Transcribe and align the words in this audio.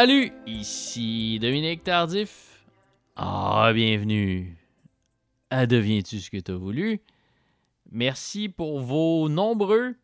Salut, 0.00 0.30
ici 0.46 1.40
Dominique 1.40 1.82
Tardif. 1.82 2.64
Ah, 3.16 3.72
bienvenue 3.74 4.56
à 5.50 5.66
Deviens-tu 5.66 6.20
ce 6.20 6.30
que 6.30 6.36
t'as 6.36 6.54
voulu? 6.54 7.00
Merci 7.90 8.48
pour 8.48 8.78
vos 8.78 9.28
nombreux, 9.28 9.96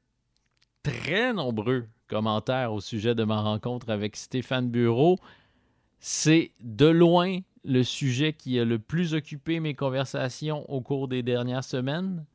très 0.82 1.32
nombreux 1.32 1.86
commentaires 2.08 2.72
au 2.72 2.80
sujet 2.80 3.14
de 3.14 3.22
ma 3.22 3.40
rencontre 3.40 3.88
avec 3.88 4.16
Stéphane 4.16 4.68
Bureau. 4.68 5.16
C'est 6.00 6.50
de 6.60 6.86
loin 6.86 7.38
le 7.62 7.84
sujet 7.84 8.32
qui 8.32 8.58
a 8.58 8.64
le 8.64 8.80
plus 8.80 9.14
occupé 9.14 9.60
mes 9.60 9.74
conversations 9.74 10.68
au 10.68 10.80
cours 10.80 11.06
des 11.06 11.22
dernières 11.22 11.62
semaines. 11.62 12.26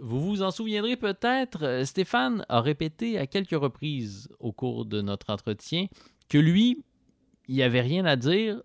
Vous 0.00 0.20
vous 0.20 0.42
en 0.42 0.50
souviendrez 0.50 0.96
peut-être, 0.96 1.84
Stéphane 1.84 2.44
a 2.48 2.60
répété 2.60 3.16
à 3.16 3.28
quelques 3.28 3.50
reprises 3.52 4.28
au 4.40 4.50
cours 4.50 4.86
de 4.86 5.02
notre 5.02 5.32
entretien 5.32 5.86
que 6.32 6.38
lui, 6.38 6.82
il 7.46 7.56
n'y 7.56 7.62
avait 7.62 7.82
rien 7.82 8.06
à 8.06 8.16
dire. 8.16 8.62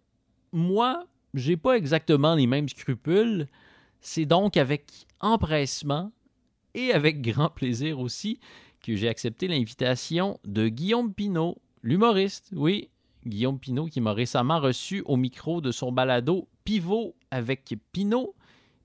Moi, 0.54 1.06
j'ai 1.34 1.58
pas 1.58 1.76
exactement 1.76 2.34
les 2.34 2.48
mêmes 2.48 2.70
scrupules. 2.70 3.48
C'est 4.00 4.26
donc 4.26 4.56
avec 4.56 5.06
empressement 5.20 6.14
et 6.74 6.94
avec 6.94 7.22
grand 7.22 7.50
plaisir 7.50 8.00
aussi 8.00 8.40
que 8.82 8.96
j'ai 8.96 9.10
accepté 9.10 9.50
l'invitation 9.50 10.40
de 10.46 10.70
Guillaume 10.70 11.14
Pinault, 11.14 11.58
l'humoriste, 11.84 12.52
oui, 12.56 12.90
Guillaume 13.26 13.60
Pinault 13.60 13.88
qui 13.88 14.00
m'a 14.00 14.14
récemment 14.14 14.62
reçu 14.62 15.02
au 15.04 15.18
micro 15.18 15.60
de 15.60 15.72
son 15.74 15.92
balado 15.92 16.48
Pivot 16.64 17.18
avec 17.32 17.76
Pinault. 17.92 18.34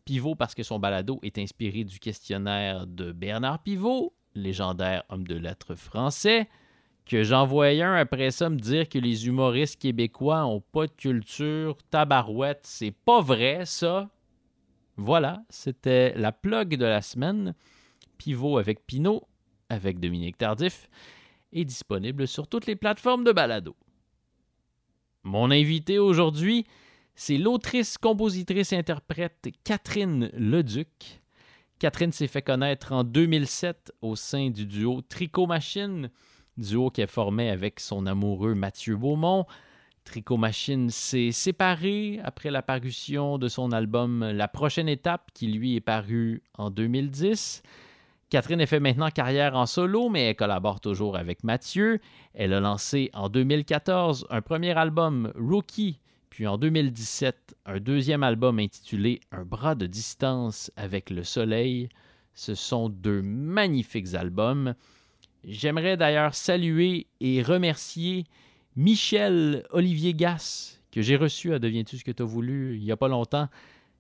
Pivot 0.04 0.34
parce 0.34 0.56
que 0.56 0.64
son 0.64 0.80
balado 0.80 1.20
est 1.22 1.38
inspiré 1.38 1.84
du 1.84 2.00
questionnaire 2.00 2.88
de 2.88 3.12
Bernard 3.12 3.62
Pivot, 3.62 4.12
légendaire 4.34 5.04
homme 5.08 5.24
de 5.24 5.36
lettres 5.36 5.76
français, 5.76 6.48
que 7.06 7.22
j'en 7.24 7.46
voyais 7.46 7.82
un 7.82 7.94
après 7.94 8.30
ça 8.30 8.48
me 8.48 8.56
dire 8.56 8.88
que 8.88 8.98
les 8.98 9.26
humoristes 9.26 9.80
québécois 9.80 10.46
ont 10.46 10.60
pas 10.60 10.86
de 10.86 10.92
culture, 10.92 11.76
tabarouette, 11.90 12.62
c'est 12.64 12.92
pas 12.92 13.20
vrai 13.20 13.64
ça. 13.66 14.10
Voilà, 14.96 15.42
c'était 15.48 16.14
la 16.16 16.32
plug 16.32 16.76
de 16.76 16.84
la 16.84 17.02
semaine. 17.02 17.54
Pivot 18.18 18.58
avec 18.58 18.86
Pinot, 18.86 19.22
avec 19.68 19.98
Dominique 19.98 20.38
Tardif, 20.38 20.88
est 21.52 21.64
disponible 21.64 22.28
sur 22.28 22.46
toutes 22.46 22.66
les 22.66 22.76
plateformes 22.76 23.24
de 23.24 23.32
balado. 23.32 23.74
Mon 25.24 25.50
invité 25.50 25.98
aujourd'hui, 25.98 26.66
c'est 27.14 27.38
l'autrice, 27.38 27.98
compositrice, 27.98 28.72
interprète 28.72 29.48
Catherine 29.64 30.30
Leduc. 30.34 31.20
Catherine 31.78 32.12
s'est 32.12 32.28
fait 32.28 32.42
connaître 32.42 32.92
en 32.92 33.04
2007 33.04 33.92
au 34.02 34.14
sein 34.16 34.50
du 34.50 34.66
duo 34.66 35.00
Tricot 35.02 35.46
Machine, 35.46 36.10
duo 36.56 36.90
qu'elle 36.90 37.08
formait 37.08 37.50
avec 37.50 37.80
son 37.80 38.06
amoureux 38.06 38.54
Mathieu 38.54 38.96
Beaumont. 38.96 39.46
Tricot 40.04 40.36
Machine 40.36 40.90
s'est 40.90 41.30
séparé 41.30 42.20
après 42.24 42.50
la 42.50 42.62
parution 42.62 43.38
de 43.38 43.48
son 43.48 43.72
album 43.72 44.24
La 44.32 44.48
prochaine 44.48 44.88
étape, 44.88 45.30
qui 45.32 45.46
lui 45.46 45.76
est 45.76 45.80
paru 45.80 46.42
en 46.58 46.70
2010. 46.70 47.62
Catherine 48.28 48.62
a 48.62 48.66
fait 48.66 48.80
maintenant 48.80 49.10
carrière 49.10 49.54
en 49.54 49.66
solo, 49.66 50.08
mais 50.08 50.24
elle 50.30 50.36
collabore 50.36 50.80
toujours 50.80 51.16
avec 51.16 51.44
Mathieu. 51.44 52.00
Elle 52.34 52.54
a 52.54 52.60
lancé 52.60 53.10
en 53.12 53.28
2014 53.28 54.26
un 54.30 54.40
premier 54.40 54.76
album, 54.76 55.30
Rookie, 55.36 56.00
puis 56.30 56.46
en 56.46 56.56
2017 56.56 57.54
un 57.66 57.78
deuxième 57.78 58.22
album 58.22 58.58
intitulé 58.58 59.20
Un 59.32 59.44
bras 59.44 59.74
de 59.74 59.86
distance 59.86 60.72
avec 60.76 61.10
le 61.10 61.24
soleil. 61.24 61.90
Ce 62.32 62.54
sont 62.54 62.88
deux 62.88 63.20
magnifiques 63.20 64.14
albums. 64.14 64.74
J'aimerais 65.44 65.96
d'ailleurs 65.96 66.34
saluer 66.34 67.06
et 67.20 67.42
remercier 67.42 68.24
Michel 68.76 69.64
Olivier 69.70 70.14
Gass, 70.14 70.80
que 70.90 71.02
j'ai 71.02 71.16
reçu 71.16 71.52
à 71.52 71.58
Deviens-tu 71.58 71.98
ce 71.98 72.04
que 72.04 72.12
tu 72.12 72.22
as 72.22 72.26
voulu 72.26 72.76
il 72.76 72.84
n'y 72.84 72.92
a 72.92 72.96
pas 72.96 73.08
longtemps. 73.08 73.48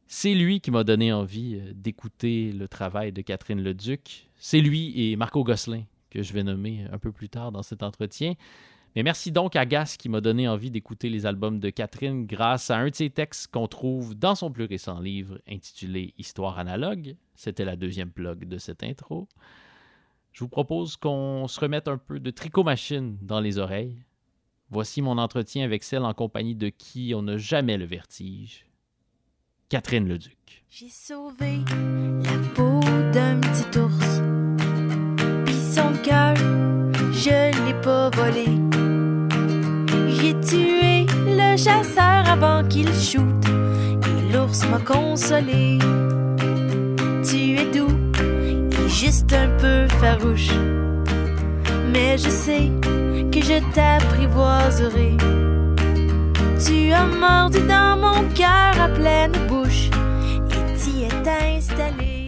C'est 0.06 0.34
lui 0.34 0.60
qui 0.60 0.70
m'a 0.70 0.84
donné 0.84 1.12
envie 1.12 1.56
euh, 1.56 1.72
d'écouter 1.74 2.52
le 2.52 2.68
travail 2.68 3.12
de 3.12 3.22
Catherine 3.22 3.62
Leduc. 3.62 4.28
C'est 4.36 4.60
lui 4.60 4.92
et 5.10 5.16
Marco 5.16 5.42
Gosselin 5.42 5.84
que 6.12 6.22
je 6.22 6.32
vais 6.34 6.42
nommer 6.42 6.84
un 6.92 6.98
peu 6.98 7.10
plus 7.10 7.30
tard 7.30 7.52
dans 7.52 7.62
cet 7.62 7.82
entretien. 7.82 8.34
Mais 8.94 9.02
merci 9.02 9.32
donc 9.32 9.56
à 9.56 9.64
Gas 9.64 9.96
qui 9.98 10.10
m'a 10.10 10.20
donné 10.20 10.46
envie 10.46 10.70
d'écouter 10.70 11.08
les 11.08 11.24
albums 11.24 11.58
de 11.58 11.70
Catherine 11.70 12.26
grâce 12.26 12.70
à 12.70 12.76
un 12.76 12.90
de 12.90 12.94
ses 12.94 13.08
textes 13.08 13.50
qu'on 13.50 13.66
trouve 13.66 14.14
dans 14.14 14.34
son 14.34 14.50
plus 14.50 14.64
récent 14.64 15.00
livre 15.00 15.40
intitulé 15.48 16.12
Histoire 16.18 16.58
analogue. 16.58 17.16
C'était 17.34 17.64
la 17.64 17.76
deuxième 17.76 18.10
plug 18.10 18.46
de 18.46 18.58
cette 18.58 18.84
intro. 18.84 19.28
Je 20.32 20.40
vous 20.40 20.48
propose 20.48 20.96
qu'on 20.96 21.46
se 21.46 21.60
remette 21.60 21.88
un 21.88 21.98
peu 21.98 22.18
de 22.18 22.30
tricot 22.30 22.64
machine 22.64 23.18
dans 23.20 23.40
les 23.40 23.58
oreilles. 23.58 24.02
Voici 24.70 25.02
mon 25.02 25.18
entretien 25.18 25.64
avec 25.64 25.84
celle 25.84 26.04
en 26.04 26.14
compagnie 26.14 26.54
de 26.54 26.70
qui 26.70 27.12
on 27.14 27.22
n'a 27.22 27.36
jamais 27.36 27.76
le 27.76 27.84
vertige, 27.84 28.66
Catherine 29.68 30.08
Leduc. 30.08 30.64
J'ai 30.70 30.88
sauvé 30.88 31.58
la 32.24 32.38
peau 32.54 32.80
d'un 33.12 33.38
petit 33.40 33.78
ours, 33.78 34.22
puis 35.44 35.54
son 35.54 35.92
cœur, 36.02 36.34
je 37.12 37.66
l'ai 37.66 37.80
pas 37.82 38.08
volé. 38.08 38.46
J'ai 40.08 40.40
tué 40.40 41.04
le 41.26 41.56
chasseur 41.58 42.26
avant 42.26 42.66
qu'il 42.66 42.90
shoote, 42.94 43.44
et 43.46 44.32
l'ours 44.32 44.66
m'a 44.70 44.80
consolé. 44.80 45.78
Juste 49.04 49.32
un 49.32 49.48
peu 49.58 49.88
farouche, 49.98 50.52
mais 51.92 52.16
je 52.16 52.28
sais 52.28 52.70
que 53.32 53.40
je 53.40 53.58
t'apprivoiserai. 53.74 55.16
Tu 56.64 56.92
as 56.92 57.06
mordu 57.06 57.58
dans 57.66 57.96
mon 57.96 58.28
cœur 58.32 58.80
à 58.80 58.88
pleine 58.88 59.32
bouche 59.48 59.90
et 60.52 60.78
t'y 60.78 61.02
es 61.02 61.56
installé. 61.56 62.26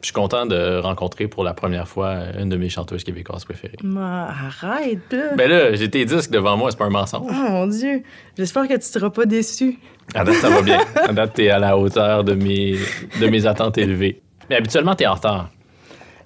Je 0.00 0.06
suis 0.06 0.12
content 0.12 0.44
de 0.44 0.78
rencontrer 0.78 1.28
pour 1.28 1.44
la 1.44 1.54
première 1.54 1.86
fois 1.86 2.16
une 2.36 2.48
de 2.48 2.56
mes 2.56 2.68
chanteuses 2.68 3.04
québécoises 3.04 3.44
préférées. 3.44 3.78
Ma, 3.84 4.30
arrête, 4.30 5.12
là. 5.12 5.36
Ben 5.36 5.48
là, 5.48 5.72
j'ai 5.74 5.88
tes 5.88 6.04
disques 6.04 6.32
devant 6.32 6.56
moi, 6.56 6.72
c'est 6.72 6.78
pas 6.78 6.86
un 6.86 6.90
mensonge. 6.90 7.30
Oh 7.30 7.48
mon 7.48 7.68
Dieu. 7.68 8.02
J'espère 8.36 8.66
que 8.66 8.74
tu 8.74 8.86
seras 8.86 9.10
pas 9.10 9.24
déçu. 9.24 9.78
À 10.16 10.24
date, 10.24 10.34
ça 10.36 10.50
va 10.50 10.62
bien. 10.62 10.80
À 10.96 11.12
date, 11.12 11.34
t'es 11.34 11.48
à 11.48 11.60
la 11.60 11.78
hauteur 11.78 12.24
de 12.24 12.34
mes, 12.34 12.76
de 13.20 13.26
mes 13.28 13.46
attentes 13.46 13.78
élevées. 13.78 14.20
Mais 14.50 14.56
habituellement, 14.56 14.94
t'es 14.94 15.06
en 15.06 15.14
retard. 15.14 15.48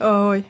Ah 0.00 0.28
oui. 0.30 0.42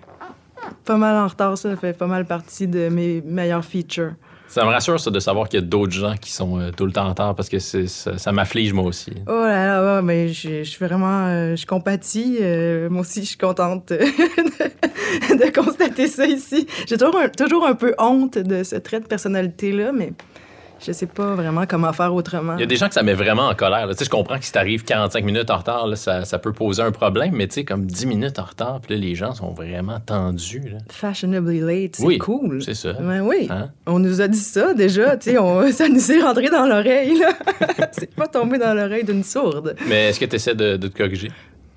Pas 0.84 0.96
mal 0.96 1.16
en 1.16 1.26
retard, 1.26 1.56
ça 1.58 1.76
fait 1.76 1.92
pas 1.92 2.06
mal 2.06 2.24
partie 2.24 2.66
de 2.68 2.88
mes 2.88 3.20
meilleurs 3.22 3.64
features. 3.64 4.12
Ça 4.48 4.64
me 4.66 4.70
rassure, 4.70 5.00
ça, 5.00 5.10
de 5.10 5.18
savoir 5.18 5.48
qu'il 5.48 5.60
y 5.60 5.62
a 5.62 5.66
d'autres 5.66 5.92
gens 5.92 6.14
qui 6.20 6.30
sont 6.30 6.60
euh, 6.60 6.70
tout 6.76 6.84
le 6.84 6.92
temps 6.92 7.06
en 7.06 7.08
retard 7.10 7.34
parce 7.34 7.48
que 7.48 7.58
c'est- 7.58 7.86
ça, 7.86 8.18
ça 8.18 8.32
m'afflige, 8.32 8.72
moi 8.74 8.84
aussi. 8.84 9.10
Oh 9.26 9.30
là 9.32 9.66
là, 9.66 9.96
ouais, 9.96 10.02
mais 10.02 10.28
je 10.28 10.62
je 10.62 10.68
suis 10.68 10.84
vraiment. 10.84 11.26
euh, 11.28 11.56
je 11.56 11.64
compatis. 11.66 12.36
euh, 12.42 12.90
moi 12.90 13.00
aussi, 13.00 13.22
je 13.22 13.28
suis 13.28 13.38
contente 13.38 13.88
de, 13.88 13.98
de 13.98 15.52
constater 15.54 16.06
ça 16.06 16.26
ici. 16.26 16.66
J'ai 16.86 16.98
toujours 16.98 17.16
un, 17.18 17.28
toujours 17.28 17.66
un 17.66 17.74
peu 17.74 17.94
honte 17.98 18.36
de 18.36 18.62
ce 18.62 18.76
trait 18.76 19.00
de 19.00 19.06
personnalité-là, 19.06 19.92
mais 19.92 20.12
je 20.84 20.92
sais 20.92 21.06
pas 21.06 21.34
vraiment 21.34 21.64
comment 21.66 21.92
faire 21.92 22.12
autrement. 22.14 22.54
Il 22.56 22.60
y 22.60 22.64
a 22.64 22.66
des 22.66 22.76
gens 22.76 22.88
que 22.88 22.94
ça 22.94 23.02
met 23.02 23.14
vraiment 23.14 23.48
en 23.48 23.54
colère. 23.54 23.86
là. 23.86 23.94
Je 24.00 24.08
comprends 24.08 24.38
que 24.38 24.44
si 24.44 24.52
t'arrives 24.52 24.84
45 24.84 25.24
minutes 25.24 25.50
en 25.50 25.56
retard, 25.58 25.86
là, 25.86 25.96
ça, 25.96 26.24
ça 26.24 26.38
peut 26.38 26.52
poser 26.52 26.82
un 26.82 26.90
problème, 26.92 27.34
mais 27.34 27.46
tu 27.46 27.54
sais, 27.54 27.64
comme 27.64 27.86
10 27.86 28.06
minutes 28.06 28.38
en 28.38 28.44
retard, 28.44 28.80
puis 28.80 28.94
là, 28.94 29.00
les 29.00 29.14
gens 29.14 29.32
sont 29.34 29.52
vraiment 29.52 30.00
tendus. 30.00 30.60
là. 30.72 30.78
Fashionably 30.90 31.60
late, 31.60 31.96
c'est 31.96 32.04
Oui, 32.04 32.18
cool. 32.18 32.62
c'est 32.62 32.74
ça. 32.74 32.92
Ben 32.94 33.20
oui. 33.22 33.46
Hein? 33.50 33.70
On 33.86 33.98
nous 33.98 34.20
a 34.20 34.28
dit 34.28 34.38
ça 34.38 34.74
déjà, 34.74 35.16
tu 35.16 35.30
sais, 35.30 35.38
on- 35.38 35.70
ça 35.72 35.88
nous 35.88 36.12
est 36.12 36.20
rentré 36.20 36.48
dans 36.50 36.66
l'oreille, 36.66 37.22
c'est 37.92 38.14
pas 38.14 38.26
tombé 38.28 38.58
dans 38.58 38.74
l'oreille 38.74 39.04
d'une 39.04 39.24
sourde. 39.24 39.76
Mais 39.88 40.08
est-ce 40.10 40.20
que 40.20 40.24
tu 40.26 40.36
essaies 40.36 40.54
de, 40.54 40.76
de 40.76 40.88
te 40.88 40.96
corriger? 40.98 41.30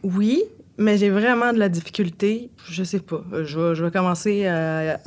Oui, 0.03 0.43
mais 0.77 0.97
j'ai 0.97 1.09
vraiment 1.09 1.53
de 1.53 1.59
la 1.59 1.69
difficulté. 1.69 2.49
Je 2.69 2.83
sais 2.83 2.99
pas. 2.99 3.23
Je 3.43 3.59
vais, 3.59 3.75
je 3.75 3.83
vais 3.85 3.91
commencer 3.91 4.45
à, 4.47 4.99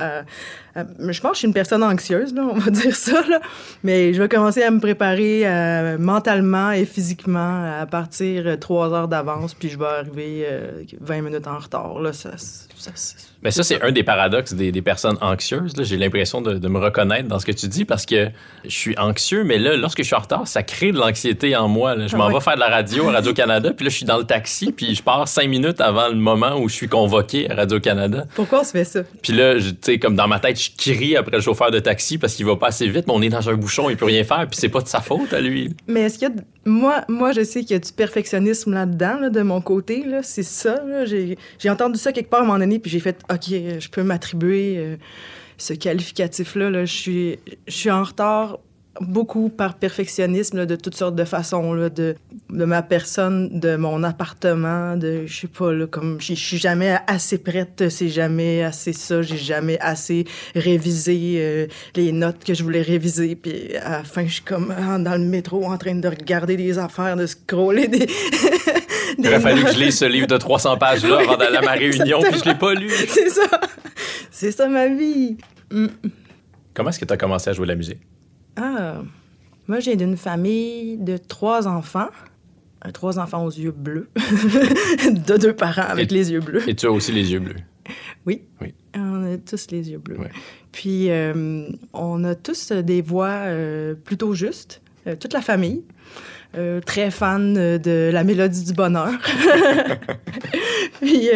Je 0.75 1.19
pense 1.21 1.31
que 1.31 1.35
je 1.35 1.37
suis 1.39 1.47
une 1.47 1.53
personne 1.53 1.83
anxieuse, 1.83 2.33
là, 2.33 2.43
on 2.43 2.57
va 2.57 2.71
dire 2.81 2.95
ça, 2.95 3.21
là. 3.27 3.39
Mais 3.83 4.13
je 4.13 4.21
vais 4.21 4.29
commencer 4.29 4.63
à 4.63 4.71
me 4.71 4.79
préparer 4.79 5.41
euh, 5.45 5.97
mentalement 5.97 6.71
et 6.71 6.85
physiquement 6.85 7.79
à 7.79 7.85
partir 7.85 8.47
euh, 8.47 8.55
trois 8.55 8.93
heures 8.93 9.07
d'avance, 9.07 9.53
puis 9.53 9.69
je 9.69 9.77
vais 9.77 9.85
arriver 9.85 10.45
euh, 10.49 10.83
20 11.01 11.21
minutes 11.21 11.47
en 11.47 11.57
retard. 11.59 11.99
Là, 11.99 12.13
ça- 12.13 12.37
ça- 12.37 12.95
Mais 13.41 13.51
ça, 13.51 13.63
c'est 13.63 13.81
un 13.81 13.91
des 13.91 14.03
paradoxes 14.03 14.53
des, 14.53 14.71
des 14.71 14.81
personnes 14.81 15.17
anxieuses. 15.21 15.77
là. 15.77 15.83
J'ai 15.83 15.97
l'impression 15.97 16.41
de, 16.41 16.55
de 16.55 16.67
me 16.67 16.77
reconnaître 16.77 17.27
dans 17.27 17.39
ce 17.39 17.45
que 17.45 17.51
tu 17.51 17.67
dis 17.67 17.85
parce 17.85 18.05
que 18.05 18.27
je 18.65 18.69
suis 18.69 18.97
anxieux, 18.97 19.43
mais 19.43 19.57
là, 19.57 19.77
lorsque 19.77 19.99
je 19.99 20.03
suis 20.03 20.15
en 20.15 20.19
retard, 20.19 20.47
ça 20.47 20.61
crée 20.63 20.91
de 20.91 20.97
l'anxiété 20.97 21.55
en 21.55 21.67
moi. 21.67 21.95
là. 21.95 22.07
Je 22.07 22.15
m'en 22.17 22.25
Ah 22.25 22.27
oui. 22.27 22.33
vais 22.33 22.39
faire 22.41 22.55
de 22.55 22.59
la 22.59 22.67
radio 22.69 23.07
à 23.07 23.11
Radio-Canada, 23.13 23.71
puis 23.75 23.85
là, 23.85 23.89
je 23.89 23.95
suis 23.95 24.05
dans 24.05 24.17
le 24.17 24.25
taxi, 24.25 24.71
puis 24.71 24.93
je 24.93 25.01
pars 25.01 25.27
cinq 25.27 25.47
minutes 25.47 25.79
avant 25.81 26.09
le 26.09 26.15
moment 26.15 26.59
où 26.59 26.67
je 26.67 26.73
suis 26.75 26.87
convoqué 26.89 27.49
à 27.49 27.55
Radio-Canada. 27.55 28.25
Pourquoi 28.35 28.61
on 28.61 28.63
se 28.63 28.71
fait 28.71 28.83
ça? 28.83 29.01
Puis 29.21 29.33
là, 29.33 29.55
tu 29.55 29.69
sais, 29.81 29.99
comme 29.99 30.15
dans 30.15 30.27
ma 30.27 30.39
tête, 30.39 30.59
je 30.61 30.71
crie 30.77 31.15
après 31.15 31.37
le 31.37 31.41
chauffeur 31.41 31.71
de 31.71 31.79
taxi 31.79 32.17
parce 32.17 32.35
qu'il 32.35 32.45
va 32.45 32.55
pas 32.57 32.67
assez 32.67 32.87
vite, 32.87 33.05
mais 33.07 33.13
on 33.13 33.21
est 33.21 33.29
dans 33.29 33.49
un 33.49 33.53
bouchon, 33.55 33.89
il 33.89 33.95
peut 33.97 34.05
rien 34.05 34.23
faire, 34.23 34.47
puis 34.49 34.59
c'est 34.59 34.69
pas 34.69 34.81
de 34.81 34.87
sa 34.87 34.99
faute 35.01 35.31
à 35.33 35.39
lui. 35.39 35.73
Mais 35.87 36.01
est-ce 36.01 36.19
qu'il 36.19 36.27
y 36.27 36.31
a. 36.31 36.35
Moi, 36.65 37.01
moi, 37.07 37.31
je 37.31 37.41
sais 37.43 37.61
qu'il 37.61 37.71
y 37.71 37.75
a 37.75 37.79
du 37.79 37.91
perfectionnisme 37.93 38.73
là-dedans, 38.73 39.17
là, 39.21 39.29
de 39.29 39.41
mon 39.41 39.61
côté. 39.61 40.03
Là. 40.05 40.19
C'est 40.23 40.43
ça. 40.43 40.83
là. 40.85 41.05
J'ai, 41.05 41.37
j'ai 41.57 41.69
entendu 41.69 41.97
ça 41.97 42.11
quelque 42.11 42.29
part 42.29 42.41
à 42.41 42.43
un 42.43 42.45
moment 42.45 42.59
donné, 42.59 42.79
puis 42.79 42.91
j'ai 42.91 42.99
fait 42.99 43.17
OK, 43.31 43.49
je 43.49 43.89
peux 43.89 44.03
m'attribuer 44.03 44.77
euh, 44.77 44.97
ce 45.57 45.73
qualificatif-là. 45.73 46.69
là. 46.69 46.85
Je 46.85 46.93
suis, 46.93 47.39
je 47.67 47.73
suis 47.73 47.91
en 47.91 48.03
retard 48.03 48.59
beaucoup 49.01 49.49
par 49.49 49.75
perfectionnisme 49.75 50.57
là, 50.57 50.65
de 50.65 50.75
toutes 50.75 50.95
sortes 50.95 51.15
de 51.15 51.23
façons, 51.23 51.73
là, 51.73 51.89
de, 51.89 52.15
de 52.49 52.65
ma 52.65 52.81
personne, 52.81 53.59
de 53.59 53.75
mon 53.75 54.03
appartement, 54.03 54.97
de, 54.97 55.25
je 55.25 55.41
sais 55.41 55.47
pas, 55.47 55.71
là, 55.71 55.87
comme, 55.87 56.19
je 56.19 56.33
suis 56.33 56.57
jamais 56.57 56.97
assez 57.07 57.37
prête, 57.37 57.89
c'est 57.89 58.09
jamais 58.09 58.63
assez 58.63 58.93
ça, 58.93 59.21
j'ai 59.21 59.37
jamais 59.37 59.79
assez 59.79 60.25
révisé 60.55 61.35
euh, 61.37 61.67
les 61.95 62.11
notes 62.11 62.43
que 62.43 62.53
je 62.53 62.63
voulais 62.63 62.81
réviser, 62.81 63.35
puis 63.35 63.75
à 63.77 63.99
la 63.99 64.03
fin, 64.03 64.25
je 64.25 64.33
suis 64.33 64.43
comme 64.43 64.73
ah, 64.77 64.97
dans 64.97 65.15
le 65.15 65.25
métro 65.25 65.65
en 65.65 65.77
train 65.77 65.95
de 65.95 66.07
regarder 66.07 66.57
des 66.57 66.77
affaires, 66.77 67.15
de 67.15 67.25
scroller 67.25 67.87
des... 67.87 68.07
Il 69.17 69.27
aurait 69.27 69.39
fallu 69.39 69.63
que 69.63 69.73
je 69.73 69.79
lise 69.79 69.97
ce 69.97 70.05
livre 70.05 70.27
de 70.27 70.37
300 70.37 70.77
pages-là 70.77 71.19
avant 71.19 71.37
d'aller 71.37 71.57
à 71.57 71.61
ma 71.61 71.71
réunion, 71.73 72.21
puis 72.21 72.39
je 72.39 72.49
l'ai 72.49 72.55
pas 72.55 72.73
lu. 72.73 72.89
C'est 73.07 73.29
ça. 73.29 73.47
C'est 74.31 74.51
ça 74.51 74.67
ma 74.67 74.87
vie. 74.87 75.37
Mm. 75.71 75.87
Comment 76.73 76.89
est-ce 76.89 76.99
que 76.99 77.05
tu 77.05 77.13
as 77.13 77.17
commencé 77.17 77.49
à 77.49 77.53
jouer 77.53 77.65
de 77.65 77.71
la 77.71 77.75
musique? 77.75 77.99
Ah, 78.55 79.01
moi, 79.67 79.79
j'ai 79.79 79.95
d'une 79.95 80.17
famille 80.17 80.97
de 80.97 81.17
trois 81.17 81.67
enfants. 81.67 82.09
Euh, 82.85 82.91
Trois 82.91 83.19
enfants 83.19 83.43
aux 83.45 83.51
yeux 83.51 83.71
bleus. 83.71 84.09
de 84.15 85.37
deux 85.37 85.53
parents 85.53 85.81
avec 85.89 86.11
Et- 86.11 86.15
les 86.15 86.31
yeux 86.31 86.39
bleus. 86.39 86.67
Et 86.67 86.75
tu 86.75 86.85
as 86.85 86.91
aussi 86.91 87.11
les 87.11 87.31
yeux 87.31 87.39
bleus. 87.39 87.57
Oui. 88.25 88.41
Oui. 88.61 88.73
On 88.95 89.23
a 89.33 89.37
tous 89.37 89.67
les 89.71 89.89
yeux 89.91 89.97
bleus. 89.97 90.17
Ouais. 90.17 90.29
Puis, 90.71 91.09
euh, 91.09 91.67
on 91.93 92.23
a 92.23 92.35
tous 92.35 92.71
des 92.71 93.01
voix 93.01 93.27
euh, 93.47 93.95
plutôt 93.95 94.33
justes. 94.33 94.81
Toute 95.19 95.33
la 95.33 95.41
famille. 95.41 95.83
Très 96.85 97.09
fan 97.11 97.53
de 97.53 98.09
la 98.13 98.23
mélodie 98.23 98.63
du 98.65 98.73
bonheur. 98.73 99.11
Puis, 101.01 101.29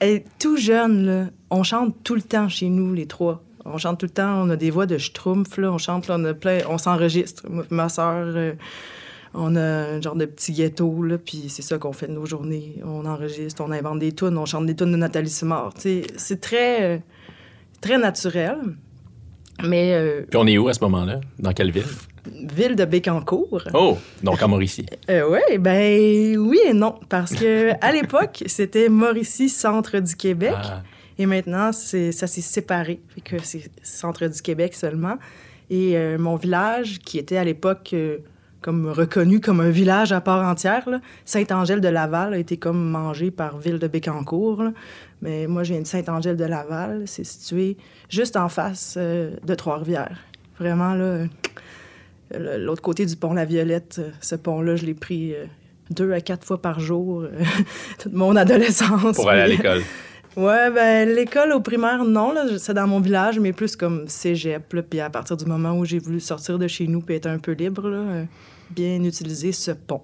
et 0.00 0.24
tout 0.38 0.56
jeune, 0.56 1.06
là, 1.06 1.24
on 1.50 1.62
chante 1.62 1.96
tout 2.04 2.14
le 2.14 2.22
temps 2.22 2.48
chez 2.48 2.68
nous, 2.68 2.92
les 2.92 3.06
trois. 3.06 3.42
On 3.72 3.78
chante 3.78 3.98
tout 3.98 4.06
le 4.06 4.10
temps, 4.10 4.42
on 4.44 4.50
a 4.50 4.56
des 4.56 4.70
voix 4.70 4.86
de 4.86 4.98
schtroumpf, 4.98 5.56
là, 5.58 5.72
on 5.72 5.78
chante, 5.78 6.08
là, 6.08 6.16
on 6.18 6.24
a 6.24 6.34
plein, 6.34 6.58
on 6.68 6.78
s'enregistre. 6.78 7.44
Ma 7.70 7.88
sœur, 7.88 8.54
on 9.34 9.56
a 9.56 9.60
un 9.60 10.00
genre 10.00 10.14
de 10.16 10.24
petit 10.24 10.52
ghetto, 10.52 11.02
là, 11.02 11.18
puis 11.18 11.46
c'est 11.48 11.62
ça 11.62 11.76
qu'on 11.78 11.92
fait 11.92 12.06
de 12.06 12.12
nos 12.12 12.26
journées. 12.26 12.76
On 12.84 13.04
enregistre, 13.04 13.62
on 13.66 13.70
invente 13.70 13.98
des 13.98 14.12
tunes, 14.12 14.38
on 14.38 14.46
chante 14.46 14.66
des 14.66 14.74
tunes 14.76 14.92
de 14.92 14.96
Nathalie 14.96 15.30
Simard. 15.30 15.72
C'est 15.76 16.40
très, 16.40 16.82
euh, 16.82 16.98
très 17.80 17.98
naturel. 17.98 18.56
Mais 19.64 19.94
euh, 19.94 20.22
Puis 20.30 20.38
on 20.38 20.46
est 20.46 20.58
où 20.58 20.68
à 20.68 20.74
ce 20.74 20.80
moment-là? 20.84 21.20
Dans 21.38 21.52
quelle 21.52 21.70
ville? 21.70 21.84
ville 22.26 22.74
de 22.74 22.84
Bécancour. 22.84 23.62
Oh, 23.72 23.96
donc 24.22 24.42
à 24.42 24.46
Mauricie. 24.48 24.84
Euh, 25.08 25.28
ouais, 25.30 25.58
ben 25.58 26.36
oui 26.38 26.58
et 26.66 26.72
non, 26.72 26.96
parce 27.08 27.32
que 27.32 27.70
à 27.80 27.92
l'époque 27.92 28.42
c'était 28.46 28.88
Mauricie, 28.88 29.48
centre 29.48 30.00
du 30.00 30.16
Québec, 30.16 30.52
Ah, 30.56 30.82
et 31.18 31.26
maintenant 31.26 31.72
ça 31.72 32.26
s'est 32.26 32.40
séparé, 32.40 33.00
fait 33.14 33.20
que 33.20 33.36
c'est 33.42 33.70
centre 33.82 34.26
du 34.26 34.42
Québec 34.42 34.74
seulement. 34.74 35.16
Et 35.70 35.96
euh, 35.96 36.18
mon 36.18 36.36
village, 36.36 36.98
qui 37.00 37.18
était 37.18 37.36
à 37.36 37.44
l'époque 37.44 37.90
euh, 37.92 38.18
comme 38.60 38.88
reconnu 38.88 39.40
comme 39.40 39.60
un 39.60 39.70
village 39.70 40.12
à 40.12 40.20
part 40.20 40.46
entière, 40.46 40.88
Saint-Angèle-de-Laval 41.24 42.34
a 42.34 42.38
été 42.38 42.56
comme 42.56 42.90
mangé 42.90 43.30
par 43.30 43.58
ville 43.58 43.78
de 43.78 43.88
Bécancour. 43.88 44.62
là. 44.62 44.72
Mais 45.22 45.46
moi, 45.46 45.62
je 45.62 45.72
viens 45.72 45.82
de 45.82 45.86
Saint-Angèle-de-Laval. 45.86 47.04
C'est 47.06 47.24
situé 47.24 47.76
juste 48.08 48.36
en 48.36 48.48
face 48.48 48.96
euh, 48.96 49.36
de 49.44 49.54
Trois-Rivières. 49.54 50.18
Vraiment, 50.58 50.94
là, 50.94 51.24
l'autre 52.58 52.82
côté 52.82 53.06
du 53.06 53.16
pont 53.16 53.34
La 53.34 53.44
Violette, 53.44 54.00
ce 54.20 54.34
pont-là, 54.36 54.76
je 54.76 54.86
l'ai 54.86 54.94
pris 54.94 55.34
deux 55.90 56.12
à 56.12 56.20
quatre 56.20 56.46
fois 56.46 56.60
par 56.62 56.80
jour 56.80 57.24
toute 57.98 58.14
mon 58.14 58.34
adolescence. 58.36 59.16
pour 59.16 59.28
aller 59.28 59.42
à 59.42 59.48
l'école. 59.48 59.82
Ouais, 60.36 60.70
ben 60.70 61.08
l'école 61.08 61.52
au 61.52 61.60
primaire, 61.60 62.04
non, 62.04 62.32
là, 62.32 62.44
c'est 62.58 62.74
dans 62.74 62.86
mon 62.86 63.00
village, 63.00 63.38
mais 63.38 63.52
plus 63.52 63.74
comme 63.74 64.06
cégep. 64.06 64.70
Là, 64.74 64.82
puis 64.82 65.00
à 65.00 65.08
partir 65.08 65.36
du 65.36 65.46
moment 65.46 65.72
où 65.78 65.84
j'ai 65.86 65.98
voulu 65.98 66.20
sortir 66.20 66.58
de 66.58 66.68
chez 66.68 66.86
nous 66.86 67.00
puis 67.00 67.14
être 67.14 67.26
un 67.26 67.38
peu 67.38 67.52
libre, 67.52 67.88
là, 67.88 67.96
euh, 67.96 68.24
bien 68.70 69.02
utiliser 69.02 69.52
ce 69.52 69.70
pont. 69.70 70.02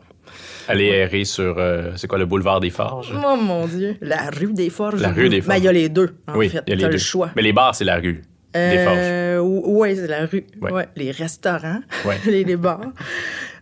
Aller 0.68 0.86
errer 0.86 1.24
sur, 1.24 1.56
euh, 1.58 1.92
c'est 1.96 2.06
quoi, 2.06 2.16
le 2.18 2.24
boulevard 2.24 2.60
des 2.60 2.70
Forges? 2.70 3.12
Oh 3.14 3.36
mon 3.36 3.66
Dieu! 3.66 3.96
La 4.00 4.30
rue 4.30 4.52
des 4.54 4.70
Forges. 4.70 5.00
La 5.02 5.10
rue 5.10 5.28
des 5.28 5.42
Ben, 5.42 5.56
il 5.58 5.64
y 5.64 5.68
a 5.68 5.72
les 5.72 5.88
deux, 5.90 6.14
en 6.26 6.36
oui, 6.36 6.48
fait. 6.48 6.62
il 6.66 6.70
y 6.70 6.72
a 6.72 6.76
les 6.76 6.82
T'as 6.82 6.88
deux. 6.88 6.92
le 6.94 6.98
choix. 6.98 7.30
Mais 7.36 7.42
les 7.42 7.52
bars, 7.52 7.74
c'est 7.74 7.84
la 7.84 7.96
rue 7.96 8.22
des 8.54 8.58
Euh, 8.58 9.40
ouais, 9.40 9.94
c'est 9.96 10.06
la 10.06 10.24
rue. 10.26 10.46
Ouais. 10.60 10.72
Ouais. 10.72 10.88
Les 10.96 11.10
restaurants, 11.10 11.80
Ouais. 12.06 12.16
les, 12.26 12.44
les 12.44 12.56
bars. 12.56 12.80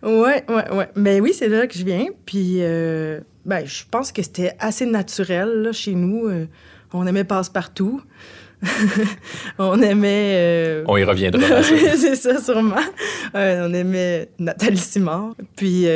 Ouais, 0.02 0.44
ouais, 0.48 0.70
ouais. 0.72 0.88
Mais 0.96 1.20
oui, 1.20 1.32
c'est 1.34 1.48
là 1.48 1.66
que 1.66 1.74
je 1.74 1.84
viens. 1.84 2.06
Puis, 2.26 2.58
euh, 2.60 3.20
ben, 3.44 3.66
je 3.66 3.82
pense 3.90 4.12
que 4.12 4.22
c'était 4.22 4.54
assez 4.58 4.86
naturel, 4.86 5.62
là, 5.62 5.72
chez 5.72 5.94
nous. 5.94 6.26
Euh, 6.26 6.46
on 6.92 7.06
aimait 7.06 7.24
passe-partout. 7.24 8.00
on 9.58 9.80
aimait... 9.80 10.34
euh, 10.36 10.84
On 10.86 10.96
y 10.96 11.04
reviendra. 11.04 11.62
c'est 11.62 12.16
ça, 12.16 12.40
sûrement. 12.42 12.76
On 13.34 13.72
aimait 13.74 14.28
Nathalie 14.38 14.76
Simard. 14.78 15.34
Puis, 15.56 15.86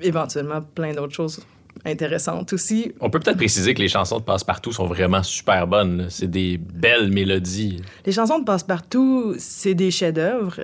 éventuellement, 0.00 0.60
plein 0.62 0.92
d'autres 0.92 1.14
choses 1.14 1.40
intéressantes 1.84 2.52
aussi. 2.52 2.92
On 3.00 3.10
peut 3.10 3.20
peut-être 3.20 3.36
préciser 3.36 3.74
que 3.74 3.80
les 3.80 3.88
chansons 3.88 4.18
de 4.18 4.24
Passe-Partout 4.24 4.72
sont 4.72 4.86
vraiment 4.86 5.22
super 5.22 5.66
bonnes. 5.66 6.06
C'est 6.10 6.30
des 6.30 6.58
belles 6.58 7.10
mélodies. 7.12 7.80
Les 8.04 8.12
chansons 8.12 8.38
de 8.40 8.44
Passe-Partout, 8.44 9.34
c'est 9.38 9.74
des 9.74 9.90
chefs-d'œuvre. 9.90 10.60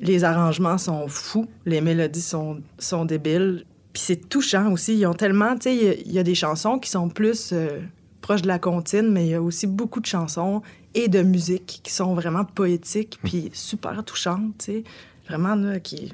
Les 0.00 0.24
arrangements 0.24 0.78
sont 0.78 1.08
fous, 1.08 1.46
les 1.66 1.80
mélodies 1.80 2.20
sont, 2.22 2.58
sont 2.78 3.04
débiles. 3.04 3.64
Puis 3.92 4.02
c'est 4.04 4.28
touchant 4.28 4.70
aussi. 4.72 4.96
Ils 4.98 5.06
ont 5.06 5.14
tellement, 5.14 5.54
tu 5.56 5.62
sais, 5.62 5.76
il 5.76 5.82
y 5.84 5.88
a- 5.88 5.94
il 5.94 6.12
y, 6.12 6.18
a 6.18 6.22
des 6.22 6.34
chansons 6.34 6.78
qui 6.78 6.90
sont 6.90 7.08
plus 7.08 7.50
euh, 7.52 7.80
proches 8.20 8.42
de 8.42 8.48
la 8.48 8.58
comptine, 8.58 9.10
mais 9.10 9.24
il 9.26 9.30
y 9.30 9.34
a 9.34 9.42
aussi 9.42 9.66
beaucoup 9.66 10.00
de 10.00 10.06
chansons 10.06 10.62
et 10.94 11.08
de 11.08 11.22
musique 11.22 11.80
qui 11.82 11.92
sont 11.92 12.14
vraiment 12.14 12.44
poétiques 12.44 13.18
puis 13.24 13.50
super 13.54 14.04
touchantes, 14.04 14.52
tu 14.58 14.64
sais. 14.66 14.84
Vraiment, 15.28 15.54
là, 15.54 15.80
qui 15.80 16.12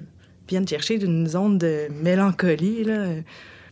viennent 0.49 0.67
chercher 0.69 0.99
d'une 0.99 1.26
zone 1.26 1.59
de 1.59 1.88
mélancolie, 2.03 2.85
là. 2.85 3.06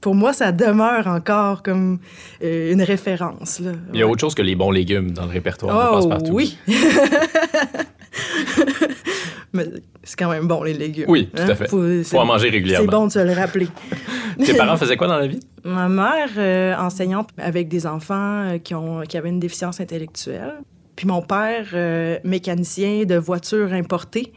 Pour 0.01 0.17
moi, 0.17 0.33
ça 0.33 0.51
demeure 0.51 1.07
encore 1.07 1.63
comme 1.63 2.01
euh, 2.43 2.73
une 2.73 2.83
référence, 2.83 3.61
là. 3.61 3.71
Il 3.95 4.01
y 4.01 4.03
a 4.03 4.09
autre 4.09 4.21
chose 4.21 4.35
que 4.35 4.43
les 4.43 4.57
bons 4.57 4.73
légumes 4.73 5.13
dans 5.13 5.25
le 5.27 5.31
répertoire 5.31 5.93
de 5.93 5.97
Oh 5.97 6.09
Passe-Partout. 6.09 6.33
oui. 6.33 6.59
Mais 9.53 9.67
c'est 10.03 10.19
quand 10.19 10.31
même 10.31 10.47
bon, 10.47 10.63
les 10.63 10.73
légumes. 10.73 11.07
Oui, 11.09 11.29
tout 11.35 11.43
à 11.43 11.55
fait. 11.55 11.69
Faut, 11.69 11.83
Faut 12.05 12.19
en 12.19 12.25
manger 12.25 12.47
C'est 12.47 12.53
régulièrement. 12.55 12.91
bon 12.91 13.07
de 13.07 13.13
se 13.13 13.19
le 13.19 13.33
rappeler. 13.33 13.69
Tes 14.45 14.55
parents 14.55 14.77
faisaient 14.77 14.97
quoi 14.97 15.09
dans 15.09 15.19
la 15.19 15.27
vie? 15.27 15.41
Ma 15.65 15.89
mère, 15.89 16.31
euh, 16.39 16.75
enseignante 16.77 17.31
avec 17.39 17.69
des 17.69 17.87
enfants 17.87 18.45
euh, 18.55 18.59
qui, 18.59 18.75
ont, 18.75 19.03
qui 19.03 19.17
avaient 19.17 19.29
une 19.29 19.41
déficience 19.41 19.81
intellectuelle. 19.81 20.55
Puis 20.97 21.07
mon 21.07 21.23
père, 21.23 21.69
euh, 21.75 22.19
mécanicien 22.25 23.05
de 23.05 23.17
voitures 23.17 23.73
importées, 23.73 24.33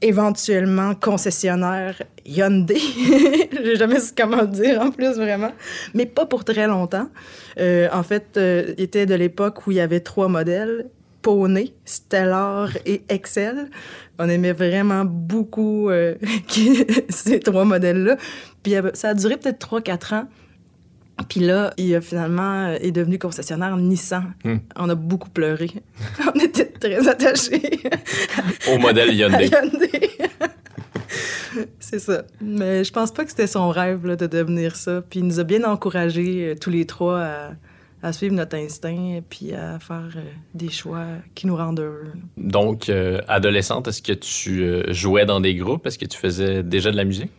éventuellement 0.00 0.94
concessionnaire 0.94 2.02
Hyundai. 2.26 2.80
J'ai 3.64 3.76
jamais 3.76 4.00
su 4.00 4.12
comment 4.16 4.44
dire 4.44 4.80
en 4.80 4.90
plus, 4.90 5.14
vraiment. 5.16 5.52
Mais 5.94 6.06
pas 6.06 6.26
pour 6.26 6.44
très 6.44 6.66
longtemps. 6.66 7.08
En 7.58 8.02
fait, 8.02 8.26
il 8.36 8.82
était 8.82 9.06
de 9.06 9.14
l'époque 9.14 9.66
où 9.66 9.70
il 9.70 9.76
y 9.76 9.80
avait 9.80 10.00
trois 10.00 10.28
modèles. 10.28 10.86
Poney, 11.24 11.72
Stellar 11.86 12.68
et 12.84 13.02
Excel. 13.08 13.70
On 14.18 14.28
aimait 14.28 14.52
vraiment 14.52 15.06
beaucoup 15.06 15.88
euh, 15.88 16.14
ces 17.08 17.40
trois 17.40 17.64
modèles-là. 17.64 18.16
Puis 18.62 18.76
avait- 18.76 18.94
ça 18.94 19.08
a 19.08 19.14
duré 19.14 19.36
peut-être 19.38 19.58
3-4 19.58 20.14
ans. 20.14 20.28
Puis 21.28 21.40
là, 21.40 21.72
il 21.78 21.94
a 21.94 22.00
finalement 22.02 22.66
euh, 22.66 22.76
est 22.80 22.90
devenu 22.92 23.18
concessionnaire 23.18 23.74
Nissan. 23.78 24.34
Hmm. 24.44 24.56
On 24.76 24.88
a 24.90 24.94
beaucoup 24.94 25.30
pleuré. 25.30 25.70
On 26.34 26.38
était 26.38 26.66
très 26.66 27.08
attachés 27.08 27.80
Au 28.70 28.76
modèle 28.78 29.14
Hyundai. 29.14 29.46
Hyundai. 29.48 30.10
C'est 31.78 32.00
ça. 32.00 32.24
Mais 32.42 32.84
je 32.84 32.92
pense 32.92 33.12
pas 33.12 33.24
que 33.24 33.30
c'était 33.30 33.46
son 33.46 33.70
rêve 33.70 34.04
là, 34.06 34.16
de 34.16 34.26
devenir 34.26 34.76
ça. 34.76 35.02
Puis 35.08 35.20
il 35.20 35.26
nous 35.26 35.40
a 35.40 35.44
bien 35.44 35.64
encouragés 35.64 36.50
euh, 36.50 36.54
tous 36.60 36.70
les 36.70 36.84
trois 36.84 37.20
à, 37.20 37.50
à 38.04 38.12
suivre 38.12 38.34
notre 38.34 38.56
instinct 38.56 39.20
puis 39.30 39.54
à 39.54 39.78
faire 39.78 40.10
euh, 40.16 40.20
des 40.52 40.68
choix 40.70 41.06
qui 41.34 41.46
nous 41.46 41.56
rendent 41.56 41.80
heureux. 41.80 42.12
Donc, 42.36 42.88
euh, 42.88 43.20
adolescente, 43.28 43.88
est-ce 43.88 44.02
que 44.02 44.12
tu 44.12 44.62
euh, 44.62 44.92
jouais 44.92 45.24
dans 45.24 45.40
des 45.40 45.54
groupes? 45.54 45.86
Est-ce 45.86 45.98
que 45.98 46.04
tu 46.04 46.18
faisais 46.18 46.62
déjà 46.62 46.90
de 46.90 46.96
la 46.96 47.04
musique? 47.04 47.30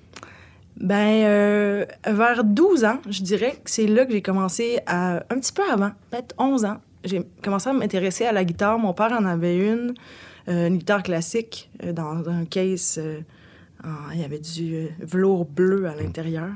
Ben, 0.77 1.23
euh, 1.23 1.85
vers 2.05 2.43
12 2.43 2.83
ans, 2.83 2.99
je 3.09 3.21
dirais 3.21 3.51
que 3.63 3.69
c'est 3.69 3.87
là 3.87 4.05
que 4.05 4.11
j'ai 4.11 4.21
commencé 4.21 4.79
à. 4.87 5.17
Un 5.29 5.39
petit 5.39 5.53
peu 5.53 5.61
avant, 5.71 5.91
peut-être 6.09 6.33
11 6.37 6.65
ans. 6.65 6.77
J'ai 7.03 7.21
commencé 7.43 7.69
à 7.69 7.73
m'intéresser 7.73 8.25
à 8.25 8.31
la 8.31 8.43
guitare. 8.43 8.79
Mon 8.79 8.93
père 8.93 9.11
en 9.13 9.23
avait 9.25 9.57
une, 9.57 9.93
euh, 10.49 10.67
une 10.67 10.77
guitare 10.77 11.03
classique, 11.03 11.69
euh, 11.83 11.93
dans 11.93 12.27
un 12.27 12.45
case. 12.45 12.99
en- 13.83 14.11
il 14.13 14.19
y 14.19 14.23
avait 14.23 14.39
du 14.39 14.87
velours 14.99 15.45
bleu 15.45 15.85
à 15.87 15.93
l'intérieur. 15.95 16.49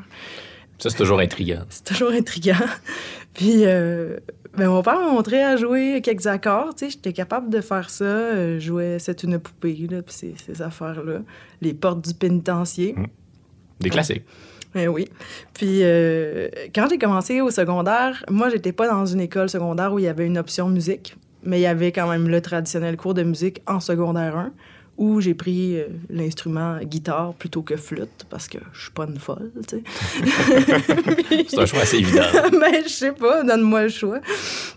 Ça, 0.79 0.89
c'est 0.89 0.98
toujours 0.98 1.19
intriguant. 1.19 1.63
C'est 1.69 1.83
toujours 1.83 2.12
intriguant. 2.12 2.55
Puis, 3.33 3.65
euh, 3.65 4.17
ben, 4.57 4.69
mon 4.69 4.81
père 4.81 5.00
m'a 5.00 5.12
montré 5.12 5.43
à 5.43 5.57
jouer 5.57 6.01
quelques 6.01 6.25
accords. 6.25 6.74
Tu 6.74 6.86
sais, 6.86 6.91
j'étais 6.91 7.13
capable 7.13 7.50
de 7.50 7.62
faire 7.62 7.89
ça. 7.89 8.05
Euh, 8.05 8.59
jouais 8.59 8.98
C'est 9.00 9.24
une 9.24 9.39
poupée, 9.39 9.88
là, 9.89 10.01
puis 10.01 10.13
ces, 10.13 10.33
ces 10.43 10.62
affaires-là. 10.62 11.19
Les 11.62 11.74
portes 11.74 12.07
du 12.07 12.13
pénitencier. 12.13 12.95
Des 13.79 13.89
classiques. 13.89 14.24
Ben 14.74 14.88
oui. 14.88 15.07
Puis 15.53 15.79
euh, 15.83 16.48
quand 16.74 16.88
j'ai 16.89 16.98
commencé 16.98 17.41
au 17.41 17.51
secondaire, 17.51 18.24
moi, 18.29 18.50
j'étais 18.50 18.71
pas 18.71 18.88
dans 18.88 19.05
une 19.05 19.21
école 19.21 19.50
secondaire 19.50 19.93
où 19.93 20.00
il 20.00 20.05
y 20.05 20.07
avait 20.07 20.25
une 20.25 20.38
option 20.38 20.69
musique. 20.69 21.15
mais 21.43 21.59
il 21.59 21.63
y 21.63 21.67
avait 21.67 21.91
quand 21.91 22.07
même 22.07 22.27
le 22.27 22.41
traditionnel 22.41 22.95
cours 22.95 23.13
de 23.13 23.24
musique 23.24 23.62
en 23.67 23.79
secondaire 23.79 24.38
1 24.38 24.51
où 24.99 25.21
j'ai 25.21 25.33
pris 25.33 25.77
euh, 25.77 25.87
l'instrument 26.09 26.77
guitare 26.83 27.33
plutôt 27.33 27.61
que 27.61 27.77
flûte 27.77 28.25
parce 28.29 28.49
que 28.49 28.57
je 28.73 28.81
suis 28.81 28.91
pas 28.91 29.05
une 29.05 29.17
folle, 29.17 29.49
tu 29.65 29.77
sais. 29.77 31.45
C'est 31.47 31.57
un 31.59 31.65
choix 31.65 31.79
assez 31.79 31.97
évident. 31.99 32.21
mais 32.59 32.83
je 32.83 32.89
sais 32.89 33.13
pas, 33.13 33.43
donne-moi 33.43 33.83
le 33.83 33.89
choix. 33.89 34.19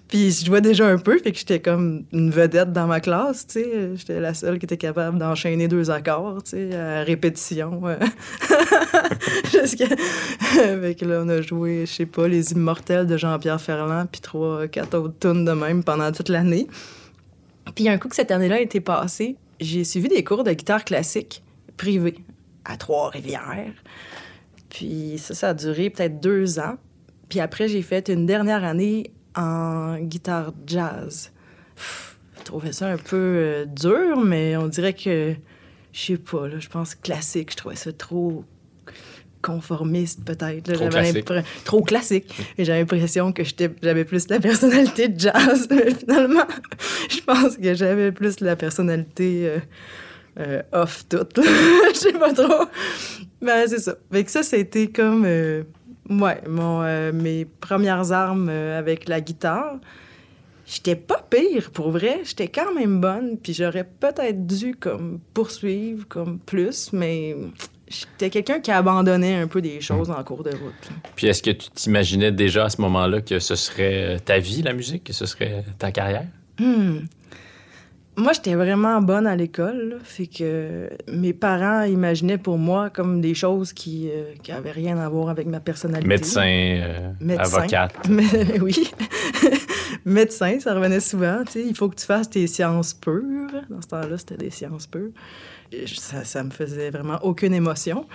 Puis 0.06 0.30
je 0.30 0.46
jouais 0.46 0.60
déjà 0.60 0.86
un 0.86 0.98
peu, 0.98 1.18
fait 1.18 1.32
que 1.32 1.38
j'étais 1.38 1.58
comme 1.58 2.04
une 2.12 2.30
vedette 2.30 2.72
dans 2.72 2.86
ma 2.86 3.00
classe, 3.00 3.48
tu 3.48 3.64
sais. 3.64 3.90
J'étais 3.96 4.20
la 4.20 4.32
seule 4.32 4.60
qui 4.60 4.64
était 4.66 4.76
capable 4.76 5.18
d'enchaîner 5.18 5.66
deux 5.66 5.90
accords, 5.90 6.44
tu 6.44 6.50
sais, 6.50 6.76
à 6.76 7.02
répétition. 7.02 7.80
euh. 7.84 7.96
Jusqu'à... 9.52 9.88
fait 9.88 10.94
que 10.94 11.04
là, 11.04 11.22
on 11.24 11.28
a 11.30 11.42
joué, 11.42 11.84
je 11.84 11.92
sais 11.92 12.06
pas, 12.06 12.28
Les 12.28 12.52
Immortels 12.52 13.08
de 13.08 13.16
Jean-Pierre 13.16 13.60
Ferland, 13.60 14.06
puis 14.10 14.20
trois, 14.20 14.68
quatre 14.68 14.96
autres 14.96 15.18
tunes 15.18 15.44
de 15.44 15.52
même 15.52 15.82
pendant 15.82 16.12
toute 16.12 16.28
l'année. 16.28 16.68
Puis 17.74 17.88
un 17.88 17.98
coup 17.98 18.08
que 18.08 18.16
cette 18.16 18.30
année-là 18.30 18.56
a 18.56 18.60
été 18.60 18.80
passée, 18.80 19.36
j'ai 19.62 19.84
suivi 19.84 20.08
des 20.08 20.24
cours 20.24 20.44
de 20.44 20.52
guitare 20.52 20.84
classique 20.84 21.42
privés 21.76 22.18
à 22.64 22.76
Trois-Rivières. 22.76 23.72
Puis 24.68 25.16
ça, 25.18 25.34
ça 25.34 25.48
a 25.50 25.54
duré 25.54 25.90
peut-être 25.90 26.20
deux 26.20 26.58
ans. 26.58 26.76
Puis 27.28 27.40
après, 27.40 27.68
j'ai 27.68 27.82
fait 27.82 28.08
une 28.08 28.26
dernière 28.26 28.64
année 28.64 29.10
en 29.34 29.98
guitare 29.98 30.52
jazz. 30.66 31.32
Pff, 31.74 32.18
Je 32.38 32.42
trouvais 32.44 32.72
ça 32.72 32.88
un 32.88 32.96
peu 32.96 33.16
euh, 33.16 33.64
dur, 33.66 34.20
mais 34.20 34.56
on 34.56 34.68
dirait 34.68 34.94
que, 34.94 35.34
je 35.92 36.00
sais 36.00 36.16
pas, 36.16 36.48
là, 36.48 36.58
je 36.58 36.68
pense 36.68 36.94
classique, 36.94 37.52
je 37.52 37.56
trouvais 37.56 37.76
ça 37.76 37.92
trop 37.92 38.44
conformiste 39.42 40.24
peut-être. 40.24 40.72
Trop 40.72 40.90
J'avais 40.90 41.10
classique. 41.12 41.30
l'impre- 41.30 41.48
Trop 41.64 41.82
classique. 41.82 42.34
Et 42.56 42.64
j'avais 42.64 42.80
l'impression 42.80 43.32
que 43.32 43.42
j'avais 43.82 44.04
plus 44.04 44.28
la 44.28 44.40
personnalité 44.40 45.08
de 45.08 45.18
jazz, 45.20 45.68
mais 45.70 45.92
finalement, 45.94 46.46
je 47.10 47.20
pense 47.20 47.56
que 47.56 47.74
j'avais 47.74 48.12
plus 48.12 48.40
la 48.40 48.56
personnalité 48.56 49.48
euh, 49.48 49.58
euh, 50.40 50.62
off 50.72 51.04
toute. 51.08 51.38
Je 51.94 51.98
sais 51.98 52.12
pas 52.14 52.32
trop. 52.32 52.66
Ben, 53.42 53.66
c'est 53.68 53.80
ça. 53.80 53.96
Fait 54.10 54.24
que 54.24 54.30
ça, 54.30 54.42
c'était 54.42 54.86
comme, 54.86 55.24
euh, 55.26 55.62
ouais, 56.08 56.40
mon, 56.48 56.82
mes 57.12 57.44
premières 57.44 58.12
armes 58.12 58.48
avec 58.48 59.08
la 59.08 59.20
guitare. 59.20 59.76
J'étais 60.64 60.94
pas 60.96 61.22
pire, 61.28 61.70
pour 61.72 61.90
vrai. 61.90 62.20
J'étais 62.24 62.48
quand 62.48 62.72
même 62.72 62.98
bonne, 63.00 63.36
puis 63.36 63.52
j'aurais 63.52 63.84
peut-être 63.84 64.46
dû, 64.46 64.74
comme, 64.74 65.18
poursuivre, 65.34 66.06
comme, 66.08 66.38
plus, 66.38 66.92
mais 66.94 67.36
j'étais 67.92 68.30
quelqu'un 68.30 68.60
qui 68.60 68.70
abandonnait 68.70 69.36
un 69.36 69.46
peu 69.46 69.60
des 69.60 69.80
choses 69.80 70.10
en 70.10 70.22
cours 70.24 70.42
de 70.42 70.50
route. 70.50 70.90
Puis 71.14 71.26
est-ce 71.26 71.42
que 71.42 71.50
tu 71.50 71.70
t'imaginais 71.70 72.32
déjà 72.32 72.64
à 72.64 72.68
ce 72.70 72.80
moment-là 72.80 73.20
que 73.20 73.38
ce 73.38 73.54
serait 73.54 74.16
euh, 74.16 74.18
ta 74.18 74.38
vie, 74.38 74.62
la 74.62 74.72
musique, 74.72 75.04
que 75.04 75.12
ce 75.12 75.26
serait 75.26 75.64
ta 75.78 75.92
carrière? 75.92 76.26
Hmm. 76.58 77.00
Moi, 78.14 78.32
j'étais 78.34 78.54
vraiment 78.54 79.00
bonne 79.00 79.26
à 79.26 79.34
l'école, 79.36 79.98
fait 80.04 80.26
que 80.26 80.90
mes 81.08 81.32
parents 81.32 81.84
imaginaient 81.84 82.36
pour 82.36 82.58
moi 82.58 82.90
comme 82.90 83.22
des 83.22 83.32
choses 83.32 83.72
qui, 83.72 84.10
euh, 84.10 84.34
qui 84.42 84.52
avaient 84.52 84.70
rien 84.70 84.98
à 84.98 85.08
voir 85.08 85.30
avec 85.30 85.46
ma 85.46 85.60
personnalité. 85.60 86.08
Médecin, 86.08 86.42
euh, 86.44 87.10
Médecin. 87.20 87.58
avocate. 87.58 87.94
Mais, 88.10 88.60
oui. 88.60 88.90
Médecin, 90.04 90.60
ça 90.60 90.74
revenait 90.74 91.00
souvent. 91.00 91.42
Il 91.54 91.74
faut 91.74 91.88
que 91.88 91.96
tu 91.96 92.04
fasses 92.04 92.28
tes 92.28 92.46
sciences 92.46 92.92
pures. 92.92 93.48
Dans 93.70 93.80
ce 93.80 93.88
temps-là, 93.88 94.18
c'était 94.18 94.36
des 94.36 94.50
sciences 94.50 94.86
pures. 94.86 95.12
Ça, 95.86 96.24
ça 96.24 96.42
me 96.42 96.50
faisait 96.50 96.90
vraiment 96.90 97.18
aucune 97.22 97.54
émotion. 97.54 98.06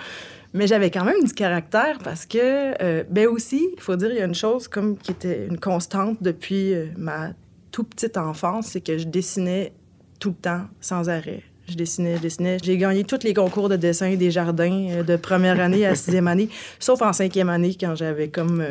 Mais 0.54 0.66
j'avais 0.66 0.90
quand 0.90 1.04
même 1.04 1.22
du 1.22 1.32
caractère 1.34 1.98
parce 2.02 2.24
que, 2.24 2.82
euh, 2.82 3.04
ben 3.10 3.26
aussi, 3.26 3.68
il 3.76 3.80
faut 3.80 3.96
dire, 3.96 4.10
il 4.10 4.16
y 4.16 4.20
a 4.20 4.24
une 4.24 4.34
chose 4.34 4.66
comme 4.66 4.96
qui 4.96 5.10
était 5.10 5.46
une 5.46 5.58
constante 5.58 6.22
depuis 6.22 6.74
euh, 6.74 6.86
ma 6.96 7.30
toute 7.70 7.90
petite 7.90 8.16
enfance, 8.16 8.68
c'est 8.68 8.80
que 8.80 8.96
je 8.96 9.06
dessinais 9.06 9.72
tout 10.18 10.30
le 10.30 10.36
temps, 10.36 10.62
sans 10.80 11.10
arrêt. 11.10 11.42
Je 11.68 11.74
dessinais, 11.74 12.16
je 12.16 12.22
dessinais. 12.22 12.56
J'ai 12.62 12.78
gagné 12.78 13.04
tous 13.04 13.22
les 13.24 13.34
concours 13.34 13.68
de 13.68 13.76
dessin 13.76 14.14
des 14.14 14.30
jardins 14.30 14.88
euh, 14.90 15.02
de 15.02 15.16
première 15.16 15.60
année 15.60 15.84
à 15.84 15.94
sixième 15.94 16.28
année, 16.28 16.48
sauf 16.78 17.02
en 17.02 17.12
cinquième 17.12 17.50
année 17.50 17.76
quand 17.78 17.94
j'avais 17.94 18.28
comme. 18.28 18.64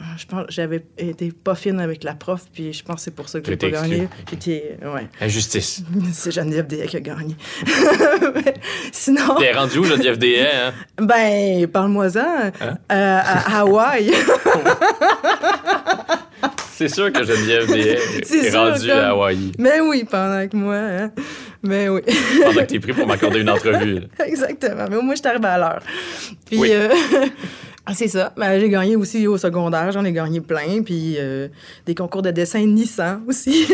Euh, 0.00 0.04
je 0.16 0.26
pense 0.26 0.44
j'avais 0.48 0.84
été 0.98 1.30
pas 1.32 1.54
fine 1.54 1.78
avec 1.80 2.04
la 2.04 2.14
prof, 2.14 2.42
puis 2.52 2.72
je 2.72 2.82
pense 2.82 2.96
que 2.96 3.02
c'est 3.02 3.10
pour 3.14 3.28
ça 3.28 3.40
que 3.40 3.46
j'ai 3.46 3.56
pas 3.56 3.68
gagné. 3.70 4.08
J'étais. 4.30 4.78
Ouais. 4.82 5.06
Injustice. 5.20 5.82
C'est 6.12 6.30
Geneviève 6.30 6.66
Dehaye 6.66 6.86
qui 6.88 6.96
a 6.96 7.00
gagné. 7.00 7.36
Sinon, 8.92 9.36
T'es 9.38 9.52
rendu 9.52 9.78
où, 9.78 9.84
Geneviève 9.84 10.18
Dehaye, 10.18 10.46
hein? 10.46 10.72
ben, 10.98 11.66
parle-moi-en. 11.68 12.18
Hein? 12.60 12.78
Euh, 12.92 13.20
à 13.22 13.60
Hawaï. 13.60 14.10
C'est 16.72 16.88
sûr 16.88 17.12
que 17.12 17.22
Geneviève 17.22 17.66
Dehaye 17.66 17.98
C'est 18.24 18.36
est 18.38 18.50
sûr, 18.50 18.60
rendue 18.60 18.88
comme- 18.88 18.98
à 18.98 19.08
Hawaï 19.10 19.52
Mais 19.58 19.80
oui, 19.80 20.04
pendant 20.10 20.48
que 20.48 20.56
moi. 20.56 20.76
Hein? 20.76 21.10
Mais 21.62 21.90
oui. 21.90 22.00
pendant 22.42 22.60
que 22.62 22.66
t'es 22.66 22.80
pris 22.80 22.94
pour 22.94 23.06
m'accorder 23.06 23.40
une 23.40 23.50
entrevue. 23.50 24.00
Exactement. 24.24 24.86
Mais 24.88 24.96
au 24.96 25.02
moins, 25.02 25.14
je 25.14 25.20
suis 25.20 25.28
arrivée 25.28 25.46
à 25.46 25.58
l'heure. 25.58 25.82
Puis, 26.46 26.58
Oui. 26.58 26.70
euh, 26.72 26.88
c'est 27.94 28.08
ça. 28.08 28.32
Ben, 28.36 28.58
j'ai 28.58 28.68
gagné 28.68 28.96
aussi 28.96 29.26
au 29.26 29.38
secondaire. 29.38 29.92
J'en 29.92 30.04
ai 30.04 30.12
gagné 30.12 30.40
plein. 30.40 30.82
Puis, 30.82 31.16
euh, 31.18 31.48
des 31.86 31.94
concours 31.94 32.22
de 32.22 32.30
dessin 32.30 32.64
Nissan 32.66 33.22
aussi. 33.26 33.66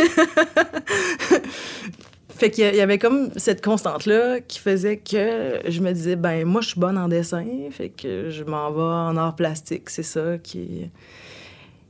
fait 2.28 2.50
qu'il 2.50 2.74
y 2.74 2.80
avait 2.80 2.98
comme 2.98 3.30
cette 3.36 3.64
constante-là 3.64 4.40
qui 4.40 4.58
faisait 4.58 4.98
que 4.98 5.60
je 5.68 5.80
me 5.80 5.92
disais, 5.92 6.16
ben, 6.16 6.44
moi, 6.44 6.60
je 6.60 6.68
suis 6.68 6.80
bonne 6.80 6.98
en 6.98 7.08
dessin. 7.08 7.44
Fait 7.70 7.88
que 7.88 8.30
je 8.30 8.44
m'en 8.44 8.70
vais 8.70 8.80
en 8.80 9.16
art 9.16 9.36
plastique. 9.36 9.90
C'est 9.90 10.02
ça 10.02 10.38
qui. 10.38 10.90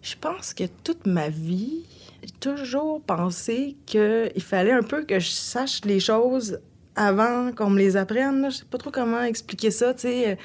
Je 0.02 0.14
pense 0.20 0.54
que 0.54 0.64
toute 0.84 1.06
ma 1.06 1.28
vie, 1.28 1.84
j'ai 2.22 2.30
toujours 2.40 3.02
pensé 3.02 3.76
qu'il 3.86 4.42
fallait 4.42 4.72
un 4.72 4.82
peu 4.82 5.04
que 5.04 5.18
je 5.18 5.30
sache 5.30 5.80
les 5.84 6.00
choses 6.00 6.60
avant 6.94 7.52
qu'on 7.52 7.70
me 7.70 7.78
les 7.78 7.96
apprenne. 7.96 8.46
Je 8.50 8.58
sais 8.58 8.64
pas 8.70 8.78
trop 8.78 8.90
comment 8.90 9.22
expliquer 9.22 9.70
ça, 9.70 9.94
tu 9.94 10.02
sais. 10.02 10.38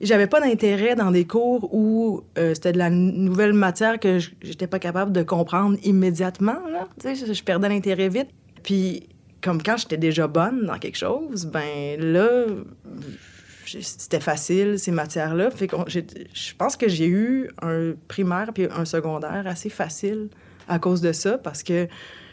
J'avais 0.00 0.26
pas 0.26 0.40
d'intérêt 0.40 0.94
dans 0.94 1.10
des 1.10 1.26
cours 1.26 1.72
où 1.72 2.22
euh, 2.36 2.54
c'était 2.54 2.72
de 2.72 2.78
la 2.78 2.90
nouvelle 2.90 3.54
matière 3.54 3.98
que 3.98 4.18
j'étais 4.42 4.66
pas 4.66 4.78
capable 4.78 5.12
de 5.12 5.22
comprendre 5.22 5.78
immédiatement, 5.84 6.58
là. 6.70 6.86
Je, 7.02 7.32
je 7.32 7.42
perdais 7.42 7.68
l'intérêt 7.68 8.08
vite. 8.08 8.28
Puis, 8.62 9.08
comme 9.42 9.62
quand 9.62 9.76
j'étais 9.76 9.96
déjà 9.96 10.26
bonne 10.26 10.66
dans 10.66 10.78
quelque 10.78 10.98
chose, 10.98 11.46
ben 11.46 11.98
là, 11.98 12.46
c'était 13.64 14.20
facile, 14.20 14.78
ces 14.78 14.90
matières-là. 14.90 15.50
Fait 15.50 15.66
que 15.66 15.76
je 15.86 16.54
pense 16.56 16.76
que 16.76 16.88
j'ai 16.88 17.06
eu 17.06 17.50
un 17.62 17.92
primaire 18.08 18.50
puis 18.52 18.66
un 18.70 18.84
secondaire 18.84 19.44
assez 19.46 19.70
facile 19.70 20.28
à 20.68 20.78
cause 20.78 21.00
de 21.00 21.12
ça, 21.12 21.38
parce 21.38 21.62
que 21.62 21.88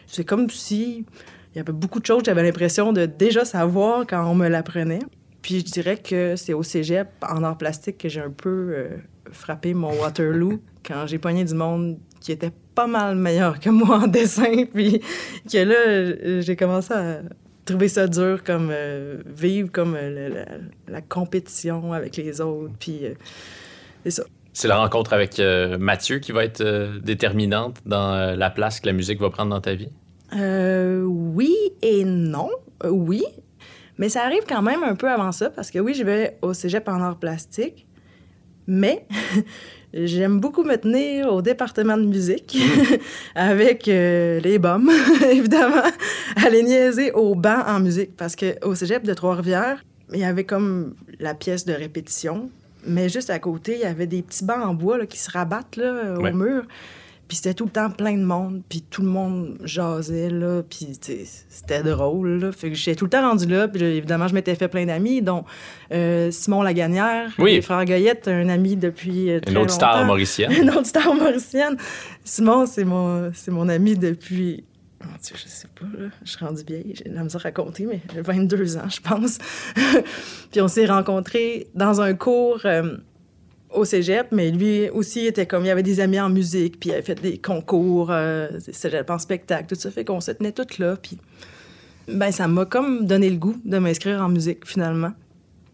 c'est 0.08 0.26
comme 0.26 0.50
si 0.50 1.06
il 1.54 1.58
y 1.58 1.60
avait 1.60 1.72
beaucoup 1.72 2.00
de 2.00 2.06
choses 2.06 2.20
que 2.20 2.26
j'avais 2.26 2.44
l'impression 2.44 2.94
de 2.94 3.06
déjà 3.06 3.46
savoir 3.46 4.06
quand 4.08 4.26
on 4.28 4.36
me 4.36 4.48
l'apprenait. 4.48 5.04
Puis 5.44 5.60
je 5.60 5.66
dirais 5.66 5.98
que 5.98 6.36
c'est 6.36 6.54
au 6.54 6.64
cégep, 6.64 7.08
en 7.22 7.44
art 7.44 7.58
plastique, 7.60 8.00
que 8.00 8.10
j'ai 8.10 8.22
un 8.22 8.32
peu 8.32 8.50
euh, 8.74 8.88
frappé 9.32 9.76
mon 9.76 9.94
Waterloo 10.02 10.60
quand 10.88 11.06
j'ai 11.06 11.20
pogné 11.20 11.44
du 11.46 11.54
monde 11.54 11.98
qui 12.20 12.32
était 12.32 12.52
pas 12.74 12.88
mal 12.88 13.16
meilleur 13.16 13.60
que 13.60 13.70
moi 13.70 14.00
en 14.04 14.08
dessin. 14.08 14.66
Puis 14.74 15.00
que 15.52 15.58
là, 15.58 16.42
j'ai 16.42 16.56
commencé 16.56 16.94
à 16.94 17.20
trouver 17.66 17.88
ça 17.90 18.08
dur, 18.08 18.44
comme 18.44 18.70
euh, 18.72 19.22
vivre 19.28 19.70
comme 19.72 19.96
euh, 19.96 20.10
la, 20.10 20.30
la- 20.30 20.58
la 20.88 21.02
compétition 21.02 21.94
avec 21.94 22.18
les 22.18 22.42
autres. 22.42 22.74
Puis 22.80 23.06
euh, 23.06 23.14
c'est 24.04 24.12
ça. 24.12 24.24
C'est 24.56 24.68
la 24.68 24.78
rencontre 24.78 25.14
avec 25.14 25.40
euh, 25.40 25.78
Mathieu 25.78 26.20
qui 26.20 26.32
va 26.32 26.44
être 26.46 26.62
euh, 26.62 27.00
déterminante 27.00 27.78
dans 27.86 28.14
euh, 28.14 28.36
la 28.36 28.50
place 28.50 28.80
que 28.80 28.86
la 28.88 28.94
musique 28.94 29.20
va 29.20 29.30
prendre 29.30 29.50
dans 29.50 29.62
ta 29.62 29.74
vie? 29.76 29.90
Euh, 30.36 31.02
oui 31.04 31.56
et 31.82 32.04
non. 32.06 32.50
Euh, 32.84 32.90
oui. 32.90 33.24
Mais 33.98 34.10
ça 34.10 34.24
arrive 34.24 34.44
quand 34.48 34.62
même 34.62 34.84
un 34.84 34.96
peu 34.96 35.10
avant 35.10 35.32
ça, 35.32 35.50
parce 35.50 35.70
que 35.72 35.80
oui, 35.80 35.94
je 35.94 36.04
vais 36.04 36.38
au 36.42 36.54
cégep 36.54 36.88
en 36.88 37.00
art 37.02 37.18
plastique, 37.18 37.86
mais 38.68 39.06
j'aime 39.94 40.40
beaucoup 40.40 40.64
me 40.64 40.76
tenir 40.78 41.32
au 41.32 41.42
département 41.42 41.98
de 41.98 42.06
musique 42.06 42.58
avec 43.36 43.88
euh, 43.88 44.40
les 44.40 44.58
bombes, 44.60 44.90
évidemment, 45.30 45.84
aller 46.46 46.64
niaiser 46.64 47.12
au 47.12 47.36
banc 47.36 47.64
en 47.68 47.80
musique, 47.80 48.16
parce 48.18 48.36
qu'au 48.36 48.74
cégep 48.76 49.04
de 49.04 49.14
Trois-Rivières, 49.14 49.84
il 50.12 50.20
y 50.20 50.24
avait 50.26 50.44
comme 50.44 50.96
la 51.20 51.34
pièce 51.34 51.66
de 51.66 51.74
répétition, 51.74 52.50
mais 52.86 53.10
juste 53.10 53.30
à 53.30 53.40
côté, 53.40 53.76
il 53.76 53.80
y 53.82 53.86
avait 53.86 54.08
des 54.08 54.22
petits 54.22 54.44
bancs 54.44 54.62
en 54.66 54.74
bois 54.74 54.98
là, 54.98 55.06
qui 55.06 55.18
se 55.20 55.32
rabattent 55.32 55.76
là, 55.78 56.16
Ouais. 56.20 56.32
au 56.32 56.36
mur. 56.36 56.64
Puis 57.28 57.38
c'était 57.38 57.54
tout 57.54 57.66
le 57.66 57.72
temps 57.72 57.90
plein 57.90 58.18
de 58.18 58.24
monde, 58.24 58.62
puis 58.70 58.82
tout 58.82 59.02
le 59.02 59.08
monde 59.08 59.58
jasait, 59.64 60.30
là, 60.30 60.62
puis 60.62 60.90
c'était 61.50 61.82
drôle, 61.82 62.40
là. 62.40 62.52
Fait 62.52 62.70
que 62.70 62.76
j'étais 62.76 62.96
tout 62.96 63.06
le 63.06 63.10
temps 63.10 63.28
rendu 63.28 63.46
là, 63.48 63.68
puis 63.68 63.82
là, 63.82 63.88
évidemment, 63.88 64.28
je 64.28 64.34
m'étais 64.36 64.54
fait 64.56 64.68
plein 64.68 64.86
d'amis, 64.86 65.22
dont 65.22 65.46
euh, 65.94 66.30
Simon 66.32 66.62
Lagagnère, 66.62 67.32
Oui. 67.40 67.54
les 67.54 67.62
frères 67.62 67.86
Goyette, 67.86 68.28
un 68.28 68.50
ami 68.50 68.76
depuis 68.76 69.32
euh, 69.32 69.40
très 69.40 69.52
Une 69.52 69.58
autre 69.58 69.72
star 69.74 70.06
mauricienne. 70.06 70.52
Une 70.62 70.70
autre 70.70 70.86
star 70.86 71.16
mauricienne. 71.16 71.78
Simon, 72.24 72.66
c'est 72.66 72.84
mon, 72.86 73.32
mon 73.48 73.70
ami 73.70 73.98
depuis... 73.98 74.66
Mon 75.04 75.18
Dieu, 75.22 75.36
je 75.36 75.48
sais 75.50 75.68
pas, 75.80 75.86
là. 75.98 76.10
Je 76.24 76.30
suis 76.32 76.46
rendue 76.46 76.64
vieille, 76.68 76.94
j'ai 76.96 77.10
de 77.10 77.16
la 77.16 77.24
misère 77.24 77.42
à 77.42 77.44
raconter, 77.46 77.86
mais 77.86 78.00
j'ai 78.14 78.22
22 78.22 78.78
ans, 78.78 78.90
je 78.90 79.00
pense. 79.02 79.38
puis 80.52 80.62
on 80.62 80.68
s'est 80.68 80.86
rencontrés 80.86 81.68
dans 81.74 82.00
un 82.02 82.14
cours... 82.14 82.62
euh, 82.66 82.98
au 83.74 83.86
cégep, 83.86 84.28
mais 84.32 84.52
lui 84.52 84.90
aussi 84.90 85.26
était 85.26 85.46
comme, 85.46 85.66
il 85.66 85.70
avait 85.70 85.84
des 85.84 86.00
amis 86.00 86.20
en 86.20 86.30
musique, 86.30 86.80
puis 86.80 86.90
il 86.90 86.94
avait 86.94 87.02
fait 87.02 87.20
des 87.22 87.38
concours, 87.38 88.12
euh, 88.12 88.48
cégep 88.72 89.10
en 89.10 89.20
spectacle, 89.20 89.68
tout 89.68 89.80
ça, 89.80 89.92
fait 89.92 90.06
qu'on 90.06 90.22
se 90.22 90.32
tenait 90.32 90.52
toutes 90.52 90.78
là, 90.78 90.96
puis 90.96 91.18
ben 92.08 92.32
ça 92.32 92.48
m'a 92.48 92.66
comme 92.66 93.06
donné 93.06 93.30
le 93.30 93.38
goût 93.38 93.56
de 93.64 93.78
m'inscrire 93.78 94.22
en 94.22 94.30
musique, 94.30 94.68
finalement. 94.68 95.14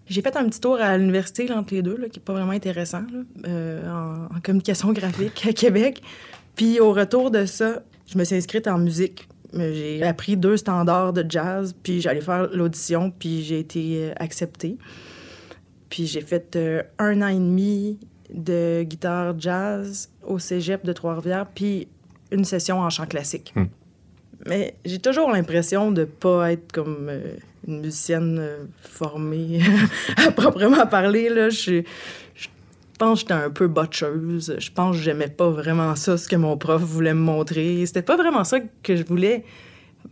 J'ai 0.07 0.21
fait 0.21 0.35
un 0.35 0.47
petit 0.49 0.59
tour 0.59 0.79
à 0.81 0.97
l'université 0.97 1.47
là, 1.47 1.57
entre 1.57 1.73
les 1.73 1.81
deux, 1.81 1.97
là, 1.97 2.09
qui 2.09 2.19
n'est 2.19 2.23
pas 2.23 2.33
vraiment 2.33 2.51
intéressant, 2.51 3.03
euh, 3.47 3.87
en, 3.87 4.35
en 4.35 4.39
communication 4.41 4.91
graphique 4.91 5.45
à 5.47 5.53
Québec. 5.53 6.01
Puis 6.55 6.79
au 6.79 6.93
retour 6.93 7.29
de 7.29 7.45
ça, 7.45 7.83
je 8.11 8.17
me 8.17 8.23
suis 8.23 8.35
inscrite 8.35 8.67
en 8.67 8.79
musique. 8.79 9.27
J'ai 9.53 10.03
appris 10.03 10.37
deux 10.37 10.57
standards 10.57 11.13
de 11.13 11.25
jazz, 11.27 11.75
puis 11.83 12.01
j'allais 12.01 12.21
faire 12.21 12.49
l'audition, 12.53 13.11
puis 13.11 13.43
j'ai 13.43 13.59
été 13.59 14.03
euh, 14.03 14.13
acceptée. 14.17 14.77
Puis 15.89 16.05
j'ai 16.05 16.21
fait 16.21 16.55
euh, 16.55 16.83
un 16.99 17.21
an 17.21 17.27
et 17.27 17.35
demi 17.35 17.99
de 18.33 18.83
guitare 18.83 19.39
jazz 19.39 20.09
au 20.25 20.39
cégep 20.39 20.85
de 20.85 20.93
Trois-Rivières, 20.93 21.47
puis 21.47 21.87
une 22.31 22.45
session 22.45 22.79
en 22.79 22.89
chant 22.89 23.07
classique. 23.07 23.53
Hmm. 23.55 23.65
Mais 24.45 24.75
j'ai 24.85 24.99
toujours 24.99 25.31
l'impression 25.31 25.91
de 25.91 26.05
pas 26.05 26.53
être 26.53 26.71
comme 26.71 27.07
euh, 27.09 27.33
une 27.67 27.81
musicienne 27.81 28.37
euh, 28.39 28.65
formée 28.81 29.61
à 30.17 30.31
proprement 30.31 30.85
parler. 30.87 31.29
Là. 31.29 31.49
Je, 31.49 31.81
je 32.35 32.47
pense 32.97 33.23
que 33.23 33.29
j'étais 33.29 33.43
un 33.43 33.49
peu 33.49 33.67
botcheuse. 33.67 34.55
Je 34.57 34.71
pense 34.71 34.95
que 34.95 35.01
j'aimais 35.01 35.27
pas 35.27 35.49
vraiment 35.49 35.95
ça, 35.95 36.17
ce 36.17 36.27
que 36.27 36.35
mon 36.35 36.55
prof 36.57 36.81
voulait 36.81 37.13
me 37.13 37.19
montrer. 37.19 37.85
C'était 37.85 38.01
pas 38.01 38.15
vraiment 38.15 38.43
ça 38.43 38.59
que 38.83 38.95
je 38.95 39.03
voulais. 39.03 39.43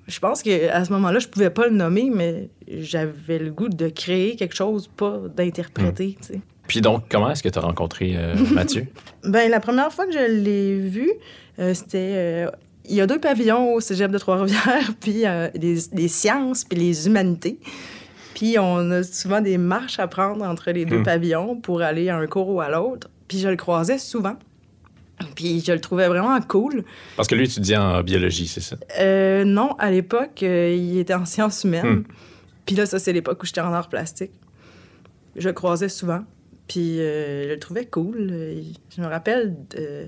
Je 0.07 0.19
pense 0.19 0.41
qu'à 0.41 0.83
ce 0.85 0.91
moment-là, 0.93 1.19
je 1.19 1.27
pouvais 1.27 1.49
pas 1.49 1.67
le 1.67 1.75
nommer, 1.75 2.09
mais 2.13 2.49
j'avais 2.67 3.39
le 3.39 3.51
goût 3.51 3.69
de 3.69 3.89
créer 3.89 4.35
quelque 4.35 4.55
chose, 4.55 4.87
pas 4.95 5.19
d'interpréter. 5.35 6.17
sais. 6.21 6.39
Puis 6.67 6.81
donc, 6.81 7.03
comment 7.09 7.29
est-ce 7.31 7.43
que 7.43 7.49
tu 7.49 7.59
as 7.59 7.61
rencontré 7.61 8.13
euh, 8.15 8.35
Mathieu? 8.53 8.87
Ben, 9.23 9.49
la 9.49 9.59
première 9.59 9.91
fois 9.91 10.05
que 10.05 10.13
je 10.13 10.31
l'ai 10.43 10.77
vu, 10.79 11.09
euh, 11.59 11.73
c'était. 11.73 11.97
euh, 12.15 12.51
il 12.89 12.95
y 12.95 13.01
a 13.01 13.07
deux 13.07 13.19
pavillons 13.19 13.73
au 13.73 13.81
cégep 13.81 14.11
de 14.11 14.17
Trois-Rivières, 14.17 14.91
puis 15.01 15.23
les, 15.55 15.77
les 15.93 16.07
sciences, 16.07 16.63
puis 16.63 16.79
les 16.79 17.05
humanités. 17.07 17.59
Puis 18.33 18.57
on 18.59 18.91
a 18.91 19.03
souvent 19.03 19.41
des 19.41 19.57
marches 19.57 19.99
à 19.99 20.07
prendre 20.07 20.45
entre 20.45 20.71
les 20.71 20.85
deux 20.85 20.99
Hmm. 20.99 21.03
pavillons 21.03 21.55
pour 21.57 21.81
aller 21.81 22.07
à 22.09 22.17
un 22.17 22.27
cours 22.27 22.47
ou 22.49 22.61
à 22.61 22.69
l'autre. 22.69 23.09
Puis 23.27 23.39
je 23.39 23.49
le 23.49 23.55
croisais 23.57 23.97
souvent. 23.97 24.35
Puis 25.35 25.63
je 25.65 25.71
le 25.71 25.79
trouvais 25.79 26.07
vraiment 26.07 26.39
cool. 26.41 26.83
Parce 27.15 27.27
que 27.27 27.35
lui 27.35 27.45
étudiait 27.45 27.77
en 27.77 28.01
biologie, 28.03 28.47
c'est 28.47 28.61
ça? 28.61 28.75
Euh, 28.99 29.43
non, 29.43 29.75
à 29.79 29.89
l'époque, 29.91 30.43
euh, 30.43 30.75
il 30.77 30.99
était 30.99 31.13
en 31.15 31.25
sciences 31.25 31.63
humaines. 31.63 31.87
Hmm. 31.87 32.03
Puis 32.65 32.75
là, 32.75 32.85
ça, 32.85 32.99
c'est 32.99 33.13
l'époque 33.13 33.41
où 33.41 33.45
j'étais 33.45 33.61
en 33.61 33.73
art 33.73 33.89
plastique. 33.89 34.31
Je 35.35 35.47
le 35.47 35.53
croisais 35.53 35.89
souvent. 35.89 36.21
Puis 36.67 36.99
euh, 36.99 37.45
je 37.47 37.53
le 37.53 37.59
trouvais 37.59 37.85
cool. 37.85 38.27
Je 38.93 39.01
me 39.01 39.07
rappelle 39.07 39.55
de- 39.69 40.05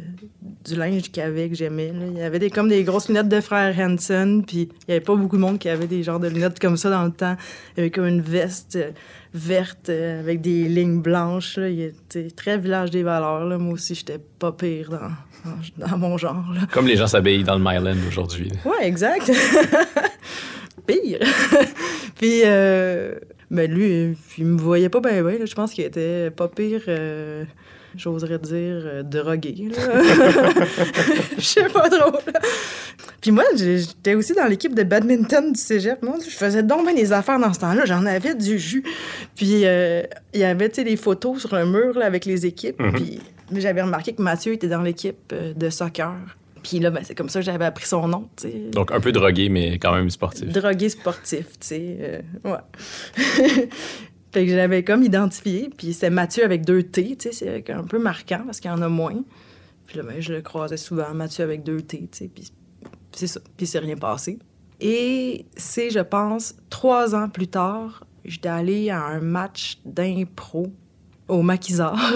du 0.65 0.75
linge 0.75 1.03
qu'il 1.09 1.23
avait 1.23 1.47
que 1.47 1.55
j'aimais. 1.55 1.93
Il 2.11 2.17
y 2.17 2.21
avait 2.21 2.37
des, 2.39 2.49
comme 2.49 2.67
des 2.67 2.83
grosses 2.83 3.07
lunettes 3.07 3.29
de 3.29 3.39
frère 3.39 3.73
Hanson. 3.79 4.43
Puis 4.45 4.63
il 4.63 4.89
n'y 4.89 4.95
avait 4.95 4.99
pas 5.05 5.15
beaucoup 5.15 5.37
de 5.37 5.41
monde 5.41 5.57
qui 5.57 5.69
avait 5.69 5.87
des 5.87 6.03
genres 6.03 6.19
de 6.19 6.27
lunettes 6.27 6.59
comme 6.59 6.75
ça 6.75 6.89
dans 6.89 7.05
le 7.05 7.11
temps. 7.11 7.37
Il 7.77 7.79
avait 7.81 7.91
comme 7.91 8.07
une 8.07 8.19
veste 8.21 8.77
verte 9.33 9.89
euh, 9.89 10.19
avec 10.19 10.41
des 10.41 10.63
lignes 10.63 11.01
blanches. 11.01 11.57
là. 11.57 11.69
Il 11.69 11.81
était 11.81 12.29
très 12.31 12.57
village 12.57 12.91
des 12.91 13.03
valeurs. 13.03 13.45
là. 13.45 13.57
Moi 13.57 13.73
aussi, 13.73 13.95
j'étais 13.95 14.19
pas 14.39 14.51
pire 14.51 14.89
dans, 14.89 15.87
dans, 15.87 15.97
mon 15.97 16.17
genre. 16.17 16.45
là. 16.53 16.61
Comme 16.71 16.87
les 16.87 16.95
gens 16.95 17.07
s'habillent 17.07 17.43
dans 17.43 17.57
le 17.57 17.63
Myland 17.63 17.97
aujourd'hui. 18.07 18.51
Ouais, 18.65 18.87
exact. 18.87 19.31
Pire. 20.87 21.19
Puis, 22.15 22.41
euh, 22.45 23.15
ben 23.51 23.71
lui, 23.71 24.17
il 24.37 24.45
me 24.45 24.57
voyait 24.57 24.89
pas 24.89 24.99
bien. 24.99 25.23
Je 25.45 25.55
pense 25.55 25.73
qu'il 25.73 25.83
était 25.83 26.31
pas 26.31 26.47
pire, 26.47 26.81
euh, 26.87 27.43
j'oserais 27.95 28.39
dire, 28.39 28.81
euh, 28.85 29.03
drogué. 29.03 29.69
là. 29.75 30.01
Je 31.37 31.43
sais 31.43 31.63
pas 31.69 31.89
trop. 31.89 32.11
là. 32.11 32.39
Puis 33.21 33.31
moi, 33.31 33.43
j'étais 33.55 34.15
aussi 34.15 34.33
dans 34.33 34.45
l'équipe 34.45 34.73
de 34.73 34.83
badminton 34.83 35.51
du 35.51 35.59
cégep. 35.59 36.01
Moi, 36.03 36.15
je 36.23 36.29
faisais 36.29 36.63
donc 36.63 36.85
bien 36.85 36.93
des 36.93 37.11
affaires 37.11 37.39
dans 37.39 37.53
ce 37.53 37.59
temps-là. 37.59 37.85
J'en 37.85 38.05
avais 38.05 38.33
du 38.35 38.57
jus. 38.57 38.83
Puis 39.35 39.65
euh, 39.65 40.03
il 40.33 40.39
y 40.39 40.43
avait, 40.45 40.69
tu 40.69 40.75
sais, 40.75 40.83
des 40.83 40.95
photos 40.95 41.39
sur 41.41 41.53
un 41.53 41.65
mur 41.65 41.97
là, 41.97 42.05
avec 42.05 42.25
les 42.25 42.45
équipes. 42.45 42.79
Mhm. 42.79 42.93
Puis 42.93 43.19
j'avais 43.57 43.81
remarqué 43.81 44.13
que 44.13 44.21
Mathieu 44.21 44.53
était 44.53 44.67
dans 44.67 44.81
l'équipe 44.81 45.33
euh, 45.33 45.53
de 45.53 45.69
soccer. 45.69 46.15
Puis 46.63 46.79
là, 46.79 46.89
ben, 46.91 47.01
c'est 47.03 47.15
comme 47.15 47.29
ça 47.29 47.39
que 47.39 47.45
j'avais 47.45 47.65
appris 47.65 47.85
son 47.85 48.07
nom, 48.07 48.27
tu 48.35 48.49
sais. 48.49 48.53
Donc 48.71 48.91
un 48.91 48.99
peu 48.99 49.11
drogué, 49.13 49.47
mais 49.49 49.79
quand 49.79 49.93
même 49.95 50.09
sportif. 50.09 50.47
Drogué 50.49 50.89
sportif, 50.89 51.45
tu 51.59 51.67
sais. 51.67 51.97
euh, 52.01 52.21
ouais. 52.43 53.67
fait 54.31 54.45
que 54.45 54.51
j'avais 54.51 54.83
comme 54.83 55.03
identifié. 55.03 55.69
Puis 55.75 55.93
c'était 55.93 56.09
Mathieu 56.09 56.43
avec 56.43 56.65
deux 56.65 56.83
T, 56.83 57.15
tu 57.15 57.31
sais. 57.31 57.63
C'est 57.65 57.69
un 57.71 57.83
peu 57.83 57.99
marquant 57.99 58.41
parce 58.45 58.59
qu'il 58.59 58.69
y 58.69 58.73
en 58.73 58.81
a 58.81 58.89
moins. 58.89 59.23
Puis 59.87 59.97
là, 59.97 60.03
ben, 60.03 60.21
je 60.21 60.33
le 60.33 60.41
croisais 60.41 60.77
souvent, 60.77 61.13
Mathieu 61.13 61.43
avec 61.43 61.63
deux 61.63 61.81
T, 61.81 61.99
tu 61.99 62.07
sais. 62.11 62.27
Puis 62.33 62.51
c'est 63.11 63.27
ça. 63.27 63.39
Puis 63.57 63.65
c'est 63.65 63.79
rien 63.79 63.95
passé. 63.95 64.37
Et 64.79 65.45
c'est, 65.57 65.89
je 65.89 65.99
pense, 65.99 66.55
trois 66.69 67.15
ans 67.15 67.27
plus 67.27 67.47
tard, 67.47 68.05
j'étais 68.23 68.49
allée 68.49 68.89
à 68.89 69.03
un 69.03 69.19
match 69.19 69.79
d'impro 69.85 70.67
au 71.27 71.41
maquisard. 71.41 71.99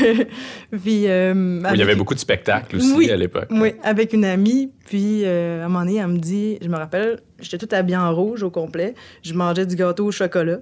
Puis. 0.82 1.08
euh, 1.08 1.60
il 1.72 1.78
y 1.78 1.82
avait 1.82 1.94
beaucoup 1.96 2.14
de 2.14 2.18
spectacles 2.20 2.76
aussi 2.76 2.92
Oui. 2.96 3.10
à 3.10 3.16
l'époque. 3.16 3.48
oui, 3.50 3.74
avec 3.82 4.12
une 4.12 4.24
amie. 4.24 4.70
Puis, 4.86 5.22
euh, 5.24 5.62
à 5.62 5.66
un 5.66 5.68
moment 5.68 5.84
donné, 5.84 5.98
elle 5.98 6.08
me 6.08 6.18
dit, 6.18 6.58
je 6.60 6.68
me 6.68 6.76
rappelle, 6.76 7.20
j'étais 7.40 7.58
toute 7.58 7.72
habillée 7.72 7.96
en 7.96 8.12
rouge 8.14 8.42
au 8.42 8.50
complet. 8.50 8.94
Je 9.22 9.34
mangeais 9.34 9.64
du 9.66 9.76
gâteau 9.76 10.06
au 10.06 10.10
chocolat. 10.10 10.58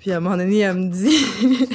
Puis, 0.00 0.12
à 0.12 0.16
un 0.16 0.20
moment 0.20 0.36
donné, 0.36 0.60
elle 0.60 0.74
me 0.76 0.88
dit, 0.90 1.16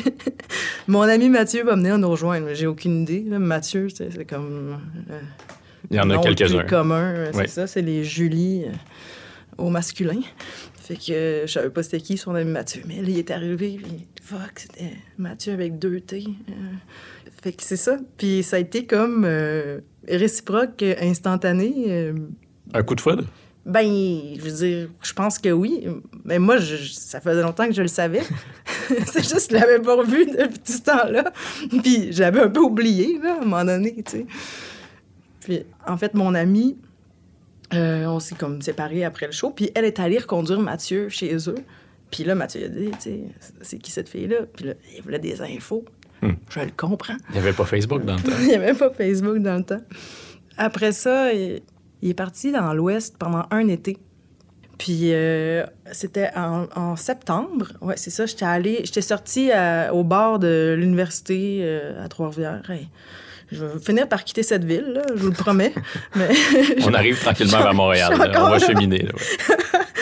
mon 0.87 1.01
ami 1.03 1.29
Mathieu 1.29 1.63
va 1.63 1.75
venir 1.75 1.97
nous 1.97 2.09
rejoindre. 2.09 2.47
Mais 2.47 2.55
J'ai 2.55 2.67
aucune 2.67 3.01
idée. 3.03 3.23
là. 3.27 3.39
Mathieu, 3.39 3.87
c'est 3.89 4.25
comme. 4.25 4.77
euh, 5.11 5.19
Il 5.91 5.97
y 5.97 5.99
en 5.99 6.09
a 6.09 6.17
quelques-uns. 6.17 6.59
plus 6.59 6.67
commun, 6.67 7.25
c'est 7.33 7.37
Oui. 7.39 7.47
ça, 7.47 7.67
c'est 7.67 7.81
les 7.81 8.03
Julie 8.03 8.63
au 9.57 9.69
masculin. 9.69 10.19
Fait 10.91 10.97
que 10.97 11.11
euh, 11.13 11.47
je 11.47 11.51
savais 11.53 11.69
pas 11.69 11.83
c'était 11.83 12.01
qui 12.01 12.17
son 12.17 12.35
ami 12.35 12.51
Mathieu. 12.51 12.81
Mais 12.85 12.95
là, 13.01 13.07
il 13.07 13.17
est 13.17 13.31
arrivé, 13.31 13.79
puis 13.81 14.07
fuck, 14.21 14.51
c'était 14.57 14.91
Mathieu 15.17 15.53
avec 15.53 15.79
deux 15.79 16.01
T. 16.01 16.25
euh. 16.49 16.53
Fait 17.41 17.53
que 17.53 17.63
c'est 17.63 17.77
ça. 17.77 17.97
Puis 18.17 18.43
ça 18.43 18.57
a 18.57 18.59
été 18.59 18.85
comme 18.85 19.23
euh, 19.25 19.79
réciproque, 20.07 20.83
instantané. 21.01 21.73
euh, 21.87 22.13
Un 22.73 22.83
coup 22.83 22.95
de 22.95 23.01
foudre? 23.01 23.23
ben, 23.65 23.85
je 24.35 24.41
veux 24.41 24.51
dire, 24.51 24.89
je 25.03 25.13
pense 25.13 25.37
que 25.39 25.49
oui. 25.49 25.85
Mais 26.25 26.39
moi, 26.39 26.57
je- 26.57 26.91
ça 26.91 27.21
faisait 27.21 27.41
longtemps 27.41 27.67
que 27.67 27.73
je 27.73 27.81
le 27.83 27.87
savais. 27.87 28.21
c'est 29.05 29.21
juste 29.23 29.49
que 29.51 29.55
je 29.55 29.61
l'avais 29.61 29.79
pas 29.79 29.95
revu 29.95 30.25
depuis 30.25 30.59
tout 30.59 30.71
ce 30.73 30.81
temps-là. 30.81 31.31
Puis 31.83 32.07
j'avais 32.11 32.41
un 32.41 32.49
peu 32.49 32.59
oublié, 32.59 33.17
là, 33.23 33.35
à 33.35 33.37
un 33.37 33.45
moment 33.45 33.63
donné, 33.63 33.95
tu 34.03 34.11
sais. 34.11 34.25
Puis, 35.41 35.63
en 35.87 35.95
fait, 35.97 36.13
mon 36.15 36.33
amie, 36.35 36.77
euh, 37.73 38.05
on 38.05 38.19
s'est 38.19 38.35
comme 38.35 38.61
séparés 38.61 39.03
après 39.05 39.25
le 39.27 39.31
show. 39.31 39.51
Puis 39.51 39.71
elle 39.75 39.85
est 39.85 39.99
allée 39.99 40.17
reconduire 40.17 40.59
Mathieu 40.59 41.09
chez 41.09 41.35
eux. 41.49 41.55
Puis 42.09 42.23
là, 42.25 42.35
Mathieu 42.35 42.65
a 42.65 42.67
dit, 42.67 42.91
tu 42.91 42.97
sais, 42.99 43.19
c'est 43.61 43.77
qui 43.77 43.91
cette 43.91 44.09
fille-là? 44.09 44.39
Puis 44.53 44.65
là, 44.65 44.73
il 44.95 45.01
voulait 45.01 45.19
des 45.19 45.41
infos. 45.41 45.85
Hmm. 46.21 46.33
Je 46.49 46.59
le 46.59 46.71
comprends. 46.75 47.15
Il 47.29 47.33
n'y 47.33 47.39
avait 47.39 47.53
pas 47.53 47.65
Facebook 47.65 48.03
dans 48.05 48.15
le 48.15 48.21
temps. 48.21 48.31
Il 48.41 48.47
n'y 48.47 48.53
avait 48.55 48.73
pas 48.73 48.89
Facebook 48.91 49.37
dans 49.39 49.55
le 49.57 49.63
temps. 49.63 49.81
Après 50.57 50.91
ça, 50.91 51.33
il, 51.33 51.61
il 52.01 52.09
est 52.09 52.13
parti 52.13 52.51
dans 52.51 52.73
l'Ouest 52.73 53.15
pendant 53.17 53.45
un 53.49 53.67
été. 53.69 53.97
Puis 54.77 55.13
euh, 55.13 55.63
c'était 55.91 56.29
en, 56.35 56.65
en 56.75 56.95
septembre. 56.95 57.67
Ouais, 57.81 57.95
c'est 57.97 58.09
ça. 58.09 58.25
J'étais 58.25 58.45
allée, 58.45 58.81
j'étais 58.83 59.01
sortie 59.01 59.51
à- 59.51 59.93
au 59.93 60.03
bord 60.03 60.37
de 60.39 60.75
l'université 60.77 61.59
euh, 61.61 62.03
à 62.03 62.07
Trois-Rivières. 62.09 62.69
Hey, 62.69 62.89
je 63.51 63.65
vais 63.65 63.79
finir 63.79 64.07
par 64.07 64.23
quitter 64.23 64.43
cette 64.43 64.63
ville, 64.63 64.93
là, 64.93 65.01
je 65.15 65.21
vous 65.21 65.29
le 65.29 65.33
promets. 65.33 65.73
Mais 66.15 66.29
On 66.85 66.93
arrive 66.93 67.19
tranquillement 67.19 67.57
vers 67.63 67.73
Montréal. 67.73 68.11
Là. 68.17 68.31
On 68.45 68.49
va 68.49 68.57
là. 68.57 68.59
cheminer. 68.59 69.03
ouais. 69.05 69.55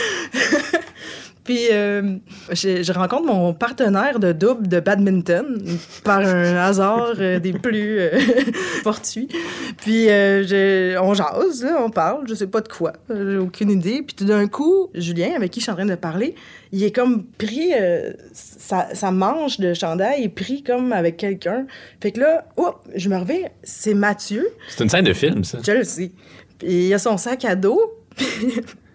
Puis, 1.50 1.70
euh, 1.72 2.18
je, 2.52 2.84
je 2.84 2.92
rencontre 2.94 3.26
mon 3.26 3.56
partenaire 3.56 4.20
de 4.20 4.34
double 4.34 4.68
de 4.68 4.80
badminton 4.80 5.60
par 6.04 6.20
un 6.20 6.56
hasard 6.58 7.14
euh, 7.18 7.40
des 7.40 7.54
plus 7.54 7.98
euh, 8.02 8.20
fortuits. 8.84 9.28
Puis, 9.78 10.06
je- 10.06 10.96
on 11.00 11.16
jase, 11.16 11.64
là, 11.64 11.82
on 11.84 11.90
parle, 11.90 12.28
je 12.30 12.36
sais 12.36 12.46
pas 12.46 12.62
de 12.62 12.68
quoi, 12.68 12.94
j'ai 13.10 13.38
aucune 13.38 13.72
idée. 13.72 14.04
Puis, 14.06 14.16
tout 14.16 14.26
d'un 14.26 14.46
coup, 14.48 14.90
Julien, 14.94 15.32
avec 15.36 15.50
qui 15.50 15.60
je 15.60 15.64
suis 15.64 15.72
en 15.72 15.76
train 15.76 15.88
de 15.88 15.96
parler, 15.96 16.36
il 16.72 16.84
est 16.84 16.92
comme 16.96 17.24
pris, 17.26 17.72
sa, 18.32 18.94
sa 18.94 19.10
manche 19.10 19.60
de 19.60 19.74
chandail 19.74 20.26
est 20.26 20.30
pris 20.30 20.62
comme 20.62 20.94
avec 20.94 21.18
quelqu'un. 21.18 21.66
Fait 22.00 22.12
que 22.12 22.20
là, 22.20 22.46
oh, 22.58 22.76
je 22.96 23.10
me 23.10 23.18
reviens, 23.18 23.48
c'est 23.64 23.96
Mathieu. 23.96 24.48
C'est 24.70 24.84
une 24.84 24.90
scène 24.92 25.06
de 25.06 25.14
film, 25.14 25.44
ça. 25.44 25.58
Je 25.66 25.72
le 25.72 25.84
sais. 25.84 26.12
Puis 26.60 26.90
il 26.90 26.94
a 26.94 27.00
son 27.00 27.18
sac 27.18 27.44
à 27.44 27.56
dos. 27.56 27.82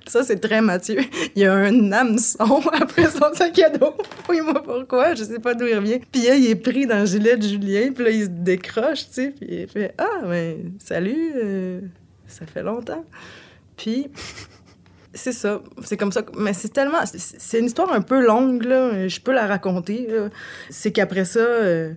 Ça, 0.06 0.22
c'est 0.22 0.38
très 0.38 0.60
Mathieu. 0.60 1.00
Il 1.34 1.42
y 1.42 1.46
a 1.46 1.54
un 1.54 1.90
hameçon 1.92 2.60
après 2.72 3.10
son 3.10 3.32
sac 3.32 3.58
à 3.60 3.70
dos. 3.70 3.94
Oui, 4.28 4.40
moi, 4.42 4.62
pourquoi? 4.62 5.14
Je 5.14 5.24
sais 5.24 5.38
pas 5.38 5.54
d'où 5.54 5.66
il 5.66 5.76
revient. 5.76 6.00
Puis 6.12 6.22
là, 6.26 6.34
il 6.34 6.46
est 6.50 6.54
pris 6.56 6.86
dans 6.86 7.00
le 7.00 7.06
gilet 7.06 7.36
de 7.36 7.42
Julien. 7.42 7.90
Puis 7.94 8.04
là, 8.04 8.10
il 8.10 8.24
se 8.24 8.28
décroche, 8.28 9.06
tu 9.06 9.12
sais. 9.12 9.30
Puis 9.30 9.46
il 9.50 9.68
fait 9.68 9.94
Ah, 9.96 10.20
ben, 10.24 10.72
salut, 10.78 11.32
euh, 11.36 11.80
ça 12.26 12.44
fait 12.46 12.62
longtemps. 12.62 13.04
Puis. 13.76 14.08
C'est 15.16 15.32
ça. 15.32 15.62
C'est 15.84 15.96
comme 15.96 16.10
ça. 16.12 16.22
Mais 16.36 16.52
c'est 16.52 16.72
tellement. 16.72 16.98
c'est- 17.06 17.58
une 17.60 17.66
histoire 17.66 17.92
un 17.92 18.00
peu 18.00 18.20
longue, 18.26 18.64
là. 18.64 19.06
Je 19.06 19.20
peux 19.20 19.32
la 19.32 19.46
raconter. 19.46 20.08
C'est 20.70 20.90
qu'après 20.90 21.24
ça, 21.24 21.38
euh, 21.38 21.92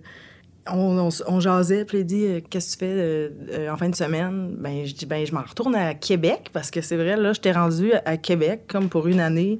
on, 0.74 0.98
on, 0.98 1.08
on 1.26 1.40
jasait, 1.40 1.84
puis 1.84 1.98
il 1.98 2.04
dit 2.04 2.24
euh, 2.26 2.40
Qu'est-ce 2.48 2.76
que 2.76 2.84
tu 2.84 2.86
fais 2.86 2.94
euh, 2.98 3.28
euh, 3.52 3.70
en 3.70 3.76
fin 3.76 3.88
de 3.88 3.94
semaine? 3.94 4.54
Ben, 4.58 4.84
je 4.86 4.94
dis 4.94 5.06
Ben, 5.06 5.24
je 5.26 5.32
m'en 5.32 5.42
retourne 5.42 5.74
à 5.74 5.94
Québec, 5.94 6.50
parce 6.52 6.70
que 6.70 6.80
c'est 6.80 6.96
vrai, 6.96 7.16
là, 7.16 7.32
j'étais 7.32 7.52
rendue 7.52 7.92
à 8.04 8.16
Québec, 8.16 8.62
comme 8.68 8.88
pour 8.88 9.06
une 9.08 9.20
année. 9.20 9.58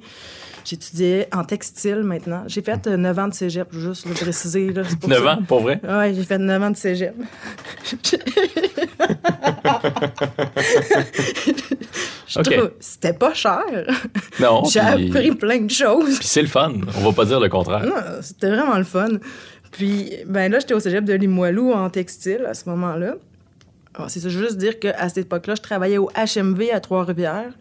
J'étudiais 0.65 1.27
en 1.33 1.43
textile 1.45 2.03
maintenant. 2.03 2.43
J'ai 2.47 2.61
fait 2.61 2.85
euh, 2.87 2.97
9 2.97 3.19
ans 3.19 3.27
de 3.29 3.33
cégep, 3.33 3.67
juste 3.73 4.05
le 4.05 4.13
préciser. 4.13 4.71
Là, 4.71 4.83
pour 4.99 5.09
9 5.09 5.23
ça. 5.23 5.33
ans, 5.33 5.39
pour 5.47 5.61
vrai? 5.61 5.79
Ouais, 5.87 6.13
j'ai 6.13 6.23
fait 6.23 6.37
9 6.37 6.61
ans 6.63 6.69
de 6.71 6.77
cégep. 6.77 7.15
Je 12.27 12.39
Ok. 12.39 12.51
trouve- 12.51 12.71
C'était 12.79 13.13
pas 13.13 13.33
cher. 13.33 13.63
Non. 14.39 14.63
J'ai 14.65 14.79
puis- 14.95 15.07
appris 15.09 15.31
plein 15.31 15.61
de 15.61 15.71
choses. 15.71 16.19
Puis 16.19 16.27
c'est 16.27 16.41
le 16.43 16.47
fun. 16.47 16.73
On 16.97 17.01
va 17.01 17.11
pas 17.11 17.25
dire 17.25 17.39
le 17.39 17.49
contraire. 17.49 17.83
Non, 17.85 17.95
c'était 18.21 18.49
vraiment 18.49 18.77
le 18.77 18.83
fun. 18.83 19.07
Puis, 19.71 20.11
ben 20.25 20.51
là, 20.51 20.59
j'étais 20.59 20.73
au 20.73 20.79
cégep 20.79 21.03
de 21.05 21.13
Limoilou 21.13 21.71
en 21.71 21.89
textile 21.89 22.45
à 22.47 22.53
ce 22.53 22.67
moment-là. 22.69 23.15
C'est 24.07 24.19
ça, 24.21 24.29
juste 24.29 24.57
dire 24.57 24.79
qu'à 24.79 25.07
cette 25.09 25.17
époque-là, 25.25 25.55
je 25.55 25.61
travaillais 25.61 25.97
au 25.97 26.09
HMV 26.15 26.71
à 26.73 26.79
Trois-Rivières. 26.79 27.51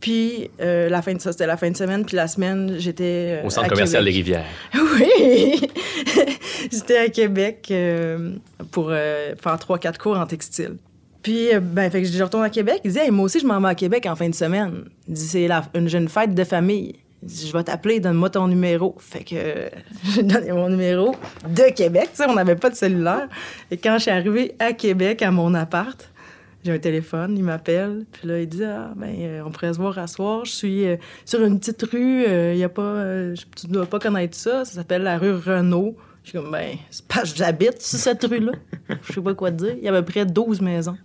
Puis, 0.00 0.50
euh, 0.60 0.88
la 0.88 1.00
fin 1.00 1.14
de 1.14 1.20
ça, 1.20 1.32
c'était 1.32 1.46
la 1.46 1.56
fin 1.56 1.70
de 1.70 1.76
semaine. 1.76 2.04
Puis 2.04 2.16
la 2.16 2.26
semaine, 2.28 2.74
j'étais. 2.78 3.40
euh, 3.42 3.46
Au 3.46 3.50
centre 3.50 3.66
à 3.66 3.68
commercial 3.70 4.04
des. 4.04 4.10
Rivières. 4.10 4.44
Oui! 4.74 5.68
J'étais 6.70 6.96
à 6.98 7.08
Québec 7.08 7.68
euh, 7.70 8.32
pour 8.70 8.90
faire 8.90 9.58
trois, 9.58 9.78
quatre 9.78 9.98
cours 9.98 10.18
en 10.18 10.26
textile. 10.26 10.76
Puis, 11.22 11.48
ben, 11.60 11.90
fait 11.90 12.02
que 12.02 12.08
je 12.08 12.22
retourne 12.22 12.42
à 12.44 12.50
Québec. 12.50 12.80
Il 12.84 12.92
dit, 12.92 12.98
Hey, 12.98 13.10
moi 13.10 13.24
aussi, 13.26 13.38
je 13.40 13.46
m'en 13.46 13.60
vais 13.60 13.68
à 13.68 13.74
Québec 13.74 14.06
en 14.06 14.16
fin 14.16 14.28
de 14.28 14.34
semaine. 14.34 14.84
Il 15.08 15.14
dit, 15.14 15.20
c'est 15.26 15.48
une 15.74 15.88
jeune 15.88 16.08
fête 16.08 16.34
de 16.34 16.44
famille. 16.44 16.96
Il 17.22 17.28
dit, 17.28 17.46
je 17.48 17.52
vais 17.52 17.62
t'appeler, 17.62 18.00
donne-moi 18.00 18.30
ton 18.30 18.48
numéro. 18.48 18.96
Fait 18.98 19.22
que 19.24 19.34
euh, 19.36 19.68
j'ai 20.12 20.22
donné 20.22 20.52
mon 20.52 20.68
numéro 20.68 21.14
de 21.48 21.72
Québec. 21.74 22.08
Tu 22.12 22.16
sais, 22.22 22.28
on 22.28 22.34
n'avait 22.34 22.56
pas 22.56 22.70
de 22.70 22.74
cellulaire. 22.74 23.28
Et 23.70 23.76
quand 23.76 23.94
je 23.98 24.02
suis 24.02 24.10
arrivée 24.10 24.54
à 24.58 24.72
Québec, 24.72 25.22
à 25.22 25.30
mon 25.30 25.54
appart, 25.54 26.08
j'ai 26.64 26.72
un 26.72 26.78
téléphone, 26.78 27.34
il 27.36 27.42
m'appelle, 27.42 28.04
puis 28.12 28.28
là, 28.28 28.40
il 28.40 28.48
dit 28.48 28.62
Ah, 28.64 28.92
ben, 28.96 29.12
euh, 29.18 29.42
on 29.44 29.50
pourrait 29.50 29.72
se 29.72 29.78
voir 29.78 29.98
à 29.98 30.06
soir. 30.06 30.44
Je 30.44 30.50
suis 30.52 30.86
euh, 30.86 30.96
sur 31.24 31.42
une 31.42 31.58
petite 31.58 31.82
rue, 31.90 32.24
il 32.24 32.56
y 32.56 32.64
a 32.64 32.68
pas. 32.68 32.82
euh, 32.82 33.34
je- 33.34 33.42
tu 33.60 33.66
dois 33.66 33.86
pas 33.86 33.98
connaître 33.98 34.36
ça, 34.36 34.64
ça 34.64 34.72
s'appelle 34.74 35.02
la 35.02 35.18
rue 35.18 35.34
Renault. 35.34 35.96
Je 36.24 36.30
suis 36.30 36.38
comme, 36.38 36.52
ben, 36.52 36.76
c'est 36.90 37.04
pas, 37.06 37.22
j'habite 37.24 37.82
sur 37.82 37.98
cette 37.98 38.22
rue-là. 38.24 38.52
Je 39.08 39.12
sais 39.14 39.20
pas 39.20 39.34
quoi 39.34 39.50
te 39.50 39.56
dire. 39.56 39.74
Il 39.76 39.82
y 39.84 39.88
avait 39.88 39.98
à 39.98 40.02
peu 40.02 40.12
près 40.12 40.24
12 40.24 40.60
maisons. 40.60 40.96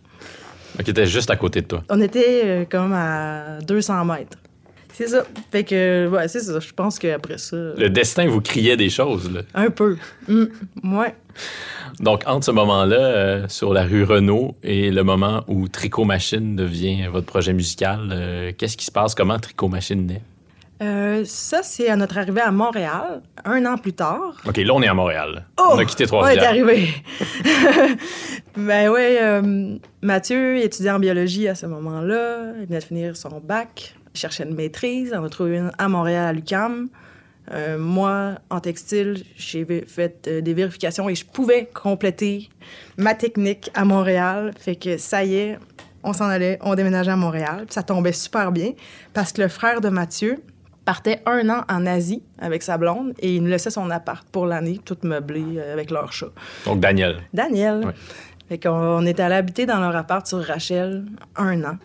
Qui 0.84 0.92
était 0.92 1.08
juste 1.08 1.32
à 1.32 1.36
côté 1.36 1.62
de 1.62 1.66
toi. 1.68 1.84
On 1.90 2.00
était 2.02 2.42
euh, 2.46 2.66
comme 2.70 2.94
à 2.94 3.58
200 3.68 4.06
mètres. 4.06 4.38
C'est 4.98 5.10
ça. 5.10 5.24
Fait 5.52 5.64
que, 5.64 6.08
ouais, 6.08 6.28
c'est 6.28 6.40
ça. 6.40 6.60
Je 6.60 6.74
pense 6.74 6.98
qu'après 6.98 7.38
ça. 7.38 7.56
Le 7.56 7.88
destin 7.88 8.28
vous 8.28 8.42
criait 8.42 8.78
des 8.78 8.90
choses. 8.90 9.32
là. 9.32 9.42
Un 9.54 9.70
peu. 9.70 9.96
Hum, 10.28 10.50
ouais. 10.84 11.14
Donc, 12.00 12.24
entre 12.26 12.46
ce 12.48 12.52
moment-là, 12.52 12.98
euh, 12.98 13.46
sur 13.48 13.74
la 13.74 13.84
rue 13.84 14.04
Renault, 14.04 14.56
et 14.64 14.90
le 14.90 15.04
moment 15.04 15.44
où 15.48 15.68
Tricot 15.68 16.04
Machine 16.04 16.56
devient 16.56 17.10
votre 17.12 17.28
projet 17.28 17.54
musical, 17.54 18.10
euh, 18.12 18.52
qu'est-ce 18.58 18.76
qui 18.76 18.86
se 18.86 18.92
passe? 18.92 19.14
Comment 19.14 19.38
Tricot 19.38 19.68
Machine 19.68 20.04
naît? 20.04 20.24
Euh, 20.82 21.24
ça, 21.26 21.62
c'est 21.62 21.90
à 21.90 21.96
notre 21.96 22.18
arrivée 22.18 22.42
à 22.42 22.50
Montréal, 22.50 23.22
un 23.46 23.66
an 23.68 23.78
plus 23.78 23.94
tard. 23.94 24.34
OK, 24.48 24.58
là, 24.58 24.74
on 24.74 24.82
est 24.82 24.88
à 24.88 24.96
Montréal. 24.96 25.46
Oh! 25.60 25.74
on 25.74 25.78
a 25.78 25.86
quitté 25.86 26.06
Ouais, 26.06 26.08
Trois-Rivières. 26.08 26.42
t'es 26.44 26.48
arrivé. 26.48 26.90
ben 28.58 28.90
oui, 28.90 29.18
euh, 29.22 29.78
Mathieu, 30.02 30.58
étudiait 30.58 30.92
en 30.92 31.00
biologie 31.00 31.48
à 31.48 31.54
ce 31.54 31.68
moment-là. 31.68 32.54
Il 32.62 32.66
venait 32.66 32.80
de 32.80 32.84
finir 32.84 33.16
son 33.16 33.40
bac. 33.44 33.96
Il 34.18 34.20
cherchait 34.20 34.46
une 34.46 34.56
maîtrise. 34.56 35.14
On 35.16 35.24
a 35.24 35.30
trouvé 35.30 35.58
une 35.58 35.72
à 35.78 35.88
Montréal, 35.88 36.26
à 36.26 36.34
l'UQAM. 36.34 36.90
Euh, 37.54 37.78
moi, 37.78 38.40
en 38.50 38.60
textile, 38.60 39.24
j'ai 39.36 39.64
fait 39.86 40.28
euh, 40.28 40.42
des 40.42 40.56
vérifications 40.56 41.08
et 41.08 41.14
je 41.14 41.24
pouvais 41.24 41.70
compléter 41.72 42.50
ma 42.98 43.14
technique 43.14 43.70
à 43.76 43.86
Montréal. 43.86 44.54
Fait 44.58 44.76
que 44.76 44.98
ça 44.98 45.24
y 45.24 45.36
est, 45.36 45.60
on 46.04 46.14
s'en 46.14 46.26
allait, 46.26 46.58
on 46.62 46.74
déménageait 46.74 47.12
à 47.12 47.16
Montréal. 47.16 47.66
Puis 47.68 47.76
ça 47.76 47.84
tombait 47.84 48.12
super 48.12 48.52
bien 48.52 48.72
parce 49.14 49.32
que 49.32 49.44
le 49.44 49.50
frère 49.50 49.82
de 49.82 49.90
Mathieu 49.90 50.44
partait 50.84 51.22
un 51.28 51.48
an 51.50 51.64
en 51.70 51.86
Asie 51.86 52.24
avec 52.40 52.64
sa 52.64 52.80
blonde 52.80 53.14
et 53.20 53.36
il 53.36 53.44
nous 53.44 53.50
laissait 53.50 53.70
son 53.70 53.92
appart 53.92 54.28
pour 54.30 54.48
l'année, 54.48 54.82
tout 54.84 54.98
meublé 55.04 55.44
euh, 55.58 55.74
avec 55.74 55.92
leur 55.92 56.12
chat. 56.12 56.32
Donc, 56.66 56.80
Daniel. 56.80 57.18
Daniel. 57.36 57.94
Fait 58.50 58.58
qu'on 58.58 58.72
on 58.72 59.06
est 59.06 59.20
allé 59.20 59.36
habiter 59.36 59.68
dans 59.68 59.80
leur 59.80 59.96
appart 59.96 60.26
sur 60.26 60.44
Rachel 60.44 61.06
un 61.36 61.64
an. 61.66 61.78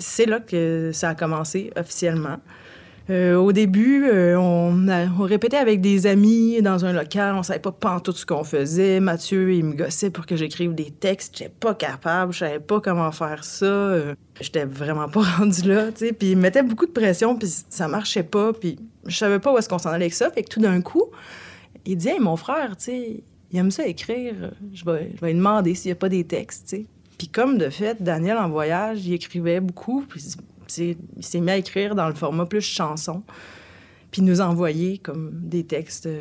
C'est 0.00 0.26
là 0.26 0.40
que 0.40 0.90
ça 0.92 1.10
a 1.10 1.14
commencé 1.14 1.70
officiellement. 1.76 2.38
Euh, 3.10 3.34
au 3.34 3.50
début, 3.50 4.06
euh, 4.06 4.36
on, 4.38 5.24
répétait 5.24 5.56
avec 5.56 5.80
des 5.80 6.06
amis 6.06 6.62
dans 6.62 6.84
un 6.84 6.92
local. 6.92 7.34
On 7.34 7.42
savait 7.42 7.58
pas 7.58 7.72
tout 8.00 8.12
ce 8.12 8.24
qu'on 8.24 8.44
faisait. 8.44 9.00
Mathieu, 9.00 9.52
il 9.52 9.64
me 9.64 9.74
gossait 9.74 10.10
pour 10.10 10.26
que 10.26 10.36
j'écrive 10.36 10.74
des 10.74 10.92
textes. 10.92 11.36
J'étais 11.36 11.50
pas 11.50 11.74
capable. 11.74 12.32
Je 12.32 12.38
savais 12.38 12.60
pas 12.60 12.80
comment 12.80 13.10
faire 13.10 13.42
ça. 13.42 13.64
Euh, 13.64 14.14
J'étais 14.40 14.64
vraiment 14.64 15.08
pas 15.08 15.22
rendue 15.38 15.62
là, 15.62 15.90
tu 15.90 16.06
sais. 16.06 16.12
Puis 16.12 16.32
il 16.32 16.36
me 16.36 16.42
mettait 16.42 16.62
beaucoup 16.62 16.86
de 16.86 16.92
pression, 16.92 17.36
puis 17.36 17.48
ça 17.68 17.88
marchait 17.88 18.22
pas. 18.22 18.52
Puis 18.52 18.78
je 19.06 19.16
savais 19.16 19.40
pas 19.40 19.52
où 19.52 19.58
est-ce 19.58 19.68
qu'on 19.68 19.78
s'en 19.78 19.90
allait 19.90 20.04
avec 20.04 20.14
ça. 20.14 20.30
Fait 20.30 20.44
que 20.44 20.48
tout 20.48 20.60
d'un 20.60 20.80
coup, 20.80 21.06
il 21.86 21.96
dit 21.96 22.08
Hey, 22.08 22.20
mon 22.20 22.36
frère, 22.36 22.76
tu 22.76 22.84
sais, 22.84 23.24
il 23.50 23.58
aime 23.58 23.72
ça 23.72 23.86
écrire. 23.86 24.52
Je 24.72 24.84
vais, 24.84 25.10
je 25.16 25.20
vais 25.20 25.32
lui 25.32 25.38
demander 25.38 25.74
s'il 25.74 25.88
n'y 25.88 25.92
a 25.92 25.96
pas 25.96 26.08
des 26.08 26.22
textes, 26.22 26.68
tu 26.68 26.76
sais. 26.76 26.86
Puis 27.20 27.28
comme 27.28 27.58
de 27.58 27.68
fait, 27.68 28.02
Daniel, 28.02 28.38
en 28.38 28.48
voyage, 28.48 29.04
il 29.04 29.12
écrivait 29.12 29.60
beaucoup. 29.60 30.06
Puis 30.08 30.24
il 30.78 30.96
s'est 31.20 31.40
mis 31.40 31.50
à 31.50 31.58
écrire 31.58 31.94
dans 31.94 32.08
le 32.08 32.14
format 32.14 32.46
plus 32.46 32.62
chanson. 32.62 33.22
Puis 34.10 34.22
nous 34.22 34.40
envoyer 34.40 34.96
comme 34.96 35.30
des 35.34 35.64
textes 35.64 36.06
euh, 36.06 36.20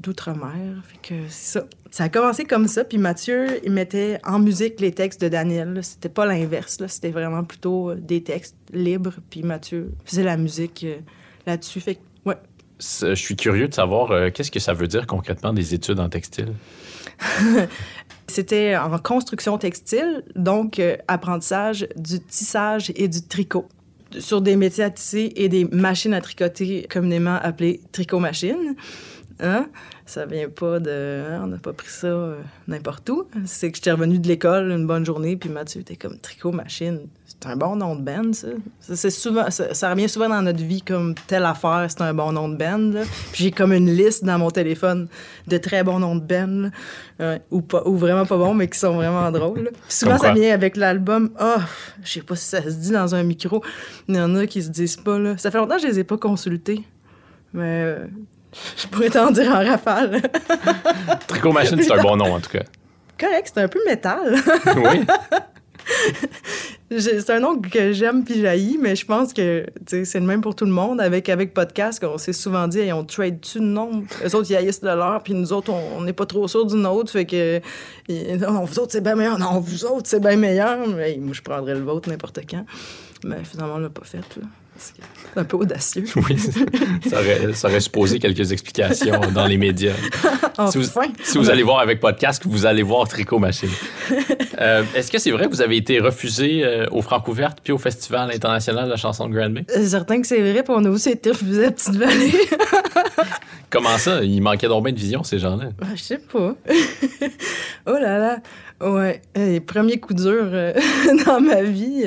d'outre-mer. 0.00 0.82
Fait 0.88 0.98
que 1.00 1.14
c'est 1.28 1.60
ça. 1.60 1.66
Ça 1.92 2.02
a 2.02 2.08
commencé 2.08 2.46
comme 2.46 2.66
ça. 2.66 2.82
Puis 2.82 2.98
Mathieu, 2.98 3.60
il 3.64 3.70
mettait 3.70 4.18
en 4.24 4.40
musique 4.40 4.80
les 4.80 4.90
textes 4.90 5.20
de 5.20 5.28
Daniel. 5.28 5.78
C'était 5.84 6.08
pas 6.08 6.26
l'inverse. 6.26 6.80
là. 6.80 6.88
C'était 6.88 7.12
vraiment 7.12 7.44
plutôt 7.44 7.90
euh, 7.90 7.94
des 7.94 8.24
textes 8.24 8.56
libres. 8.72 9.14
Puis 9.30 9.44
Mathieu 9.44 9.92
faisait 10.04 10.24
la 10.24 10.36
musique 10.36 10.82
euh, 10.82 10.96
là-dessus. 11.46 11.78
Fait 11.78 11.94
que, 11.94 12.00
ouais. 12.24 12.38
Je 12.80 13.14
suis 13.14 13.36
curieux 13.36 13.68
de 13.68 13.74
savoir 13.74 14.10
euh, 14.10 14.30
qu'est-ce 14.30 14.50
que 14.50 14.58
ça 14.58 14.72
veut 14.72 14.88
dire 14.88 15.06
concrètement 15.06 15.52
des 15.52 15.74
études 15.74 16.00
en 16.00 16.08
textile? 16.08 16.54
C'était 18.26 18.76
en 18.76 18.98
construction 18.98 19.58
textile, 19.58 20.24
donc 20.34 20.78
euh, 20.78 20.96
apprentissage 21.08 21.86
du 21.96 22.20
tissage 22.20 22.92
et 22.96 23.08
du 23.08 23.22
tricot 23.22 23.68
sur 24.18 24.40
des 24.40 24.56
métiers 24.56 24.84
à 24.84 24.90
tisser 24.90 25.32
et 25.36 25.48
des 25.48 25.64
machines 25.64 26.14
à 26.14 26.20
tricoter 26.20 26.86
communément 26.90 27.36
appelées 27.42 27.80
tricot-machines. 27.92 28.76
Hein? 29.40 29.66
Ça 30.06 30.26
vient 30.26 30.48
pas 30.48 30.78
de... 30.78 31.24
hein, 31.28 31.40
On 31.42 31.46
n'a 31.48 31.58
pas 31.58 31.72
pris 31.72 31.88
ça 31.88 32.06
euh, 32.06 32.40
n'importe 32.68 33.08
où. 33.10 33.24
C'est 33.44 33.70
que 33.70 33.76
j'étais 33.76 33.90
revenue 33.90 34.18
de 34.18 34.28
l'école 34.28 34.70
une 34.70 34.86
bonne 34.86 35.04
journée, 35.04 35.36
puis 35.36 35.50
Mathieu 35.50 35.80
était 35.80 35.96
comme 35.96 36.18
tricot-machine. 36.18 37.00
C'est 37.44 37.50
un 37.50 37.56
bon 37.56 37.76
nom 37.76 37.94
de 37.94 38.00
band, 38.00 38.32
ça. 38.32 38.48
Ça, 38.80 38.96
c'est 38.96 39.10
souvent, 39.10 39.50
ça, 39.50 39.74
ça 39.74 39.90
revient 39.90 40.08
souvent 40.08 40.30
dans 40.30 40.40
notre 40.40 40.64
vie 40.64 40.80
comme 40.80 41.14
telle 41.26 41.44
affaire, 41.44 41.84
c'est 41.90 42.00
un 42.00 42.14
bon 42.14 42.32
nom 42.32 42.48
de 42.48 42.56
band. 42.56 42.78
là. 42.94 43.02
Puis 43.32 43.44
j'ai 43.44 43.50
comme 43.50 43.74
une 43.74 43.90
liste 43.90 44.24
dans 44.24 44.38
mon 44.38 44.50
téléphone 44.50 45.08
de 45.46 45.58
très 45.58 45.84
bons 45.84 45.98
noms 45.98 46.16
de 46.16 46.22
band. 46.22 46.70
Ouais, 47.20 47.42
ou, 47.50 47.60
pas, 47.60 47.82
ou 47.84 47.98
vraiment 47.98 48.24
pas 48.24 48.38
bons, 48.38 48.54
mais 48.54 48.66
qui 48.66 48.78
sont 48.78 48.94
vraiment 48.94 49.30
drôles. 49.30 49.64
là. 49.64 49.70
Puis 49.72 49.80
souvent, 49.94 50.16
ça 50.16 50.32
vient 50.32 50.54
avec 50.54 50.78
l'album. 50.78 51.32
Ah, 51.38 51.58
je 52.02 52.12
sais 52.12 52.22
pas 52.22 52.34
si 52.34 52.46
ça 52.46 52.62
se 52.62 52.76
dit 52.76 52.92
dans 52.92 53.14
un 53.14 53.22
micro. 53.24 53.62
Il 54.08 54.16
y 54.16 54.20
en 54.20 54.34
a 54.36 54.46
qui 54.46 54.62
se 54.62 54.70
disent 54.70 54.96
pas. 54.96 55.18
Là. 55.18 55.36
Ça 55.36 55.50
fait 55.50 55.58
longtemps 55.58 55.76
que 55.76 55.82
je 55.82 55.88
les 55.88 55.98
ai 55.98 56.04
pas 56.04 56.16
consultés. 56.16 56.82
Mais 57.52 57.82
euh, 57.82 58.06
je 58.78 58.86
pourrais 58.86 59.10
t'en 59.10 59.30
dire 59.30 59.50
en 59.50 59.62
rafale. 59.62 60.22
Tricot 61.26 61.52
Machine, 61.52 61.82
c'est 61.82 61.92
un 61.92 62.00
bon 62.02 62.16
nom 62.16 62.32
en 62.36 62.40
tout 62.40 62.50
cas. 62.50 62.62
Correct, 63.20 63.50
c'est 63.54 63.60
un 63.60 63.68
peu 63.68 63.80
métal. 63.86 64.34
Oui. 64.76 65.04
C'est 66.98 67.30
un 67.30 67.40
nom 67.40 67.60
que 67.60 67.92
j'aime 67.92 68.24
puis 68.24 68.40
j'haïs, 68.40 68.78
mais 68.80 68.94
je 68.94 69.04
pense 69.04 69.32
que 69.32 69.66
c'est 69.86 70.14
le 70.14 70.26
même 70.26 70.40
pour 70.40 70.54
tout 70.54 70.64
le 70.64 70.70
monde. 70.70 71.00
Avec, 71.00 71.28
avec 71.28 71.52
podcast, 71.52 72.04
on 72.04 72.18
s'est 72.18 72.32
souvent 72.32 72.68
dit, 72.68 72.92
on 72.92 73.04
trade-tu 73.04 73.58
de 73.58 73.64
nom? 73.64 74.04
Les 74.22 74.34
autres, 74.34 74.50
ils 74.50 74.56
haïssent 74.56 74.80
de 74.80 74.88
leur, 74.88 75.22
puis 75.22 75.34
nous 75.34 75.52
autres, 75.52 75.72
on 75.72 76.02
n'est 76.02 76.12
pas 76.12 76.26
trop 76.26 76.46
sûrs 76.46 76.66
du 76.66 76.76
nôtre. 76.76 77.10
Fait 77.10 77.24
que, 77.24 77.60
non, 78.08 78.64
vous 78.64 78.78
autres, 78.78 78.92
c'est 78.92 79.00
bien 79.00 79.16
meilleur. 79.16 79.38
Non, 79.38 79.58
vous 79.58 79.84
autres, 79.86 80.06
c'est 80.06 80.20
bien 80.20 80.36
meilleur. 80.36 80.86
Mais 80.88 81.16
moi, 81.20 81.34
je 81.34 81.42
prendrais 81.42 81.74
le 81.74 81.80
vôtre 81.80 82.08
n'importe 82.08 82.40
quand. 82.48 82.64
Mais 83.24 83.42
finalement, 83.44 83.76
on 83.76 83.78
l'a 83.78 83.90
pas 83.90 84.04
fait. 84.04 84.20
C'est 84.76 84.94
un 85.40 85.44
peu 85.44 85.56
audacieux. 85.56 86.04
Oui, 86.16 86.36
ça 87.08 87.20
aurait, 87.20 87.52
ça 87.54 87.68
aurait 87.68 87.80
supposé 87.80 88.18
quelques 88.18 88.52
explications 88.52 89.20
dans 89.34 89.46
les 89.46 89.58
médias. 89.58 89.94
Si 90.70 90.78
vous, 90.78 90.84
Enfin! 90.86 91.08
si 91.22 91.38
vous 91.38 91.50
allez 91.50 91.62
voir 91.62 91.80
avec 91.80 92.00
podcast, 92.00 92.42
vous 92.46 92.66
allez 92.66 92.82
voir 92.82 93.08
Tricot 93.08 93.38
Machine. 93.38 93.68
Euh, 94.60 94.84
Est-ce 94.94 95.10
que 95.10 95.18
c'est 95.18 95.30
vrai 95.32 95.46
que 95.46 95.50
vous 95.50 95.62
avez 95.62 95.76
été 95.76 95.98
refusé 96.00 96.64
euh, 96.64 96.86
au 96.92 97.02
Francouverte 97.02 97.58
puis 97.62 97.72
au 97.72 97.78
Festival 97.78 98.30
international 98.30 98.84
de 98.86 98.90
la 98.90 98.96
chanson 98.96 99.28
de 99.28 99.34
Grand 99.34 99.50
Bay? 99.50 99.64
C'est 99.68 99.88
certain 99.88 100.20
que 100.20 100.26
c'est 100.26 100.40
vrai, 100.40 100.62
puis 100.62 100.72
on 100.76 100.84
a 100.84 100.90
aussi 100.90 101.10
été 101.10 101.30
refusés 101.30 101.66
à 101.66 101.70
Petite-Vallée. 101.72 102.32
Comment 103.70 103.98
ça? 103.98 104.22
Il 104.22 104.40
manquait 104.40 104.68
donc 104.68 104.84
bien 104.84 104.92
de 104.92 104.98
vision, 104.98 105.24
ces 105.24 105.38
gens-là. 105.40 105.70
Ah, 105.82 105.86
Je 105.96 106.02
sais 106.02 106.18
pas. 106.18 106.54
oh 107.86 107.92
là 107.92 108.18
là. 108.18 108.38
Ouais. 108.80 109.20
Euh, 109.36 109.58
premier 109.60 109.98
coup 109.98 110.14
dur 110.14 110.44
euh, 110.52 110.72
dans 111.26 111.40
ma 111.40 111.62
vie. 111.62 112.04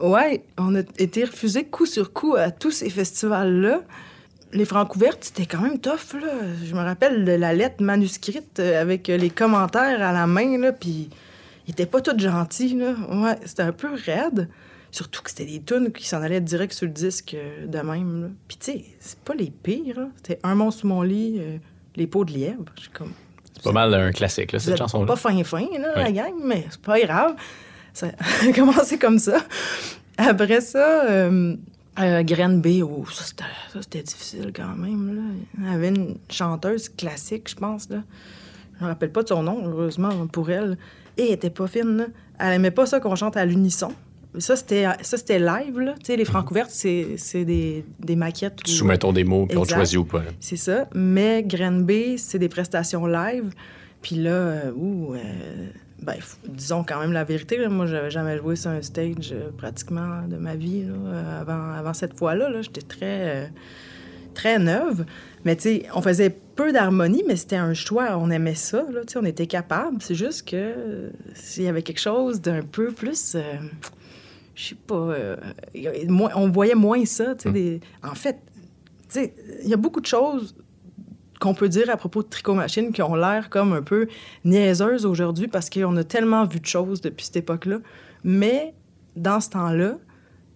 Ouais, 0.00 0.44
on 0.58 0.74
a 0.74 0.80
été 0.98 1.24
refusé 1.24 1.64
coup 1.64 1.86
sur 1.86 2.12
coup 2.12 2.34
à 2.36 2.50
tous 2.50 2.70
ces 2.70 2.90
festivals-là. 2.90 3.80
les 4.52 4.64
francs 4.64 4.94
ouvertes, 4.96 5.24
c'était 5.24 5.46
quand 5.46 5.62
même 5.62 5.78
tough, 5.78 6.20
là. 6.20 6.28
Je 6.64 6.74
me 6.74 6.80
rappelle 6.80 7.24
de 7.24 7.32
la 7.32 7.54
lettre 7.54 7.82
manuscrite 7.82 8.58
euh, 8.58 8.80
avec 8.80 9.08
euh, 9.08 9.16
les 9.16 9.30
commentaires 9.30 10.02
à 10.02 10.12
la 10.12 10.26
main, 10.26 10.58
là, 10.58 10.72
puis 10.72 11.08
ils 11.66 11.70
étaient 11.70 11.86
pas 11.86 12.00
tous 12.00 12.18
gentils, 12.18 12.74
là. 12.74 12.94
Ouais, 13.10 13.36
c'était 13.44 13.62
un 13.62 13.72
peu 13.72 13.88
raide. 13.94 14.48
Surtout 14.90 15.22
que 15.22 15.30
c'était 15.30 15.46
des 15.46 15.62
tunes 15.62 15.90
qui 15.90 16.06
s'en 16.06 16.20
allaient 16.20 16.42
direct 16.42 16.74
sur 16.74 16.86
le 16.86 16.92
disque 16.92 17.34
euh, 17.34 17.66
de 17.66 17.78
même, 17.78 18.22
là. 18.22 18.28
Puis 18.46 18.58
tu 18.58 18.72
sais, 18.72 18.84
c'est 19.00 19.18
pas 19.20 19.34
les 19.34 19.50
pires, 19.50 19.98
là. 19.98 20.08
C'était 20.16 20.38
Un 20.42 20.54
monstre 20.54 20.82
sous 20.82 20.86
mon 20.86 21.00
lit, 21.00 21.38
euh, 21.38 21.56
Les 21.96 22.06
peaux 22.06 22.26
de 22.26 22.32
lièvre. 22.32 22.64
Comme... 22.92 23.12
C'est 23.54 23.62
pas 23.62 23.72
mal 23.72 23.94
un 23.94 24.12
classique, 24.12 24.52
là, 24.52 24.58
cette 24.58 24.76
chanson-là. 24.76 25.06
pas 25.06 25.16
fin 25.16 25.42
fin, 25.44 25.66
là, 25.78 25.94
la 25.96 26.12
gang, 26.12 26.34
mais 26.44 26.66
c'est 26.68 26.82
pas 26.82 27.00
grave. 27.00 27.36
Ça 27.92 28.08
a 28.48 28.52
commencé 28.52 28.98
comme 28.98 29.18
ça. 29.18 29.38
Après 30.18 30.60
ça, 30.60 31.04
euh, 31.10 31.56
euh, 31.98 32.22
Graine 32.22 32.60
B, 32.60 32.82
oh, 32.82 33.04
ça 33.10 33.24
c'était, 33.80 34.02
difficile 34.02 34.52
quand 34.54 34.74
même. 34.76 35.14
Là. 35.16 35.22
Il 35.58 35.70
y 35.72 35.74
avait 35.74 35.88
une 35.88 36.16
chanteuse 36.30 36.88
classique, 36.88 37.48
je 37.50 37.54
pense. 37.56 37.88
Là. 37.88 38.02
Je 38.78 38.84
me 38.84 38.88
rappelle 38.90 39.10
pas 39.12 39.22
de 39.22 39.28
son 39.28 39.42
nom, 39.42 39.60
heureusement, 39.66 40.26
pour 40.28 40.50
elle. 40.50 40.76
Et 41.16 41.26
elle 41.26 41.32
était 41.32 41.50
pas 41.50 41.66
fine. 41.66 41.96
Là. 41.96 42.04
Elle 42.38 42.54
aimait 42.54 42.70
pas 42.70 42.86
ça 42.86 43.00
qu'on 43.00 43.14
chante 43.14 43.36
à 43.36 43.44
l'unisson. 43.44 43.92
Ça, 44.38 44.56
c'était, 44.56 44.86
ça, 45.02 45.18
c'était 45.18 45.38
live. 45.38 45.78
Là. 45.78 45.92
Tu 45.98 46.06
sais, 46.06 46.16
les 46.16 46.24
francs 46.24 46.46
couvertes, 46.46 46.70
c'est, 46.70 47.16
c'est 47.18 47.44
des, 47.44 47.84
des 48.00 48.16
maquettes. 48.16 48.60
Où- 48.66 48.70
Soumettons 48.70 49.12
des 49.12 49.24
mots, 49.24 49.44
puis 49.46 49.58
on 49.58 49.64
choisit 49.64 49.98
ou 49.98 50.04
pas. 50.04 50.22
c'est 50.40 50.56
ça. 50.56 50.88
Mais 50.94 51.42
Graine 51.42 51.84
B, 51.84 52.16
c'est 52.16 52.38
des 52.38 52.48
prestations 52.48 53.04
live. 53.06 53.52
Puis 54.00 54.16
là, 54.16 54.30
euh, 54.30 54.72
ouh, 54.74 55.14
euh, 55.14 55.18
ben, 56.02 56.16
disons 56.48 56.84
quand 56.84 57.00
même 57.00 57.12
la 57.12 57.24
vérité. 57.24 57.56
là, 57.58 57.68
moi, 57.68 57.86
j'avais 57.86 58.10
jamais 58.10 58.36
joué 58.38 58.56
sur 58.56 58.70
un 58.70 58.82
stage 58.82 59.32
euh, 59.32 59.50
pratiquement 59.56 60.26
de 60.28 60.36
ma 60.36 60.56
vie 60.56 60.84
là, 60.84 60.92
euh, 60.94 61.40
avant, 61.40 61.72
avant 61.72 61.94
cette 61.94 62.18
fois-là. 62.18 62.48
Là, 62.48 62.62
J'étais 62.62 62.82
très, 62.82 63.44
euh, 63.44 63.46
très 64.34 64.58
neuve. 64.58 65.04
Mais 65.44 65.56
tu 65.56 65.62
sais, 65.62 65.86
on 65.94 66.02
faisait 66.02 66.30
peu 66.30 66.72
d'harmonie, 66.72 67.22
mais 67.26 67.36
c'était 67.36 67.56
un 67.56 67.74
choix. 67.74 68.16
On 68.18 68.30
aimait 68.30 68.54
ça. 68.54 68.84
Là, 68.92 69.00
tu 69.06 69.12
sais, 69.12 69.18
on 69.18 69.24
était 69.24 69.46
capable. 69.46 69.98
C'est 70.00 70.14
juste 70.14 70.48
que 70.48 70.56
euh, 70.56 71.10
s'il 71.34 71.64
y 71.64 71.68
avait 71.68 71.82
quelque 71.82 72.00
chose 72.00 72.40
d'un 72.40 72.62
peu 72.62 72.92
plus. 72.92 73.36
je 74.54 74.62
sais 74.68 74.74
pas. 74.86 74.94
euh, 74.94 75.36
on 76.34 76.48
voyait 76.50 76.74
moins 76.74 77.04
ça. 77.04 77.34
sais, 77.38 77.50
des- 77.50 77.80
En 78.02 78.14
fait, 78.14 78.38
tu 79.08 79.20
sais, 79.20 79.34
il 79.62 79.68
y 79.68 79.74
a 79.74 79.76
beaucoup 79.78 80.00
de 80.00 80.06
choses 80.06 80.54
qu'on 81.42 81.54
peut 81.54 81.68
dire 81.68 81.90
à 81.90 81.96
propos 81.96 82.22
de 82.22 82.28
Tricot 82.28 82.54
Machine 82.54 82.92
qui 82.92 83.02
ont 83.02 83.16
l'air 83.16 83.50
comme 83.50 83.72
un 83.72 83.82
peu 83.82 84.06
niaiseuses 84.44 85.04
aujourd'hui 85.04 85.48
parce 85.48 85.68
qu'on 85.68 85.96
a 85.96 86.04
tellement 86.04 86.46
vu 86.46 86.60
de 86.60 86.66
choses 86.66 87.00
depuis 87.00 87.26
cette 87.26 87.36
époque-là. 87.36 87.78
Mais 88.22 88.74
dans 89.16 89.40
ce 89.40 89.50
temps-là, 89.50 89.96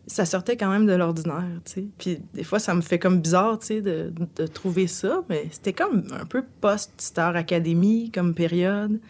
ça 0.07 0.25
sortait 0.25 0.57
quand 0.57 0.71
même 0.71 0.87
de 0.87 0.93
l'ordinaire, 0.93 1.43
tu 1.65 1.73
sais. 1.73 1.87
Puis 1.99 2.21
des 2.33 2.45
fois, 2.45 2.61
ça 2.61 2.73
me 2.73 2.83
fait 2.83 3.01
comme 3.01 3.21
bizarre, 3.21 3.59
tu 3.59 3.67
sais, 3.67 3.81
de, 3.83 4.13
de 4.37 4.47
trouver 4.47 4.87
ça, 4.87 5.25
mais 5.29 5.49
c'était 5.51 5.73
comme 5.73 6.05
un 6.13 6.25
peu 6.25 6.45
post-Star 6.61 7.35
Academy 7.35 8.13
comme 8.15 8.33
période. 8.33 9.01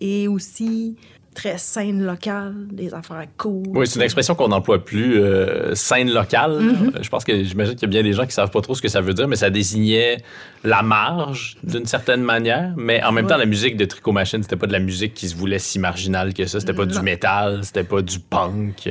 Et 0.00 0.26
aussi 0.26 0.96
très 1.34 1.58
scène 1.58 2.04
locale, 2.04 2.54
des 2.70 2.92
affaires 2.94 3.24
cool. 3.36 3.64
Oui, 3.68 3.86
c'est 3.86 3.96
une 3.96 4.02
expression 4.02 4.34
qu'on 4.34 4.48
n'emploie 4.48 4.84
plus, 4.84 5.20
euh, 5.20 5.74
scène 5.74 6.12
locale. 6.12 6.52
Mm-hmm. 6.52 7.02
Je 7.02 7.08
pense 7.08 7.24
que 7.24 7.42
j'imagine 7.42 7.74
qu'il 7.74 7.82
y 7.82 7.84
a 7.86 7.88
bien 7.88 8.02
des 8.02 8.12
gens 8.12 8.26
qui 8.26 8.32
savent 8.32 8.50
pas 8.50 8.60
trop 8.60 8.74
ce 8.74 8.82
que 8.82 8.88
ça 8.88 9.00
veut 9.00 9.14
dire, 9.14 9.28
mais 9.28 9.36
ça 9.36 9.50
désignait 9.50 10.18
la 10.64 10.82
marge 10.82 11.56
d'une 11.64 11.86
certaine 11.86 12.22
manière. 12.22 12.74
Mais 12.76 13.02
en 13.02 13.12
même 13.12 13.26
temps, 13.26 13.36
la 13.36 13.46
musique 13.46 13.76
de 13.76 13.84
Tricot 13.84 14.12
Machine, 14.12 14.42
c'était 14.42 14.56
pas 14.56 14.66
de 14.66 14.72
la 14.72 14.78
musique 14.78 15.14
qui 15.14 15.28
se 15.28 15.36
voulait 15.36 15.58
si 15.58 15.78
marginale 15.78 16.34
que 16.34 16.46
ça. 16.46 16.60
C'était 16.60 16.74
pas 16.74 16.86
du 16.86 17.00
métal, 17.00 17.60
c'était 17.64 17.84
pas 17.84 18.02
du 18.02 18.18
punk. 18.18 18.90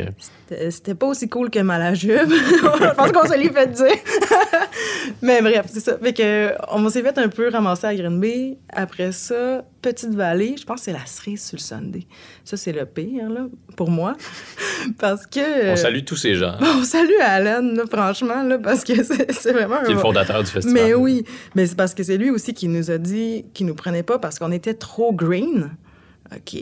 C'était- 0.69 0.95
pas 0.95 1.07
aussi 1.07 1.29
cool 1.29 1.49
que 1.49 1.59
Malajube. 1.59 2.29
Je 2.29 2.95
pense 2.95 3.11
qu'on 3.11 3.27
se 3.27 3.37
l'est 3.37 3.51
fait 3.53 3.67
dire. 3.67 3.87
Mais 5.21 5.41
bref, 5.41 5.65
c'est 5.71 5.79
ça. 5.79 5.97
Fait 5.97 6.13
que, 6.13 6.51
on 6.69 6.87
s'est 6.89 7.01
fait 7.01 7.17
un 7.17 7.27
peu 7.29 7.49
ramasser 7.49 7.87
à 7.87 7.95
Green 7.95 8.19
Bay. 8.19 8.57
Après 8.71 9.11
ça, 9.11 9.63
Petite 9.81 10.13
Vallée, 10.13 10.55
je 10.59 10.63
pense 10.65 10.79
que 10.79 10.85
c'est 10.85 10.91
la 10.93 11.05
cerise 11.05 11.43
sur 11.45 11.57
le 11.57 11.61
Sunday. 11.61 12.07
Ça, 12.43 12.57
c'est 12.57 12.71
le 12.71 12.85
pire, 12.85 13.29
là, 13.29 13.47
pour 13.75 13.89
moi. 13.89 14.15
Parce 14.99 15.25
que. 15.27 15.71
On 15.71 15.75
salue 15.75 16.03
tous 16.05 16.15
ces 16.15 16.35
gens. 16.35 16.55
On 16.61 16.83
salue 16.83 17.19
Alan, 17.21 17.61
là, 17.73 17.83
franchement, 17.91 18.43
là, 18.43 18.57
parce 18.57 18.83
que 18.83 19.03
c'est 19.03 19.31
c'est 19.31 19.51
vraiment 19.51 19.77
Qui 19.79 19.91
est 19.91 19.93
un. 19.93 19.95
le 19.95 19.99
fondateur 19.99 20.43
du 20.43 20.49
festival. 20.49 20.73
Mais 20.73 20.93
oui, 20.93 21.23
mais 21.55 21.65
c'est 21.67 21.75
parce 21.77 21.93
que 21.93 22.03
c'est 22.03 22.17
lui 22.17 22.29
aussi 22.31 22.53
qui 22.53 22.67
nous 22.67 22.89
a 22.89 22.97
dit 22.97 23.45
qu'il 23.53 23.65
nous 23.67 23.75
prenait 23.75 24.03
pas 24.03 24.17
parce 24.19 24.39
qu'on 24.39 24.51
était 24.51 24.73
trop 24.73 25.13
green. 25.13 25.69
OK. 26.33 26.59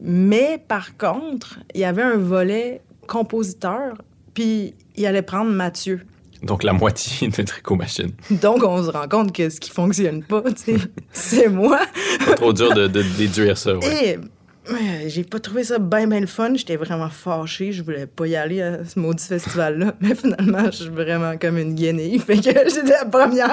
Mais 0.00 0.62
par 0.68 0.96
contre, 0.96 1.58
il 1.74 1.80
y 1.80 1.84
avait 1.84 2.02
un 2.02 2.16
volet 2.16 2.80
compositeur, 3.08 3.94
puis 4.34 4.74
il 4.96 5.06
allait 5.06 5.22
prendre 5.22 5.50
Mathieu. 5.50 6.02
Donc 6.44 6.62
la 6.62 6.72
moitié 6.72 7.26
de 7.28 7.42
Tricot 7.42 7.74
Machine. 7.74 8.12
Donc, 8.30 8.62
on 8.62 8.84
se 8.84 8.90
rend 8.90 9.08
compte 9.08 9.32
que 9.32 9.50
ce 9.50 9.58
qui 9.58 9.70
fonctionne 9.70 10.22
pas, 10.22 10.42
tu 10.42 10.76
sais, 10.76 10.76
c'est 11.12 11.48
moi. 11.48 11.80
Pas 12.24 12.34
trop 12.34 12.52
dur 12.52 12.72
de, 12.72 12.86
de 12.86 13.02
déduire 13.16 13.58
ça. 13.58 13.76
ouais. 13.76 14.12
Et 14.12 15.08
j'ai 15.08 15.24
pas 15.24 15.40
trouvé 15.40 15.64
ça 15.64 15.78
bien, 15.78 16.06
bien 16.06 16.20
le 16.20 16.26
fun. 16.26 16.52
J'étais 16.54 16.76
vraiment 16.76 17.08
fâchée. 17.08 17.72
Je 17.72 17.82
voulais 17.82 18.06
pas 18.06 18.26
y 18.26 18.36
aller 18.36 18.60
à 18.60 18.84
ce 18.84 18.98
maudit 18.98 19.24
festival-là. 19.24 19.94
Mais 20.00 20.14
finalement, 20.14 20.66
je 20.66 20.70
suis 20.82 20.88
vraiment 20.90 21.36
comme 21.38 21.56
une 21.58 21.74
guenille. 21.74 22.18
Fait 22.24 22.36
que 22.36 22.42
j'étais 22.42 22.82
la 22.90 23.06
première 23.06 23.50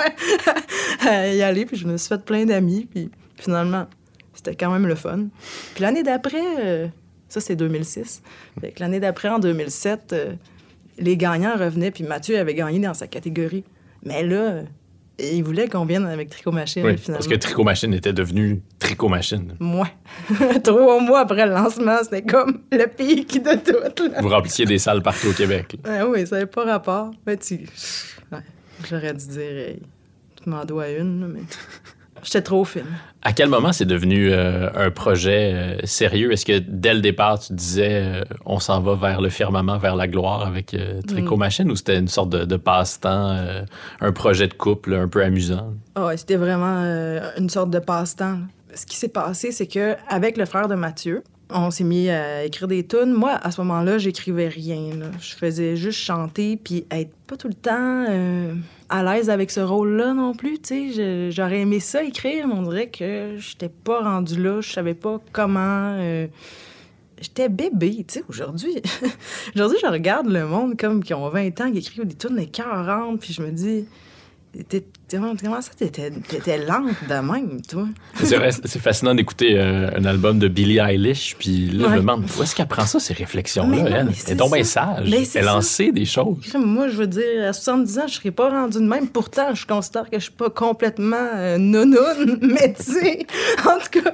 à 1.08 1.28
y 1.30 1.42
aller. 1.42 1.66
Puis 1.66 1.78
je 1.78 1.88
me 1.88 1.96
suis 1.98 2.10
fait 2.10 2.22
plein 2.24 2.46
d'amis. 2.46 2.86
Puis 2.94 3.10
finalement, 3.38 3.88
c'était 4.34 4.56
quand 4.56 4.72
même 4.72 4.88
le 4.88 4.96
fun. 4.96 5.28
Puis 5.74 5.82
l'année 5.84 6.04
d'après, 6.04 6.44
euh, 6.60 6.88
ça 7.30 7.40
c'est 7.42 7.56
2006. 7.56 8.22
Fait 8.62 8.72
que 8.72 8.80
l'année 8.80 9.00
d'après, 9.00 9.30
en 9.30 9.40
2007, 9.40 10.14
euh, 10.14 10.34
les 10.98 11.18
gagnants 11.18 11.58
revenaient. 11.58 11.92
Puis 11.92 12.04
Mathieu 12.04 12.38
avait 12.40 12.54
gagné 12.54 12.80
dans 12.80 12.94
sa 12.94 13.08
catégorie. 13.08 13.64
Mais 14.04 14.24
là, 14.24 14.36
euh, 14.38 14.64
il 15.18 15.44
voulait 15.44 15.68
qu'on 15.68 15.86
vienne 15.86 16.06
avec 16.06 16.30
Tricot 16.30 16.52
Machine, 16.52 16.86
Oui, 16.86 16.98
finalement. 16.98 17.18
parce 17.20 17.28
que 17.28 17.36
Tricot 17.36 17.64
Machine 17.64 17.94
était 17.94 18.12
devenu 18.14 18.62
Tricot 18.80 19.08
Machine. 19.10 19.56
Moi. 19.60 19.88
Trois 20.64 21.00
mois 21.02 21.22
après 21.22 21.46
le 21.46 21.54
lancement, 21.54 21.98
c'était 22.04 22.22
comme 22.22 22.60
le 22.72 22.86
pic 22.86 23.42
de 23.42 23.56
tout. 23.90 24.10
Là. 24.12 24.22
Vous 24.22 24.30
remplissiez 24.30 24.66
des 24.66 24.78
salles 24.78 25.02
partout 25.02 25.30
au 25.30 25.34
Québec. 25.34 25.78
là. 25.86 26.00
Ah 26.02 26.08
oui, 26.08 26.28
ça 26.28 26.36
n'avait 26.36 26.48
pas 26.48 26.66
rapport. 26.66 27.12
Mais 27.26 27.38
tu... 27.38 27.66
ouais, 28.32 28.40
J'aurais 28.90 29.14
dû 29.14 29.26
dire, 29.28 29.58
hey, 29.58 29.80
tu 30.44 30.50
m'en 30.50 30.66
dois 30.66 30.90
une, 30.90 31.28
mais 31.28 31.42
j'étais 32.24 32.42
trop 32.42 32.64
fine. 32.66 32.86
À 33.22 33.34
quel 33.34 33.50
moment 33.50 33.74
c'est 33.74 33.86
devenu 33.86 34.32
euh, 34.32 34.70
un 34.76 34.92
projet 34.92 35.54
euh, 35.54 35.78
sérieux? 35.84 36.32
Est-ce 36.32 36.46
que 36.46 36.60
dès 36.60 36.94
le 36.94 37.02
départ, 37.02 37.40
tu 37.40 37.54
disais 37.54 38.04
euh, 38.04 38.24
on 38.46 38.60
s'en 38.60 38.82
va 38.82 38.96
vers 38.96 39.22
le 39.22 39.30
firmament, 39.30 39.78
vers 39.78 39.96
la 39.96 40.08
gloire 40.08 40.46
avec 40.46 40.76
Tricot 41.08 41.38
Machine 41.38 41.72
ou 41.72 41.76
c'était 41.76 41.98
une 41.98 42.08
sorte 42.08 42.30
de, 42.30 42.46
de 42.46 42.56
passe-temps, 42.56 43.66
un 44.00 44.12
projet 44.12 44.48
de 44.48 44.54
couple 44.54 44.94
un 44.94 45.08
peu 45.08 45.24
amusant? 45.24 45.74
Ouais, 45.98 46.18
c'était 46.18 46.36
vraiment 46.36 46.82
une 47.38 47.50
sorte 47.50 47.72
de 47.72 47.80
passe-temps. 47.80 48.40
Ce 48.74 48.86
qui 48.86 48.98
s'est 48.98 49.10
passé, 49.10 49.52
c'est 49.52 49.68
que 49.68 49.96
avec 50.10 50.38
le 50.38 50.46
frère 50.46 50.68
de 50.68 50.76
Mathieu, 50.76 51.24
on 51.50 51.70
s'est 51.72 51.84
mis 51.84 52.10
à 52.10 52.44
écrire 52.44 52.68
des 52.68 52.86
tunes. 52.86 53.14
Moi, 53.14 53.32
à 53.32 53.52
ce 53.52 53.62
moment-là, 53.62 53.98
j'écrivais 53.98 54.48
rien. 54.48 54.90
Je 55.20 55.36
faisais 55.36 55.76
juste 55.76 56.00
chanter, 56.00 56.58
puis 56.58 56.86
être 56.92 57.12
pas 57.28 57.38
tout 57.38 57.48
le 57.48 57.54
temps 57.54 58.06
euh, 58.10 58.54
à 58.90 59.04
l'aise 59.04 59.30
avec 59.30 59.52
ce 59.52 59.60
rôle-là 59.60 60.14
non 60.14 60.34
plus. 60.34 60.60
J'aurais 61.32 61.62
aimé 61.62 61.80
ça 61.80 62.04
écrire, 62.04 62.48
mais 62.48 62.54
on 62.56 62.64
dirait 62.64 62.90
que 62.90 63.36
j'étais 63.38 63.70
pas 63.70 64.02
rendue 64.02 64.42
là. 64.42 64.62
Je 64.62 64.72
savais 64.72 64.96
pas 64.96 65.20
comment. 65.32 65.98
euh, 66.00 66.28
J'étais 67.22 67.48
bébé, 67.48 68.04
tu 68.06 68.16
sais, 68.16 68.24
aujourd'hui. 68.28 68.76
aujourd'hui, 69.56 69.78
je 69.82 69.88
regarde 69.88 70.28
le 70.28 70.46
monde 70.46 70.78
comme 70.78 71.02
qui 71.02 71.14
ont 71.14 71.30
20 71.30 71.62
ans, 71.62 71.72
qui 71.72 71.78
écrivent 71.78 72.06
des 72.06 72.16
tunes 72.16 72.46
40, 72.46 73.22
puis 73.22 73.32
je 73.32 73.42
me 73.42 73.52
dis, 73.52 73.86
comment, 75.10 75.62
ça, 75.62 75.72
t'étais, 75.78 76.12
t'étais 76.12 76.58
lente 76.58 76.96
de 77.08 77.14
même, 77.14 77.62
toi? 77.62 77.88
C'est 78.24 78.80
fascinant 78.80 79.16
d'écouter 79.16 79.58
euh, 79.58 79.90
un 79.96 80.06
album 80.06 80.40
de 80.40 80.48
Billie 80.48 80.80
Eilish, 80.80 81.36
puis 81.38 81.70
là, 81.70 81.88
je 81.90 81.94
me 81.94 81.98
demande 81.98 82.26
où 82.38 82.44
est-ce 82.44 82.56
qu'elle 82.56 82.68
prend 82.68 82.86
ça, 82.86 83.00
ces 83.00 83.14
réflexions-là, 83.14 83.78
elle? 83.86 83.94
Elle 83.94 84.16
c'est 84.16 84.32
est 84.32 84.36
donc 84.36 84.54
bien 84.54 84.64
sage. 84.64 85.08
Elle 85.36 85.50
en 85.50 85.62
sait 85.62 85.92
des 85.92 86.06
choses. 86.06 86.38
Moi, 86.56 86.90
je 86.90 86.98
veux 86.98 87.08
dire, 87.08 87.48
à 87.48 87.54
70 87.54 88.00
ans, 88.00 88.08
je 88.08 88.14
serais 88.14 88.32
pas 88.32 88.50
rendue 88.50 88.80
de 88.80 88.88
même. 88.88 89.08
Pourtant, 89.08 89.54
je 89.54 89.66
considère 89.66 90.10
que 90.10 90.18
je 90.18 90.24
suis 90.24 90.32
pas 90.32 90.50
complètement 90.50 91.16
euh, 91.36 91.58
nounoune, 91.58 92.40
mais 92.42 92.74
tu 92.74 92.84
sais, 92.84 93.26
en 93.66 93.78
tout 93.80 94.02
cas, 94.02 94.14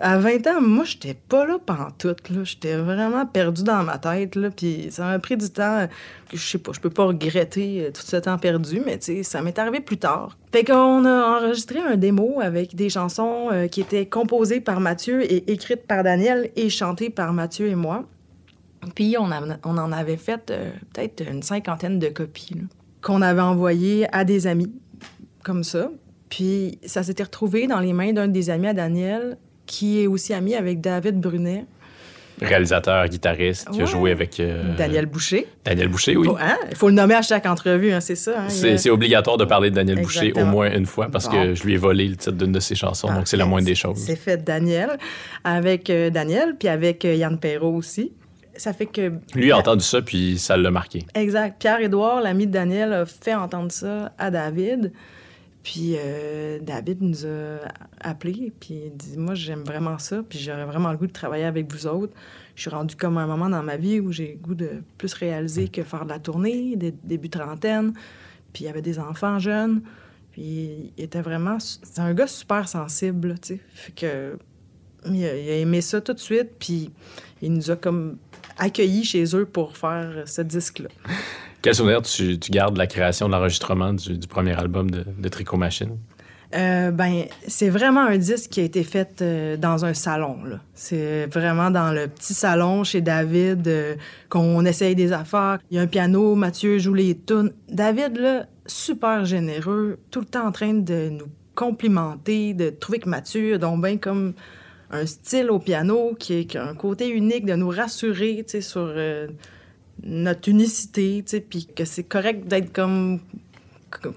à 0.00 0.18
20 0.18 0.46
ans, 0.48 0.60
moi, 0.60 0.84
j'étais 0.84 1.14
pas 1.14 1.46
là 1.46 1.58
pantoute, 1.64 2.30
là. 2.30 2.44
J'étais 2.44 2.76
vraiment 2.76 3.26
perdue 3.26 3.62
dans 3.62 3.82
ma 3.82 3.98
tête, 3.98 4.36
là. 4.36 4.50
Puis 4.50 4.88
ça 4.90 5.04
m'a 5.04 5.18
pris 5.18 5.36
du 5.36 5.50
temps. 5.50 5.86
Je 6.32 6.38
sais 6.38 6.58
pas, 6.58 6.72
je 6.74 6.80
peux 6.80 6.90
pas 6.90 7.04
regretter 7.04 7.86
euh, 7.86 7.90
tout 7.90 8.02
ce 8.04 8.16
temps 8.16 8.36
perdu, 8.36 8.82
mais 8.84 8.98
tu 8.98 9.16
sais, 9.16 9.22
ça 9.22 9.40
m'est 9.40 9.58
arrivé 9.58 9.80
plus 9.80 9.96
tard. 9.96 10.07
Fait 10.52 10.64
qu'on 10.64 11.04
a 11.04 11.38
enregistré 11.38 11.80
un 11.80 11.96
démo 11.96 12.40
avec 12.40 12.74
des 12.74 12.88
chansons 12.88 13.48
euh, 13.52 13.66
qui 13.66 13.80
étaient 13.80 14.06
composées 14.06 14.60
par 14.60 14.80
Mathieu 14.80 15.22
et 15.30 15.50
écrites 15.52 15.86
par 15.86 16.02
Daniel 16.02 16.50
et 16.56 16.70
chantées 16.70 17.10
par 17.10 17.32
Mathieu 17.32 17.68
et 17.68 17.74
moi. 17.74 18.04
Puis 18.94 19.16
on, 19.18 19.24
en 19.24 19.92
avait 19.92 20.16
fait 20.16 20.50
euh, 20.50 20.70
peut-être 20.92 21.28
une 21.28 21.42
cinquantaine 21.42 21.98
de 21.98 22.08
copies 22.08 22.56
qu'on 23.02 23.22
avait 23.22 23.40
envoyées 23.40 24.06
à 24.12 24.24
des 24.24 24.46
amis, 24.46 24.72
comme 25.44 25.64
ça. 25.64 25.90
Puis 26.28 26.78
ça 26.84 27.02
s'était 27.02 27.22
retrouvé 27.22 27.66
dans 27.66 27.80
les 27.80 27.92
mains 27.92 28.12
d'un 28.12 28.28
des 28.28 28.50
amis 28.50 28.68
à 28.68 28.74
Daniel, 28.74 29.38
qui 29.66 30.00
est 30.00 30.06
aussi 30.06 30.32
ami 30.34 30.54
avec 30.54 30.80
David 30.80 31.20
Brunet. 31.20 31.66
Réalisateur, 32.40 33.06
guitariste, 33.08 33.68
qui 33.70 33.82
a 33.82 33.84
joué 33.84 34.10
avec 34.12 34.38
euh, 34.40 34.76
Daniel 34.76 35.06
Boucher. 35.06 35.46
Daniel 35.64 35.88
Boucher, 35.88 36.16
oui. 36.16 36.26
Faut, 36.26 36.36
hein? 36.36 36.56
Il 36.70 36.76
faut 36.76 36.88
le 36.88 36.94
nommer 36.94 37.14
à 37.14 37.22
chaque 37.22 37.46
entrevue, 37.46 37.92
hein, 37.92 38.00
c'est 38.00 38.14
ça. 38.16 38.42
hein, 38.42 38.48
C'est 38.48 38.88
a- 38.88 38.92
obligatoire 38.92 39.36
de 39.36 39.44
parler 39.44 39.70
de 39.70 39.74
Daniel 39.76 40.00
Boucher 40.02 40.32
au 40.34 40.44
moins 40.44 40.72
une 40.72 40.86
fois 40.86 41.08
parce 41.10 41.26
Bon. 41.26 41.32
que 41.32 41.54
je 41.54 41.62
lui 41.64 41.74
ai 41.74 41.76
volé 41.76 42.06
le 42.08 42.16
titre 42.16 42.32
d'une 42.36 42.52
de 42.52 42.60
ses 42.60 42.74
chansons, 42.74 43.12
donc 43.12 43.28
c'est 43.28 43.36
la 43.36 43.46
moindre 43.46 43.66
des 43.66 43.74
choses. 43.74 43.98
C'est 43.98 44.16
fait 44.16 44.42
Daniel, 44.42 44.98
avec 45.44 45.90
euh, 45.90 46.10
Daniel, 46.10 46.54
puis 46.58 46.68
avec 46.68 47.04
euh, 47.04 47.14
Yann 47.14 47.38
Perrault 47.38 47.74
aussi. 47.76 48.12
Ça 48.56 48.72
fait 48.72 48.86
que. 48.86 49.12
Lui 49.36 49.52
a 49.52 49.58
entendu 49.58 49.84
ça, 49.84 50.02
puis 50.02 50.36
ça 50.36 50.56
l'a 50.56 50.70
marqué. 50.72 51.04
Exact. 51.14 51.60
Pierre-Édouard, 51.60 52.20
l'ami 52.22 52.46
de 52.48 52.52
Daniel, 52.52 52.92
a 52.92 53.06
fait 53.06 53.34
entendre 53.34 53.70
ça 53.70 54.10
à 54.18 54.30
David. 54.32 54.92
Puis 55.68 55.96
euh, 55.98 56.60
David 56.62 57.02
nous 57.02 57.26
a 57.26 57.58
appelés, 58.00 58.54
puis 58.58 58.84
il 58.86 58.96
dit 58.96 59.18
Moi, 59.18 59.34
j'aime 59.34 59.64
vraiment 59.64 59.98
ça, 59.98 60.22
puis 60.26 60.38
j'aurais 60.38 60.64
vraiment 60.64 60.90
le 60.90 60.96
goût 60.96 61.06
de 61.06 61.12
travailler 61.12 61.44
avec 61.44 61.70
vous 61.70 61.86
autres. 61.86 62.14
Je 62.54 62.62
suis 62.62 62.70
rendu 62.70 62.96
comme 62.96 63.18
un 63.18 63.26
moment 63.26 63.50
dans 63.50 63.62
ma 63.62 63.76
vie 63.76 64.00
où 64.00 64.10
j'ai 64.10 64.32
le 64.32 64.38
goût 64.38 64.54
de 64.54 64.82
plus 64.96 65.12
réaliser 65.12 65.68
que 65.68 65.82
faire 65.82 66.06
de 66.06 66.08
la 66.08 66.20
tournée, 66.20 66.74
des 66.76 66.92
début 67.04 67.28
trentaine. 67.28 67.92
Puis 68.54 68.64
il 68.64 68.66
y 68.66 68.70
avait 68.70 68.80
des 68.80 68.98
enfants 68.98 69.38
jeunes. 69.38 69.82
Puis 70.32 70.90
il 70.96 71.04
était 71.04 71.20
vraiment. 71.20 71.58
C'est 71.60 72.00
un 72.00 72.14
gars 72.14 72.28
super 72.28 72.66
sensible, 72.66 73.34
tu 73.38 73.56
sais. 73.56 73.60
Fait 73.74 73.92
que. 73.92 74.38
Il 75.04 75.22
a 75.22 75.56
aimé 75.58 75.82
ça 75.82 76.00
tout 76.00 76.14
de 76.14 76.18
suite, 76.18 76.52
puis 76.58 76.90
il 77.42 77.52
nous 77.52 77.70
a 77.70 77.76
comme 77.76 78.16
accueillis 78.56 79.04
chez 79.04 79.36
eux 79.36 79.44
pour 79.44 79.76
faire 79.76 80.26
ce 80.26 80.40
disque-là. 80.40 80.88
Quel 81.68 81.74
souvenir 81.74 82.00
tu, 82.00 82.38
gardes 82.48 82.72
de 82.72 82.78
la 82.78 82.86
création, 82.86 83.26
de 83.26 83.32
l'enregistrement 83.32 83.92
du, 83.92 84.26
premier 84.26 84.58
album 84.58 84.90
de, 84.90 85.28
Tricot 85.28 85.58
Machine? 85.58 85.98
Euh, 86.54 86.90
ben, 86.90 87.24
c'est 87.46 87.68
vraiment 87.68 88.00
un 88.00 88.16
disque 88.16 88.52
qui 88.52 88.60
a 88.60 88.62
été 88.62 88.82
fait 88.84 89.20
euh, 89.20 89.58
dans 89.58 89.84
un 89.84 89.92
salon. 89.92 90.38
C'est 90.72 91.26
vraiment 91.26 91.70
dans 91.70 91.92
le 91.92 92.08
petit 92.08 92.32
salon 92.32 92.84
chez 92.84 93.02
David 93.02 93.68
euh, 93.68 93.96
qu'on 94.30 94.64
essaye 94.64 94.94
des 94.94 95.12
affaires. 95.12 95.58
Il 95.70 95.76
y 95.76 95.78
a 95.78 95.82
un 95.82 95.86
piano, 95.86 96.34
Mathieu 96.36 96.78
joue 96.78 96.94
les 96.94 97.14
tunes. 97.14 97.52
David, 97.68 98.16
là, 98.16 98.46
super 98.64 99.26
généreux, 99.26 99.98
tout 100.10 100.20
le 100.20 100.26
temps 100.26 100.46
en 100.46 100.52
train 100.52 100.72
de 100.72 101.10
nous 101.10 101.28
complimenter, 101.54 102.54
de 102.54 102.70
trouver 102.70 102.98
que 102.98 103.10
Mathieu 103.10 103.56
a 103.56 103.58
donc 103.58 103.82
bien 103.82 103.98
comme 103.98 104.32
un 104.90 105.04
style 105.04 105.50
au 105.50 105.58
piano 105.58 106.16
qui, 106.18 106.46
qui 106.46 106.56
a 106.56 106.64
un 106.64 106.74
côté 106.74 107.10
unique, 107.10 107.44
de 107.44 107.56
nous 107.56 107.68
rassurer 107.68 108.46
sur 108.58 108.90
notre 110.04 110.48
unicité, 110.48 111.22
tu 111.26 111.30
sais, 111.36 111.40
puis 111.40 111.66
que 111.74 111.84
c'est 111.84 112.04
correct 112.04 112.46
d'être 112.46 112.72
comme 112.72 113.20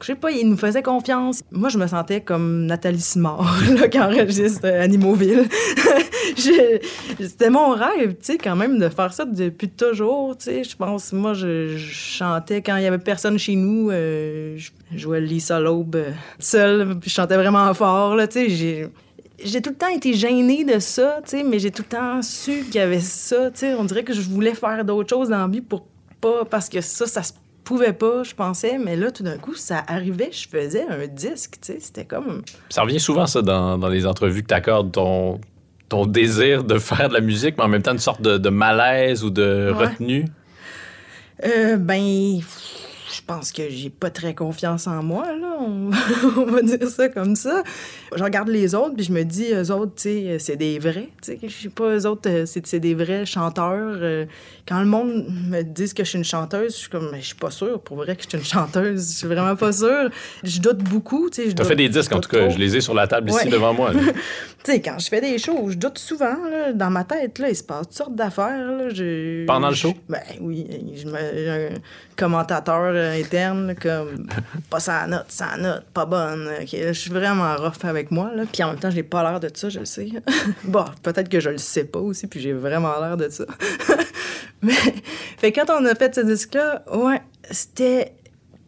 je 0.02 0.06
sais 0.06 0.16
pas, 0.16 0.32
il 0.32 0.50
nous 0.50 0.58
faisait 0.58 0.84
confiance. 0.84 1.44
Moi, 1.50 1.70
je 1.70 1.78
me 1.78 1.88
sentais 1.88 2.20
comme 2.20 2.66
Nathalie 2.66 3.00
Simard, 3.00 3.58
qui 3.90 3.98
enregistre 3.98 4.66
euh, 4.66 4.84
Animoville. 4.84 5.46
Je- 6.38 6.80
C'était 7.20 7.50
mon 7.50 7.70
rêve, 7.72 8.10
tu 8.16 8.34
sais, 8.34 8.38
quand 8.38 8.56
même, 8.58 8.78
de 8.80 8.90
faire 8.90 9.14
ça 9.14 9.24
depuis 9.26 9.70
toujours, 9.70 10.38
tu 10.38 10.46
sais. 10.46 10.64
Je 10.66 10.76
pense, 10.76 11.14
moi, 11.14 11.34
je, 11.34 11.78
je 11.78 11.92
chantais 11.94 12.62
quand 12.62 12.76
il 12.78 12.84
y 12.84 12.86
avait 12.86 12.98
personne 12.98 13.40
chez 13.40 13.56
nous. 13.56 13.90
euh, 13.92 14.58
je 14.58 14.72
jouais 14.98 15.22
Lisa 15.22 15.60
Loeb 15.60 15.96
euh, 15.96 16.12
seule, 16.38 16.98
puis 17.00 17.10
je 17.10 17.16
chantais 17.16 17.36
vraiment 17.38 17.74
fort, 17.74 18.16
là, 18.16 18.28
tu 18.28 18.50
sais. 18.50 18.90
J'ai... 19.44 19.62
Tout 19.62 19.72
le 19.72 19.76
temps 19.76 19.88
été 19.88 20.14
gênée 20.14 20.64
de 20.64 20.80
ça, 20.80 21.20
tu 21.24 21.32
sais, 21.32 21.44
mais 21.44 21.60
j'ai 21.60 21.72
tout 21.72 21.84
le 21.84 21.96
temps 21.98 22.22
su 22.22 22.64
qu'il 22.66 22.76
y 22.76 22.80
avait 22.80 23.00
ça, 23.00 23.52
tu 23.52 23.60
sais. 23.60 23.74
On 23.76 23.84
dirait 23.84 24.04
que 24.04 24.14
je 24.14 24.22
voulais 24.22 24.54
faire 24.54 24.84
d'autres 24.86 25.10
choses 25.10 25.30
dans 25.30 25.40
la 25.40 25.48
vie 25.48 25.62
pour 25.62 25.86
pas... 26.20 26.46
Parce 26.46 26.70
que 26.70 26.82
ça, 26.82 27.08
ça 27.08 27.24
se 27.24 27.34
pouvait 27.64 27.94
pas, 27.94 28.24
je 28.24 28.34
pensais. 28.34 28.78
Mais 28.78 28.96
là, 28.96 29.12
tout 29.12 29.24
d'un 29.24 29.38
coup, 29.38 29.56
ça 29.56 29.84
arrivait, 29.88 30.30
je 30.32 30.48
faisais 30.48 30.86
un 30.90 31.08
disque, 31.08 31.58
tu 31.62 31.74
sais. 31.74 31.78
C'était 31.80 32.06
comme... 32.06 32.42
Ça 32.70 32.82
revient 32.84 33.00
souvent, 33.00 33.28
ça, 33.28 33.42
dans, 33.42 33.78
dans 33.78 33.90
les 33.90 34.06
entrevues 34.06 34.44
que 34.44 34.48
tu 34.48 34.54
accordes, 34.54 34.92
ton, 34.92 35.40
ton 35.90 36.06
désir 36.06 36.64
de 36.64 36.80
faire 36.80 37.10
de 37.10 37.14
la 37.14 37.22
musique, 37.22 37.58
mais 37.58 37.64
en 37.64 37.68
même 37.70 37.82
temps 37.82 37.92
une 37.94 38.00
sorte 38.00 38.22
de, 38.22 38.38
de 38.38 38.50
malaise 38.50 39.24
ou 39.24 39.30
de 39.30 39.74
Ouais. 39.76 39.88
retenue. 39.88 40.26
Euh, 41.46 41.78
ben, 41.78 42.40
je 43.14 43.22
pense 43.26 43.52
que 43.52 43.64
j'ai 43.70 43.90
pas 43.90 44.10
très 44.10 44.36
confiance 44.36 44.88
en 44.88 45.02
moi, 45.04 45.26
là. 45.36 45.58
On, 45.60 45.90
on 46.38 46.46
va 46.46 46.62
dire 46.62 46.88
ça 46.88 47.10
comme 47.10 47.36
ça. 47.36 47.64
Je 48.16 48.24
regarde 48.24 48.50
les 48.50 48.76
autres, 48.76 48.94
puis 48.96 49.06
je 49.06 49.12
me 49.12 49.24
dis, 49.24 49.48
eux 49.54 49.72
autres, 49.72 49.94
tu 49.96 50.02
sais, 50.04 50.38
c'est 50.40 50.56
des 50.58 50.80
vrais. 50.80 51.10
Tu 51.22 51.32
sais, 51.34 51.40
je 51.42 51.50
sais 51.50 51.70
pas, 51.70 51.96
eux 51.96 52.06
autres, 52.06 52.30
euh, 52.30 52.46
c'est 52.46 52.80
des 52.80 52.94
vrais 52.94 53.26
chanteurs. 53.26 53.98
Euh, 54.02 54.26
Quand 54.68 54.80
le 54.80 54.86
monde 54.86 55.26
me 55.50 55.62
dit 55.64 55.94
que 55.94 56.04
je 56.04 56.10
suis 56.10 56.18
une 56.18 56.24
chanteuse, 56.26 56.74
je 56.74 56.78
suis 56.82 56.90
comme, 56.90 57.10
mais 57.12 57.22
je 57.22 57.28
suis 57.28 57.36
pas 57.36 57.52
sûre, 57.52 57.80
pour 57.82 57.98
vrai, 57.98 58.16
que 58.16 58.24
je 58.24 58.30
suis 58.30 58.38
une 58.38 58.44
chanteuse. 58.44 59.12
Je 59.14 59.18
suis 59.20 59.28
vraiment 59.28 59.56
pas 59.56 59.72
sûre. 59.72 60.10
Je 60.44 60.60
doute 60.60 60.80
beaucoup, 60.80 61.30
tu 61.30 61.44
sais. 61.48 61.54
Tu 61.54 61.62
as 61.62 61.66
fait 61.66 61.76
des 61.76 61.90
disques, 61.90 62.14
en 62.14 62.20
tout 62.20 62.30
cas. 62.30 62.40
trop. 62.42 62.50
Je 62.50 62.58
les 62.60 62.76
ai 62.78 62.82
sur 62.82 62.94
la 62.94 63.08
table 63.08 63.30
ici 63.32 63.48
devant 63.50 63.74
moi. 63.74 63.92
Tu 64.64 64.74
sais, 64.74 64.80
quand 64.80 65.00
je 65.00 65.08
fais 65.08 65.22
des 65.22 65.40
shows, 65.40 65.72
je 65.72 65.76
doute 65.76 65.98
souvent, 65.98 66.36
là, 66.48 66.72
dans 66.72 66.92
ma 66.92 67.04
tête, 67.04 67.40
là, 67.40 67.50
il 67.50 67.56
se 67.56 67.64
passe 67.64 67.88
toutes 67.88 67.98
sortes 67.98 68.16
d'affaires. 68.16 68.92
Je- 68.94 69.44
Pendant 69.48 69.70
le 69.70 69.74
show? 69.76 69.92
Ben 70.08 70.20
oui, 70.40 70.68
je 70.96 71.08
me- 71.08 71.72
un 71.74 71.80
commentateur 72.16 72.92
euh, 72.94 73.20
interne, 73.20 73.68
là, 73.68 73.74
comme, 73.76 74.28
pas 74.70 74.80
sa 74.80 75.08
note, 75.08 75.26
sa 75.30 75.58
note, 75.58 75.86
pas 75.94 76.06
bonne. 76.06 76.48
ok, 76.62 76.72
là, 76.74 76.94
je 76.94 77.00
suis 77.00 77.10
vraiment 77.10 77.56
rough 77.56 77.84
avec 77.84 78.01
moi, 78.10 78.32
là. 78.34 78.46
Puis 78.52 78.64
en 78.64 78.70
même 78.70 78.80
temps, 78.80 78.90
j'ai 78.90 79.04
pas 79.04 79.22
l'air 79.30 79.40
de 79.40 79.50
ça, 79.54 79.70
je 79.70 79.80
le 79.80 79.86
sais. 79.86 80.10
bon, 80.64 80.86
peut-être 81.04 81.30
que 81.30 81.40
je 81.40 81.50
le 81.50 81.58
sais 81.60 81.84
pas 81.84 82.00
aussi, 82.00 82.26
puis 82.26 82.40
j'ai 82.40 82.54
vraiment 82.54 83.00
l'air 83.00 83.18
de 83.18 83.30
ça. 83.30 83.46
Mais, 84.64 84.74
fait 85.38 85.52
quand 85.52 85.70
on 85.70 85.86
a 85.86 85.94
fait 85.94 86.16
ce 86.16 86.22
disque-là, 86.22 86.84
ouais, 86.94 87.22
c'était 87.52 88.14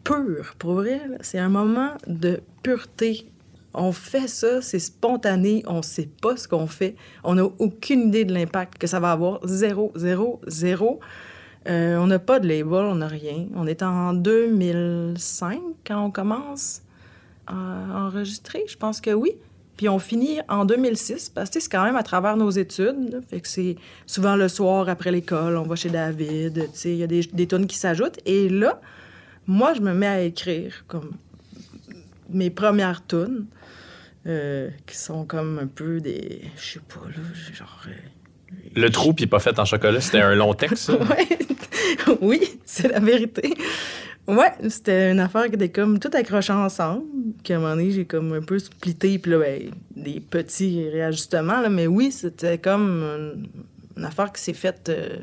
pur, 0.04 0.54
pour 0.58 0.74
vrai. 0.74 1.00
C'est 1.20 1.38
un 1.38 1.48
moment 1.48 1.92
de 2.06 2.40
pureté. 2.62 3.26
On 3.72 3.90
fait 3.90 4.28
ça, 4.28 4.62
c'est 4.62 4.78
spontané, 4.78 5.64
on 5.66 5.82
sait 5.82 6.08
pas 6.22 6.36
ce 6.36 6.46
qu'on 6.46 6.68
fait. 6.68 6.94
On 7.24 7.34
n'a 7.34 7.44
aucune 7.44 8.08
idée 8.08 8.24
de 8.24 8.32
l'impact 8.32 8.78
que 8.78 8.86
ça 8.86 9.00
va 9.00 9.10
avoir. 9.10 9.40
Zéro, 9.44 9.92
zéro, 9.96 10.40
zéro. 10.46 11.00
Euh, 11.68 11.96
on 11.96 12.06
n'a 12.06 12.18
pas 12.18 12.38
de 12.38 12.46
label, 12.46 12.84
on 12.84 12.96
n'a 12.96 13.08
rien. 13.08 13.46
On 13.56 13.66
est 13.66 13.82
en 13.82 14.12
2005 14.12 15.60
quand 15.84 16.04
on 16.04 16.10
commence 16.10 16.83
à 17.46 18.06
enregistrer, 18.06 18.64
je 18.68 18.76
pense 18.76 19.00
que 19.00 19.10
oui. 19.10 19.32
Puis 19.76 19.88
on 19.88 19.98
finit 19.98 20.38
en 20.48 20.64
2006, 20.64 21.30
parce 21.34 21.50
que 21.50 21.58
c'est 21.58 21.68
quand 21.70 21.82
même 21.84 21.96
à 21.96 22.04
travers 22.04 22.36
nos 22.36 22.50
études. 22.50 23.10
là. 23.12 23.18
Fait 23.28 23.40
que 23.40 23.48
c'est 23.48 23.74
souvent 24.06 24.36
le 24.36 24.48
soir 24.48 24.88
après 24.88 25.10
l'école, 25.10 25.56
on 25.56 25.64
va 25.64 25.74
chez 25.74 25.90
David, 25.90 26.54
tu 26.72 26.78
sais, 26.78 26.90
il 26.92 26.98
y 26.98 27.02
a 27.02 27.08
des, 27.08 27.22
des 27.22 27.46
tunes 27.48 27.66
qui 27.66 27.76
s'ajoutent. 27.76 28.20
Et 28.24 28.48
là, 28.48 28.80
moi, 29.48 29.74
je 29.74 29.80
me 29.80 29.92
mets 29.92 30.06
à 30.06 30.22
écrire 30.22 30.84
comme 30.86 31.10
mes 32.30 32.50
premières 32.50 33.04
tunes, 33.04 33.46
euh, 34.26 34.70
qui 34.86 34.96
sont 34.96 35.24
comme 35.26 35.58
un 35.58 35.66
peu 35.66 36.00
des... 36.00 36.42
Je 36.56 36.74
sais 36.74 36.80
pas, 36.88 37.06
là, 37.08 37.22
genre... 37.52 37.82
euh, 37.88 37.90
Le 38.80 38.88
trou, 38.90 39.12
puis 39.12 39.26
pas 39.26 39.40
fait 39.40 39.58
en 39.58 39.64
chocolat, 39.64 40.00
c'était 40.00 40.20
un 40.22 40.34
long 40.36 40.54
texte. 40.54 40.84
ça. 40.84 40.92
Ouais. 40.98 42.16
oui, 42.20 42.40
c'est 42.64 42.88
la 42.88 43.00
vérité. 43.00 43.54
Ouais, 44.26 44.52
c'était 44.68 45.12
une 45.12 45.20
affaire 45.20 45.48
qui 45.48 45.54
était 45.54 45.68
comme 45.68 45.98
tout 45.98 46.10
accroché 46.14 46.52
ensemble. 46.52 47.04
Qu'à 47.42 47.56
un 47.56 47.58
moment 47.58 47.76
donné, 47.76 47.90
j'ai 47.90 48.06
comme 48.06 48.32
un 48.32 48.40
peu 48.40 48.58
splitté, 48.58 49.18
puis 49.18 49.32
là, 49.32 49.38
ben, 49.38 49.70
des 49.94 50.20
petits 50.20 50.88
réajustements, 50.88 51.60
là. 51.60 51.68
Mais 51.68 51.86
oui, 51.86 52.10
c'était 52.10 52.58
comme 52.58 53.02
une, 53.02 53.48
une 53.96 54.04
affaire 54.04 54.32
qui 54.32 54.40
s'est 54.40 54.54
faite 54.54 54.88
euh, 54.88 55.18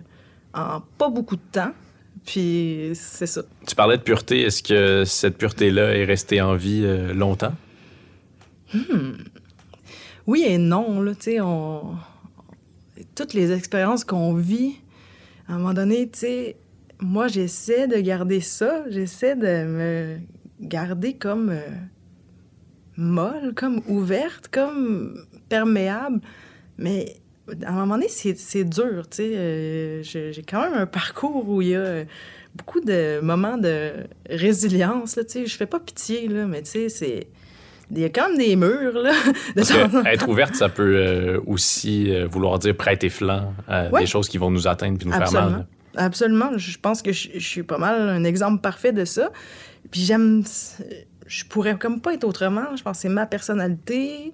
en 0.54 0.82
pas 0.98 1.10
beaucoup 1.10 1.36
de 1.36 1.42
temps. 1.52 1.72
Puis 2.26 2.92
c'est 2.94 3.26
ça. 3.26 3.42
Tu 3.68 3.74
parlais 3.74 3.98
de 3.98 4.04
pureté. 4.04 4.42
Est-ce 4.42 4.62
que 4.62 5.04
cette 5.06 5.38
pureté-là 5.38 5.96
est 5.96 6.06
restée 6.06 6.40
en 6.42 6.56
vie 6.56 6.84
euh, 6.84 7.14
longtemps? 7.14 7.54
Oui 10.28 10.46
et 10.48 10.58
non, 10.58 11.02
là, 11.02 11.16
tu 11.16 11.24
sais, 11.24 11.42
on... 11.42 11.96
Toutes 13.16 13.34
les 13.34 13.52
expériences 13.52 14.04
qu'on 14.04 14.36
vit, 14.36 14.76
à 15.48 15.54
un 15.54 15.58
moment 15.58 15.74
donné, 15.74 16.08
tu 16.10 16.20
sais, 16.20 16.56
moi, 17.02 17.28
j'essaie 17.28 17.88
de 17.88 17.98
garder 17.98 18.40
ça, 18.42 18.84
j'essaie 18.90 19.36
de 19.36 19.66
me 19.66 20.18
garder 20.60 21.14
comme 21.14 21.50
euh, 21.50 21.62
molle, 22.98 23.54
comme 23.56 23.82
ouverte, 23.88 24.48
comme 24.50 25.26
perméable, 25.50 26.22
mais 26.78 27.16
à 27.66 27.70
un 27.72 27.80
moment 27.80 27.96
donné, 27.96 28.08
c'est 28.08 28.64
dur, 28.64 29.10
tu 29.10 29.18
sais. 29.18 29.32
euh, 29.36 30.04
j'ai 30.04 30.44
quand 30.48 30.62
même 30.62 30.74
un 30.80 30.86
parcours 30.86 31.50
où 31.50 31.62
il 31.62 31.70
y 31.70 31.76
a 31.76 32.04
beaucoup 32.56 32.80
de 32.82 33.20
moments 33.22 33.58
de 33.58 33.92
résilience, 34.30 35.16
là, 35.16 35.24
tu 35.24 35.32
sais. 35.32 35.46
Je 35.46 35.58
fais 35.58 35.66
pas 35.66 35.80
pitié, 35.80 36.28
là, 36.28 36.46
mais 36.46 36.62
tu 36.62 36.72
sais, 36.72 36.90
c'est... 36.90 37.28
Il 37.94 38.00
y 38.00 38.06
a 38.06 38.10
quand 38.10 38.30
même 38.30 38.38
des 38.38 38.56
murs, 38.56 38.94
là. 38.94 39.12
de 39.50 39.54
Parce 39.56 39.68
temps 39.70 40.00
en 40.00 40.04
que 40.04 40.08
être 40.08 40.30
ouverte, 40.30 40.56
ça 40.56 40.70
peut 40.70 40.96
euh, 40.96 41.42
aussi 41.46 42.10
euh, 42.14 42.26
vouloir 42.26 42.58
dire 42.58 42.76
prêter 42.78 43.10
flanc 43.10 43.54
à 43.68 43.90
Ouais. 43.90 44.02
des 44.02 44.06
choses 44.06 44.30
qui 44.30 44.38
vont 44.38 44.50
nous 44.50 44.66
atteindre 44.68 44.98
puis 44.98 45.08
nous 45.08 45.14
faire 45.14 45.32
mal. 45.34 45.66
Absolument. 45.96 46.58
Je 46.58 46.78
pense 46.78 47.02
que 47.02 47.12
je, 47.12 47.40
suis 47.40 47.64
pas 47.64 47.78
mal 47.78 48.10
un 48.10 48.24
exemple 48.24 48.62
parfait 48.62 48.92
de 48.92 49.06
ça. 49.06 49.32
Puis 49.90 50.02
j'aime. 50.02 50.44
Je 51.28 51.46
pourrais 51.46 51.78
comme 51.78 52.02
pas 52.02 52.14
être 52.14 52.24
autrement. 52.24 52.76
Je 52.76 52.84
pense 52.84 52.98
que 52.98 53.02
c'est 53.04 53.10
ma 53.10 53.26
personnalité. 53.26 54.34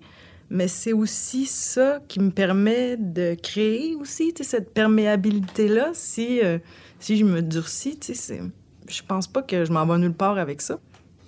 Mais 0.50 0.70
c'est 0.70 0.94
aussi 0.94 1.46
ça 1.46 2.00
qui 2.08 2.22
me 2.22 2.32
permet 2.32 2.96
de 2.96 3.36
créer 3.36 3.96
aussi, 3.96 4.34
cette 4.40 4.74
perméabilité-là. 4.74 5.90
Si, 5.94 6.40
euh, 6.42 6.58
si 7.00 7.18
je 7.18 7.26
me 7.26 7.42
durcis, 7.42 8.00
tu 8.00 8.16
sais, 8.16 8.42
je 8.88 9.02
pense 9.06 9.28
pas 9.28 9.42
que 9.42 9.66
je 9.66 9.74
m'en 9.74 9.86
vais 9.86 9.98
nulle 9.98 10.14
part 10.14 10.38
avec 10.38 10.62
ça. 10.62 10.80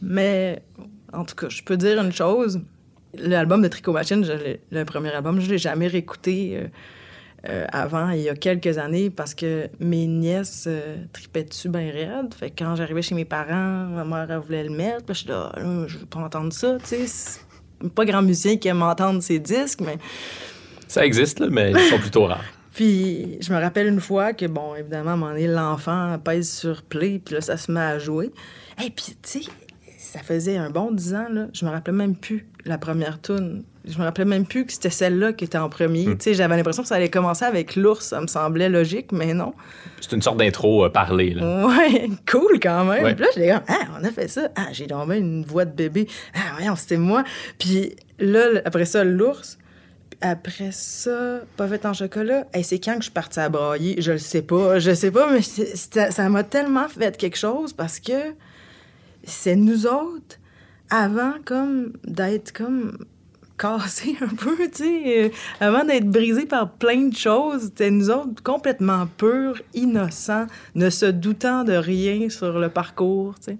Mais 0.01 0.61
en 1.11 1.25
tout 1.25 1.35
cas, 1.35 1.49
je 1.49 1.61
peux 1.63 1.75
dire 1.75 2.01
une 2.01 2.13
chose. 2.13 2.61
L'album 3.13 3.61
de 3.61 3.67
Tricot 3.67 3.91
Machine, 3.91 4.25
le 4.71 4.83
premier 4.85 5.09
album, 5.09 5.41
je 5.41 5.49
l'ai 5.49 5.57
jamais 5.57 5.87
réécouté. 5.87 6.51
euh, 6.55 6.67
euh, 7.47 7.65
avant, 7.71 8.09
il 8.09 8.21
y 8.21 8.29
a 8.29 8.35
quelques 8.35 8.77
années, 8.77 9.09
parce 9.09 9.33
que 9.33 9.69
mes 9.79 10.07
nièces 10.07 10.65
euh, 10.67 10.97
tripaient 11.13 11.45
dessus 11.45 11.69
bien 11.69 11.91
raide. 11.91 12.33
Fait 12.33 12.49
que 12.49 12.63
quand 12.63 12.75
j'arrivais 12.75 13.01
chez 13.01 13.15
mes 13.15 13.25
parents, 13.25 13.85
ma 13.85 14.03
mère 14.03 14.27
elle 14.29 14.39
voulait 14.39 14.63
le 14.63 14.71
mettre. 14.71 15.05
Puis 15.05 15.15
je 15.15 15.19
suis 15.19 15.29
là, 15.29 15.51
Là, 15.55 15.85
je 15.87 15.97
veux 15.97 16.05
pas 16.05 16.19
entendre 16.19 16.51
ça, 16.51 16.77
tu 16.79 17.07
sais. 17.07 17.39
Pas 17.95 18.03
grand 18.03 18.21
musicien 18.21 18.57
qui 18.57 18.67
aime 18.67 18.81
entendre 18.81 19.21
ses 19.21 19.39
disques, 19.39 19.79
mais... 19.81 19.97
Ça 20.87 21.05
existe, 21.05 21.39
là, 21.39 21.47
mais 21.49 21.71
ils 21.71 21.79
sont 21.89 21.99
plutôt 21.99 22.25
rares. 22.25 22.43
Puis 22.73 23.37
je 23.41 23.53
me 23.53 23.59
rappelle 23.59 23.87
une 23.87 24.01
fois 24.01 24.33
que, 24.33 24.45
bon, 24.45 24.75
évidemment, 24.75 25.11
à 25.11 25.13
un 25.13 25.17
moment 25.17 25.31
donné, 25.31 25.47
l'enfant 25.47 26.17
pèse 26.23 26.51
sur 26.51 26.81
play, 26.83 27.19
puis 27.23 27.35
là, 27.35 27.41
ça 27.41 27.57
se 27.57 27.71
met 27.71 27.79
à 27.79 27.99
jouer. 27.99 28.31
Et 28.83 28.89
puis, 28.89 29.17
tu 29.21 29.43
sais, 29.43 29.51
ça 29.97 30.19
faisait 30.19 30.57
un 30.57 30.69
bon 30.69 30.91
dix 30.91 31.13
ans, 31.13 31.27
là. 31.29 31.47
Je 31.53 31.65
me 31.65 31.71
rappelais 31.71 31.95
même 31.95 32.15
plus 32.15 32.47
la 32.65 32.77
première 32.77 33.21
tune. 33.21 33.63
Je 33.89 33.97
me 33.97 34.03
rappelais 34.03 34.25
même 34.25 34.45
plus 34.45 34.65
que 34.65 34.71
c'était 34.71 34.89
celle-là 34.89 35.33
qui 35.33 35.45
était 35.45 35.57
en 35.57 35.69
premier. 35.69 36.07
Sais, 36.19 36.33
j'avais 36.33 36.55
l'impression 36.55 36.83
que 36.83 36.87
ça 36.87 36.95
allait 36.95 37.09
commencer 37.09 37.45
avec 37.45 37.75
l'ours. 37.75 38.05
Ça 38.05 38.21
me 38.21 38.27
semblait 38.27 38.69
logique, 38.69 39.11
mais 39.11 39.33
non. 39.33 39.53
C'est 39.99 40.15
une 40.15 40.21
sorte 40.21 40.37
d'intro 40.37 40.85
euh, 40.85 40.89
parlée, 40.89 41.33
là. 41.33 41.67
Ouais, 41.67 42.09
cool 42.29 42.59
quand 42.61 42.85
même. 42.85 43.03
Ouais. 43.03 43.15
Puis 43.15 43.23
là, 43.23 43.29
j'étais 43.33 43.49
comme, 43.49 43.63
ah, 43.67 43.87
on 43.99 44.03
a 44.03 44.11
fait 44.11 44.27
ça. 44.27 44.49
Ah, 44.55 44.67
j'ai 44.71 44.85
dormi 44.85 45.17
une 45.17 45.43
voix 45.43 45.65
de 45.65 45.71
bébé. 45.71 46.07
Ah, 46.35 46.53
voyons, 46.55 46.75
c'était 46.75 46.97
moi. 46.97 47.23
Puis 47.57 47.95
là, 48.19 48.61
après 48.65 48.85
ça, 48.85 49.03
l'ours. 49.03 49.57
Puis 50.09 50.19
Après 50.21 50.71
ça, 50.71 51.39
pas 51.57 51.67
fait 51.67 51.85
en 51.85 51.93
chocolat. 51.93 52.45
Hey, 52.53 52.63
c'est 52.63 52.79
quand 52.79 52.93
que 52.93 52.99
je 52.99 53.03
suis 53.05 53.11
partie 53.11 53.39
à 53.39 53.49
brailler? 53.49 54.01
Je 54.01 54.11
le 54.13 54.17
sais 54.17 54.41
pas. 54.43 54.79
Je 54.79 54.93
sais 54.93 55.11
pas, 55.11 55.31
mais 55.31 55.41
ça 55.41 56.29
m'a 56.29 56.43
tellement 56.43 56.87
fait 56.87 57.17
quelque 57.17 57.37
chose 57.37 57.73
parce 57.73 57.99
que 57.99 58.33
c'est 59.23 59.55
nous 59.55 59.85
autres, 59.85 60.37
avant 60.89 61.33
comme 61.45 61.93
d'être 62.03 62.51
comme 62.51 62.97
cassés 63.59 64.15
un 64.21 64.33
peu, 64.35 64.55
tu 64.73 64.83
sais, 64.83 65.03
euh, 65.25 65.29
avant 65.59 65.83
d'être 65.83 66.07
brisés 66.09 66.45
par 66.45 66.69
plein 66.71 67.09
de 67.09 67.15
choses, 67.15 67.71
nous 67.79 68.09
autres 68.09 68.41
complètement 68.43 69.07
purs, 69.17 69.55
innocents, 69.73 70.47
ne 70.75 70.89
se 70.89 71.05
doutant 71.05 71.63
de 71.63 71.73
rien 71.73 72.29
sur 72.29 72.57
le 72.59 72.69
parcours, 72.69 73.35
tu 73.39 73.51
sais. 73.51 73.57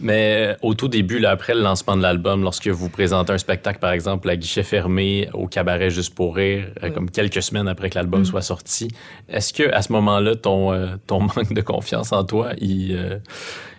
Mais 0.00 0.52
euh, 0.52 0.54
au 0.62 0.74
tout 0.74 0.88
début, 0.88 1.18
là, 1.18 1.30
après 1.30 1.54
le 1.54 1.60
lancement 1.60 1.96
de 1.96 2.02
l'album, 2.02 2.42
lorsque 2.42 2.68
vous 2.68 2.88
présentez 2.88 3.32
un 3.32 3.38
spectacle, 3.38 3.78
par 3.78 3.92
exemple, 3.92 4.28
à 4.30 4.36
guichet 4.36 4.62
fermé 4.62 5.28
au 5.34 5.46
cabaret 5.46 5.90
Juste 5.90 6.14
pour 6.14 6.36
rire, 6.36 6.68
euh, 6.82 6.88
Mm. 6.88 6.92
comme 6.92 7.10
quelques 7.10 7.42
semaines 7.42 7.68
après 7.68 7.90
que 7.90 7.96
l'album 7.96 8.24
soit 8.24 8.40
sorti, 8.42 8.88
est-ce 9.28 9.52
que 9.52 9.70
à 9.72 9.82
ce 9.82 9.92
moment-là, 9.92 10.36
ton, 10.36 10.72
euh, 10.72 10.94
ton 11.06 11.20
manque 11.36 11.52
de 11.52 11.60
confiance 11.60 12.12
en 12.12 12.24
toi, 12.24 12.50
il, 12.58 12.96
euh, 12.96 13.18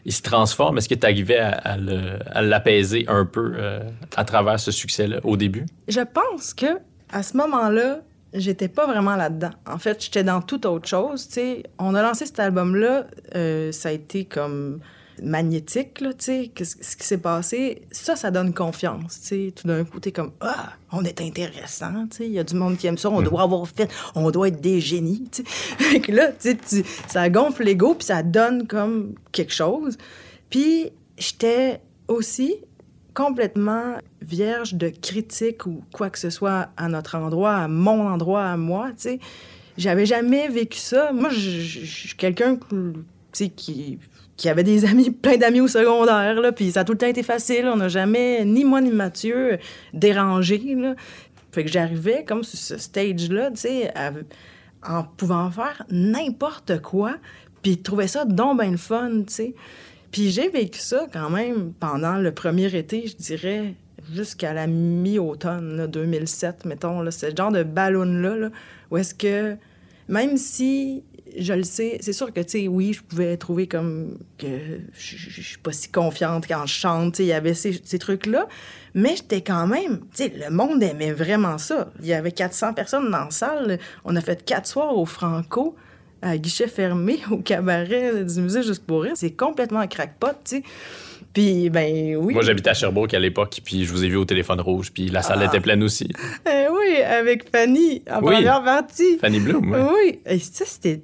il 0.05 0.13
se 0.13 0.21
transforme? 0.21 0.77
Est-ce 0.77 0.89
que 0.89 0.95
tu 0.95 1.05
arrivais 1.05 1.39
à, 1.39 1.77
à 2.33 2.41
l'apaiser 2.41 3.05
un 3.07 3.25
peu 3.25 3.53
euh, 3.55 3.79
à 4.15 4.25
travers 4.25 4.59
ce 4.59 4.71
succès-là 4.71 5.19
au 5.23 5.37
début? 5.37 5.65
Je 5.87 6.01
pense 6.01 6.53
que 6.53 6.79
à 7.11 7.23
ce 7.23 7.37
moment-là, 7.37 7.99
j'étais 8.33 8.67
pas 8.67 8.87
vraiment 8.87 9.15
là-dedans. 9.15 9.51
En 9.67 9.77
fait, 9.77 10.03
j'étais 10.03 10.23
dans 10.23 10.41
toute 10.41 10.65
autre 10.65 10.87
chose. 10.87 11.29
On 11.79 11.95
a 11.95 12.01
lancé 12.01 12.25
cet 12.25 12.39
album-là, 12.39 13.05
euh, 13.35 13.71
ça 13.71 13.89
a 13.89 13.91
été 13.91 14.25
comme 14.25 14.79
magnétique, 15.21 16.01
là, 16.01 16.13
tu 16.13 16.25
sais, 16.25 16.51
ce 16.63 16.95
qui 16.95 17.05
s'est 17.05 17.17
passé, 17.17 17.83
ça, 17.91 18.15
ça 18.15 18.31
donne 18.31 18.53
confiance, 18.53 19.21
tu 19.21 19.27
sais. 19.27 19.53
Tout 19.55 19.67
d'un 19.67 19.83
coup, 19.83 19.99
t'es 19.99 20.11
comme, 20.11 20.31
ah, 20.41 20.73
on 20.91 21.03
est 21.03 21.21
intéressant, 21.21 22.07
tu 22.09 22.17
sais, 22.17 22.25
il 22.25 22.33
y 22.33 22.39
a 22.39 22.43
du 22.43 22.55
monde 22.55 22.77
qui 22.77 22.87
aime 22.87 22.97
ça, 22.97 23.09
on 23.09 23.21
doit 23.21 23.43
avoir 23.43 23.67
fait, 23.67 23.91
on 24.15 24.31
doit 24.31 24.47
être 24.47 24.61
des 24.61 24.79
génies, 24.81 25.29
tu 25.31 25.43
sais. 25.43 26.11
Là, 26.11 26.31
tu 26.31 26.57
sais, 26.65 26.83
ça 27.07 27.29
gonfle 27.29 27.63
l'ego, 27.63 27.95
puis 27.95 28.05
ça 28.05 28.23
donne 28.23 28.67
comme 28.67 29.13
quelque 29.31 29.53
chose. 29.53 29.97
Puis, 30.49 30.91
j'étais 31.17 31.81
aussi 32.07 32.55
complètement 33.13 33.97
vierge 34.21 34.73
de 34.73 34.89
critiques 34.89 35.65
ou 35.65 35.83
quoi 35.93 36.09
que 36.09 36.17
ce 36.17 36.29
soit 36.29 36.69
à 36.77 36.87
notre 36.87 37.15
endroit, 37.15 37.55
à 37.55 37.67
mon 37.67 38.07
endroit, 38.07 38.45
à 38.45 38.57
moi, 38.57 38.89
tu 38.89 38.95
sais. 38.97 39.19
J'avais 39.77 40.05
jamais 40.05 40.47
vécu 40.49 40.77
ça. 40.77 41.11
Moi, 41.13 41.29
je 41.29 41.85
suis 41.85 42.15
quelqu'un 42.15 42.57
que, 42.57 42.93
tu 42.93 43.03
sais, 43.31 43.49
qui, 43.49 43.97
qui 44.37 44.49
avait 44.49 44.63
des 44.63 44.85
amis, 44.89 45.11
plein 45.11 45.37
d'amis 45.37 45.61
au 45.61 45.67
secondaire, 45.67 46.39
là, 46.39 46.51
puis 46.51 46.71
ça 46.71 46.81
a 46.81 46.83
tout 46.83 46.93
le 46.93 46.97
temps 46.97 47.07
été 47.07 47.23
facile. 47.23 47.67
On 47.67 47.77
n'a 47.77 47.89
jamais, 47.89 48.45
ni 48.45 48.63
moi 48.63 48.81
ni 48.81 48.91
Mathieu, 48.91 49.59
dérangé, 49.93 50.75
là. 50.75 50.95
Fait 51.51 51.63
que 51.63 51.69
j'arrivais 51.69 52.23
comme 52.23 52.43
sur 52.43 52.57
ce 52.57 52.77
stage-là, 52.77 53.51
tu 53.51 53.57
sais, 53.57 53.93
en 54.85 55.03
pouvant 55.03 55.51
faire 55.51 55.83
n'importe 55.91 56.81
quoi, 56.81 57.15
puis 57.61 57.77
trouver 57.77 58.07
ça 58.07 58.25
donc 58.25 58.57
ben 58.57 58.71
le 58.71 58.77
fun, 58.77 59.23
tu 59.27 59.33
sais. 59.33 59.55
Puis 60.11 60.29
j'ai 60.29 60.49
vécu 60.49 60.79
ça 60.79 61.07
quand 61.11 61.29
même 61.29 61.73
pendant 61.79 62.17
le 62.17 62.31
premier 62.31 62.75
été, 62.75 63.07
je 63.07 63.15
dirais, 63.15 63.73
jusqu'à 64.13 64.53
la 64.53 64.67
mi-automne, 64.67 65.77
là, 65.77 65.87
2007, 65.87 66.65
mettons. 66.65 67.01
Là, 67.01 67.11
ce 67.11 67.35
genre 67.35 67.51
de 67.51 67.63
ballon-là, 67.63 68.35
là, 68.35 68.49
où 68.91 68.97
est-ce 68.97 69.15
que, 69.15 69.55
même 70.07 70.37
si 70.37 71.03
je 71.37 71.53
le 71.53 71.63
sais, 71.63 71.97
c'est 72.01 72.13
sûr 72.13 72.31
que, 72.33 72.39
tu 72.41 72.49
sais, 72.61 72.67
oui, 72.67 72.93
je 72.93 73.01
pouvais 73.01 73.37
trouver 73.37 73.67
comme 73.67 74.17
que 74.37 74.47
je 74.93 75.17
je- 75.17 75.29
je 75.29 75.41
suis 75.41 75.57
pas 75.57 75.71
si 75.71 75.89
confiante 75.89 76.45
quand 76.47 76.65
je 76.65 76.73
chante, 76.73 77.19
il 77.19 77.25
y 77.25 77.33
avait 77.33 77.53
ces, 77.53 77.79
ces 77.83 77.99
trucs-là, 77.99 78.47
mais 78.93 79.15
j'étais 79.15 79.41
quand 79.41 79.67
même, 79.67 79.99
tu 80.15 80.23
sais, 80.25 80.33
le 80.35 80.49
monde 80.53 80.81
aimait 80.83 81.13
vraiment 81.13 81.57
ça. 81.57 81.91
Il 82.01 82.07
y 82.07 82.13
avait 82.13 82.31
400 82.31 82.73
personnes 82.73 83.09
dans 83.11 83.25
la 83.25 83.31
salle, 83.31 83.79
on 84.05 84.15
a 84.15 84.21
fait 84.21 84.43
quatre 84.45 84.67
soirs 84.67 84.97
au 84.97 85.05
Franco, 85.05 85.75
à 86.21 86.37
guichet 86.37 86.67
fermé, 86.67 87.19
au 87.31 87.37
cabaret 87.37 88.23
du 88.23 88.41
musée 88.41 88.63
Juste 88.63 88.85
pour 88.85 89.03
rire. 89.03 89.13
C'est 89.15 89.31
complètement 89.31 89.79
un 89.79 89.87
crackpot, 89.87 90.27
tu 90.45 90.57
sais. 90.57 90.63
Puis, 91.33 91.71
ben 91.71 92.15
oui. 92.17 92.33
Moi, 92.35 92.43
j'habitais 92.43 92.69
à 92.69 92.73
Sherbrooke 92.75 93.13
à 93.15 93.19
l'époque, 93.19 93.59
puis 93.65 93.85
je 93.85 93.91
vous 93.91 94.03
ai 94.05 94.07
vu 94.07 94.17
au 94.17 94.23
téléphone 94.25 94.61
rouge, 94.61 94.91
puis 94.93 95.09
la 95.09 95.23
salle 95.23 95.39
Ah. 95.41 95.45
était 95.45 95.59
pleine 95.59 95.81
aussi. 95.81 96.07
Euh, 96.47 96.67
oui, 96.71 97.01
avec 97.01 97.49
Fanny, 97.49 98.03
en 98.09 98.19
Oui. 98.21 98.35
première 98.35 98.63
partie. 98.63 99.17
Fanny 99.17 99.39
Bloom, 99.39 99.71
ouais. 99.71 99.79
Oui. 99.81 100.19
Et 100.27 100.37
ça, 100.37 100.63
c'était 100.67 101.01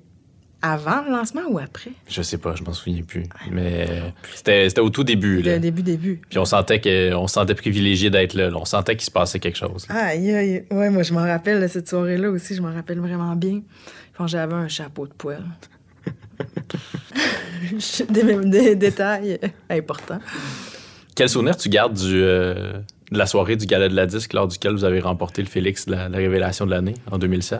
avant 0.61 1.01
le 1.03 1.11
lancement 1.11 1.41
ou 1.49 1.59
après? 1.59 1.91
Je 2.07 2.21
sais 2.21 2.37
pas, 2.37 2.55
je 2.55 2.63
m'en 2.63 2.73
souviens 2.73 3.01
plus. 3.03 3.23
Mais 3.51 4.13
c'était 4.33 4.79
au 4.79 4.89
tout 4.89 5.03
début. 5.03 5.41
Là. 5.41 5.53
Le 5.53 5.59
début, 5.59 5.83
début. 5.83 6.21
Puis 6.29 6.37
on 6.37 6.45
sentait 6.45 6.79
que, 6.81 7.13
on 7.13 7.27
se 7.27 7.35
sentait 7.35 7.55
privilégié 7.55 8.09
d'être 8.09 8.33
là, 8.33 8.49
là. 8.49 8.57
On 8.57 8.65
sentait 8.65 8.95
qu'il 8.95 9.05
se 9.05 9.11
passait 9.11 9.39
quelque 9.39 9.57
chose. 9.57 9.87
Ouais, 9.89 10.89
moi, 10.89 11.03
je 11.03 11.13
m'en 11.13 11.23
rappelle 11.23 11.61
de 11.61 11.67
cette 11.67 11.87
soirée-là 11.87 12.29
aussi. 12.29 12.55
Je 12.55 12.61
m'en 12.61 12.73
rappelle 12.73 12.99
vraiment 12.99 13.35
bien. 13.35 13.61
Quand 14.17 14.27
j'avais 14.27 14.53
un 14.53 14.67
chapeau 14.67 15.07
de 15.07 15.13
poêle. 15.13 15.45
des, 18.09 18.35
des 18.45 18.75
détails 18.75 19.39
importants. 19.69 20.19
Quel 21.15 21.29
souvenir 21.29 21.55
tu 21.57 21.69
gardes 21.69 21.93
du, 21.93 22.21
euh, 22.21 22.73
de 23.11 23.17
la 23.17 23.25
soirée 23.25 23.55
du 23.55 23.65
Gala 23.65 23.89
de 23.89 23.95
la 23.95 24.05
Disque 24.05 24.33
lors 24.33 24.47
duquel 24.47 24.73
vous 24.73 24.83
avez 24.83 24.99
remporté 24.99 25.41
le 25.41 25.47
Félix 25.47 25.85
de 25.85 25.91
la, 25.91 26.09
la 26.09 26.17
révélation 26.17 26.65
de 26.65 26.71
l'année 26.71 26.95
en 27.11 27.17
2007? 27.17 27.59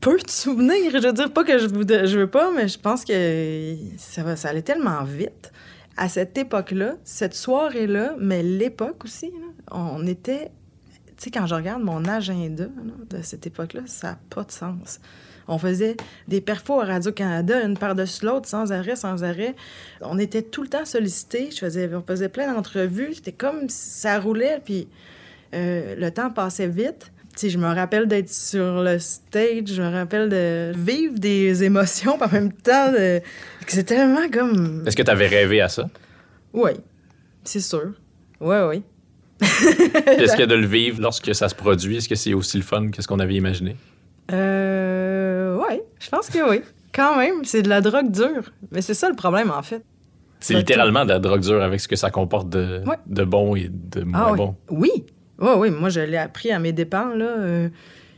Peu 0.00 0.18
de 0.18 0.30
souvenirs. 0.30 0.90
Je 0.92 1.06
veux 1.06 1.12
dire, 1.12 1.32
pas 1.32 1.44
que 1.44 1.58
je, 1.58 1.66
veux 1.66 2.26
pas, 2.26 2.50
mais 2.52 2.68
je 2.68 2.78
pense 2.78 3.04
que 3.04 3.76
ça, 3.96 4.48
allait 4.48 4.62
tellement 4.62 5.04
vite. 5.04 5.52
À 5.96 6.08
cette 6.08 6.38
époque-là, 6.38 6.94
cette 7.04 7.34
soirée-là, 7.34 8.14
mais 8.18 8.42
l'époque 8.42 9.04
aussi, 9.04 9.32
on 9.70 10.06
était... 10.06 10.50
Tu 11.16 11.24
sais, 11.24 11.30
quand 11.30 11.46
je 11.46 11.54
regarde 11.56 11.82
mon 11.82 12.04
agenda 12.04 12.66
de 13.10 13.22
cette 13.22 13.46
époque-là, 13.46 13.80
ça 13.86 14.12
n'a 14.12 14.18
pas 14.30 14.44
de 14.44 14.52
sens. 14.52 15.00
On 15.48 15.58
faisait 15.58 15.96
des 16.28 16.40
perfos 16.40 16.80
à 16.80 16.84
Radio-Canada, 16.84 17.64
une 17.64 17.76
par-dessus 17.76 18.26
l'autre, 18.26 18.46
sans 18.46 18.70
arrêt, 18.70 18.94
sans 18.94 19.24
arrêt. 19.24 19.56
On 20.02 20.18
était 20.18 20.42
tout 20.42 20.62
le 20.62 20.68
temps 20.68 20.84
sollicités. 20.84 21.48
On 21.62 22.02
faisait 22.02 22.28
plein 22.28 22.52
d'entrevues. 22.52 23.14
C'était 23.14 23.32
comme 23.32 23.68
ça 23.68 24.20
roulait, 24.20 24.60
puis 24.64 24.86
euh, 25.54 25.96
le 25.96 26.10
temps 26.10 26.30
passait 26.30 26.68
vite. 26.68 27.10
Sais, 27.38 27.50
je 27.50 27.58
me 27.58 27.66
rappelle 27.72 28.08
d'être 28.08 28.28
sur 28.30 28.82
le 28.82 28.98
stage, 28.98 29.66
je 29.66 29.80
me 29.80 29.92
rappelle 29.92 30.28
de 30.28 30.72
vivre 30.76 31.18
des 31.20 31.62
émotions, 31.62 32.18
puis 32.18 32.28
en 32.28 32.32
même 32.32 32.52
temps, 32.52 32.90
de... 32.90 33.20
c'est 33.68 33.84
tellement 33.84 34.28
comme... 34.32 34.82
Est-ce 34.86 34.96
que 34.96 35.02
tu 35.04 35.10
avais 35.10 35.28
rêvé 35.28 35.60
à 35.60 35.68
ça? 35.68 35.88
Oui, 36.52 36.72
c'est 37.44 37.60
sûr. 37.60 37.92
Oui, 38.40 38.56
oui. 38.68 38.82
Est-ce 39.40 40.36
que 40.36 40.42
de 40.46 40.54
le 40.56 40.66
vivre 40.66 41.00
lorsque 41.00 41.32
ça 41.32 41.48
se 41.48 41.54
produit, 41.54 41.98
est-ce 41.98 42.08
que 42.08 42.16
c'est 42.16 42.34
aussi 42.34 42.56
le 42.56 42.64
fun 42.64 42.88
que 42.90 43.00
ce 43.02 43.06
qu'on 43.06 43.20
avait 43.20 43.36
imaginé? 43.36 43.76
Euh... 44.32 45.56
Oui, 45.58 45.78
je 46.00 46.08
pense 46.08 46.28
que 46.28 46.50
oui. 46.50 46.62
Quand 46.92 47.16
même, 47.16 47.44
c'est 47.44 47.62
de 47.62 47.68
la 47.68 47.80
drogue 47.80 48.10
dure. 48.10 48.50
Mais 48.72 48.82
c'est 48.82 48.94
ça 48.94 49.08
le 49.08 49.14
problème, 49.14 49.52
en 49.52 49.62
fait. 49.62 49.84
C'est 50.40 50.54
littéralement 50.54 51.04
de 51.04 51.10
la 51.10 51.18
drogue 51.20 51.40
dure 51.42 51.62
avec 51.62 51.78
ce 51.80 51.86
que 51.86 51.96
ça 51.96 52.10
comporte 52.10 52.48
de, 52.48 52.82
Ouais. 52.86 52.96
de 53.06 53.22
bon 53.24 53.54
et 53.56 53.68
de 53.70 54.02
moins 54.02 54.20
Ah 54.26 54.32
oui. 54.32 54.36
bon. 54.38 54.56
Oui. 54.70 54.90
Oui, 55.38 55.50
oui. 55.56 55.70
Moi, 55.70 55.88
je 55.88 56.00
l'ai 56.00 56.16
appris 56.16 56.50
à 56.50 56.58
mes 56.58 56.72
dépens, 56.72 57.14
là. 57.14 57.26
Euh... 57.38 57.68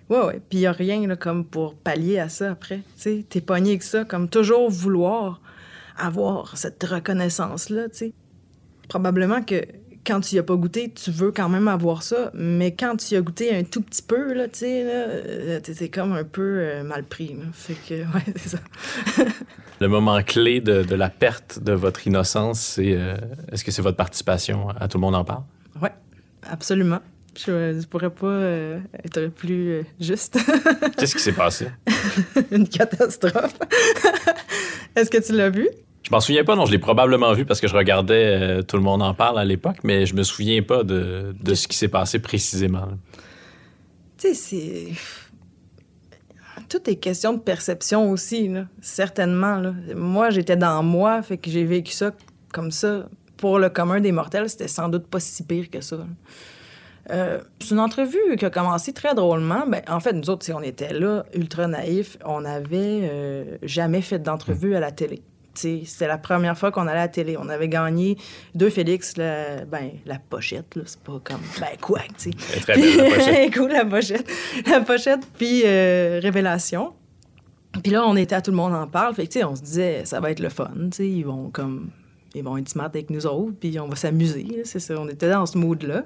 Oui, 0.08 0.18
oui. 0.26 0.34
Puis 0.48 0.58
il 0.58 0.60
n'y 0.60 0.66
a 0.66 0.72
rien, 0.72 1.14
comme 1.16 1.44
pour 1.44 1.74
pallier 1.74 2.18
à 2.18 2.28
ça 2.28 2.50
après. 2.50 2.78
Tu 2.96 3.02
sais, 3.02 3.24
t'es 3.28 3.40
pogné 3.40 3.70
avec 3.70 3.82
ça, 3.82 4.04
comme 4.04 4.28
toujours 4.28 4.68
vouloir 4.70 5.40
avoir 5.96 6.56
cette 6.56 6.82
reconnaissance-là, 6.82 7.88
tu 7.90 7.96
sais. 7.96 8.12
Probablement 8.88 9.42
que 9.42 9.64
quand 10.04 10.20
tu 10.20 10.36
y 10.36 10.38
as 10.38 10.42
pas 10.42 10.56
goûté, 10.56 10.90
tu 10.90 11.10
veux 11.10 11.30
quand 11.30 11.48
même 11.48 11.68
avoir 11.68 12.02
ça, 12.02 12.30
mais 12.34 12.74
quand 12.74 12.96
tu 12.96 13.14
y 13.14 13.16
as 13.16 13.20
goûté 13.20 13.56
un 13.56 13.62
tout 13.62 13.82
petit 13.82 14.02
peu, 14.02 14.32
là, 14.32 14.48
tu 14.48 14.60
sais, 14.60 14.84
là, 14.84 14.90
euh, 14.90 15.60
t'es 15.60 15.88
comme 15.88 16.12
un 16.12 16.24
peu 16.24 16.58
euh, 16.58 16.82
mal 16.82 17.04
pris. 17.04 17.36
Fait 17.52 17.74
que, 17.74 17.94
ouais, 18.14 18.34
c'est 18.36 18.48
ça. 18.48 18.58
Le 19.80 19.88
moment 19.88 20.20
clé 20.22 20.60
de, 20.60 20.94
la 20.94 21.10
perte 21.10 21.62
de 21.62 21.72
votre 21.72 22.06
innocence, 22.06 22.78
est-ce 22.78 23.64
que 23.64 23.70
c'est 23.70 23.82
votre 23.82 23.96
participation? 23.96 24.70
À 24.70 24.88
Tout 24.88 24.98
le 24.98 25.02
monde 25.02 25.14
en 25.14 25.24
parle? 25.24 25.42
Absolument. 26.50 27.00
Je 27.38 27.72
ne 27.72 27.82
pourrais 27.84 28.10
pas 28.10 28.26
euh, 28.26 28.80
être 29.04 29.28
plus 29.28 29.70
euh, 29.70 29.82
juste. 30.00 30.38
Qu'est-ce 30.98 31.14
qui 31.14 31.22
s'est 31.22 31.32
passé? 31.32 31.68
Une 32.50 32.68
catastrophe. 32.68 33.56
Est-ce 34.96 35.10
que 35.10 35.24
tu 35.24 35.32
l'as 35.32 35.50
vu? 35.50 35.68
Je 36.02 36.10
m'en 36.10 36.18
souviens 36.18 36.42
pas, 36.42 36.56
non, 36.56 36.66
je 36.66 36.72
l'ai 36.72 36.78
probablement 36.78 37.32
vu 37.32 37.44
parce 37.44 37.60
que 37.60 37.68
je 37.68 37.76
regardais 37.76 38.24
euh, 38.40 38.62
Tout 38.62 38.76
le 38.76 38.82
monde 38.82 39.00
en 39.00 39.14
parle 39.14 39.38
à 39.38 39.44
l'époque, 39.44 39.78
mais 39.84 40.06
je 40.06 40.14
me 40.14 40.24
souviens 40.24 40.60
pas 40.62 40.82
de, 40.82 41.34
de 41.40 41.54
ce 41.54 41.68
qui 41.68 41.76
s'est 41.76 41.88
passé 41.88 42.18
précisément. 42.18 42.88
Tu 44.18 44.34
sais, 44.34 44.34
c'est. 44.34 44.86
Tout 46.68 46.90
est 46.90 46.96
question 46.96 47.32
de 47.32 47.38
perception 47.38 48.10
aussi, 48.10 48.48
là. 48.48 48.66
certainement. 48.80 49.56
Là. 49.56 49.72
Moi, 49.94 50.30
j'étais 50.30 50.56
dans 50.56 50.82
moi, 50.82 51.22
fait 51.22 51.38
que 51.38 51.48
j'ai 51.48 51.64
vécu 51.64 51.92
ça 51.92 52.12
comme 52.52 52.72
ça. 52.72 53.08
Pour 53.40 53.58
le 53.58 53.70
commun 53.70 54.00
des 54.00 54.12
mortels, 54.12 54.50
c'était 54.50 54.68
sans 54.68 54.90
doute 54.90 55.06
pas 55.06 55.18
si 55.18 55.42
pire 55.44 55.70
que 55.70 55.80
ça. 55.80 55.96
Euh, 57.10 57.40
c'est 57.58 57.70
une 57.70 57.80
entrevue 57.80 58.36
qui 58.38 58.44
a 58.44 58.50
commencé 58.50 58.92
très 58.92 59.14
drôlement. 59.14 59.66
Ben, 59.66 59.80
en 59.88 59.98
fait, 59.98 60.12
nous 60.12 60.28
autres, 60.28 60.44
si 60.44 60.52
on 60.52 60.60
était 60.60 60.92
là, 60.92 61.24
ultra 61.34 61.66
naïfs, 61.66 62.18
on 62.26 62.42
n'avait 62.42 63.08
euh, 63.10 63.56
jamais 63.62 64.02
fait 64.02 64.18
d'entrevue 64.18 64.76
à 64.76 64.80
la 64.80 64.92
télé. 64.92 65.22
C'était 65.54 66.06
la 66.06 66.18
première 66.18 66.56
fois 66.56 66.70
qu'on 66.70 66.86
allait 66.86 67.00
à 67.00 67.02
la 67.02 67.08
télé. 67.08 67.36
On 67.38 67.48
avait 67.48 67.68
gagné 67.68 68.18
deux 68.54 68.68
Félix, 68.68 69.16
la, 69.16 69.64
ben, 69.64 69.90
la 70.04 70.18
pochette, 70.18 70.76
là, 70.76 70.82
c'est 70.84 71.00
pas 71.00 71.18
comme. 71.24 71.40
Ben, 71.58 71.76
quoi, 71.80 72.00
tu 72.18 72.30
sais. 72.30 72.60
Très 72.60 72.74
belle, 72.74 72.96
la 72.96 73.04
pochette. 73.04 73.54
cool, 73.56 73.72
la 73.72 73.84
pochette. 73.86 74.30
La 74.66 74.80
pochette, 74.82 75.26
puis 75.38 75.62
euh, 75.64 76.20
Révélation. 76.22 76.92
Puis 77.82 77.92
là, 77.92 78.06
on 78.06 78.16
était 78.16 78.34
à 78.34 78.42
Tout 78.42 78.50
le 78.50 78.58
monde 78.58 78.74
en 78.74 78.86
parle. 78.86 79.14
Fait 79.14 79.26
que, 79.26 79.44
on 79.44 79.56
se 79.56 79.62
disait, 79.62 80.04
ça 80.04 80.20
va 80.20 80.30
être 80.30 80.40
le 80.40 80.50
fun, 80.50 80.70
tu 80.74 80.88
sais. 80.92 81.08
Ils 81.08 81.24
vont 81.24 81.50
comme. 81.50 81.90
Ils 82.34 82.44
vont 82.44 82.56
être 82.56 82.68
smart 82.68 82.86
avec 82.86 83.10
nous 83.10 83.26
autres, 83.26 83.54
puis 83.58 83.78
on 83.80 83.88
va 83.88 83.96
s'amuser, 83.96 84.62
c'est 84.64 84.78
ça. 84.78 84.94
On 84.98 85.08
était 85.08 85.30
dans 85.30 85.46
ce 85.46 85.58
mood-là. 85.58 86.04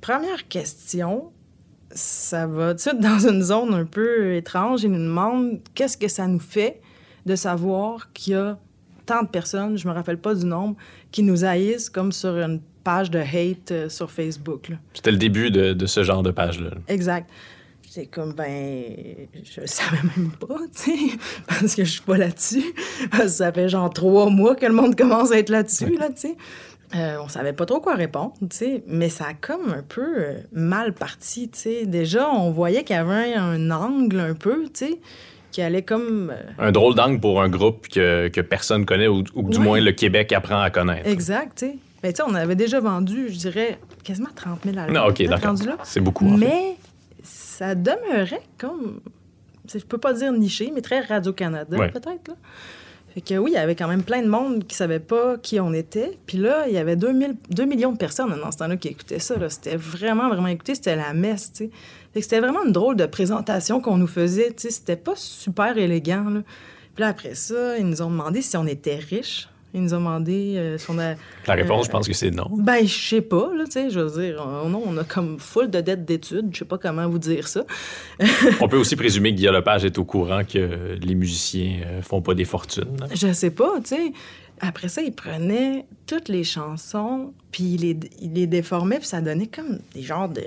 Première 0.00 0.46
question, 0.48 1.30
ça 1.90 2.46
va 2.46 2.74
dans 3.00 3.28
une 3.28 3.42
zone 3.42 3.74
un 3.74 3.84
peu 3.84 4.34
étrange. 4.34 4.84
Ils 4.84 4.90
nous 4.90 4.98
demandent 4.98 5.60
qu'est-ce 5.74 5.96
que 5.96 6.08
ça 6.08 6.26
nous 6.26 6.40
fait 6.40 6.80
de 7.24 7.34
savoir 7.34 8.12
qu'il 8.12 8.34
y 8.34 8.36
a 8.36 8.58
tant 9.06 9.22
de 9.22 9.28
personnes, 9.28 9.78
je 9.78 9.86
me 9.88 9.92
rappelle 9.92 10.18
pas 10.18 10.34
du 10.34 10.44
nombre, 10.44 10.76
qui 11.12 11.22
nous 11.22 11.44
haïssent 11.44 11.88
comme 11.88 12.12
sur 12.12 12.36
une 12.36 12.60
page 12.84 13.10
de 13.10 13.18
hate 13.18 13.70
euh, 13.70 13.88
sur 13.88 14.10
Facebook. 14.10 14.72
C'était 14.94 15.12
le 15.12 15.16
début 15.16 15.50
de, 15.50 15.72
de 15.72 15.86
ce 15.86 16.02
genre 16.02 16.22
de 16.22 16.30
page-là. 16.30 16.70
Exact. 16.88 17.30
C'est 17.96 18.04
comme, 18.04 18.34
ben, 18.34 18.84
je 19.42 19.62
le 19.62 19.66
savais 19.66 19.96
même 20.18 20.30
pas, 20.32 20.58
tu 20.76 20.90
sais, 20.92 21.16
parce 21.48 21.74
que 21.74 21.82
je 21.82 21.92
suis 21.92 22.02
pas 22.02 22.18
là-dessus. 22.18 22.62
Ça 23.26 23.50
fait 23.50 23.70
genre 23.70 23.88
trois 23.88 24.28
mois 24.28 24.54
que 24.54 24.66
le 24.66 24.74
monde 24.74 24.94
commence 24.94 25.32
à 25.32 25.38
être 25.38 25.48
là-dessus, 25.48 25.96
là, 25.96 26.08
tu 26.10 26.28
sais. 26.28 26.36
Euh, 26.94 27.16
on 27.24 27.28
savait 27.28 27.54
pas 27.54 27.64
trop 27.64 27.80
quoi 27.80 27.94
répondre, 27.94 28.34
tu 28.42 28.46
sais, 28.50 28.82
mais 28.86 29.08
ça 29.08 29.28
a 29.28 29.32
comme 29.32 29.70
un 29.72 29.82
peu 29.82 30.02
euh, 30.18 30.34
mal 30.52 30.92
parti, 30.92 31.48
tu 31.48 31.58
sais. 31.58 31.86
Déjà, 31.86 32.28
on 32.30 32.50
voyait 32.50 32.84
qu'il 32.84 32.96
y 32.96 32.98
avait 32.98 33.32
un 33.32 33.70
angle 33.70 34.20
un 34.20 34.34
peu, 34.34 34.64
tu 34.64 34.70
sais, 34.88 34.98
qui 35.50 35.62
allait 35.62 35.80
comme... 35.80 36.34
euh, 36.36 36.42
Un 36.66 36.72
drôle 36.72 36.96
d'angle 36.96 37.18
pour 37.18 37.40
un 37.40 37.48
groupe 37.48 37.88
que, 37.88 38.28
que 38.28 38.42
personne 38.42 38.84
connaît 38.84 39.08
ou, 39.08 39.22
du 39.22 39.58
moins 39.58 39.80
le 39.80 39.92
Québec 39.92 40.32
apprend 40.34 40.60
à 40.60 40.68
connaître. 40.68 41.08
exact, 41.08 41.56
tu 41.60 41.66
sais. 41.68 41.76
Mais 42.02 42.12
tu 42.12 42.18
sais, 42.18 42.24
on 42.28 42.34
avait 42.34 42.56
déjà 42.56 42.78
vendu, 42.78 43.30
je 43.30 43.38
dirais, 43.38 43.78
quasiment 44.04 44.28
30 44.36 44.58
000 44.66 44.78
albums. 44.78 44.94
Non, 44.94 45.06
ok, 45.08 45.16
peut-être 45.16 45.30
d'accord. 45.30 45.56
C'est 45.84 46.00
beaucoup. 46.00 46.26
en 46.30 46.36
fait. 46.36 46.76
Ça 47.26 47.74
demeurait 47.74 48.42
comme, 48.58 49.00
je 49.72 49.78
peux 49.80 49.98
pas 49.98 50.12
dire 50.12 50.32
niché, 50.32 50.70
mais 50.74 50.80
très 50.80 51.00
Radio-Canada, 51.00 51.76
Ouais. 51.76 51.90
peut-être. 51.90 52.28
Là. 52.28 52.34
Fait 53.14 53.20
que 53.22 53.34
oui, 53.38 53.52
il 53.52 53.54
y 53.54 53.58
avait 53.58 53.74
quand 53.74 53.88
même 53.88 54.02
plein 54.02 54.20
de 54.22 54.28
monde 54.28 54.66
qui 54.66 54.76
savait 54.76 55.00
pas 55.00 55.38
qui 55.38 55.58
on 55.58 55.72
était. 55.72 56.18
Puis 56.26 56.36
là, 56.38 56.68
il 56.68 56.74
y 56.74 56.78
avait 56.78 56.96
2000, 56.96 57.36
2 57.48 57.64
millions 57.64 57.92
de 57.92 57.96
personnes 57.96 58.28
dans 58.38 58.52
ce 58.52 58.58
temps-là 58.58 58.76
qui 58.76 58.88
écoutaient 58.88 59.18
ça. 59.18 59.36
là. 59.38 59.48
C'était 59.48 59.76
vraiment, 59.76 60.28
vraiment 60.28 60.48
écouté. 60.48 60.74
C'était 60.74 60.96
la 60.96 61.14
messe, 61.14 61.50
tu 61.52 61.64
sais. 61.64 61.70
Fait 62.12 62.20
que 62.20 62.24
c'était 62.24 62.40
vraiment 62.40 62.64
une 62.64 62.72
drôle 62.72 62.96
de 62.96 63.06
présentation 63.06 63.80
qu'on 63.80 63.96
nous 63.96 64.06
faisait, 64.06 64.48
tu 64.50 64.62
sais. 64.64 64.70
C'était 64.70 64.96
pas 64.96 65.14
super 65.16 65.78
élégant, 65.78 66.28
là. 66.28 66.42
Puis 66.94 67.02
là, 67.02 67.08
après 67.08 67.34
ça, 67.34 67.78
ils 67.78 67.86
nous 67.86 68.02
ont 68.02 68.10
demandé 68.10 68.42
si 68.42 68.56
on 68.56 68.66
était 68.66 68.96
riches. 68.96 69.48
Ils 69.76 69.82
nous 69.82 69.92
ont 69.92 69.98
demandé 69.98 70.54
euh, 70.56 70.78
si 70.78 70.86
on 70.88 70.98
a... 70.98 71.16
La 71.46 71.52
réponse, 71.52 71.82
euh, 71.82 71.84
je 71.84 71.90
pense 71.90 72.08
que 72.08 72.14
c'est 72.14 72.30
non. 72.30 72.48
Ben, 72.50 72.86
je 72.86 73.08
sais 73.08 73.20
pas, 73.20 73.50
là, 73.54 73.64
tu 73.66 73.72
sais, 73.72 73.90
je 73.90 74.00
veux 74.00 74.22
dire, 74.22 74.42
on, 74.42 74.70
non, 74.70 74.82
on 74.86 74.96
a 74.96 75.04
comme 75.04 75.38
full 75.38 75.70
de 75.70 75.82
dettes 75.82 76.06
d'études, 76.06 76.48
je 76.54 76.60
sais 76.60 76.64
pas 76.64 76.78
comment 76.78 77.06
vous 77.06 77.18
dire 77.18 77.46
ça. 77.46 77.62
On 78.62 78.68
peut 78.68 78.78
aussi 78.78 78.96
présumer 78.96 79.34
que 79.34 79.36
Guy 79.38 79.48
Lepage 79.48 79.84
est 79.84 79.98
au 79.98 80.04
courant 80.04 80.44
que 80.44 80.96
les 80.98 81.14
musiciens 81.14 81.82
euh, 81.84 82.00
font 82.00 82.22
pas 82.22 82.32
des 82.32 82.46
fortunes. 82.46 83.06
Je 83.14 83.30
sais 83.34 83.50
pas, 83.50 83.74
tu 83.82 83.96
sais. 83.96 84.12
Après 84.60 84.88
ça, 84.88 85.02
il 85.02 85.12
prenait 85.12 85.84
toutes 86.06 86.30
les 86.30 86.42
chansons, 86.42 87.34
puis 87.52 87.74
il 87.74 87.80
les, 87.82 87.98
il 88.22 88.32
les 88.32 88.46
déformait, 88.46 88.96
puis 88.96 89.08
ça 89.08 89.20
donnait 89.20 89.48
comme 89.48 89.78
des 89.94 90.00
genres 90.00 90.30
de... 90.30 90.40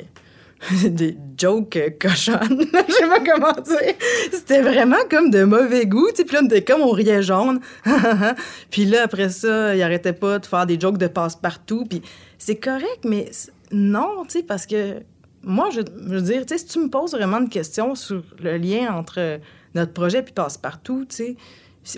des 0.83 1.17
jokes 1.37 1.77
euh, 1.77 1.89
cochonnes, 1.99 2.65
je 2.87 2.93
sais 2.93 3.07
pas 3.07 3.19
comment 3.19 3.53
dire. 3.61 3.93
C'était 4.31 4.61
vraiment 4.61 4.97
comme 5.09 5.29
de 5.29 5.43
mauvais 5.43 5.85
goût. 5.85 6.09
Puis 6.13 6.25
là, 6.33 6.41
on 6.43 6.45
était 6.45 6.63
comme, 6.63 6.81
on 6.81 6.91
riait 6.91 7.21
jaune. 7.21 7.59
puis 8.71 8.85
là, 8.85 9.03
après 9.03 9.29
ça, 9.29 9.75
il 9.75 9.81
arrêtait 9.81 10.13
pas 10.13 10.39
de 10.39 10.45
faire 10.45 10.65
des 10.65 10.79
jokes 10.79 10.97
de 10.97 11.07
passe-partout. 11.07 11.85
Puis 11.89 12.01
c'est 12.37 12.57
correct, 12.57 13.05
mais 13.05 13.29
non, 13.71 14.23
tu 14.25 14.39
sais, 14.39 14.43
parce 14.43 14.65
que 14.65 14.95
moi, 15.43 15.69
je, 15.71 15.81
je 15.81 16.13
veux 16.15 16.21
dire, 16.21 16.45
tu 16.45 16.53
sais, 16.53 16.59
si 16.59 16.65
tu 16.65 16.79
me 16.79 16.89
poses 16.89 17.11
vraiment 17.11 17.37
une 17.37 17.49
question 17.49 17.95
sur 17.95 18.23
le 18.41 18.57
lien 18.57 18.93
entre 18.93 19.39
notre 19.75 19.93
projet 19.93 20.21
puis 20.21 20.33
passe-partout, 20.33 21.05
tu 21.07 21.15
sais, 21.15 21.35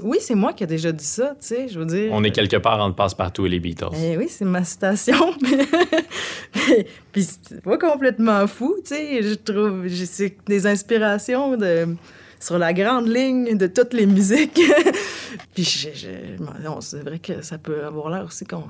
oui, 0.03 0.17
c'est 0.21 0.35
moi 0.35 0.53
qui 0.53 0.63
ai 0.63 0.67
déjà 0.67 0.91
dit 0.91 1.03
ça, 1.05 1.35
tu 1.39 1.47
sais, 1.47 1.67
je 1.67 1.77
veux 1.79 1.85
dire. 1.85 2.09
On 2.13 2.23
est 2.23 2.31
quelque 2.31 2.57
part 2.57 2.79
entre 2.79 2.95
Passepartout 2.95 3.45
et 3.45 3.49
les 3.49 3.59
Beatles. 3.59 3.89
Eh 3.95 4.17
oui, 4.17 4.27
c'est 4.29 4.45
ma 4.45 4.63
citation. 4.63 5.33
Puis 7.11 7.23
c'est 7.43 7.61
pas 7.61 7.77
complètement 7.77 8.47
fou, 8.47 8.75
tu 8.85 8.95
sais. 8.95 9.21
Je 9.23 9.33
trouve, 9.35 9.87
j'ai- 9.87 10.05
c'est 10.05 10.35
des 10.47 10.67
inspirations 10.67 11.57
de, 11.57 11.95
sur 12.39 12.57
la 12.57 12.73
grande 12.73 13.07
ligne 13.07 13.57
de 13.57 13.67
toutes 13.67 13.93
les 13.93 14.05
musiques. 14.05 14.59
Puis 15.55 15.63
je, 15.63 15.89
c'est 16.81 17.03
vrai 17.03 17.19
que 17.19 17.41
ça 17.41 17.57
peut 17.57 17.83
avoir 17.85 18.09
l'air 18.09 18.25
aussi 18.25 18.45
qu'on 18.45 18.63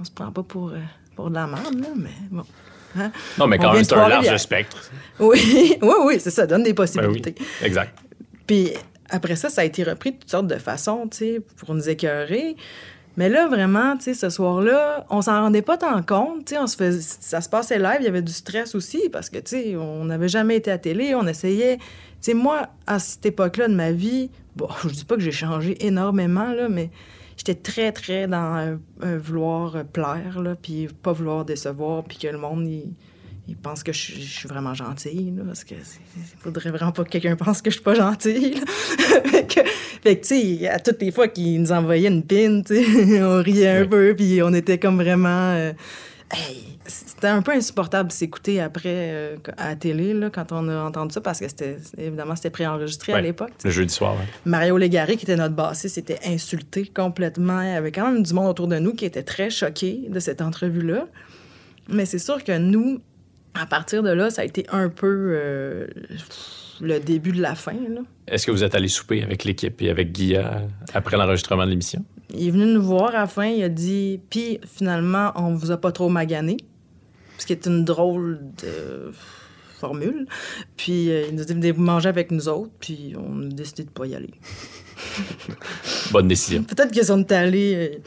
on 0.00 0.04
se 0.04 0.10
prend 0.10 0.30
pas 0.30 0.42
pour, 0.42 0.70
euh, 0.70 0.78
pour 1.16 1.30
de 1.30 1.34
la 1.34 1.46
merde, 1.46 1.80
là, 1.80 1.88
mais 1.96 2.10
bon. 2.30 2.44
Hein? 2.98 3.10
Non, 3.38 3.46
mais 3.46 3.58
quand 3.58 3.72
même, 3.72 3.84
c'est 3.84 3.94
un 3.94 4.08
large 4.08 4.36
spectre. 4.38 4.90
Oui, 5.20 5.76
oui, 5.82 5.94
oui, 6.04 6.16
c'est 6.20 6.30
ça, 6.30 6.46
donne 6.46 6.62
des 6.62 6.72
Ben 6.72 6.82
oui, 6.84 6.92
possibilités. 6.94 7.34
exact. 7.62 7.98
Puis 8.46 8.70
après 9.08 9.36
ça, 9.36 9.48
ça 9.48 9.62
a 9.62 9.64
été 9.64 9.82
repris 9.82 10.12
de 10.12 10.16
toutes 10.18 10.30
sortes 10.30 10.46
de 10.46 10.56
façons, 10.56 11.08
tu 11.10 11.18
sais, 11.18 11.42
pour 11.56 11.74
nous 11.74 11.88
écœurer. 11.88 12.56
Mais 13.16 13.28
là, 13.28 13.48
vraiment, 13.48 13.96
tu 13.96 14.04
sais, 14.04 14.14
ce 14.14 14.30
soir-là, 14.30 15.04
on 15.10 15.22
s'en 15.22 15.40
rendait 15.42 15.62
pas 15.62 15.76
tant 15.76 16.02
compte, 16.02 16.44
tu 16.44 16.54
sais, 16.54 17.00
ça 17.00 17.40
se 17.40 17.48
passait 17.48 17.78
live, 17.78 17.96
il 18.00 18.04
y 18.04 18.08
avait 18.08 18.22
du 18.22 18.32
stress 18.32 18.74
aussi, 18.74 19.08
parce 19.10 19.28
que, 19.28 19.38
tu 19.38 19.50
sais, 19.50 19.76
on 19.76 20.04
n'avait 20.04 20.28
jamais 20.28 20.56
été 20.56 20.70
à 20.70 20.78
télé, 20.78 21.14
on 21.14 21.26
essayait... 21.26 21.78
Tu 21.78 21.84
sais, 22.20 22.34
moi, 22.34 22.68
à 22.86 22.98
cette 22.98 23.26
époque-là 23.26 23.68
de 23.68 23.74
ma 23.74 23.90
vie, 23.90 24.30
bon, 24.54 24.68
je 24.84 24.90
dis 24.90 25.04
pas 25.04 25.16
que 25.16 25.22
j'ai 25.22 25.32
changé 25.32 25.84
énormément, 25.84 26.52
là, 26.52 26.68
mais 26.68 26.90
j'étais 27.36 27.54
très, 27.56 27.90
très 27.90 28.28
dans 28.28 28.78
euh, 29.02 29.18
vouloir 29.18 29.84
plaire, 29.84 30.40
là, 30.40 30.54
puis 30.54 30.88
pas 31.02 31.12
vouloir 31.12 31.44
décevoir, 31.44 32.04
puis 32.04 32.18
que 32.18 32.28
le 32.28 32.38
monde, 32.38 32.68
il 33.48 33.56
pense 33.56 33.82
que 33.82 33.92
je, 33.92 33.98
suis- 33.98 34.22
je 34.22 34.38
suis 34.40 34.48
vraiment 34.48 34.74
gentille, 34.74 35.32
là, 35.36 35.42
parce 35.46 35.64
que 35.64 35.74
il 35.74 36.22
faudrait 36.38 36.70
vraiment 36.70 36.92
pas 36.92 37.04
que 37.04 37.08
quelqu'un 37.10 37.34
pense 37.36 37.62
que 37.62 37.70
je 37.70 37.76
suis 37.76 37.82
pas 37.84 37.94
gentille. 37.94 38.54
là. 38.54 38.60
fait 39.24 39.46
que, 39.46 40.26
tu 40.26 40.58
sais, 40.60 40.68
à 40.68 40.78
toutes 40.78 41.00
les 41.00 41.10
fois 41.10 41.28
qu'il 41.28 41.60
nous 41.62 41.72
envoyait 41.72 42.08
une 42.08 42.22
pin, 42.24 42.62
tu 42.62 42.76
sais, 42.84 43.22
on 43.22 43.42
riait 43.42 43.68
un 43.68 43.86
peu, 43.86 44.14
puis 44.16 44.42
on 44.42 44.52
était 44.52 44.78
comme 44.78 44.96
vraiment... 45.02 45.52
euh, 45.54 45.72
hey, 46.32 46.64
c'était 46.86 47.26
un 47.28 47.42
peu 47.42 47.52
insupportable 47.52 48.08
de 48.10 48.12
s'écouter 48.14 48.60
après 48.60 49.10
euh, 49.12 49.36
à 49.56 49.70
la 49.70 49.76
télé, 49.76 50.14
là, 50.14 50.30
quand 50.30 50.52
on 50.52 50.68
a 50.68 50.82
entendu 50.84 51.12
ça, 51.14 51.20
parce 51.20 51.40
que 51.40 51.48
c'était 51.48 51.76
évidemment, 51.98 52.36
c'était 52.36 52.50
préenregistré 52.50 53.12
à 53.12 53.20
l'époque. 53.20 53.50
Le 53.64 53.70
jeudi 53.70 53.92
soir, 53.92 54.14
ouais. 54.14 54.24
Mario 54.44 54.76
Légaré, 54.78 55.16
qui 55.16 55.24
était 55.24 55.36
notre 55.36 55.54
bassiste, 55.54 55.98
était 55.98 56.20
insulté 56.26 56.86
complètement. 56.86 57.60
Il 57.62 57.68
y 57.68 57.72
avait 57.72 57.92
quand 57.92 58.10
même 58.10 58.22
du 58.22 58.32
monde 58.34 58.48
autour 58.48 58.68
de 58.68 58.78
nous 58.78 58.92
qui 58.92 59.04
était 59.04 59.22
très 59.22 59.50
choqué 59.50 60.02
de 60.08 60.20
cette 60.20 60.40
entrevue-là. 60.40 61.06
Mais 61.90 62.04
c'est 62.06 62.18
sûr 62.18 62.44
que 62.44 62.56
nous, 62.56 63.00
à 63.54 63.66
partir 63.66 64.02
de 64.02 64.10
là, 64.10 64.30
ça 64.30 64.42
a 64.42 64.44
été 64.44 64.66
un 64.70 64.88
peu 64.88 65.32
euh, 65.32 65.86
le 66.80 67.00
début 67.00 67.32
de 67.32 67.40
la 67.40 67.54
fin. 67.54 67.74
Est-ce 68.26 68.46
que 68.46 68.50
vous 68.50 68.64
êtes 68.64 68.74
allé 68.74 68.88
souper 68.88 69.22
avec 69.22 69.44
l'équipe 69.44 69.80
et 69.82 69.90
avec 69.90 70.18
euh, 70.20 70.42
après 70.94 71.16
l'enregistrement 71.16 71.64
de 71.64 71.70
l'émission? 71.70 72.04
Il 72.34 72.48
est 72.48 72.50
venu 72.50 72.66
nous 72.66 72.82
voir 72.82 73.10
à 73.10 73.20
la 73.20 73.26
fin, 73.26 73.46
il 73.46 73.62
a 73.62 73.68
dit 73.68 74.20
Puis 74.30 74.60
finalement, 74.66 75.32
on 75.34 75.54
vous 75.54 75.70
a 75.70 75.76
pas 75.76 75.92
trop 75.92 76.08
magané. 76.08 76.58
Ce 77.38 77.46
qui 77.46 77.52
est 77.52 77.66
une 77.66 77.84
drôle 77.84 78.40
de 78.62 79.12
formule. 79.78 80.26
Puis 80.76 81.10
euh, 81.10 81.26
il 81.28 81.34
nous 81.34 81.42
a 81.42 81.44
dit 81.44 81.54
Venez 81.54 81.72
manger 81.72 82.08
avec 82.08 82.30
nous 82.30 82.48
autres, 82.48 82.72
puis 82.80 83.14
on 83.16 83.42
a 83.42 83.46
décidé 83.46 83.84
de 83.84 83.90
pas 83.90 84.06
y 84.06 84.14
aller. 84.14 84.30
Bonne 86.10 86.28
décision. 86.28 86.62
Peut-être 86.64 86.90
qu'ils 86.90 87.04
sont 87.04 87.30
allés, 87.32 87.74
euh, 87.74 87.98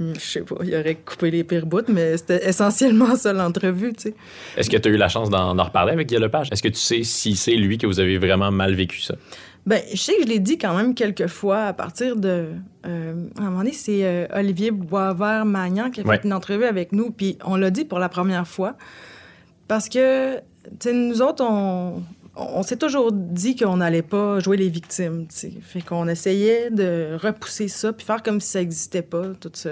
je 0.00 0.18
sais 0.20 0.40
pas, 0.42 0.56
ils 0.64 0.74
auraient 0.74 0.94
coupé 0.96 1.30
les 1.30 1.44
pires 1.44 1.66
bouts, 1.66 1.82
mais 1.88 2.16
c'était 2.16 2.48
essentiellement 2.48 3.16
ça 3.16 3.32
l'entrevue, 3.32 3.92
tu 3.94 4.02
sais. 4.10 4.14
Est-ce 4.56 4.70
que 4.70 4.76
tu 4.76 4.88
as 4.88 4.92
eu 4.92 4.96
la 4.96 5.08
chance 5.08 5.28
d'en 5.30 5.58
en 5.58 5.64
reparler 5.64 5.92
avec 5.92 6.08
Guy 6.08 6.16
Lepage? 6.16 6.48
Est-ce 6.52 6.62
que 6.62 6.68
tu 6.68 6.78
sais 6.78 7.02
si 7.02 7.34
c'est 7.36 7.54
lui 7.56 7.78
que 7.78 7.86
vous 7.86 7.98
avez 8.00 8.18
vraiment 8.18 8.50
mal 8.50 8.74
vécu 8.74 9.00
ça? 9.00 9.14
Ben, 9.66 9.82
je 9.92 9.96
sais 9.98 10.14
que 10.16 10.22
je 10.22 10.28
l'ai 10.28 10.38
dit 10.38 10.56
quand 10.56 10.74
même 10.74 10.94
quelques 10.94 11.26
fois 11.26 11.64
à 11.64 11.72
partir 11.74 12.16
de. 12.16 12.46
euh, 12.86 13.26
à 13.38 13.42
un 13.42 13.44
moment 13.44 13.58
donné, 13.58 13.72
c'est 13.72 14.00
euh, 14.04 14.26
Olivier 14.34 14.70
Boisvert-Magnan 14.70 15.90
qui 15.90 16.00
a 16.00 16.04
Ouais. 16.04 16.16
fait 16.16 16.24
une 16.24 16.32
entrevue 16.32 16.64
avec 16.64 16.92
nous, 16.92 17.10
puis 17.10 17.36
on 17.44 17.56
l'a 17.56 17.70
dit 17.70 17.84
pour 17.84 17.98
la 17.98 18.08
première 18.08 18.46
fois. 18.48 18.76
Parce 19.66 19.90
que, 19.90 20.36
tu 20.36 20.40
sais, 20.80 20.92
nous 20.94 21.20
autres, 21.20 21.44
on, 21.46 22.02
on 22.38 22.62
s'est 22.62 22.76
toujours 22.76 23.10
dit 23.12 23.56
qu'on 23.56 23.76
n'allait 23.78 24.02
pas 24.02 24.40
jouer 24.40 24.56
les 24.56 24.68
victimes, 24.68 25.26
tu 25.28 25.34
sais. 25.36 25.52
Fait 25.62 25.80
qu'on 25.82 26.06
essayait 26.08 26.70
de 26.70 27.16
repousser 27.20 27.68
ça, 27.68 27.92
puis 27.92 28.06
faire 28.06 28.22
comme 28.22 28.40
si 28.40 28.48
ça 28.50 28.58
n'existait 28.60 29.02
pas, 29.02 29.24
tout 29.40 29.50
ce... 29.54 29.68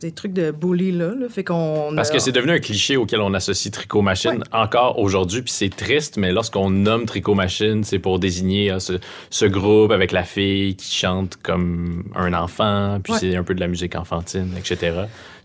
Des 0.00 0.10
trucs 0.10 0.32
de 0.32 0.50
bully, 0.50 0.90
là. 0.90 1.14
là. 1.14 1.28
Fait 1.28 1.44
qu'on... 1.44 1.92
Parce 1.94 2.10
que 2.10 2.18
c'est 2.18 2.32
devenu 2.32 2.50
un 2.50 2.58
cliché 2.58 2.96
auquel 2.96 3.20
on 3.20 3.32
associe 3.34 3.70
Tricot 3.72 4.02
Machine 4.02 4.32
Ouais. 4.32 4.38
encore 4.50 4.98
aujourd'hui, 4.98 5.42
puis 5.42 5.52
c'est 5.52 5.68
triste, 5.68 6.16
mais 6.16 6.32
lorsqu'on 6.32 6.70
nomme 6.70 7.06
Tricot 7.06 7.36
Machine, 7.36 7.84
c'est 7.84 8.00
pour 8.00 8.18
désigner 8.18 8.70
ah, 8.72 8.80
ce, 8.80 8.94
ce 9.30 9.44
groupe 9.44 9.92
avec 9.92 10.10
la 10.10 10.24
fille 10.24 10.74
qui 10.74 10.92
chante 10.92 11.36
comme 11.40 12.02
un 12.16 12.34
enfant, 12.34 12.98
puis 13.00 13.12
Ouais. 13.12 13.18
c'est 13.20 13.36
un 13.36 13.44
peu 13.44 13.54
de 13.54 13.60
la 13.60 13.68
musique 13.68 13.94
enfantine, 13.94 14.52
etc. 14.58 15.02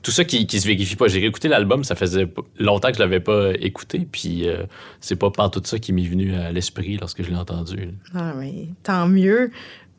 Tout 0.08 0.14
ça 0.14 0.24
qui, 0.24 0.48
qui 0.48 0.62
se 0.62 0.66
vérifie 0.66 0.96
pas. 0.96 1.10
J'ai 1.10 1.20
réécouté 1.20 1.50
l'album, 1.50 1.84
ça 1.84 1.94
faisait 1.94 2.32
longtemps 2.60 2.88
que 2.88 2.94
je 2.94 3.00
l'avais 3.02 3.20
pas 3.20 3.52
écouté, 3.60 4.08
puis 4.10 4.48
euh, 4.48 4.64
c'est 5.02 5.18
pas 5.18 5.30
tout 5.50 5.62
ça 5.66 5.80
qui 5.80 5.92
m'est 5.92 6.08
venu 6.08 6.34
à 6.34 6.50
l'esprit 6.50 6.96
lorsque 6.96 7.24
je 7.24 7.30
l'ai 7.30 7.36
entendu. 7.36 7.90
Ah, 8.16 8.34
mais 8.38 8.70
tant 8.84 9.10
mieux. 9.10 9.52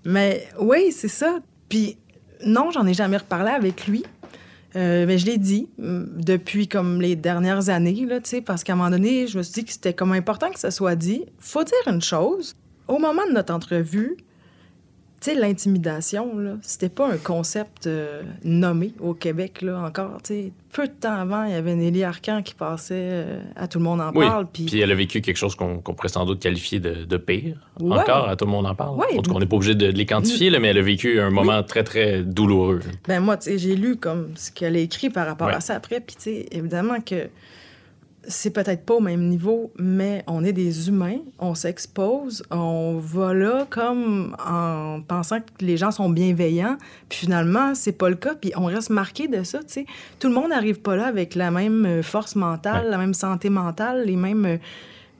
Mais 0.07 0.49
oui, 0.59 0.93
c'est 0.93 1.09
ça. 1.09 1.41
Puis 1.69 1.99
non, 2.43 2.71
j'en 2.71 2.87
ai 2.87 2.95
jamais 2.95 3.19
reparlé 3.19 3.51
avec 3.51 3.87
lui. 3.87 4.03
Euh, 4.77 5.05
mais 5.07 5.19
je 5.19 5.27
l'ai 5.27 5.37
dit 5.37 5.69
mm, 5.77 6.23
depuis 6.23 6.69
comme 6.69 7.03
les 7.03 7.15
dernières 7.15 7.69
années, 7.69 8.07
là, 8.07 8.21
parce 8.47 8.65
qu'à 8.65 8.73
un 8.73 8.77
moment 8.77 8.89
donné, 8.89 9.27
je 9.27 9.37
me 9.37 9.43
suis 9.43 9.61
dit 9.61 9.65
que 9.67 9.73
c'était 9.73 9.93
comme 9.93 10.13
important 10.13 10.51
que 10.51 10.59
ça 10.59 10.71
soit 10.71 10.97
dit. 10.97 11.27
Faut 11.39 11.65
dire 11.65 11.75
une 11.87 12.01
chose. 12.01 12.57
Au 12.87 12.99
moment 12.99 13.27
de 13.29 13.35
notre 13.35 13.53
entrevue, 13.53 14.17
tu 15.21 15.31
sais, 15.33 15.35
l'intimidation, 15.35 16.39
là, 16.39 16.53
c'était 16.63 16.89
pas 16.89 17.11
un 17.13 17.17
concept 17.17 17.87
euh, 17.87 18.23
nommé 18.45 18.93
au 19.01 19.15
Québec, 19.15 19.63
là, 19.63 19.81
encore. 19.81 20.19
Peu 20.73 20.87
de 20.87 20.93
temps 20.93 21.15
avant, 21.15 21.45
il 21.45 21.53
y 21.53 21.55
avait 21.55 21.75
Nelly 21.75 22.05
Arcan 22.05 22.43
qui 22.43 22.55
passait 22.55 22.95
euh, 22.97 23.41
à 23.57 23.67
Tout 23.69 23.79
le 23.79 23.85
monde 23.85 24.01
en 24.01 24.13
Oui, 24.15 24.27
parle. 24.27 24.47
puis 24.47 24.79
elle 24.81 24.93
a 24.93 24.95
vécu 24.95 25.21
quelque 25.21 25.37
chose 25.37 25.55
qu'on 25.55 25.79
qu'on 25.79 25.95
pourrait 25.95 26.09
sans 26.09 26.25
doute 26.25 26.41
qualifier 26.41 26.79
de, 26.79 27.05
de 27.05 27.17
pire. 27.17 27.57
Ouais. 27.81 27.99
Encore, 27.99 28.29
à 28.29 28.37
tout 28.37 28.45
le 28.45 28.51
monde 28.53 28.67
en 28.67 28.75
parle. 28.75 28.97
Ouais. 28.97 29.07
En 29.19 29.23
tout 29.23 29.31
cas, 29.31 29.37
on 29.37 29.41
n'est 29.41 29.47
pas 29.47 29.57
obligé 29.57 29.75
de, 29.75 29.91
de 29.91 29.97
les 29.97 30.07
quantifier, 30.07 30.51
là, 30.51 30.61
mais 30.61 30.69
elle 30.69 30.79
a 30.79 30.83
vécu 30.83 31.19
un 31.21 31.31
moment 31.31 31.63
très, 31.63 31.83
très 31.85 32.23
douloureux. 32.23 32.81
Ben 33.09 33.21
moi, 33.21 33.37
tu 33.39 33.51
sais, 33.51 33.59
j'ai 33.59 33.75
lu 33.77 33.97
comme 33.97 34.29
ce 34.37 34.53
qu'elle 34.53 34.77
a 34.77 34.81
écrit 34.81 35.11
par 35.11 35.27
rapport 35.27 35.49
Ouais. 35.49 35.55
à 35.55 35.61
ça 35.61 35.75
après. 35.75 36.01
Puis, 36.01 36.17
tu 36.17 36.23
sais, 36.25 36.47
évidemment 36.53 37.01
que 37.01 37.29
c'est 38.29 38.51
peut-être 38.51 38.85
pas 38.85 38.95
au 38.95 39.01
même 39.01 39.27
niveau, 39.29 39.73
mais 39.79 40.23
on 40.27 40.45
est 40.45 40.53
des 40.53 40.89
humains, 40.89 41.19
on 41.39 41.55
s'expose, 41.55 42.43
on 42.51 42.99
va 42.99 43.35
là 43.35 43.67
comme 43.71 44.37
en 44.47 45.01
pensant 45.01 45.41
que 45.41 45.65
les 45.65 45.77
gens 45.77 45.91
sont 45.91 46.09
bienveillants, 46.11 46.77
puis 47.09 47.19
finalement, 47.21 47.75
c'est 47.75 47.93
pas 47.93 48.09
le 48.11 48.17
cas, 48.17 48.35
puis 48.35 48.53
on 48.57 48.67
reste 48.67 48.91
marqué 48.91 49.27
de 49.29 49.43
ça, 49.43 49.59
tu 49.61 49.65
sais. 49.69 49.87
Tout 50.21 50.29
le 50.29 50.35
monde 50.35 50.51
n'arrive 50.51 50.81
pas 50.81 50.95
là 50.95 51.07
avec 51.07 51.35
la 51.35 51.51
même 51.51 51.85
euh, 51.87 52.03
force 52.03 52.37
mentale, 52.37 52.85
Ouais. 52.85 52.91
la 52.91 52.99
même 52.99 53.15
santé 53.15 53.51
mentale, 53.51 54.05
les 54.07 54.17
mêmes... 54.17 54.45
euh, 54.47 54.59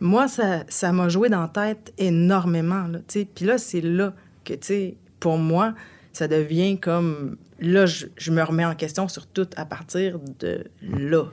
Moi, 0.01 0.29
ça 0.29 0.65
ça 0.69 0.93
m'a 0.93 1.09
joué 1.09 1.29
dans 1.29 1.41
la 1.43 1.49
tête 1.49 1.93
énormément, 1.99 2.85
là, 2.87 2.99
tu 3.09 3.21
sais. 3.21 3.27
Puis 3.35 3.45
là, 3.47 3.59
c'est 3.59 3.81
là 3.81 4.13
que, 4.45 4.53
tu 4.55 4.59
sais, 4.67 4.95
pour 5.19 5.39
moi, 5.39 5.75
ça 6.13 6.29
devient 6.29 6.79
comme... 6.79 7.37
Là, 7.61 7.87
je, 7.87 8.07
je 8.17 8.31
me 8.31 8.43
remets 8.43 8.65
en 8.65 8.75
question 8.75 9.09
sur 9.09 9.27
tout 9.27 9.49
à 9.57 9.65
partir 9.65 10.19
de 10.39 10.65
là, 10.83 11.25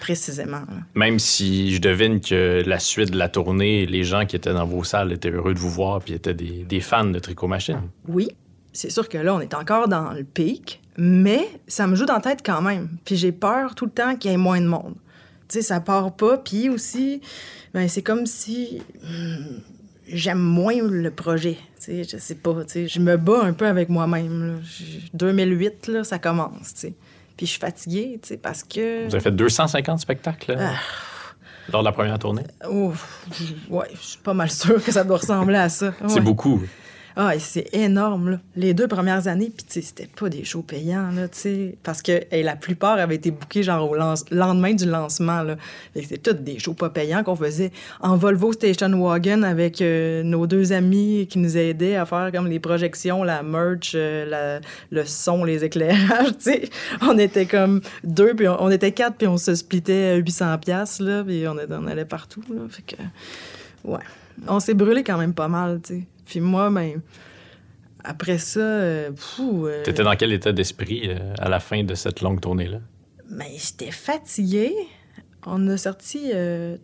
précisément. 0.00 0.60
là. 0.60 0.82
Même 0.94 1.18
si 1.18 1.74
je 1.74 1.80
devine 1.80 2.20
que 2.20 2.62
la 2.66 2.78
suite 2.78 3.12
de 3.12 3.18
la 3.18 3.28
tournée, 3.28 3.86
les 3.86 4.04
gens 4.04 4.26
qui 4.26 4.36
étaient 4.36 4.52
dans 4.52 4.66
vos 4.66 4.84
salles 4.84 5.12
étaient 5.12 5.30
heureux 5.30 5.54
de 5.54 5.58
vous 5.58 5.70
voir 5.70 6.00
puis 6.00 6.14
étaient 6.14 6.34
des, 6.34 6.64
des 6.64 6.80
fans 6.80 7.04
de 7.04 7.18
Tricot 7.18 7.46
Machine. 7.46 7.80
Oui, 8.08 8.28
c'est 8.72 8.90
sûr 8.90 9.08
que 9.08 9.18
là, 9.18 9.34
on 9.34 9.40
est 9.40 9.54
encore 9.54 9.88
dans 9.88 10.12
le 10.12 10.24
pic, 10.24 10.80
mais 10.96 11.48
ça 11.66 11.86
me 11.86 11.94
joue 11.94 12.04
dans 12.04 12.14
la 12.14 12.20
tête 12.20 12.40
quand 12.44 12.62
même. 12.62 12.88
Puis 13.04 13.16
j'ai 13.16 13.32
peur 13.32 13.74
tout 13.74 13.86
le 13.86 13.90
temps 13.90 14.16
qu'il 14.16 14.30
y 14.30 14.34
ait 14.34 14.38
moins 14.38 14.60
de 14.60 14.66
monde. 14.66 14.94
Tu 15.48 15.58
sais, 15.58 15.62
ça 15.62 15.80
part 15.80 16.14
pas. 16.14 16.38
Puis 16.38 16.68
aussi, 16.68 17.20
ben, 17.74 17.88
c'est 17.88 18.02
comme 18.02 18.26
si 18.26 18.82
hmm, 19.02 19.60
j'aime 20.08 20.38
moins 20.38 20.82
le 20.82 21.10
projet. 21.10 21.56
Sais, 21.80 22.04
je 22.04 22.18
sais 22.18 22.34
pas. 22.34 22.52
Tu 22.64 22.72
sais, 22.72 22.88
je 22.88 23.00
me 23.00 23.16
bats 23.16 23.40
un 23.42 23.52
peu 23.54 23.66
avec 23.66 23.88
moi-même. 23.88 24.46
là. 24.46 24.54
Je- 24.62 25.08
2008, 25.14 25.86
là, 25.88 26.04
ça 26.04 26.18
commence, 26.18 26.74
tu 26.74 26.80
sais. 26.80 26.94
Puis 27.36 27.46
je 27.46 27.52
suis 27.52 27.60
fatiguée, 27.60 28.18
tu 28.22 28.28
sais, 28.28 28.36
parce 28.36 28.62
que... 28.62 29.06
Vous 29.06 29.14
avez 29.14 29.22
fait 29.22 29.30
250 29.30 29.98
spectacles 29.98 30.56
Ah. 30.58 30.74
lors 31.72 31.80
de 31.82 31.86
la 31.86 31.92
première 31.92 32.18
tournée? 32.18 32.42
Ouf, 32.70 33.26
je- 33.32 33.72
ouais, 33.74 33.86
je 33.94 34.06
suis 34.08 34.18
pas 34.18 34.34
mal 34.34 34.50
sûre 34.50 34.84
que 34.84 34.92
ça 34.92 35.04
doit 35.04 35.16
ressembler 35.16 35.56
à 35.56 35.70
ça. 35.70 35.94
C'est 36.06 36.20
beaucoup. 36.20 36.60
Ah, 37.16 37.32
c'est 37.38 37.74
énorme, 37.74 38.30
là. 38.30 38.40
Les 38.56 38.72
deux 38.72 38.86
premières 38.86 39.26
années, 39.26 39.52
puis 39.54 39.66
tu 39.68 39.82
c'était 39.82 40.06
pas 40.06 40.28
des 40.28 40.44
shows 40.44 40.62
payants, 40.62 41.10
là, 41.10 41.28
tu 41.28 41.38
sais. 41.38 41.78
Parce 41.82 42.02
que 42.02 42.22
la 42.32 42.56
plupart 42.56 42.98
avaient 42.98 43.16
été 43.16 43.30
bookés, 43.30 43.62
genre, 43.62 43.90
au 43.90 43.96
lendemain 43.96 44.74
du 44.74 44.86
lancement, 44.86 45.42
là. 45.42 45.56
C'était 45.94 46.18
tous 46.18 46.40
des 46.40 46.58
shows 46.58 46.74
pas 46.74 46.90
payants 46.90 47.24
qu'on 47.24 47.36
faisait 47.36 47.72
en 48.00 48.16
Volvo 48.16 48.52
Station 48.52 48.88
Wagon 49.02 49.42
avec 49.42 49.82
euh, 49.82 50.22
nos 50.22 50.46
deux 50.46 50.72
amis 50.72 51.26
qui 51.28 51.38
nous 51.38 51.56
aidaient 51.56 51.96
à 51.96 52.06
faire 52.06 52.30
comme 52.32 52.46
les 52.46 52.60
projections, 52.60 53.24
la 53.24 53.42
merch, 53.42 53.92
euh, 53.94 54.60
le 54.90 55.04
son, 55.04 55.44
les 55.44 55.64
éclairages, 55.64 56.32
tu 56.38 56.52
sais. 56.52 56.70
On 57.02 57.18
était 57.18 57.46
comme 57.46 57.80
deux, 58.04 58.34
puis 58.34 58.46
on, 58.48 58.70
était 58.70 58.92
quatre, 58.92 59.16
puis 59.16 59.26
on 59.26 59.36
se 59.36 59.54
splittait 59.54 60.12
à 60.12 60.16
800 60.16 60.58
pièces 60.58 61.00
là, 61.00 61.24
puis 61.24 61.46
on, 61.48 61.56
on 61.70 61.86
allait 61.86 62.04
partout, 62.04 62.42
là. 62.48 62.60
Fait 62.68 62.82
que, 62.82 63.02
ouais. 63.84 64.00
On 64.48 64.60
s'est 64.60 64.74
brûlé 64.74 65.04
quand 65.04 65.18
même 65.18 65.34
pas 65.34 65.48
mal, 65.48 65.80
tu 65.82 65.94
sais. 65.94 66.02
Puis 66.30 66.38
moi, 66.38 66.70
ben, 66.70 67.00
après 68.04 68.38
ça, 68.38 68.60
euh, 68.60 69.10
euh, 69.40 69.82
T'étais 69.82 70.04
dans 70.04 70.14
quel 70.14 70.32
état 70.32 70.52
d'esprit 70.52 71.02
euh, 71.06 71.34
à 71.40 71.48
la 71.48 71.58
fin 71.58 71.82
de 71.82 71.94
cette 71.96 72.20
longue 72.20 72.40
tournée-là? 72.40 72.78
ben, 73.28 73.48
j'étais 73.56 73.90
fatiguée. 73.90 74.72
On 75.44 75.66
a 75.68 75.76
sorti 75.76 76.32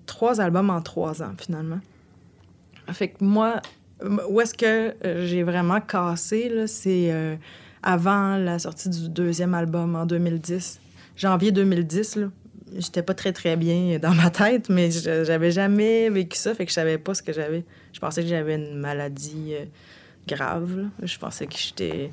trois 0.07 0.41
albums 0.41 0.71
en 0.71 0.81
trois 0.81 1.23
ans, 1.23 1.33
finalement. 1.39 1.79
Fait 2.91 3.09
que 3.09 3.23
moi, 3.23 3.61
où 4.29 4.41
est-ce 4.41 4.55
que 4.55 4.95
j'ai 5.27 5.43
vraiment 5.43 5.81
cassé, 5.81 6.49
là, 6.49 6.67
c'est 6.67 7.39
avant 7.83 8.39
la 8.39 8.59
sortie 8.59 8.89
du 8.89 9.11
deuxième 9.11 9.53
album 9.53 9.95
en 9.95 10.07
2010. 10.07 10.81
Janvier 11.17 11.53
2010, 11.53 12.17
là. 12.17 12.27
J'étais 12.79 13.03
pas 13.03 13.15
très, 13.15 13.33
très 13.33 13.57
bien 13.57 13.99
dans 13.99 14.15
ma 14.15 14.31
tête, 14.31 14.69
mais 14.69 14.91
j'avais 14.91 15.51
jamais 15.51 16.11
vécu 16.11 16.37
ça, 16.37 16.55
fait 16.55 16.65
que 16.65 16.71
je 16.71 16.75
savais 16.75 16.99
pas 16.99 17.15
ce 17.15 17.23
que 17.23 17.33
j'avais. 17.33 17.65
Je 17.93 18.01
pensais 18.01 18.23
que 18.23 18.29
j'avais 18.29 18.57
une 18.57 18.77
maladie 18.77 19.53
euh, 19.53 19.65
grave. 20.27 20.85
Je 21.03 21.19
pensais 21.19 21.47
que 21.47 21.57
j'étais... 21.57 22.11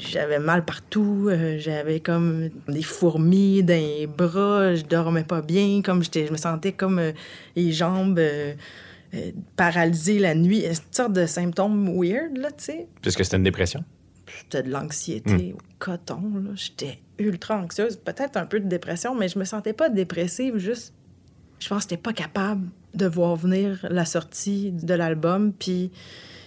J'avais 0.00 0.38
mal 0.38 0.66
partout, 0.66 1.28
euh, 1.30 1.56
j'avais 1.58 2.00
comme 2.00 2.50
des 2.68 2.82
fourmis 2.82 3.62
dans 3.62 3.72
les 3.72 4.06
bras, 4.06 4.74
je 4.74 4.82
dormais 4.82 5.24
pas 5.24 5.40
bien, 5.40 5.80
comme 5.82 6.02
je 6.04 6.30
me 6.30 6.36
sentais 6.36 6.72
comme 6.72 6.98
euh, 6.98 7.12
les 7.56 7.72
jambes 7.72 8.20
paralysées 9.56 10.18
la 10.18 10.34
nuit, 10.34 10.66
une 10.66 10.74
sorte 10.90 11.14
de 11.14 11.24
symptômes 11.24 11.98
weird, 11.98 12.36
là, 12.36 12.50
tu 12.50 12.64
sais? 12.64 12.86
Puisque 13.00 13.24
c'était 13.24 13.38
une 13.38 13.44
dépression? 13.44 13.82
C'était 14.42 14.62
de 14.62 14.70
l'anxiété 14.70 15.54
au 15.54 15.62
coton. 15.78 16.22
J'étais 16.54 16.98
ultra 17.18 17.56
anxieuse, 17.58 17.96
peut-être 17.96 18.36
un 18.36 18.46
peu 18.46 18.60
de 18.60 18.68
dépression, 18.68 19.14
mais 19.14 19.28
je 19.28 19.38
me 19.38 19.44
sentais 19.44 19.72
pas 19.72 19.88
dépressive, 19.88 20.58
juste... 20.58 20.94
Je 21.60 21.68
pense 21.68 21.84
que 21.84 21.90
j'étais 21.90 22.02
pas 22.02 22.12
capable 22.12 22.66
de 22.94 23.06
voir 23.06 23.36
venir 23.36 23.86
la 23.88 24.04
sortie 24.04 24.72
de 24.72 24.94
l'album, 24.94 25.52
puis 25.52 25.92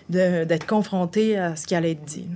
d'être 0.10 0.68
confrontée 0.68 1.38
à 1.38 1.56
ce 1.56 1.66
qui 1.66 1.74
allait 1.74 1.92
être 1.92 2.04
dit. 2.04 2.28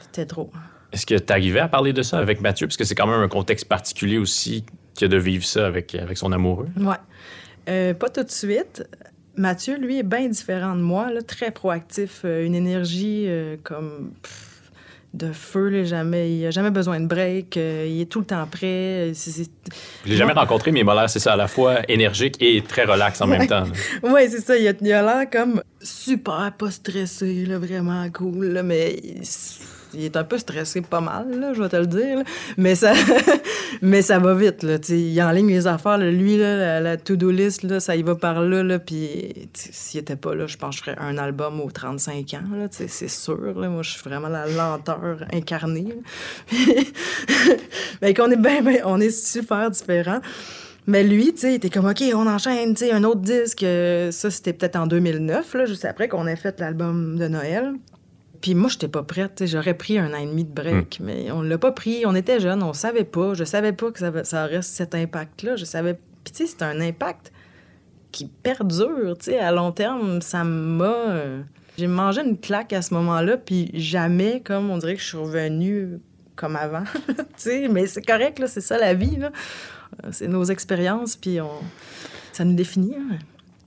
C'était 0.00 0.26
trop. 0.26 0.50
Est-ce 0.92 1.06
que 1.06 1.14
tu 1.14 1.32
arrivais 1.32 1.60
à 1.60 1.68
parler 1.68 1.92
de 1.92 2.02
ça 2.02 2.18
avec 2.18 2.40
Mathieu? 2.40 2.66
Parce 2.66 2.76
que 2.76 2.84
c'est 2.84 2.94
quand 2.94 3.06
même 3.06 3.20
un 3.20 3.28
contexte 3.28 3.66
particulier 3.66 4.18
aussi 4.18 4.64
que 4.98 5.06
de 5.06 5.16
vivre 5.16 5.44
ça 5.44 5.66
avec, 5.66 5.94
avec 5.94 6.18
son 6.18 6.32
amoureux. 6.32 6.68
Ouais. 6.76 6.96
Euh, 7.68 7.94
pas 7.94 8.10
tout 8.10 8.22
de 8.22 8.30
suite. 8.30 8.84
Mathieu, 9.36 9.76
lui, 9.76 9.98
est 9.98 10.04
bien 10.04 10.28
différent 10.28 10.76
de 10.76 10.80
moi, 10.80 11.10
là, 11.10 11.22
très 11.22 11.50
proactif, 11.50 12.22
euh, 12.24 12.44
une 12.44 12.54
énergie 12.54 13.24
euh, 13.26 13.56
comme 13.62 14.12
pff, 14.22 14.53
de 15.14 15.32
feu, 15.32 15.68
là, 15.68 15.84
jamais, 15.84 16.30
il 16.36 16.44
a 16.46 16.50
jamais 16.50 16.70
besoin 16.70 16.98
de 17.00 17.06
break, 17.06 17.56
euh, 17.56 17.86
il 17.88 18.00
est 18.00 18.06
tout 18.06 18.18
le 18.18 18.24
temps 18.26 18.46
prêt. 18.50 19.12
c'est- 19.14 19.30
c'est- 19.30 19.50
Je 20.04 20.10
l'ai 20.10 20.16
jamais 20.16 20.32
Ouais. 20.34 20.40
rencontré, 20.40 20.72
mais 20.72 20.80
il 20.80 20.84
m'a 20.84 20.94
l'air, 20.94 21.08
c'est 21.08 21.20
ça, 21.20 21.34
à 21.34 21.36
la 21.36 21.46
fois 21.48 21.80
énergique 21.88 22.36
et 22.40 22.60
très 22.62 22.84
relax 22.84 23.20
en 23.20 23.26
même 23.28 23.46
temps. 23.46 23.62
Ouais, 24.02 24.28
c'est 24.28 24.40
ça. 24.40 24.56
Il 24.58 24.66
a, 24.68 24.72
il 24.80 24.92
a 24.92 25.02
l'air 25.02 25.30
comme 25.30 25.62
super 25.80 26.52
pas 26.58 26.70
stressé, 26.70 27.44
là, 27.46 27.58
vraiment 27.58 28.06
cool, 28.10 28.46
là, 28.46 28.62
mais 28.64 28.96
il, 29.94 30.04
est 30.04 30.16
un 30.16 30.24
peu 30.24 30.38
stressé 30.38 30.80
pas 30.80 31.00
mal, 31.00 31.52
je 31.54 31.62
vais 31.62 31.68
te 31.68 31.76
le 31.76 31.86
dire. 31.86 32.22
Mais 32.56 32.74
ça, 32.74 32.92
mais 33.82 34.02
ça 34.02 34.18
va 34.18 34.34
vite, 34.34 34.62
là. 34.62 34.76
Il 34.88 35.22
enligne 35.22 35.48
les 35.48 35.66
affaires. 35.66 35.98
Lui, 35.98 36.36
la, 36.36 36.96
to-do 36.96 37.30
list, 37.30 37.78
ça 37.78 37.96
y 37.96 38.02
va 38.02 38.14
par 38.14 38.40
là. 38.40 38.78
puis 38.78 39.48
s'il 39.54 40.00
était 40.00 40.16
pas 40.16 40.34
là, 40.34 40.46
je 40.46 40.56
pense 40.56 40.80
que 40.80 40.86
je 40.86 40.90
ferais 40.90 41.06
un 41.06 41.18
album 41.18 41.60
aux 41.60 41.70
35 41.70 42.34
ans. 42.34 42.68
C'est 42.70 43.08
sûr. 43.08 43.54
Moi, 43.54 43.82
je 43.82 43.90
suis 43.90 44.02
vraiment 44.02 44.28
la 44.28 44.46
lenteur 44.46 45.24
incarnée. 45.32 45.94
mais 48.02 48.14
qu'on 48.14 48.30
est 48.30 48.36
ben, 48.36 48.80
on 48.84 49.00
est 49.00 49.10
super 49.10 49.70
différents. 49.70 50.20
Mais 50.86 51.02
lui, 51.02 51.32
tu 51.32 51.40
sais, 51.40 51.52
il 51.52 51.54
était 51.54 51.70
comme, 51.70 51.86
OK, 51.86 52.02
on 52.14 52.26
enchaîne, 52.26 52.74
tu 52.74 52.84
sais, 52.84 52.92
un 52.92 53.04
autre 53.04 53.20
disque. 53.20 53.62
Euh, 53.62 54.10
Ça, 54.10 54.30
c'était 54.30 54.52
peut-être 54.52 54.76
en 54.76 54.86
2009, 54.86 55.54
là, 55.54 55.64
juste 55.64 55.84
après 55.84 56.08
qu'on 56.08 56.26
ait 56.26 56.36
fait 56.36 56.60
l'album 56.60 57.16
de 57.16 57.26
Noël. 57.26 57.72
Puis 58.44 58.54
moi, 58.54 58.68
j'étais 58.68 58.88
pas 58.88 59.02
prête. 59.02 59.42
J'aurais 59.46 59.72
pris 59.72 59.98
un 59.98 60.12
an 60.12 60.18
et 60.18 60.26
demi 60.26 60.44
de 60.44 60.52
break, 60.52 61.00
mais 61.02 61.30
on 61.30 61.40
l'a 61.40 61.56
pas 61.56 61.72
pris. 61.72 62.04
On 62.04 62.14
était 62.14 62.40
jeunes, 62.40 62.62
on 62.62 62.74
savait 62.74 63.04
pas. 63.04 63.32
Je 63.32 63.42
savais 63.44 63.72
pas 63.72 63.90
que 63.90 63.98
ça, 64.22 64.44
aurait 64.44 64.60
cet 64.60 64.94
impact-là. 64.94 65.56
Je 65.56 65.64
savais 65.64 65.94
Puis, 66.24 66.34
tu 66.34 66.44
sais, 66.46 66.52
c'est 66.58 66.62
un 66.62 66.78
impact 66.82 67.32
qui 68.12 68.26
perdure, 68.26 69.16
tu 69.18 69.30
sais, 69.30 69.38
à 69.38 69.50
long 69.50 69.72
terme. 69.72 70.20
Ça 70.20 70.44
m'a... 70.44 70.84
euh, 70.84 71.40
J'ai 71.78 71.86
mangé 71.86 72.20
une 72.20 72.36
claque 72.38 72.74
à 72.74 72.82
ce 72.82 72.92
moment-là, 72.92 73.38
puis 73.38 73.70
jamais, 73.72 74.42
comme 74.44 74.68
on 74.68 74.76
dirait 74.76 74.96
que 74.96 75.00
je 75.00 75.06
suis 75.06 75.16
revenue 75.16 75.98
comme 76.36 76.56
avant. 76.56 76.84
Mais 77.70 77.86
c'est 77.86 78.02
correct, 78.04 78.42
c'est 78.46 78.60
ça 78.60 78.76
la 78.76 78.92
vie, 78.92 79.16
là. 79.16 79.32
Euh, 80.04 80.08
C'est 80.12 80.28
nos 80.28 80.44
expériences, 80.44 81.16
puis 81.16 81.40
on... 81.40 81.48
ça 82.34 82.44
nous 82.44 82.54
définit. 82.56 82.94
hein. 82.94 83.16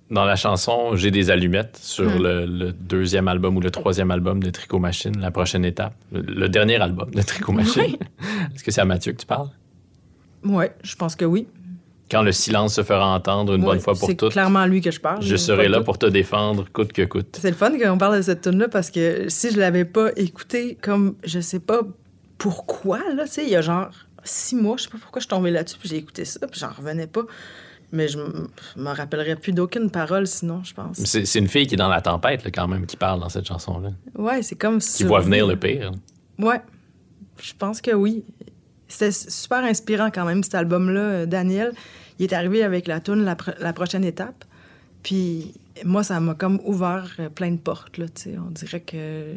Dans 0.09 0.23
la 0.25 0.35
chanson 0.37 0.95
J'ai 0.95 1.11
des 1.11 1.29
allumettes 1.31 1.77
sur 1.81 2.05
Hmm. 2.09 2.21
le, 2.23 2.45
le 2.45 2.71
deuxième 2.71 3.27
album 3.27 3.57
ou 3.57 3.59
le 3.61 3.71
troisième 3.71 4.09
album 4.11 4.41
de 4.41 4.49
Tricot 4.49 4.79
Machine, 4.79 5.19
la 5.19 5.31
prochaine 5.31 5.65
étape, 5.65 5.93
le, 6.13 6.21
le 6.21 6.47
dernier 6.49 6.77
album 6.77 7.11
de 7.11 7.21
Tricot 7.21 7.51
Machine. 7.51 7.97
Est-ce 8.55 8.63
que 8.63 8.71
c'est 8.71 8.81
à 8.81 8.85
Mathieu 8.85 9.11
que 9.13 9.17
tu 9.19 9.25
parles? 9.25 9.49
Ouais, 10.45 10.73
je 10.83 10.95
pense 10.95 11.15
que 11.15 11.25
oui. 11.25 11.47
Quand 12.09 12.21
le 12.21 12.31
silence 12.31 12.75
se 12.75 12.83
fera 12.83 13.05
entendre 13.13 13.53
une 13.55 13.63
bonne 13.65 13.81
fois 13.81 13.93
pour 13.93 14.07
C'est 14.07 14.15
toutes, 14.15 14.31
clairement 14.31 14.59
à 14.59 14.67
lui 14.67 14.79
que 14.79 14.91
je 14.91 15.01
parle. 15.01 15.21
je 15.21 15.35
serai 15.35 15.67
là 15.67 15.79
tout. 15.79 15.83
pour 15.83 15.97
te 15.97 16.05
défendre 16.05 16.65
coûte 16.71 16.93
que 16.93 17.01
coûte. 17.03 17.37
C'est 17.41 17.49
le 17.49 17.55
fun 17.57 17.77
qu'on 17.77 17.97
parle 17.97 18.15
de 18.15 18.21
cette 18.21 18.41
tune 18.43 18.59
là 18.59 18.69
parce 18.69 18.91
que 18.91 19.25
si 19.27 19.51
je 19.51 19.59
l'avais 19.59 19.83
pas 19.83 20.11
écoutée 20.15 20.77
comme 20.81 21.15
je 21.25 21.41
sais 21.41 21.59
pas 21.59 21.81
pourquoi 22.37 22.99
là, 23.13 23.25
tu 23.25 23.31
sais, 23.31 23.43
il 23.43 23.49
y 23.49 23.57
a 23.57 23.61
genre 23.61 23.89
six 24.23 24.55
mois, 24.55 24.77
je 24.77 24.83
sais 24.83 24.89
pas 24.89 24.99
pourquoi 25.01 25.19
je 25.19 25.25
suis 25.25 25.29
tombée 25.29 25.51
là-dessus 25.51 25.77
puis 25.79 25.89
j'ai 25.89 25.97
écouté 25.97 26.23
ça 26.23 26.47
puis 26.47 26.57
j'en 26.61 26.69
revenais 26.69 27.07
pas. 27.07 27.23
Mais 27.91 28.07
je 28.09 28.19
m- 28.19 28.47
je 28.75 28.81
me 28.81 28.89
rappellerais 28.89 29.35
plus 29.37 29.53
d'aucune 29.53 29.89
parole 29.89 30.27
sinon, 30.27 30.61
je 30.63 30.73
pense. 30.73 30.97
C'est 31.05 31.39
une 31.39 31.47
fille 31.47 31.67
qui 31.67 31.75
est 31.75 31.77
dans 31.77 31.87
la 31.87 32.01
tempête, 32.01 32.43
là, 32.43 32.51
quand 32.51 32.67
même, 32.67 32.85
qui 32.85 32.97
parle 32.97 33.19
dans 33.21 33.29
cette 33.29 33.47
chanson-là. 33.47 33.91
Ouais, 34.15 34.41
c'est 34.41 34.55
comme 34.55 34.79
Qui 34.79 35.03
voit 35.05 35.21
venir 35.21 35.47
le 35.47 35.55
pire. 35.55 35.91
Ouais, 36.37 36.61
je 37.41 37.53
pense 37.57 37.79
que 37.81 37.91
oui. 37.91 38.25
C'était 38.89 39.11
super 39.11 39.59
inspirant 39.63 40.09
quand 40.11 40.25
même 40.25 40.43
cet 40.43 40.55
album-là, 40.55 40.99
euh, 40.99 41.25
Daniel. 41.25 41.73
Il 42.19 42.23
est 42.25 42.33
arrivé 42.33 42.63
avec 42.63 42.87
la 42.87 42.99
tune 42.99 43.23
la, 43.23 43.35
pro- 43.35 43.51
la 43.59 43.73
prochaine 43.73 44.03
étape. 44.03 44.43
Puis 45.03 45.53
moi, 45.85 46.03
ça 46.03 46.19
m'a 46.19 46.33
comme 46.35 46.59
ouvert 46.65 47.09
euh, 47.19 47.29
plein 47.29 47.51
de 47.51 47.57
portes. 47.57 47.97
Là, 47.97 48.05
tu 48.07 48.23
sais. 48.23 48.35
On 48.37 48.49
dirait 48.51 48.79
que 48.81 49.35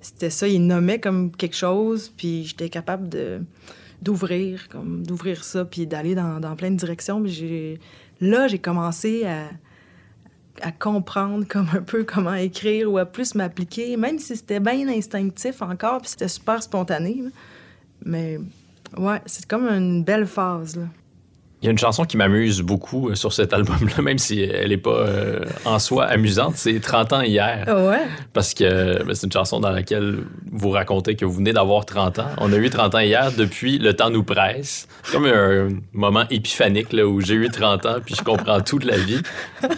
c'était 0.00 0.30
ça. 0.30 0.46
Il 0.48 0.66
nommait 0.66 0.98
comme 1.00 1.30
quelque 1.30 1.56
chose, 1.56 2.10
puis 2.16 2.44
j'étais 2.44 2.68
capable 2.68 3.08
de 3.08 3.40
d'ouvrir, 4.02 4.68
comme 4.68 5.06
d'ouvrir 5.06 5.44
ça, 5.44 5.64
puis 5.64 5.86
d'aller 5.86 6.14
dans, 6.14 6.56
plein 6.56 6.70
de 6.70 6.76
directions. 6.76 7.22
J'ai 7.24 7.80
là, 8.20 8.48
j'ai 8.48 8.58
commencé 8.58 9.24
à 9.24 10.72
comprendre 10.72 11.46
comme 11.48 11.68
un 11.74 11.82
peu 11.82 12.04
comment 12.04 12.34
écrire 12.34 12.92
ou 12.92 12.98
à 12.98 13.06
plus 13.06 13.34
m'appliquer, 13.34 13.96
même 13.96 14.18
si 14.18 14.36
c'était 14.36 14.60
bien 14.60 14.88
instinctif 14.88 15.62
encore, 15.62 16.00
puis 16.00 16.10
c'était 16.10 16.28
super 16.28 16.62
spontané. 16.62 17.22
Mais 18.04 18.38
ouais, 18.96 19.20
c'est 19.26 19.46
comme 19.46 19.66
une 19.66 20.04
belle 20.04 20.26
phase. 20.26 20.78
Il 21.62 21.66
y 21.66 21.68
a 21.68 21.70
une 21.70 21.78
chanson 21.78 22.04
qui 22.04 22.16
m'amuse 22.16 22.60
beaucoup 22.60 23.08
euh, 23.10 23.14
sur 23.14 23.32
cet 23.32 23.52
album-là, 23.52 24.02
même 24.02 24.18
si 24.18 24.40
elle 24.42 24.70
n'est 24.70 24.76
pas 24.76 24.90
euh, 24.90 25.44
en 25.64 25.78
soi 25.78 26.06
amusante, 26.06 26.54
c'est 26.56 26.80
30 26.80 27.12
ans 27.12 27.20
hier. 27.22 27.64
Ah 27.68 27.86
ouais? 27.86 28.00
Parce 28.32 28.52
que 28.52 29.04
ben, 29.04 29.14
c'est 29.14 29.26
une 29.26 29.32
chanson 29.32 29.60
dans 29.60 29.70
laquelle 29.70 30.18
vous 30.50 30.70
racontez 30.70 31.14
que 31.14 31.24
vous 31.24 31.34
venez 31.34 31.52
d'avoir 31.52 31.86
30 31.86 32.18
ans. 32.18 32.26
On 32.38 32.52
a 32.52 32.56
eu 32.56 32.68
30 32.68 32.96
ans 32.96 32.98
hier 33.00 33.30
depuis 33.36 33.78
Le 33.78 33.94
temps 33.94 34.10
nous 34.10 34.24
presse. 34.24 34.88
C'est 35.04 35.12
comme 35.12 35.26
un 35.26 35.68
moment 35.92 36.24
épiphanique 36.30 36.92
là, 36.92 37.06
où 37.06 37.20
j'ai 37.20 37.34
eu 37.34 37.48
30 37.48 37.86
ans 37.86 37.96
puis 38.04 38.16
je 38.16 38.22
comprends 38.22 38.60
toute 38.60 38.84
la 38.84 38.96
vie. 38.98 39.20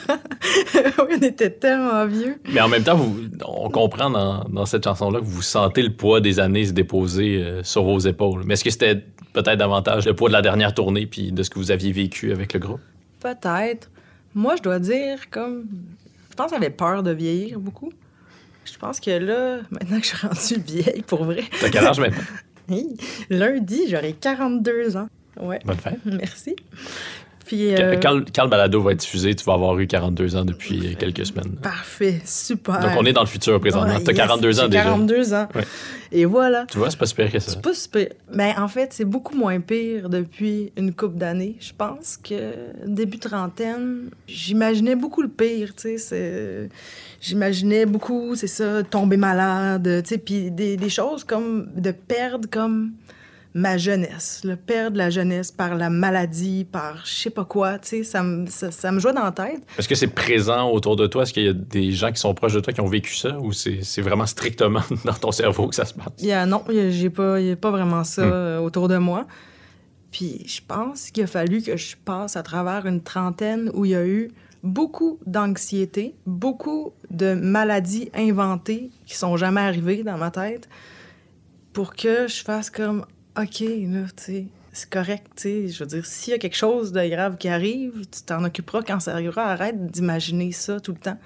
on 0.98 1.22
était 1.22 1.50
tellement 1.50 2.06
vieux. 2.06 2.36
Mais 2.52 2.60
en 2.60 2.68
même 2.68 2.82
temps, 2.82 2.96
vous- 2.96 3.20
on 3.46 3.68
comprend 3.68 4.10
dans, 4.10 4.44
dans 4.44 4.66
cette 4.66 4.84
chanson-là 4.84 5.20
que 5.20 5.24
vous 5.24 5.42
sentez 5.42 5.82
le 5.82 5.92
poids 5.92 6.20
des 6.20 6.40
années 6.40 6.64
se 6.66 6.72
déposer 6.72 7.42
euh, 7.42 7.62
sur 7.62 7.84
vos 7.84 7.98
épaules. 7.98 8.42
Mais 8.46 8.54
est-ce 8.54 8.64
que 8.64 8.70
c'était 8.70 9.04
peut-être 9.32 9.58
davantage 9.58 10.06
le 10.06 10.14
poids 10.14 10.28
de 10.28 10.32
la 10.34 10.42
dernière 10.42 10.72
tournée 10.74 11.06
puis 11.06 11.32
de 11.32 11.42
ce 11.42 11.50
que 11.50 11.58
vous 11.58 11.72
aviez 11.74 11.92
vécu 11.92 12.32
avec 12.32 12.52
le 12.54 12.60
groupe? 12.60 12.80
Peut-être. 13.20 13.90
Moi, 14.34 14.56
je 14.56 14.62
dois 14.62 14.78
dire, 14.78 15.30
comme. 15.30 15.66
Je 16.30 16.34
pense 16.36 16.50
que 16.50 16.56
j'avais 16.56 16.70
peur 16.70 17.02
de 17.02 17.10
vieillir 17.12 17.60
beaucoup. 17.60 17.92
Je 18.64 18.76
pense 18.78 18.98
que 18.98 19.10
là, 19.10 19.60
maintenant 19.70 20.00
que 20.00 20.06
je 20.06 20.16
suis 20.16 20.26
rendue 20.26 20.64
vieille, 20.66 21.02
pour 21.02 21.24
vrai, 21.24 21.44
T'as 21.60 21.68
quel 21.70 21.86
âge 21.86 22.00
maintenant? 22.00 22.22
lundi, 23.30 23.82
j'aurai 23.88 24.14
42 24.14 24.96
ans. 24.96 25.08
Ouais, 25.38 25.58
Bonne 25.64 25.76
fête. 25.76 25.98
merci. 26.06 26.56
Puis. 27.44 27.74
euh, 27.74 27.96
Quand, 28.02 28.20
quand 28.34 28.44
le 28.44 28.50
balado 28.50 28.80
va 28.82 28.92
être 28.92 29.00
diffusé, 29.00 29.34
tu 29.34 29.44
vas 29.44 29.54
avoir 29.54 29.78
eu 29.78 29.86
42 29.86 30.36
ans 30.36 30.44
depuis 30.44 30.96
quelques 30.96 31.26
semaines. 31.26 31.56
Parfait, 31.62 32.20
super. 32.24 32.80
Donc, 32.80 32.90
on 32.98 33.04
est 33.04 33.12
dans 33.12 33.20
le 33.22 33.26
futur 33.26 33.60
présentement. 33.60 33.94
Ouais, 33.94 34.02
T'as 34.02 34.12
yes, 34.12 34.20
42 34.20 34.60
ans 34.60 34.68
déjà. 34.68 34.82
42 34.84 35.34
ans. 35.34 35.48
Ouais. 35.54 35.64
Et 36.12 36.24
voilà. 36.24 36.66
Tu 36.70 36.78
vois, 36.78 36.90
c'est 36.90 36.98
pas 36.98 37.06
super 37.06 37.30
que 37.30 37.38
ça. 37.38 37.50
C'est 37.52 37.62
pas 37.62 37.74
super. 37.74 38.06
Mais 38.32 38.54
en 38.56 38.68
fait, 38.68 38.92
c'est 38.92 39.04
beaucoup 39.04 39.36
moins 39.36 39.60
pire 39.60 40.08
depuis 40.08 40.72
une 40.76 40.94
couple 40.94 41.16
d'années. 41.18 41.56
Je 41.60 41.72
pense 41.76 42.16
que 42.16 42.52
début 42.86 43.18
trentaine, 43.18 44.10
j'imaginais 44.28 44.94
beaucoup 44.94 45.22
le 45.22 45.28
pire, 45.28 45.74
tu 45.74 45.98
sais. 45.98 46.68
J'imaginais 47.20 47.86
beaucoup, 47.86 48.34
c'est 48.34 48.46
ça, 48.46 48.82
tomber 48.82 49.16
malade, 49.16 50.02
tu 50.04 50.08
sais, 50.08 50.18
puis 50.18 50.50
des, 50.50 50.76
des 50.76 50.88
choses 50.90 51.24
comme 51.24 51.68
de 51.76 51.90
perdre 51.90 52.48
comme 52.50 52.92
ma 53.56 53.78
jeunesse, 53.78 54.40
le 54.44 54.56
perdre 54.56 54.96
la 54.98 55.10
jeunesse 55.10 55.52
par 55.52 55.76
la 55.76 55.88
maladie, 55.88 56.64
par 56.64 57.06
je 57.06 57.12
sais 57.14 57.30
pas 57.30 57.44
quoi, 57.44 57.78
tu 57.78 57.88
sais, 57.88 58.02
ça, 58.04 58.22
me- 58.24 58.46
ça, 58.48 58.72
ça 58.72 58.90
me 58.90 58.98
jouait 58.98 59.12
dans 59.12 59.22
la 59.22 59.30
tête. 59.32 59.62
Est-ce 59.78 59.86
que 59.88 59.94
c'est 59.94 60.08
présent 60.08 60.68
autour 60.70 60.96
de 60.96 61.06
toi? 61.06 61.22
Est-ce 61.22 61.32
qu'il 61.32 61.44
y 61.44 61.48
a 61.48 61.52
des 61.52 61.92
gens 61.92 62.10
qui 62.10 62.20
sont 62.20 62.34
proches 62.34 62.54
de 62.54 62.60
toi 62.60 62.72
qui 62.72 62.80
ont 62.80 62.88
vécu 62.88 63.14
ça 63.14 63.38
ou 63.38 63.52
c'est 63.52 64.00
vraiment 64.02 64.26
strictement 64.26 64.80
dans 65.04 65.14
ton 65.14 65.30
cerveau 65.30 65.68
que 65.68 65.74
ça 65.76 65.84
se 65.84 65.94
passe? 65.94 66.46
Non, 66.48 66.64
il 66.68 67.10
pas, 67.12 67.40
il 67.40 67.46
y 67.46 67.50
a 67.52 67.56
pas 67.56 67.70
vraiment 67.70 68.02
ça 68.04 68.22
Hmm. 68.26 68.30
euh, 68.32 68.58
autour 68.58 68.88
de 68.88 68.96
moi. 68.96 69.26
Puis 70.10 70.44
je 70.46 70.60
pense 70.66 71.10
qu'il 71.10 71.22
a 71.24 71.26
fallu 71.26 71.62
que 71.62 71.76
je 71.76 71.96
passe 72.04 72.36
à 72.36 72.42
travers 72.42 72.86
une 72.86 73.02
trentaine 73.02 73.70
où 73.74 73.84
il 73.84 73.92
y 73.92 73.94
a 73.96 74.04
eu 74.06 74.30
beaucoup 74.64 75.18
d'anxiété, 75.26 76.14
beaucoup 76.26 76.92
de 77.10 77.34
maladies 77.34 78.10
inventées 78.14 78.90
qui 79.06 79.16
sont 79.16 79.36
jamais 79.36 79.60
arrivées 79.60 80.02
dans 80.02 80.16
ma 80.16 80.30
tête 80.30 80.68
pour 81.72 81.94
que 81.94 82.28
je 82.28 82.42
fasse 82.42 82.70
comme 82.70 83.04
OK, 83.36 83.60
là, 83.60 84.04
tu 84.16 84.22
sais, 84.22 84.46
c'est 84.72 84.88
correct, 84.88 85.26
tu 85.36 85.42
sais. 85.42 85.68
Je 85.68 85.78
veux 85.80 85.88
dire, 85.88 86.06
s'il 86.06 86.32
y 86.32 86.34
a 86.34 86.38
quelque 86.38 86.56
chose 86.56 86.92
de 86.92 87.04
grave 87.08 87.36
qui 87.36 87.48
arrive, 87.48 88.06
tu 88.10 88.22
t'en 88.22 88.44
occuperas 88.44 88.82
quand 88.82 89.00
ça 89.00 89.12
arrivera. 89.12 89.44
Arrête 89.44 89.90
d'imaginer 89.90 90.52
ça 90.52 90.80
tout 90.80 90.92
le 90.92 90.98
temps. 90.98 91.18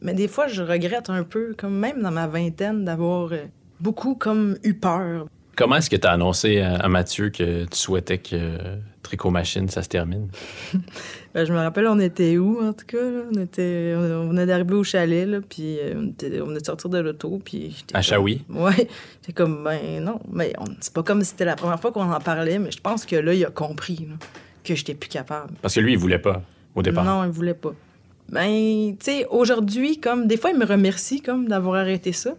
Mais 0.00 0.14
des 0.14 0.28
fois, 0.28 0.46
je 0.46 0.62
regrette 0.62 1.10
un 1.10 1.24
peu, 1.24 1.54
comme 1.56 1.76
même 1.76 2.02
dans 2.02 2.12
ma 2.12 2.28
vingtaine, 2.28 2.84
d'avoir 2.84 3.32
euh, 3.32 3.46
beaucoup 3.80 4.14
comme 4.14 4.58
eu 4.62 4.74
peur. 4.74 5.26
Comment 5.60 5.76
est-ce 5.76 5.90
que 5.90 5.96
tu 5.96 6.06
as 6.06 6.12
annoncé 6.12 6.58
à, 6.60 6.76
à 6.76 6.88
Mathieu 6.88 7.28
que 7.28 7.64
tu 7.66 7.76
souhaitais 7.76 8.16
que 8.16 8.30
euh, 8.32 8.76
Tricot 9.02 9.28
Machine, 9.28 9.68
ça 9.68 9.82
se 9.82 9.90
termine? 9.90 10.28
Ben, 11.32 11.44
je 11.46 11.52
me 11.52 11.58
rappelle, 11.58 11.86
on 11.86 12.00
était 12.00 12.38
où, 12.38 12.60
en 12.60 12.72
tout 12.72 12.86
cas? 12.86 12.96
là? 12.96 13.20
On, 13.32 13.40
était, 13.40 13.94
on, 13.96 14.30
venait 14.30 14.46
d'arriver 14.46 14.74
au 14.74 14.82
chalet, 14.82 15.28
là, 15.28 15.38
puis 15.48 15.78
euh, 15.78 15.94
on, 15.96 16.08
était- 16.08 16.40
on 16.40 16.46
venait 16.46 16.58
de 16.58 16.64
sortir 16.64 16.90
de 16.90 16.98
l'auto, 16.98 17.40
puis... 17.44 17.72
j'étais 17.76 17.94
À 17.96 18.02
Shawi? 18.02 18.42
Ouais. 18.48 18.72
J'étais 19.20 19.32
comme, 19.34 19.62
ben 19.62 20.02
non, 20.02 20.18
mais 20.32 20.52
on- 20.58 20.64
c'est 20.80 20.92
pas 20.92 21.04
comme 21.04 21.20
si 21.22 21.26
c'était 21.30 21.44
la 21.44 21.54
première 21.54 21.78
fois 21.78 21.92
qu'on 21.92 22.10
en 22.10 22.18
parlait, 22.18 22.58
mais 22.58 22.72
je 22.72 22.80
pense 22.80 23.04
que 23.06 23.14
là, 23.14 23.32
il 23.32 23.44
a 23.44 23.50
compris 23.50 24.08
là, 24.08 24.16
que 24.64 24.74
j'étais 24.74 24.94
plus 24.94 25.08
capable. 25.08 25.52
Parce 25.62 25.74
que 25.76 25.80
lui, 25.80 25.92
il 25.92 25.98
voulait 25.98 26.18
pas 26.18 26.42
au 26.74 26.82
départ. 26.82 27.04
Non, 27.04 27.22
il 27.22 27.30
voulait 27.30 27.54
pas. 27.54 27.74
Ben, 28.30 28.96
tu 28.98 29.04
sais, 29.04 29.26
aujourd'hui, 29.30 30.00
comme, 30.00 30.26
des 30.26 30.36
fois, 30.36 30.50
il 30.50 30.58
me 30.58 30.64
remercie, 30.66 31.20
comme, 31.20 31.46
d'avoir 31.46 31.76
arrêté 31.76 32.10
ça. 32.12 32.34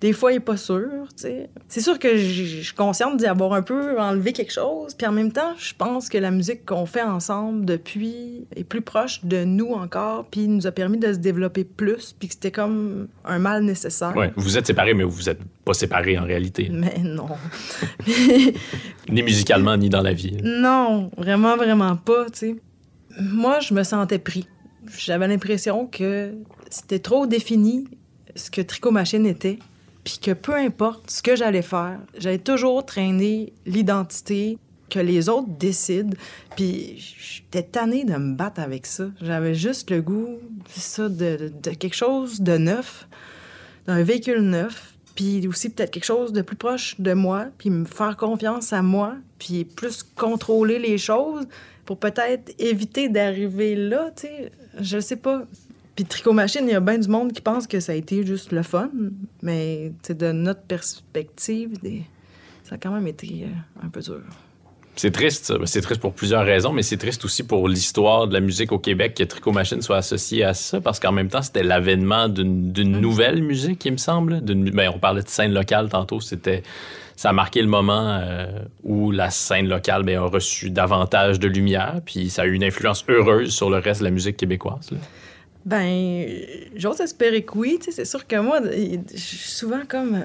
Des 0.00 0.12
fois, 0.12 0.32
il 0.32 0.36
est 0.36 0.40
pas 0.40 0.56
sûr, 0.56 0.88
tu 1.10 1.22
sais. 1.22 1.50
C'est 1.66 1.80
sûr 1.80 1.98
que 1.98 2.16
je 2.16 2.62
suis 2.62 2.74
consciente 2.74 3.16
d'y 3.16 3.26
avoir 3.26 3.52
un 3.52 3.62
peu 3.62 3.98
enlevé 4.00 4.32
quelque 4.32 4.52
chose, 4.52 4.94
puis 4.94 5.06
en 5.08 5.12
même 5.12 5.32
temps, 5.32 5.54
je 5.58 5.74
pense 5.76 6.08
que 6.08 6.16
la 6.18 6.30
musique 6.30 6.64
qu'on 6.64 6.86
fait 6.86 7.02
ensemble 7.02 7.64
depuis 7.64 8.46
est 8.54 8.62
plus 8.62 8.80
proche 8.80 9.24
de 9.24 9.42
nous 9.42 9.72
encore, 9.72 10.26
puis 10.30 10.46
nous 10.46 10.68
a 10.68 10.72
permis 10.72 10.98
de 10.98 11.12
se 11.12 11.18
développer 11.18 11.64
plus, 11.64 12.14
puis 12.16 12.28
que 12.28 12.34
c'était 12.34 12.52
comme 12.52 13.08
un 13.24 13.40
mal 13.40 13.64
nécessaire. 13.64 14.16
Ouais, 14.16 14.32
vous 14.36 14.56
êtes 14.56 14.68
séparés, 14.68 14.94
mais 14.94 15.02
vous 15.02 15.28
êtes 15.28 15.40
pas 15.64 15.74
séparés 15.74 16.16
en 16.16 16.24
réalité. 16.24 16.70
Mais 16.72 16.98
non. 17.02 17.28
Ni 19.08 19.22
musicalement, 19.22 19.76
ni 19.76 19.88
dans 19.88 20.02
la 20.02 20.12
vie. 20.12 20.36
Non, 20.44 21.10
vraiment, 21.16 21.56
vraiment 21.56 21.96
pas, 21.96 22.26
tu 22.26 22.38
sais. 22.38 22.56
Moi, 23.20 23.58
je 23.60 23.74
me 23.74 23.82
sentais 23.82 24.18
pris. 24.18 24.46
J'avais 24.96 25.26
l'impression 25.26 25.86
que 25.86 26.34
c'était 26.70 27.00
trop 27.00 27.26
défini 27.26 27.88
ce 28.36 28.50
que 28.50 28.60
Tricot 28.60 28.90
Machine 28.90 29.26
était, 29.26 29.58
puis 30.08 30.18
que 30.20 30.30
peu 30.30 30.54
importe 30.54 31.10
ce 31.10 31.22
que 31.22 31.36
j'allais 31.36 31.60
faire, 31.60 31.98
j'allais 32.16 32.38
toujours 32.38 32.86
traîner 32.86 33.52
l'identité 33.66 34.56
que 34.88 34.98
les 34.98 35.28
autres 35.28 35.50
décident, 35.58 36.16
puis 36.56 36.94
j'étais 36.96 37.62
tannée 37.62 38.04
de 38.04 38.14
me 38.14 38.34
battre 38.34 38.62
avec 38.62 38.86
ça. 38.86 39.10
J'avais 39.20 39.54
juste 39.54 39.90
le 39.90 40.00
goût, 40.00 40.38
ça, 40.70 41.10
de 41.10 41.50
quelque 41.78 41.94
chose 41.94 42.40
de 42.40 42.56
neuf, 42.56 43.06
d'un 43.86 44.02
véhicule 44.02 44.40
neuf, 44.40 44.94
puis 45.14 45.46
aussi 45.46 45.68
peut-être 45.68 45.90
quelque 45.90 46.06
chose 46.06 46.32
de 46.32 46.40
plus 46.40 46.56
proche 46.56 46.98
de 46.98 47.12
moi, 47.12 47.48
puis 47.58 47.68
me 47.68 47.84
faire 47.84 48.16
confiance 48.16 48.72
à 48.72 48.80
moi, 48.80 49.14
puis 49.38 49.66
plus 49.66 50.02
contrôler 50.02 50.78
les 50.78 50.96
choses 50.96 51.46
pour 51.84 51.98
peut-être 51.98 52.54
éviter 52.58 53.10
d'arriver 53.10 53.74
là, 53.74 54.10
tu 54.16 54.22
sais. 54.22 54.52
Je 54.80 55.00
sais 55.00 55.16
pas. 55.16 55.42
Puis 55.98 56.04
Tricot 56.04 56.32
Machine, 56.32 56.62
il 56.62 56.70
y 56.70 56.74
a 56.76 56.80
bien 56.80 56.96
du 56.96 57.08
monde 57.08 57.32
qui 57.32 57.40
pense 57.40 57.66
que 57.66 57.80
ça 57.80 57.90
a 57.90 57.94
été 57.96 58.24
juste 58.24 58.52
le 58.52 58.62
fun, 58.62 58.88
mais 59.42 59.90
de 60.08 60.30
notre 60.30 60.60
perspective, 60.62 61.76
des- 61.82 62.04
ça 62.62 62.76
a 62.76 62.78
quand 62.78 62.92
même 62.92 63.08
été 63.08 63.26
euh, 63.46 63.84
un 63.84 63.88
peu 63.88 64.00
dur. 64.00 64.20
C'est 64.94 65.10
triste, 65.10 65.46
ça. 65.46 65.54
C'est 65.64 65.80
triste 65.80 66.00
pour 66.00 66.12
plusieurs 66.12 66.44
raisons, 66.44 66.70
mais 66.72 66.82
c'est 66.84 66.98
triste 66.98 67.24
aussi 67.24 67.42
pour 67.42 67.68
l'histoire 67.68 68.28
de 68.28 68.32
la 68.34 68.38
musique 68.38 68.70
au 68.70 68.78
Québec 68.78 69.14
que 69.16 69.24
Tricot 69.24 69.50
Machine 69.50 69.82
soit 69.82 69.96
associé 69.96 70.44
à 70.44 70.54
ça, 70.54 70.80
parce 70.80 71.00
qu'en 71.00 71.10
même 71.10 71.28
temps, 71.30 71.42
c'était 71.42 71.64
l'avènement 71.64 72.28
d'une 72.28 73.00
nouvelle 73.00 73.42
musique, 73.42 73.84
il 73.84 73.90
me 73.92 73.96
semble. 73.96 74.40
Ben, 74.40 74.92
on 74.94 75.00
parlait 75.00 75.22
de 75.24 75.28
scène 75.28 75.52
locale 75.52 75.88
tantôt. 75.88 76.20
C'était, 76.20 76.62
ça 77.16 77.30
a 77.30 77.32
marqué 77.32 77.60
le 77.60 77.66
moment 77.66 78.20
euh, 78.22 78.46
où 78.84 79.10
la 79.10 79.30
scène 79.30 79.66
locale 79.68 80.04
ben, 80.04 80.18
a 80.18 80.26
reçu 80.26 80.70
davantage 80.70 81.40
de 81.40 81.48
lumière, 81.48 82.00
puis 82.04 82.30
ça 82.30 82.42
a 82.42 82.46
eu 82.46 82.52
une 82.54 82.62
influence 82.62 83.04
heureuse 83.08 83.50
sur 83.52 83.68
le 83.68 83.78
reste 83.78 83.98
de 83.98 84.04
la 84.04 84.12
musique 84.12 84.36
québécoise. 84.36 84.92
là. 84.92 84.98
Ben, 85.68 86.26
j'ose 86.76 86.98
espérer 87.02 87.44
que 87.44 87.58
oui. 87.58 87.78
C'est 87.82 88.06
sûr 88.06 88.26
que 88.26 88.36
moi, 88.36 88.60
je 88.62 89.18
suis 89.18 89.50
souvent 89.50 89.82
comme. 89.86 90.14
euh, 90.14 90.20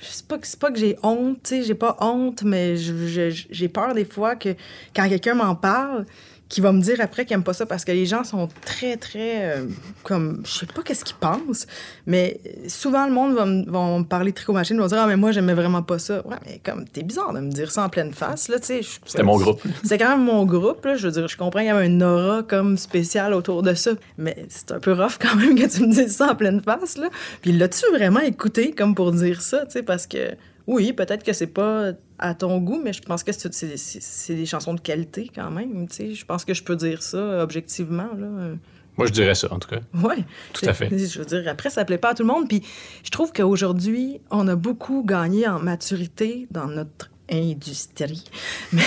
C'est 0.00 0.26
pas, 0.26 0.38
pas 0.58 0.72
que 0.72 0.78
j'ai 0.78 0.96
honte, 1.04 1.52
j'ai 1.62 1.74
pas 1.74 1.96
honte, 2.00 2.42
mais 2.42 2.76
j'ai 2.76 3.68
peur 3.68 3.94
des 3.94 4.04
fois 4.04 4.34
que 4.34 4.56
quand 4.96 5.08
quelqu'un 5.08 5.34
m'en 5.34 5.54
parle, 5.54 6.04
qu'il 6.48 6.62
va 6.62 6.72
me 6.72 6.80
dire 6.80 7.00
après 7.00 7.24
qu'il 7.24 7.34
aime 7.34 7.42
pas 7.42 7.52
ça 7.52 7.66
parce 7.66 7.84
que 7.84 7.92
les 7.92 8.06
gens 8.06 8.24
sont 8.24 8.48
très, 8.64 8.96
très. 8.96 9.56
euh, 9.56 9.66
comme. 10.02 10.42
Je 10.46 10.50
sais 10.50 10.66
pas 10.66 10.82
qu'est-ce 10.82 11.04
qu'ils 11.04 11.16
pensent, 11.16 11.66
mais 12.06 12.40
souvent 12.68 13.06
le 13.06 13.12
monde 13.12 13.34
va 13.34 13.44
me, 13.44 13.70
va 13.70 13.98
me 13.98 14.04
parler 14.04 14.30
de 14.32 14.36
tricot 14.36 14.52
machine, 14.52 14.78
va 14.80 14.88
dire 14.88 14.98
Ah, 14.98 15.06
mais 15.06 15.16
moi, 15.16 15.32
j'aimais 15.32 15.54
vraiment 15.54 15.82
pas 15.82 15.98
ça. 15.98 16.26
Ouais, 16.26 16.36
mais 16.46 16.60
comme, 16.64 16.86
t'es 16.86 17.02
bizarre 17.02 17.32
de 17.32 17.40
me 17.40 17.50
dire 17.50 17.70
ça 17.70 17.84
en 17.84 17.88
pleine 17.88 18.12
face, 18.12 18.48
là, 18.48 18.58
tu 18.58 18.66
sais. 18.66 18.80
C'était 19.04 19.22
mon 19.22 19.36
groupe. 19.36 19.62
c'est 19.84 19.98
quand 19.98 20.08
même 20.10 20.24
mon 20.24 20.44
groupe, 20.46 20.84
là. 20.84 20.96
Je 20.96 21.06
veux 21.06 21.12
dire, 21.12 21.28
je 21.28 21.36
comprends 21.36 21.60
qu'il 21.60 21.68
y 21.68 21.70
avait 21.70 21.86
un 21.86 22.00
aura 22.00 22.42
comme 22.42 22.76
spécial 22.78 23.34
autour 23.34 23.62
de 23.62 23.74
ça. 23.74 23.92
Mais 24.16 24.46
c'est 24.48 24.72
un 24.72 24.80
peu 24.80 24.92
rough 24.92 25.18
quand 25.20 25.36
même 25.36 25.54
que 25.54 25.66
tu 25.66 25.82
me 25.86 25.92
dises 25.92 26.16
ça 26.16 26.32
en 26.32 26.34
pleine 26.34 26.62
face, 26.62 26.96
là. 26.96 27.08
Puis 27.42 27.52
l'as-tu 27.52 27.84
vraiment 27.92 28.20
écouté 28.20 28.72
comme 28.72 28.94
pour 28.94 29.12
dire 29.12 29.42
ça, 29.42 29.66
tu 29.66 29.72
sais, 29.72 29.82
parce 29.82 30.06
que 30.06 30.34
oui, 30.66 30.92
peut-être 30.92 31.24
que 31.24 31.32
c'est 31.32 31.46
pas 31.46 31.92
à 32.18 32.34
ton 32.34 32.58
goût, 32.58 32.80
mais 32.82 32.92
je 32.92 33.02
pense 33.02 33.22
que 33.22 33.32
c'est, 33.32 34.34
des 34.34 34.46
chansons 34.46 34.74
de 34.74 34.80
qualité 34.80 35.30
quand 35.34 35.50
même, 35.50 35.88
tu 35.88 35.96
sais. 35.96 36.14
Je 36.14 36.24
pense 36.24 36.44
que 36.44 36.54
je 36.54 36.62
peux 36.62 36.76
dire 36.76 37.02
ça 37.02 37.42
objectivement, 37.42 38.08
là. 38.16 38.54
Moi, 38.98 39.06
je 39.06 39.12
dirais 39.12 39.36
ça, 39.36 39.52
en 39.52 39.60
tout 39.60 39.68
cas. 39.68 39.78
Ouais. 39.94 40.24
Tout 40.52 40.66
à 40.66 40.74
fait. 40.74 40.88
Je 40.90 41.20
veux 41.20 41.24
dire, 41.24 41.44
après, 41.46 41.70
ça 41.70 41.84
plaît 41.84 41.98
pas 41.98 42.10
à 42.10 42.14
tout 42.14 42.24
le 42.24 42.28
monde. 42.28 42.48
Puis 42.48 42.64
je 43.04 43.10
trouve 43.10 43.32
qu'aujourd'hui, 43.32 44.20
on 44.32 44.48
a 44.48 44.56
beaucoup 44.56 45.04
gagné 45.06 45.46
en 45.46 45.60
maturité 45.60 46.48
dans 46.50 46.66
notre 46.66 47.08
industrie. 47.30 48.24
Mais, 48.72 48.82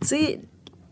tu 0.00 0.06
sais, 0.08 0.40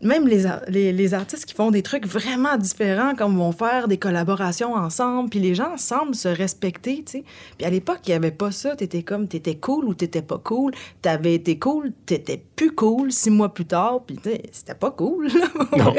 même 0.01 0.27
les, 0.27 0.43
les, 0.67 0.91
les 0.91 1.13
artistes 1.13 1.45
qui 1.45 1.53
font 1.53 1.71
des 1.71 1.81
trucs 1.81 2.05
vraiment 2.05 2.57
différents, 2.57 3.15
comme 3.15 3.37
vont 3.37 3.51
faire 3.51 3.87
des 3.87 3.97
collaborations 3.97 4.73
ensemble, 4.73 5.29
puis 5.29 5.39
les 5.39 5.55
gens 5.55 5.77
semblent 5.77 6.15
se 6.15 6.27
respecter, 6.27 7.03
tu 7.05 7.19
sais. 7.19 7.23
Puis 7.57 7.65
à 7.65 7.69
l'époque, 7.69 7.99
il 8.05 8.09
n'y 8.09 8.15
avait 8.15 8.31
pas 8.31 8.51
ça. 8.51 8.75
T'étais 8.75 9.03
comme, 9.03 9.27
t'étais 9.27 9.55
cool 9.55 9.85
ou 9.85 9.93
t'étais 9.93 10.21
pas 10.21 10.37
cool. 10.37 10.73
T'avais 11.01 11.33
été 11.33 11.57
cool, 11.57 11.91
t'étais 12.05 12.41
plus 12.55 12.71
cool 12.71 13.11
six 13.11 13.29
mois 13.29 13.53
plus 13.53 13.65
tard, 13.65 14.01
puis 14.05 14.17
tu 14.17 14.29
sais, 14.29 14.43
c'était 14.51 14.75
pas 14.75 14.91
cool, 14.91 15.27
là, 15.27 15.47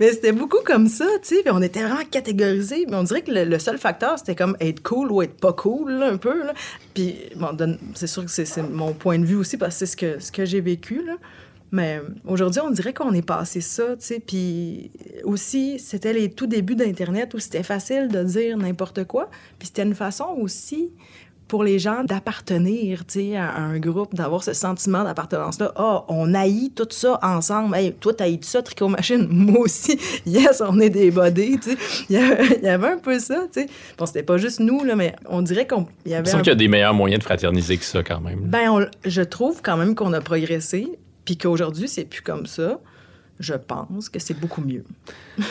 mais 0.00 0.12
c'était 0.12 0.32
beaucoup 0.32 0.62
comme 0.64 0.88
ça, 0.88 1.06
tu 1.22 1.36
sais. 1.36 1.42
Puis 1.42 1.52
on 1.52 1.62
était 1.62 1.82
vraiment 1.82 2.04
catégorisés. 2.10 2.86
Mais 2.88 2.96
on 2.96 3.02
dirait 3.02 3.22
que 3.22 3.30
le, 3.30 3.44
le 3.44 3.58
seul 3.58 3.78
facteur, 3.78 4.18
c'était 4.18 4.34
comme 4.34 4.56
être 4.60 4.82
cool 4.82 5.12
ou 5.12 5.22
être 5.22 5.38
pas 5.38 5.52
cool, 5.52 5.92
là, 5.92 6.08
un 6.08 6.16
peu. 6.16 6.44
Là. 6.44 6.54
Puis 6.94 7.16
bon, 7.36 7.56
c'est 7.94 8.06
sûr 8.06 8.24
que 8.24 8.30
c'est 8.30 8.44
c'est 8.44 8.62
mon 8.62 8.92
point 8.92 9.18
de 9.18 9.24
vue 9.24 9.36
aussi, 9.36 9.56
parce 9.56 9.74
que 9.74 9.78
c'est 9.78 9.86
ce 9.86 9.96
que, 9.96 10.18
ce 10.20 10.32
que 10.32 10.44
j'ai 10.44 10.60
vécu, 10.60 11.02
là. 11.04 11.14
Mais 11.70 12.00
aujourd'hui, 12.26 12.60
on 12.64 12.70
dirait 12.70 12.94
qu'on 12.94 13.12
est 13.12 13.26
passé 13.26 13.60
ça, 13.60 13.84
tu 13.98 14.06
sais. 14.06 14.20
Puis 14.26 14.90
aussi, 15.24 15.78
c'était 15.78 16.12
les 16.12 16.30
tout 16.30 16.46
débuts 16.46 16.76
d'Internet 16.76 17.34
où 17.34 17.38
c'était 17.38 17.62
facile 17.62 18.08
de 18.08 18.22
dire 18.22 18.56
n'importe 18.56 19.04
quoi. 19.04 19.28
Puis 19.58 19.66
c'était 19.68 19.82
une 19.82 19.94
façon 19.94 20.26
aussi 20.40 20.90
pour 21.46 21.64
les 21.64 21.78
gens 21.78 22.04
d'appartenir, 22.04 23.06
tu 23.06 23.20
sais, 23.30 23.36
à 23.36 23.56
un 23.56 23.78
groupe, 23.78 24.14
d'avoir 24.14 24.44
ce 24.44 24.52
sentiment 24.52 25.02
d'appartenance-là. 25.02 25.72
Ah, 25.76 26.04
on 26.08 26.34
haït 26.34 26.72
tout 26.74 26.86
ça 26.90 27.18
ensemble. 27.22 27.74
Hey, 27.74 27.94
toi, 27.94 28.12
t'haïs 28.12 28.38
ça, 28.42 28.60
Tricot 28.60 28.88
Machine? 28.88 29.26
Moi 29.30 29.60
aussi. 29.60 29.98
Yes, 30.26 30.62
on 30.66 30.78
est 30.78 30.90
des 30.90 31.10
bodés, 31.10 31.58
tu 31.62 31.70
sais. 31.70 31.76
Il 32.10 32.16
y 32.16 32.18
avait, 32.18 32.60
y 32.62 32.68
avait 32.68 32.88
un 32.88 32.98
peu 32.98 33.18
ça, 33.18 33.46
tu 33.50 33.62
sais. 33.62 33.66
Bon, 33.96 34.04
c'était 34.04 34.22
pas 34.22 34.36
juste 34.36 34.60
nous, 34.60 34.84
là, 34.84 34.94
mais 34.94 35.14
on 35.26 35.40
dirait 35.40 35.66
y 36.06 36.10
Il 36.10 36.14
avait 36.14 36.26
semble 36.28 36.40
un 36.40 36.42
qu'il 36.44 36.50
y 36.50 36.52
a 36.52 36.56
des 36.56 36.68
meilleurs 36.68 36.92
moyens 36.94 37.20
de 37.20 37.24
fraterniser 37.24 37.78
que 37.78 37.84
ça, 37.84 38.02
quand 38.02 38.20
même. 38.20 38.40
ben, 38.40 38.70
on- 38.70 38.86
je 39.06 39.22
trouve 39.22 39.62
quand 39.62 39.78
même 39.78 39.94
qu'on 39.94 40.12
a 40.12 40.20
progressé, 40.20 40.98
puis 41.28 41.36
qu'aujourd'hui, 41.36 41.88
c'est 41.88 42.06
plus 42.06 42.22
comme 42.22 42.46
ça. 42.46 42.80
Je 43.38 43.52
pense 43.52 44.08
que 44.08 44.18
c'est 44.18 44.32
beaucoup 44.40 44.62
mieux. 44.62 44.82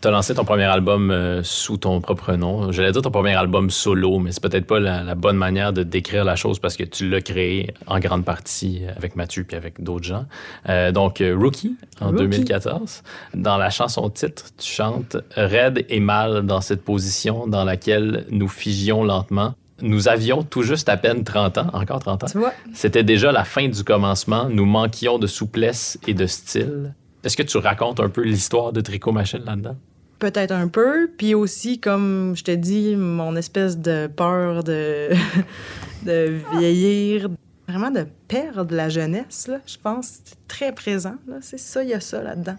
Tu 0.00 0.08
as 0.08 0.10
lancé 0.10 0.34
ton 0.34 0.44
premier 0.44 0.64
album 0.64 1.12
euh, 1.12 1.44
sous 1.44 1.76
ton 1.76 2.00
propre 2.00 2.32
nom. 2.32 2.72
J'allais 2.72 2.90
dire 2.90 3.02
ton 3.02 3.12
premier 3.12 3.36
album 3.36 3.70
solo, 3.70 4.18
mais 4.18 4.32
c'est 4.32 4.42
peut-être 4.42 4.66
pas 4.66 4.80
la, 4.80 5.04
la 5.04 5.14
bonne 5.14 5.36
manière 5.36 5.72
de 5.72 5.84
décrire 5.84 6.24
la 6.24 6.34
chose 6.34 6.58
parce 6.58 6.76
que 6.76 6.82
tu 6.82 7.08
l'as 7.08 7.20
créé 7.20 7.72
en 7.86 8.00
grande 8.00 8.24
partie 8.24 8.82
avec 8.96 9.14
Mathieu 9.14 9.44
puis 9.44 9.56
avec 9.56 9.80
d'autres 9.80 10.02
gens. 10.04 10.24
Euh, 10.68 10.90
donc, 10.90 11.20
euh, 11.20 11.36
Rookie 11.38 11.76
en 12.00 12.06
Rookie. 12.06 12.22
2014. 12.22 13.04
Dans 13.34 13.58
la 13.58 13.70
chanson 13.70 14.10
titre, 14.10 14.46
tu 14.58 14.72
chantes 14.72 15.18
Raide 15.36 15.86
et 15.88 16.00
mal 16.00 16.46
dans 16.46 16.60
cette 16.60 16.82
position 16.82 17.46
dans 17.46 17.62
laquelle 17.62 18.26
nous 18.30 18.48
figions 18.48 19.04
lentement. 19.04 19.54
Nous 19.80 20.08
avions 20.08 20.42
tout 20.42 20.62
juste 20.62 20.88
à 20.88 20.96
peine 20.96 21.24
30 21.24 21.58
ans, 21.58 21.66
encore 21.72 21.98
30 22.00 22.24
ans. 22.24 22.26
Tu 22.30 22.38
vois? 22.38 22.52
C'était 22.74 23.02
déjà 23.02 23.32
la 23.32 23.44
fin 23.44 23.68
du 23.68 23.82
commencement. 23.82 24.48
Nous 24.48 24.64
manquions 24.66 25.18
de 25.18 25.26
souplesse 25.26 25.98
et 26.06 26.14
de 26.14 26.26
style. 26.26 26.94
Est-ce 27.24 27.36
que 27.36 27.42
tu 27.42 27.56
racontes 27.58 27.98
un 28.00 28.08
peu 28.08 28.22
l'histoire 28.22 28.72
de 28.72 28.80
Tricot 28.80 29.12
Machine 29.12 29.42
là-dedans? 29.44 29.76
Peut-être 30.18 30.52
un 30.52 30.68
peu. 30.68 31.10
Puis 31.16 31.34
aussi, 31.34 31.80
comme 31.80 32.34
je 32.36 32.44
te 32.44 32.50
dis, 32.52 32.94
mon 32.96 33.34
espèce 33.34 33.78
de 33.78 34.06
peur 34.06 34.62
de, 34.62 35.08
de 36.06 36.38
vieillir, 36.56 37.28
vraiment 37.66 37.90
de 37.90 38.06
perdre 38.28 38.74
la 38.74 38.88
jeunesse, 38.88 39.48
là, 39.48 39.58
je 39.66 39.76
pense. 39.82 40.18
C'est 40.24 40.46
très 40.46 40.72
présent. 40.72 41.14
là. 41.26 41.36
C'est 41.40 41.58
ça, 41.58 41.82
il 41.82 41.90
y 41.90 41.94
a 41.94 42.00
ça 42.00 42.22
là-dedans. 42.22 42.56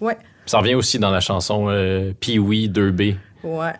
Ouais, 0.00 0.16
Ça 0.46 0.58
revient 0.58 0.74
aussi 0.74 0.98
dans 0.98 1.10
la 1.10 1.20
chanson 1.20 1.66
euh, 1.68 2.12
Pee-Wee 2.18 2.68
2B. 2.70 3.16
ouais. 3.44 3.72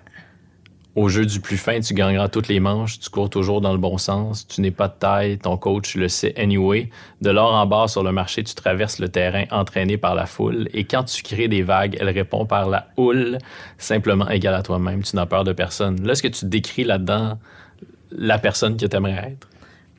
Au 0.95 1.09
jeu 1.09 1.24
du 1.24 1.40
plus 1.40 1.57
fin, 1.57 1.80
tu 1.80 1.95
gagneras 1.95 2.28
toutes 2.28 2.49
les 2.49 2.61
manches, 2.61 3.01
tu 3.01 3.09
cours 3.09 3.30
toujours 3.30 3.62
dans 3.62 3.72
le 3.72 3.78
bon 3.78 3.97
sens, 3.97 4.47
tu 4.47 4.61
n'es 4.61 4.70
pas 4.70 4.88
de 4.88 4.95
taille, 4.99 5.38
ton 5.38 5.57
coach 5.57 5.95
le 5.95 6.07
sait 6.09 6.38
anyway. 6.38 6.90
De 7.22 7.30
l'or 7.30 7.55
en 7.55 7.64
bas 7.64 7.88
sur 7.88 8.03
le 8.03 8.12
marché, 8.12 8.45
tu 8.45 8.55
traverses 8.55 8.99
le 8.99 9.09
terrain 9.09 9.45
entraîné 9.51 9.97
par 9.97 10.14
la 10.14 10.26
foule 10.26 10.68
et 10.74 10.84
quand 10.84 11.05
tu 11.05 11.22
crées 11.22 11.49
des 11.49 11.62
vagues, 11.62 11.97
elle 11.99 12.11
répond 12.11 12.45
par 12.45 12.68
la 12.68 12.88
houle, 12.99 13.38
simplement 13.78 14.28
égale 14.28 14.55
à 14.55 14.62
toi-même, 14.62 15.03
tu 15.03 15.16
n'as 15.16 15.24
peur 15.24 15.45
de 15.45 15.55
personne. 15.55 16.05
Là, 16.07 16.12
est-ce 16.12 16.22
que 16.22 16.28
tu 16.28 16.45
décris 16.45 16.84
là-dedans 16.84 17.38
la 18.11 18.38
personne 18.38 18.76
que 18.76 18.84
tu 18.84 18.95
aimerais 18.95 19.32
être? 19.32 19.49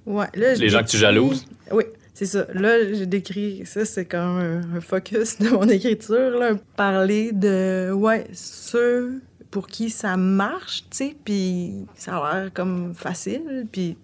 Ouais, 0.05 0.27
là, 0.35 0.53
je 0.53 0.61
Les 0.61 0.69
gens 0.69 0.83
que 0.83 0.89
tu 0.89 0.97
jalouses? 0.97 1.47
Oui, 1.71 1.85
c'est 2.13 2.25
ça. 2.25 2.45
Là, 2.53 2.93
j'ai 2.93 3.07
décrit, 3.07 3.65
ça, 3.65 3.85
c'est 3.85 4.05
comme 4.05 4.19
un, 4.19 4.77
un 4.77 4.81
focus 4.81 5.39
de 5.39 5.49
mon 5.49 5.67
écriture, 5.69 6.37
là. 6.37 6.51
Parler 6.75 7.31
de, 7.31 7.91
ouais, 7.91 8.27
ceux 8.33 9.21
pour 9.53 9.67
qui 9.67 9.91
ça 9.91 10.17
marche, 10.17 10.81
tu 10.89 10.97
sais, 10.97 11.15
puis 11.23 11.85
ça 11.95 12.17
a 12.17 12.41
l'air 12.41 12.53
comme 12.53 12.95
facile, 12.95 13.67
puis 13.71 13.95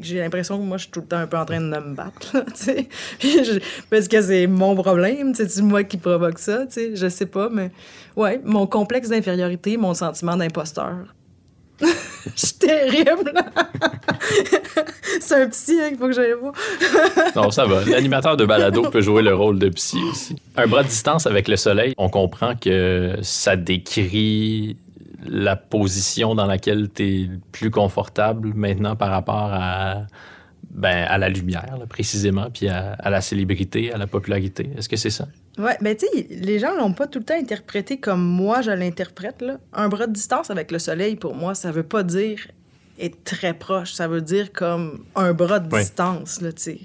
j'ai 0.00 0.20
l'impression 0.20 0.58
que 0.58 0.62
moi, 0.64 0.78
je 0.78 0.84
suis 0.84 0.90
tout 0.90 1.00
le 1.00 1.06
temps 1.06 1.18
un 1.18 1.26
peu 1.26 1.36
en 1.36 1.44
train 1.44 1.60
de 1.60 1.66
me 1.66 1.94
battre, 1.94 2.30
là, 2.34 2.44
tu 2.46 2.64
sais. 2.64 2.88
Puis 3.18 3.44
je- 3.44 3.60
Parce 3.90 4.08
que 4.08 4.20
c'est 4.22 4.46
mon 4.46 4.74
problème, 4.74 5.34
c'est 5.34 5.60
moi 5.60 5.84
qui 5.84 5.98
provoque 5.98 6.38
ça, 6.38 6.64
tu 6.66 6.72
sais, 6.72 6.96
je 6.96 7.08
sais 7.08 7.26
pas, 7.26 7.50
mais 7.50 7.70
ouais, 8.16 8.40
mon 8.44 8.66
complexe 8.66 9.10
d'infériorité, 9.10 9.76
mon 9.76 9.92
sentiment 9.92 10.36
d'imposteur. 10.36 11.14
Je 12.36 12.46
suis 12.46 12.54
terrible. 12.54 13.32
c'est 15.20 15.42
un 15.42 15.48
psy 15.48 15.78
hein, 15.80 15.88
qu'il 15.88 15.98
faut 15.98 16.06
que 16.06 16.12
j'aille 16.12 16.34
voir. 16.40 16.52
Non, 17.36 17.50
ça 17.50 17.66
va. 17.66 17.84
L'animateur 17.84 18.36
de 18.36 18.44
balado 18.44 18.82
peut 18.90 19.00
jouer 19.00 19.22
le 19.22 19.34
rôle 19.34 19.58
de 19.58 19.68
psy 19.68 19.98
aussi. 20.10 20.36
Un 20.56 20.66
bras 20.66 20.82
de 20.82 20.88
distance 20.88 21.26
avec 21.26 21.48
le 21.48 21.56
soleil, 21.56 21.94
on 21.98 22.08
comprend 22.08 22.54
que 22.56 23.16
ça 23.22 23.56
décrit 23.56 24.76
la 25.26 25.56
position 25.56 26.34
dans 26.34 26.46
laquelle 26.46 26.88
tu 26.92 27.02
es 27.02 27.30
plus 27.52 27.70
confortable 27.70 28.52
maintenant 28.54 28.96
par 28.96 29.10
rapport 29.10 29.50
à, 29.52 30.06
ben, 30.70 31.06
à 31.08 31.18
la 31.18 31.28
lumière, 31.28 31.76
là, 31.78 31.86
précisément, 31.86 32.48
puis 32.52 32.68
à, 32.68 32.92
à 32.92 33.10
la 33.10 33.20
célébrité, 33.20 33.92
à 33.92 33.98
la 33.98 34.06
popularité. 34.06 34.70
Est-ce 34.76 34.88
que 34.88 34.96
c'est 34.96 35.10
ça? 35.10 35.26
Ouais, 35.58 35.76
ben 35.80 35.96
tu 35.96 36.06
sais, 36.06 36.26
les 36.30 36.58
gens 36.60 36.76
l'ont 36.76 36.92
pas 36.92 37.06
tout 37.08 37.18
le 37.18 37.24
temps 37.24 37.34
interprété 37.38 37.98
comme 37.98 38.22
moi 38.22 38.62
je 38.62 38.70
l'interprète 38.70 39.42
là. 39.42 39.58
Un 39.72 39.88
bras 39.88 40.06
de 40.06 40.12
distance 40.12 40.50
avec 40.50 40.70
le 40.70 40.78
soleil 40.78 41.16
pour 41.16 41.34
moi, 41.34 41.54
ça 41.56 41.72
veut 41.72 41.82
pas 41.82 42.04
dire 42.04 42.46
être 43.00 43.24
très 43.24 43.54
proche, 43.54 43.92
ça 43.92 44.06
veut 44.06 44.20
dire 44.22 44.52
comme 44.52 45.04
un 45.16 45.32
bras 45.32 45.58
de 45.58 45.68
distance 45.68 46.40
là, 46.40 46.52
tu 46.52 46.62
sais. 46.62 46.78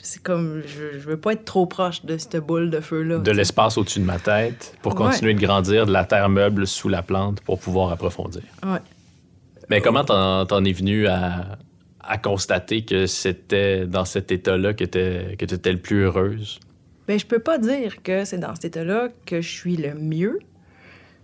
C'est 0.00 0.22
comme 0.22 0.62
je, 0.66 1.00
je 1.00 1.04
veux 1.08 1.16
pas 1.16 1.32
être 1.32 1.44
trop 1.44 1.66
proche 1.66 2.04
de 2.04 2.16
cette 2.16 2.36
boule 2.36 2.70
de 2.70 2.78
feu 2.78 3.02
là. 3.02 3.18
De 3.18 3.32
l'espace 3.32 3.76
au-dessus 3.76 3.98
de 3.98 4.04
ma 4.04 4.20
tête 4.20 4.76
pour 4.82 4.92
Ouais. 4.92 5.06
continuer 5.06 5.34
de 5.34 5.40
grandir, 5.40 5.84
de 5.86 5.92
la 5.92 6.04
terre 6.04 6.28
meuble 6.28 6.68
sous 6.68 6.88
la 6.88 7.02
plante 7.02 7.40
pour 7.40 7.58
pouvoir 7.58 7.90
approfondir. 7.90 8.42
Ouais. 8.62 8.78
Mais 9.68 9.80
comment 9.80 10.04
t'en, 10.04 10.46
t'en 10.46 10.64
es 10.64 10.70
venu 10.72 11.08
à, 11.08 11.58
à 12.06 12.18
constater 12.18 12.84
que 12.84 13.06
c'était 13.06 13.86
dans 13.86 14.04
cet 14.04 14.32
état-là 14.32 14.74
que 14.74 14.84
tu 14.84 15.54
étais 15.54 15.72
le 15.72 15.80
plus 15.80 16.02
heureuse? 16.02 16.60
Ben, 17.06 17.18
je 17.18 17.26
peux 17.26 17.38
pas 17.38 17.58
dire 17.58 18.02
que 18.02 18.24
c'est 18.24 18.38
dans 18.38 18.54
cet 18.54 18.64
état-là 18.64 19.08
que 19.26 19.40
je 19.40 19.48
suis 19.48 19.76
le 19.76 19.94
mieux. 19.94 20.38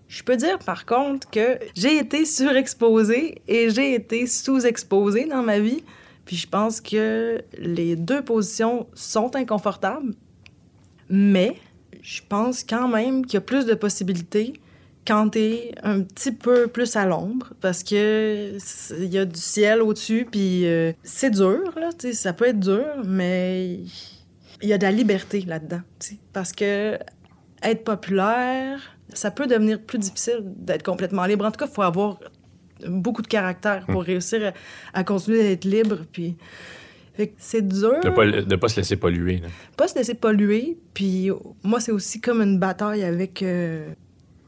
Je 0.08 0.22
peux 0.22 0.36
dire, 0.36 0.58
par 0.58 0.86
contre, 0.86 1.30
que 1.30 1.58
j'ai 1.74 1.98
été 1.98 2.24
surexposée 2.24 3.40
et 3.48 3.70
j'ai 3.70 3.94
été 3.94 4.26
sous-exposée 4.26 5.26
dans 5.26 5.42
ma 5.42 5.60
vie. 5.60 5.82
Puis 6.26 6.36
je 6.36 6.48
pense 6.48 6.80
que 6.80 7.42
les 7.58 7.96
deux 7.96 8.22
positions 8.22 8.86
sont 8.94 9.34
inconfortables, 9.36 10.14
mais 11.08 11.56
je 12.02 12.20
pense 12.28 12.62
quand 12.62 12.88
même 12.88 13.24
qu'il 13.24 13.34
y 13.34 13.36
a 13.38 13.40
plus 13.40 13.66
de 13.66 13.74
possibilités 13.74 14.54
quand 15.10 15.30
t'es 15.30 15.72
un 15.82 16.02
petit 16.02 16.30
peu 16.30 16.68
plus 16.68 16.94
à 16.94 17.04
l'ombre, 17.04 17.52
parce 17.60 17.82
que 17.82 18.56
il 18.96 19.12
y 19.12 19.18
a 19.18 19.24
du 19.24 19.40
ciel 19.40 19.82
au-dessus, 19.82 20.24
puis 20.30 20.68
euh, 20.68 20.92
c'est 21.02 21.30
dur, 21.30 21.72
là, 21.76 21.90
ça 22.12 22.32
peut 22.32 22.46
être 22.46 22.60
dur, 22.60 22.86
mais 23.04 23.80
il 24.62 24.68
y 24.68 24.72
a 24.72 24.78
de 24.78 24.84
la 24.84 24.92
liberté 24.92 25.40
là-dedans, 25.40 25.80
parce 26.32 26.52
que 26.52 26.96
être 27.60 27.82
populaire, 27.82 28.96
ça 29.12 29.32
peut 29.32 29.48
devenir 29.48 29.80
plus 29.80 29.98
difficile 29.98 30.42
d'être 30.44 30.84
complètement 30.84 31.24
libre. 31.24 31.44
En 31.44 31.50
tout 31.50 31.58
cas, 31.58 31.66
il 31.68 31.74
faut 31.74 31.82
avoir 31.82 32.20
beaucoup 32.86 33.22
de 33.22 33.26
caractère 33.26 33.86
pour 33.86 34.04
réussir 34.04 34.52
à, 34.94 35.00
à 35.00 35.02
continuer 35.02 35.42
d'être 35.42 35.64
libre, 35.64 35.98
puis... 36.12 36.36
C'est 37.36 37.66
dur. 37.68 38.00
De 38.02 38.08
pas, 38.08 38.24
de 38.24 38.56
pas 38.56 38.68
se 38.68 38.76
laisser 38.76 38.96
polluer. 38.96 39.40
Là. 39.42 39.48
Pas 39.76 39.88
se 39.88 39.94
laisser 39.94 40.14
polluer. 40.14 40.78
Puis 40.94 41.28
moi, 41.62 41.78
c'est 41.78 41.92
aussi 41.92 42.18
comme 42.18 42.40
une 42.40 42.58
bataille 42.58 43.02
avec, 43.02 43.42
euh, 43.42 43.92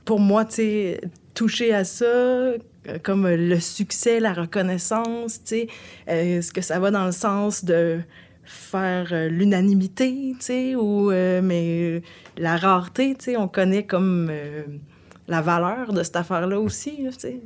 pour 0.05 0.21
moi, 0.21 0.45
tu 0.45 0.55
sais, 0.57 1.01
toucher 1.35 1.73
à 1.75 1.85
ça, 1.85 2.05
euh, 2.05 2.57
comme 3.03 3.29
le 3.29 3.61
succès, 3.61 4.21
la 4.21 4.33
reconnaissance, 4.33 5.43
tu 5.45 5.49
sais. 5.57 5.67
Euh, 6.09 6.39
Est-ce 6.39 6.53
que 6.53 6.61
ça 6.61 6.79
va 6.79 6.91
dans 6.91 7.07
le 7.07 7.13
sens 7.13 7.65
de 7.65 8.01
faire 8.45 9.09
euh, 9.13 9.29
l'unanimité, 9.29 10.35
tu 10.39 10.45
sais, 10.47 10.75
ou 10.75 11.11
euh, 11.11 11.41
mais 11.43 12.03
la 12.37 12.57
rareté, 12.57 13.15
tu 13.19 13.27
sais, 13.27 13.37
on 13.37 13.49
connaît 13.49 13.87
comme 13.87 14.29
euh, 14.31 14.65
la 15.29 15.41
valeur 15.41 15.93
de 15.93 16.03
cette 16.03 16.17
affaire-là 16.17 16.59
aussi, 16.61 16.97
tu 17.05 17.13
sais. 17.19 17.41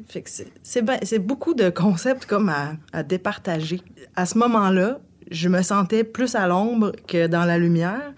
C'est- 0.62 1.18
beaucoup 1.18 1.54
de 1.54 1.68
concepts 1.68 2.24
comme 2.26 2.48
à, 2.48 2.72
à 2.92 3.02
départager. 3.02 3.82
À 4.16 4.24
ce 4.26 4.38
moment-là, 4.38 4.98
je 5.30 5.48
me 5.48 5.60
sentais 5.62 6.02
plus 6.04 6.34
à 6.34 6.46
l'ombre 6.48 6.92
que 7.06 7.26
dans 7.26 7.44
la 7.44 7.58
lumière. 7.58 8.14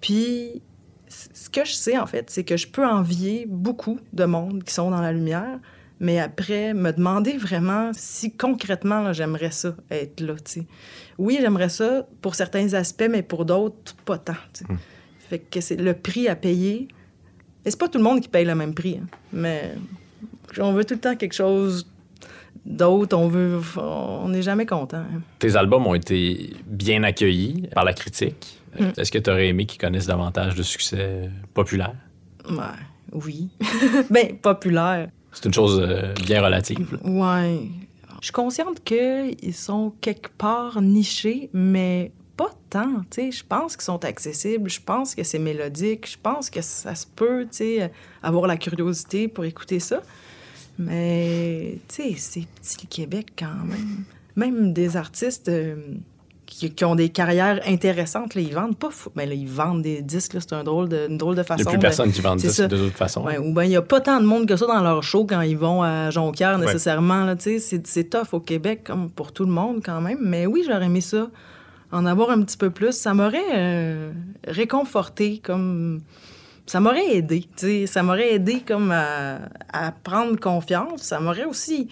Puis 0.00 0.62
que 1.60 1.64
je 1.66 1.72
sais, 1.72 1.98
en 1.98 2.06
fait, 2.06 2.30
c'est 2.30 2.44
que 2.44 2.56
je 2.56 2.66
peux 2.66 2.86
envier 2.86 3.46
beaucoup 3.48 3.98
de 4.12 4.24
monde 4.24 4.64
qui 4.64 4.74
sont 4.74 4.90
dans 4.90 5.00
la 5.00 5.12
lumière, 5.12 5.58
mais 6.00 6.18
après, 6.18 6.74
me 6.74 6.92
demander 6.92 7.36
vraiment 7.38 7.90
si 7.94 8.32
concrètement, 8.32 9.12
j'aimerais 9.12 9.50
ça, 9.50 9.74
être 9.90 10.20
là, 10.20 10.34
tu 10.34 10.60
sais. 10.60 10.66
Oui, 11.18 11.38
j'aimerais 11.40 11.70
ça 11.70 12.06
pour 12.20 12.34
certains 12.34 12.74
aspects, 12.74 13.08
mais 13.10 13.22
pour 13.22 13.44
d'autres, 13.46 13.94
pas 14.04 14.18
tant, 14.18 14.34
sais. 14.52 14.66
Fait 15.30 15.38
que 15.38 15.60
c'est 15.60 15.80
le 15.80 15.94
prix 15.94 16.28
à 16.28 16.36
payer. 16.36 16.88
Et 17.64 17.70
c'est 17.70 17.78
pas 17.78 17.88
tout 17.88 17.98
le 17.98 18.04
monde 18.04 18.20
qui 18.20 18.28
paye 18.28 18.44
le 18.44 18.54
même 18.54 18.74
prix, 18.74 19.00
hein, 19.02 19.06
mais 19.32 19.74
on 20.58 20.72
veut 20.72 20.84
tout 20.84 20.94
le 20.94 21.00
temps 21.00 21.16
quelque 21.16 21.34
chose 21.34 21.86
d'autre, 22.64 23.16
on 23.16 23.28
veut... 23.28 23.60
On 23.76 24.28
n'est 24.28 24.42
jamais 24.42 24.66
content. 24.66 24.98
hein. 24.98 25.20
Tes 25.38 25.56
albums 25.56 25.86
ont 25.86 25.94
été 25.94 26.54
bien 26.66 27.02
accueillis 27.04 27.68
par 27.74 27.84
la 27.84 27.92
critique. 27.92 28.60
Mm. 28.78 29.00
Est-ce 29.00 29.12
que 29.12 29.18
tu 29.18 29.30
aurais 29.30 29.48
aimé 29.48 29.66
qu'ils 29.66 29.80
connaissent 29.80 30.06
davantage 30.06 30.54
de 30.54 30.62
succès 30.62 31.30
populaire? 31.54 31.94
Ouais, 32.48 33.12
oui. 33.12 33.48
ben, 34.10 34.36
populaire. 34.38 35.08
C'est 35.32 35.44
une 35.44 35.54
chose 35.54 35.80
euh, 35.82 36.12
bien 36.24 36.42
relative. 36.42 36.98
Ouais. 37.04 37.60
Je 38.20 38.26
suis 38.26 38.32
consciente 38.32 38.82
qu'ils 38.82 39.54
sont 39.54 39.92
quelque 40.00 40.30
part 40.38 40.80
nichés, 40.80 41.50
mais 41.52 42.12
pas 42.36 42.50
tant. 42.70 43.00
Tu 43.10 43.22
sais, 43.22 43.32
je 43.32 43.44
pense 43.44 43.76
qu'ils 43.76 43.84
sont 43.84 44.04
accessibles. 44.04 44.70
Je 44.70 44.80
pense 44.80 45.14
que 45.14 45.22
c'est 45.22 45.38
mélodique. 45.38 46.10
Je 46.10 46.16
pense 46.22 46.50
que 46.50 46.62
ça 46.62 46.94
se 46.94 47.06
peut, 47.06 47.46
avoir 48.22 48.46
la 48.46 48.56
curiosité 48.56 49.28
pour 49.28 49.44
écouter 49.44 49.80
ça. 49.80 50.02
Mais, 50.78 51.78
c'est 51.88 52.12
petit 52.12 52.76
le 52.82 52.88
Québec 52.88 53.28
quand 53.38 53.64
même. 53.64 54.04
Même 54.36 54.72
des 54.74 54.96
artistes 54.96 55.48
euh, 55.48 55.76
qui, 56.46 56.70
qui 56.70 56.84
ont 56.84 56.94
des 56.94 57.08
carrières 57.08 57.60
intéressantes, 57.66 58.34
là, 58.34 58.40
ils 58.40 58.54
vendent 58.54 58.76
pas 58.78 58.90
fou. 58.90 59.10
Mais 59.16 59.26
là, 59.26 59.34
ils 59.34 59.48
vendent 59.48 59.82
des 59.82 60.00
disques, 60.00 60.34
là, 60.34 60.40
c'est 60.40 60.52
un 60.54 60.62
drôle 60.64 60.88
de, 60.88 61.06
une 61.08 61.18
drôle 61.18 61.34
de 61.34 61.42
Il 61.42 61.44
façon. 61.44 61.62
n'y 61.62 61.68
a 61.68 61.70
plus 61.72 61.76
de- 61.78 61.82
personne 61.82 62.12
qui 62.12 62.20
vend 62.20 62.38
c'est 62.38 62.46
de 62.46 62.52
ça. 62.52 62.68
de 62.68 62.76
toute 62.76 62.94
façon. 62.96 63.24
Ou 63.42 63.52
bien 63.52 63.64
il 63.64 63.68
n'y 63.70 63.76
a 63.76 63.82
pas 63.82 64.00
tant 64.00 64.20
de 64.20 64.26
monde 64.26 64.46
que 64.46 64.56
ça 64.56 64.66
dans 64.66 64.80
leur 64.82 65.02
show 65.02 65.24
quand 65.26 65.40
ils 65.42 65.58
vont 65.58 65.82
à 65.82 66.10
Jonquière 66.10 66.58
nécessairement. 66.58 67.34
C'est 67.38 68.10
tough 68.10 68.28
au 68.32 68.40
Québec, 68.40 68.82
comme 68.84 69.10
pour 69.10 69.32
tout 69.32 69.44
le 69.44 69.50
monde 69.52 69.80
quand 69.84 70.00
même. 70.00 70.18
Mais 70.22 70.46
oui, 70.46 70.64
j'aurais 70.66 70.86
aimé 70.86 71.00
ça, 71.00 71.28
en 71.92 72.06
avoir 72.06 72.30
un 72.30 72.40
petit 72.42 72.56
peu 72.56 72.70
plus. 72.70 72.92
Ça 72.92 73.12
m'aurait 73.12 73.40
euh, 73.54 74.12
réconforté, 74.46 75.40
comme... 75.42 76.00
Ça 76.68 76.80
m'aurait 76.80 77.14
aidé, 77.16 77.42
tu 77.56 77.66
sais. 77.66 77.86
Ça 77.86 78.02
m'aurait 78.02 78.34
aidé 78.34 78.60
comme 78.66 78.90
à, 78.90 79.38
à 79.72 79.92
prendre 79.92 80.36
confiance. 80.40 81.00
Ça 81.02 81.20
m'aurait 81.20 81.44
aussi 81.44 81.86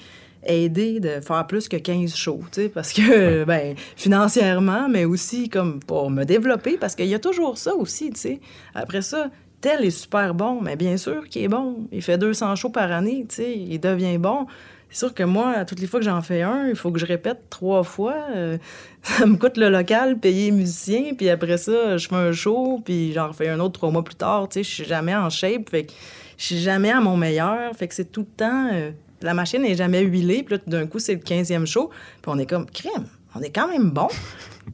aidé 0.47 1.01
de 1.01 1.21
faire 1.21 1.47
plus 1.47 1.69
que 1.69 1.77
15 1.77 2.15
shows, 2.15 2.43
tu 2.53 2.63
sais, 2.63 2.69
parce 2.69 2.93
que, 2.93 3.45
ben, 3.47 3.75
financièrement, 3.97 4.89
mais 4.89 5.05
aussi 5.05 5.49
comme 5.49 5.81
pour 5.81 6.11
me 6.11 6.25
développer, 6.25 6.77
parce 6.79 6.95
qu'il 6.95 7.07
y 7.07 7.15
a 7.15 7.19
toujours 7.19 7.59
ça 7.59 7.75
aussi, 7.75 8.11
tu 8.11 8.21
sais. 8.21 8.41
Après 8.75 9.03
ça, 9.03 9.31
tel 9.61 9.85
est 9.85 9.91
super 9.91 10.35
bon, 10.35 10.61
mais 10.61 10.77
bien 10.77 10.97
sûr 10.97 11.29
qu'il 11.29 11.43
est 11.43 11.49
bon. 11.49 11.87
Il 11.91 12.03
fait 12.03 12.19
200 12.19 12.57
shows 12.57 12.71
par 12.71 12.93
année, 12.93 13.25
tu 13.29 13.37
sais, 13.37 13.57
il 13.57 13.79
devient 13.79 14.19
bon. 14.19 14.47
C'est 14.91 14.99
sûr 14.99 15.15
que 15.15 15.25
moi, 15.25 15.65
toutes 15.65 15.81
les 15.81 15.87
fois 15.87 15.99
que 15.99 16.07
j'en 16.07 16.23
fais 16.23 16.43
un, 16.43 16.69
il 16.69 16.77
faut 16.77 16.93
que 16.93 17.01
je 17.01 17.07
répète 17.07 17.51
trois 17.51 17.83
fois. 17.83 18.15
Euh, 18.37 18.59
ça 19.03 19.27
me 19.27 19.37
coûte 19.37 19.57
le 19.57 19.69
local, 19.69 20.19
payer 20.19 20.47
les 20.47 20.57
musiciens, 20.57 21.15
puis 21.17 21.29
après 21.31 21.59
ça, 21.59 21.97
je 21.97 22.07
fais 22.07 22.15
un 22.15 22.33
show, 22.33 22.81
puis 22.85 23.13
j'en 23.13 23.29
refais 23.29 23.49
un 23.49 23.59
autre 23.59 23.73
trois 23.73 23.91
mois 23.91 24.05
plus 24.05 24.15
tard. 24.15 24.49
Tu 24.49 24.55
sais, 24.55 24.63
je 24.63 24.71
suis 24.71 24.85
jamais 24.85 25.17
en 25.17 25.31
shape, 25.31 25.71
fait 25.71 25.87
que 25.87 25.93
je 26.37 26.45
suis 26.45 26.59
jamais 26.59 26.91
à 26.91 27.01
mon 27.01 27.17
meilleur, 27.17 27.75
fait 27.75 27.89
que 27.89 27.95
c'est 27.95 28.13
tout 28.13 28.21
le 28.21 28.37
temps... 28.37 28.69
euh, 28.73 28.91
la 29.25 29.35
machine 29.35 29.63
n'est 29.63 29.75
jamais 29.75 30.03
huilée, 30.03 30.43
puis 30.43 30.55
là, 30.55 30.59
tout 30.59 30.71
d'un 30.71 30.87
coup, 30.87 30.99
c'est 30.99 31.15
le 31.15 31.21
15e 31.21 31.67
show, 31.67 31.91
puis 32.23 32.33
on 32.33 32.39
est 32.39 32.47
comme, 32.47 32.67
crème, 32.67 33.07
on 33.35 33.41
est 33.41 33.51
quand 33.51 33.69
même 33.69 33.91
bon. 33.91 34.09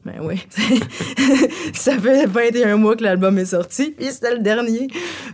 Ben 0.05 0.21
oui. 0.21 0.41
ça 1.73 1.99
fait 1.99 2.25
21 2.25 2.77
mois 2.77 2.95
que 2.95 3.03
l'album 3.03 3.37
est 3.37 3.45
sorti, 3.45 3.91
puis 3.91 4.05
c'était 4.09 4.33
le 4.33 4.39
dernier. 4.39 4.87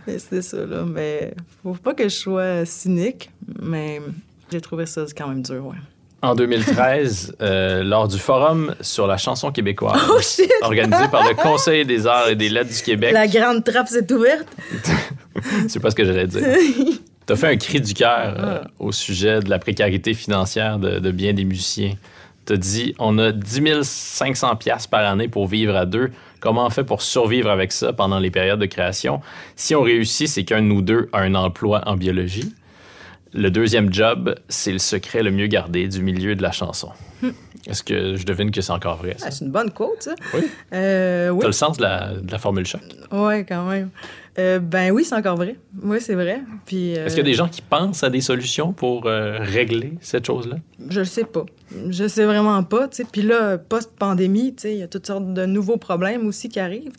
Mais 0.04 0.18
c'était 0.18 0.42
ça, 0.42 0.66
là. 0.66 0.84
Mais 0.84 1.32
faut 1.62 1.74
pas 1.74 1.94
que 1.94 2.02
je 2.02 2.14
sois 2.16 2.64
cynique, 2.64 3.30
mais 3.62 4.02
j'ai 4.50 4.60
trouvé 4.60 4.84
ça 4.86 5.04
quand 5.16 5.28
même 5.28 5.42
dur, 5.42 5.64
ouais. 5.64 5.76
En 6.22 6.34
2013, 6.34 7.36
euh, 7.40 7.84
lors 7.84 8.08
du 8.08 8.18
forum 8.18 8.74
sur 8.80 9.06
la 9.06 9.16
chanson 9.16 9.52
québécoise, 9.52 10.00
Oh 10.10 10.18
organisé 10.62 11.06
par 11.08 11.22
le 11.26 11.36
Conseil 11.36 11.86
des 11.86 12.08
arts 12.08 12.28
et 12.28 12.34
des 12.34 12.48
lettres 12.48 12.74
du 12.74 12.82
Québec, 12.82 13.12
La 13.12 13.28
grande 13.28 13.62
trappe 13.62 13.86
s'est 13.86 14.12
ouverte. 14.12 14.48
c'est 15.68 15.78
pas 15.78 15.92
ce 15.92 15.94
que 15.94 16.04
j'allais 16.04 16.26
dire. 16.26 16.42
Tu 17.28 17.32
as 17.34 17.36
fait 17.36 17.46
un 17.48 17.56
cri 17.56 17.80
du 17.80 17.94
cœur 17.94 18.34
euh, 18.38 18.60
Ah. 18.64 18.68
au 18.80 18.90
sujet 18.90 19.38
de 19.40 19.48
la 19.50 19.58
précarité 19.60 20.14
financière 20.14 20.78
de, 20.78 20.98
de 20.98 21.10
bien 21.12 21.32
des 21.34 21.44
musiciens. 21.44 21.92
Tu 22.46 22.54
as 22.54 22.56
dit 22.56 22.94
on 22.98 23.18
a 23.18 23.30
10 23.32 23.82
500 23.84 24.56
pièces 24.56 24.86
par 24.86 25.06
année 25.06 25.28
pour 25.28 25.46
vivre 25.46 25.76
à 25.76 25.84
deux. 25.86 26.10
Comment 26.40 26.64
on 26.66 26.70
fait 26.70 26.84
pour 26.84 27.02
survivre 27.02 27.50
avec 27.50 27.70
ça 27.72 27.92
pendant 27.92 28.18
les 28.18 28.30
périodes 28.30 28.60
de 28.60 28.66
création? 28.66 29.20
Si 29.56 29.74
on 29.74 29.82
réussit, 29.82 30.26
c'est 30.28 30.44
qu'un 30.44 30.62
de 30.62 30.66
nous 30.66 30.80
deux 30.82 31.08
a 31.12 31.18
un 31.20 31.34
emploi 31.34 31.82
en 31.86 31.96
biologie. 31.96 32.54
Le 33.34 33.50
deuxième 33.50 33.92
job, 33.92 34.34
c'est 34.48 34.72
le 34.72 34.78
secret 34.78 35.22
le 35.22 35.30
mieux 35.30 35.46
gardé 35.46 35.86
du 35.88 36.02
milieu 36.02 36.34
de 36.34 36.42
la 36.42 36.52
chanson. 36.52 36.90
Est-ce 37.66 37.82
que 37.82 38.16
je 38.16 38.24
devine 38.24 38.50
que 38.50 38.60
c'est 38.62 38.72
encore 38.72 38.96
vrai? 38.96 39.16
Ah, 39.22 39.30
c'est 39.30 39.44
une 39.44 39.50
bonne 39.50 39.70
quote, 39.70 40.02
ça. 40.02 40.14
Oui. 40.32 40.40
Euh, 40.72 41.28
oui. 41.30 41.40
T'as 41.40 41.46
le 41.48 41.52
sens 41.52 41.76
de 41.76 41.82
la, 41.82 42.14
de 42.14 42.30
la 42.32 42.38
formule 42.38 42.64
choc. 42.64 42.80
Ouais, 43.12 43.44
quand 43.46 43.68
même. 43.68 43.90
Euh, 44.38 44.58
ben 44.60 44.92
oui, 44.92 45.04
c'est 45.04 45.16
encore 45.16 45.36
vrai. 45.36 45.56
Oui, 45.82 45.98
c'est 46.00 46.14
vrai. 46.14 46.40
Puis. 46.64 46.96
euh, 46.96 47.04
Est-ce 47.04 47.16
qu'il 47.16 47.24
y 47.24 47.28
a 47.28 47.30
des 47.30 47.34
gens 47.36 47.48
qui 47.48 47.60
pensent 47.60 48.02
à 48.04 48.08
des 48.08 48.20
solutions 48.22 48.72
pour 48.72 49.04
régler 49.04 49.94
cette 50.00 50.24
chose-là? 50.24 50.56
Je 50.88 51.00
le 51.00 51.04
sais 51.04 51.24
pas. 51.24 51.44
Je 51.90 52.08
sais 52.08 52.24
vraiment 52.24 52.62
pas. 52.62 52.88
Puis 53.12 53.22
là, 53.22 53.58
post-pandémie, 53.58 54.54
il 54.64 54.76
y 54.76 54.82
a 54.82 54.88
toutes 54.88 55.06
sortes 55.06 55.34
de 55.34 55.44
nouveaux 55.44 55.76
problèmes 55.76 56.26
aussi 56.26 56.48
qui 56.48 56.60
arrivent. 56.60 56.92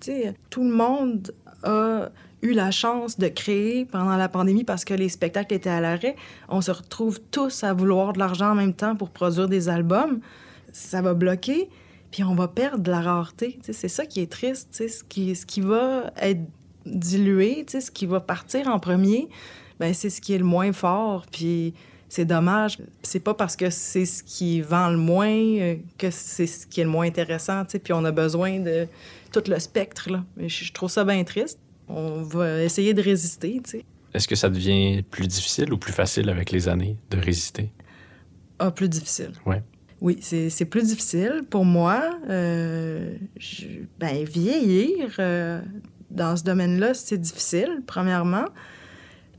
Tout 0.49 0.63
le 0.63 0.75
monde 0.75 1.31
a 1.63 2.09
eu 2.41 2.51
la 2.51 2.71
chance 2.71 3.17
de 3.17 3.27
créer 3.27 3.85
pendant 3.85 4.15
la 4.15 4.29
pandémie 4.29 4.63
parce 4.63 4.85
que 4.85 4.93
les 4.93 5.09
spectacles 5.09 5.53
étaient 5.53 5.69
à 5.69 5.81
l'arrêt. 5.81 6.15
On 6.47 6.61
se 6.61 6.71
retrouve 6.71 7.19
tous 7.31 7.63
à 7.63 7.73
vouloir 7.73 8.13
de 8.13 8.19
l'argent 8.19 8.51
en 8.51 8.55
même 8.55 8.73
temps 8.73 8.95
pour 8.95 9.09
produire 9.09 9.47
des 9.47 9.69
albums. 9.69 10.19
Ça 10.71 11.01
va 11.01 11.13
bloquer, 11.13 11.69
puis 12.11 12.23
on 12.23 12.35
va 12.35 12.47
perdre 12.47 12.83
de 12.83 12.91
la 12.91 13.01
rareté. 13.01 13.59
C'est 13.61 13.87
ça 13.87 14.05
qui 14.05 14.21
est 14.21 14.31
triste. 14.31 14.83
Ce 14.87 15.03
qui, 15.03 15.35
ce 15.35 15.45
qui 15.45 15.61
va 15.61 16.11
être 16.21 16.41
dilué, 16.85 17.65
ce 17.67 17.91
qui 17.91 18.05
va 18.05 18.19
partir 18.19 18.67
en 18.67 18.79
premier, 18.79 19.27
ben 19.79 19.93
c'est 19.93 20.09
ce 20.09 20.21
qui 20.21 20.33
est 20.33 20.37
le 20.37 20.45
moins 20.45 20.71
fort, 20.73 21.25
puis 21.31 21.73
c'est 22.09 22.25
dommage. 22.25 22.79
C'est 23.03 23.19
pas 23.19 23.33
parce 23.33 23.55
que 23.55 23.69
c'est 23.69 24.05
ce 24.05 24.23
qui 24.23 24.61
vend 24.61 24.89
le 24.89 24.97
moins 24.97 25.27
euh, 25.27 25.75
que 25.97 26.09
c'est 26.09 26.47
ce 26.47 26.65
qui 26.65 26.81
est 26.81 26.83
le 26.83 26.89
moins 26.89 27.05
intéressant, 27.05 27.63
puis 27.65 27.93
on 27.93 28.03
a 28.05 28.11
besoin 28.11 28.59
de 28.59 28.87
tout 29.31 29.43
le 29.47 29.59
spectre, 29.59 30.09
là. 30.09 30.23
Je 30.37 30.71
trouve 30.71 30.89
ça 30.89 31.03
bien 31.03 31.23
triste. 31.23 31.59
On 31.89 32.21
va 32.21 32.63
essayer 32.63 32.93
de 32.93 33.01
résister, 33.01 33.59
tu 33.63 33.71
sais. 33.71 33.85
Est-ce 34.13 34.27
que 34.27 34.35
ça 34.35 34.49
devient 34.49 35.03
plus 35.03 35.27
difficile 35.27 35.71
ou 35.73 35.77
plus 35.77 35.93
facile 35.93 36.29
avec 36.29 36.51
les 36.51 36.67
années 36.69 36.97
de 37.11 37.17
résister? 37.17 37.71
Ah, 38.59 38.71
plus 38.71 38.89
difficile. 38.89 39.31
Ouais. 39.45 39.63
Oui, 40.01 40.17
c'est 40.21 40.49
c'est 40.49 40.65
plus 40.65 40.87
difficile 40.87 41.43
pour 41.49 41.65
moi. 41.65 42.17
Euh, 42.29 43.13
je- 43.37 43.65
ben, 43.99 44.23
vieillir 44.23 45.15
euh, 45.19 45.61
dans 46.09 46.35
ce 46.37 46.43
domaine-là, 46.43 46.93
c'est 46.93 47.17
difficile, 47.19 47.81
premièrement, 47.85 48.45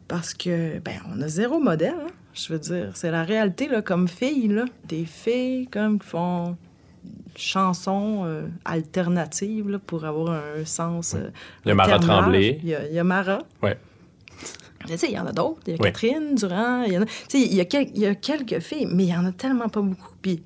parce 0.09 0.35
que, 0.35 0.79
ben, 0.81 1.01
on 1.13 1.21
a 1.21 1.29
zéro 1.29 1.59
modèle. 1.61 1.95
hein. 2.01 2.07
Je 2.35 2.53
veux 2.53 2.59
dire, 2.61 2.93
c'est 2.95 3.11
la 3.11 3.25
réalité, 3.25 3.69
là, 3.69 3.83
comme 3.83 4.07
fille, 4.07 4.49
là. 4.49 4.65
Des 4.87 5.05
filles, 5.05 5.67
comme, 5.69 5.99
qui 5.99 6.07
font 6.09 6.57
chansons 7.37 8.23
euh, 8.25 8.47
alternatives 8.65 9.69
là, 9.71 9.79
pour 9.79 10.05
avoir 10.05 10.33
un 10.59 10.65
sens. 10.65 11.15
euh, 11.15 11.31
Le 11.65 11.75
Mara 11.75 11.91
terme 11.99 12.07
large. 12.07 12.21
Tremblay. 12.23 12.61
Il 12.63 12.69
y 12.69 12.75
a, 12.75 12.87
il 12.89 12.95
y 12.95 12.99
a 12.99 13.05
Mara. 13.05 13.39
Ouais. 13.63 13.77
Mais 14.89 14.93
Tu 14.95 14.99
sais, 14.99 15.07
il 15.09 15.15
y 15.15 15.19
en 15.19 15.27
a 15.27 15.33
d'autres. 15.33 15.61
Il 15.67 15.73
y 15.73 15.75
a 15.75 15.79
Oui. 15.81 15.93
Catherine 15.93 16.35
Durand. 16.35 16.83
Il 16.85 16.93
y 16.93 16.99
en 16.99 17.03
a, 17.03 17.07
tu 17.07 17.13
sais, 17.29 17.41
il 17.41 17.55
y 17.55 17.61
a, 17.61 17.65
quel- 17.67 17.91
il 17.95 18.01
y 18.01 18.07
a 18.07 18.15
quelques 18.15 18.61
filles, 18.61 18.89
mais 18.91 19.05
il 19.05 19.11
y 19.11 19.17
en 19.17 19.25
a 19.27 19.33
tellement 19.33 19.69
pas 19.69 19.81
beaucoup. 19.83 20.15
Puis, 20.23 20.37
tu 20.39 20.43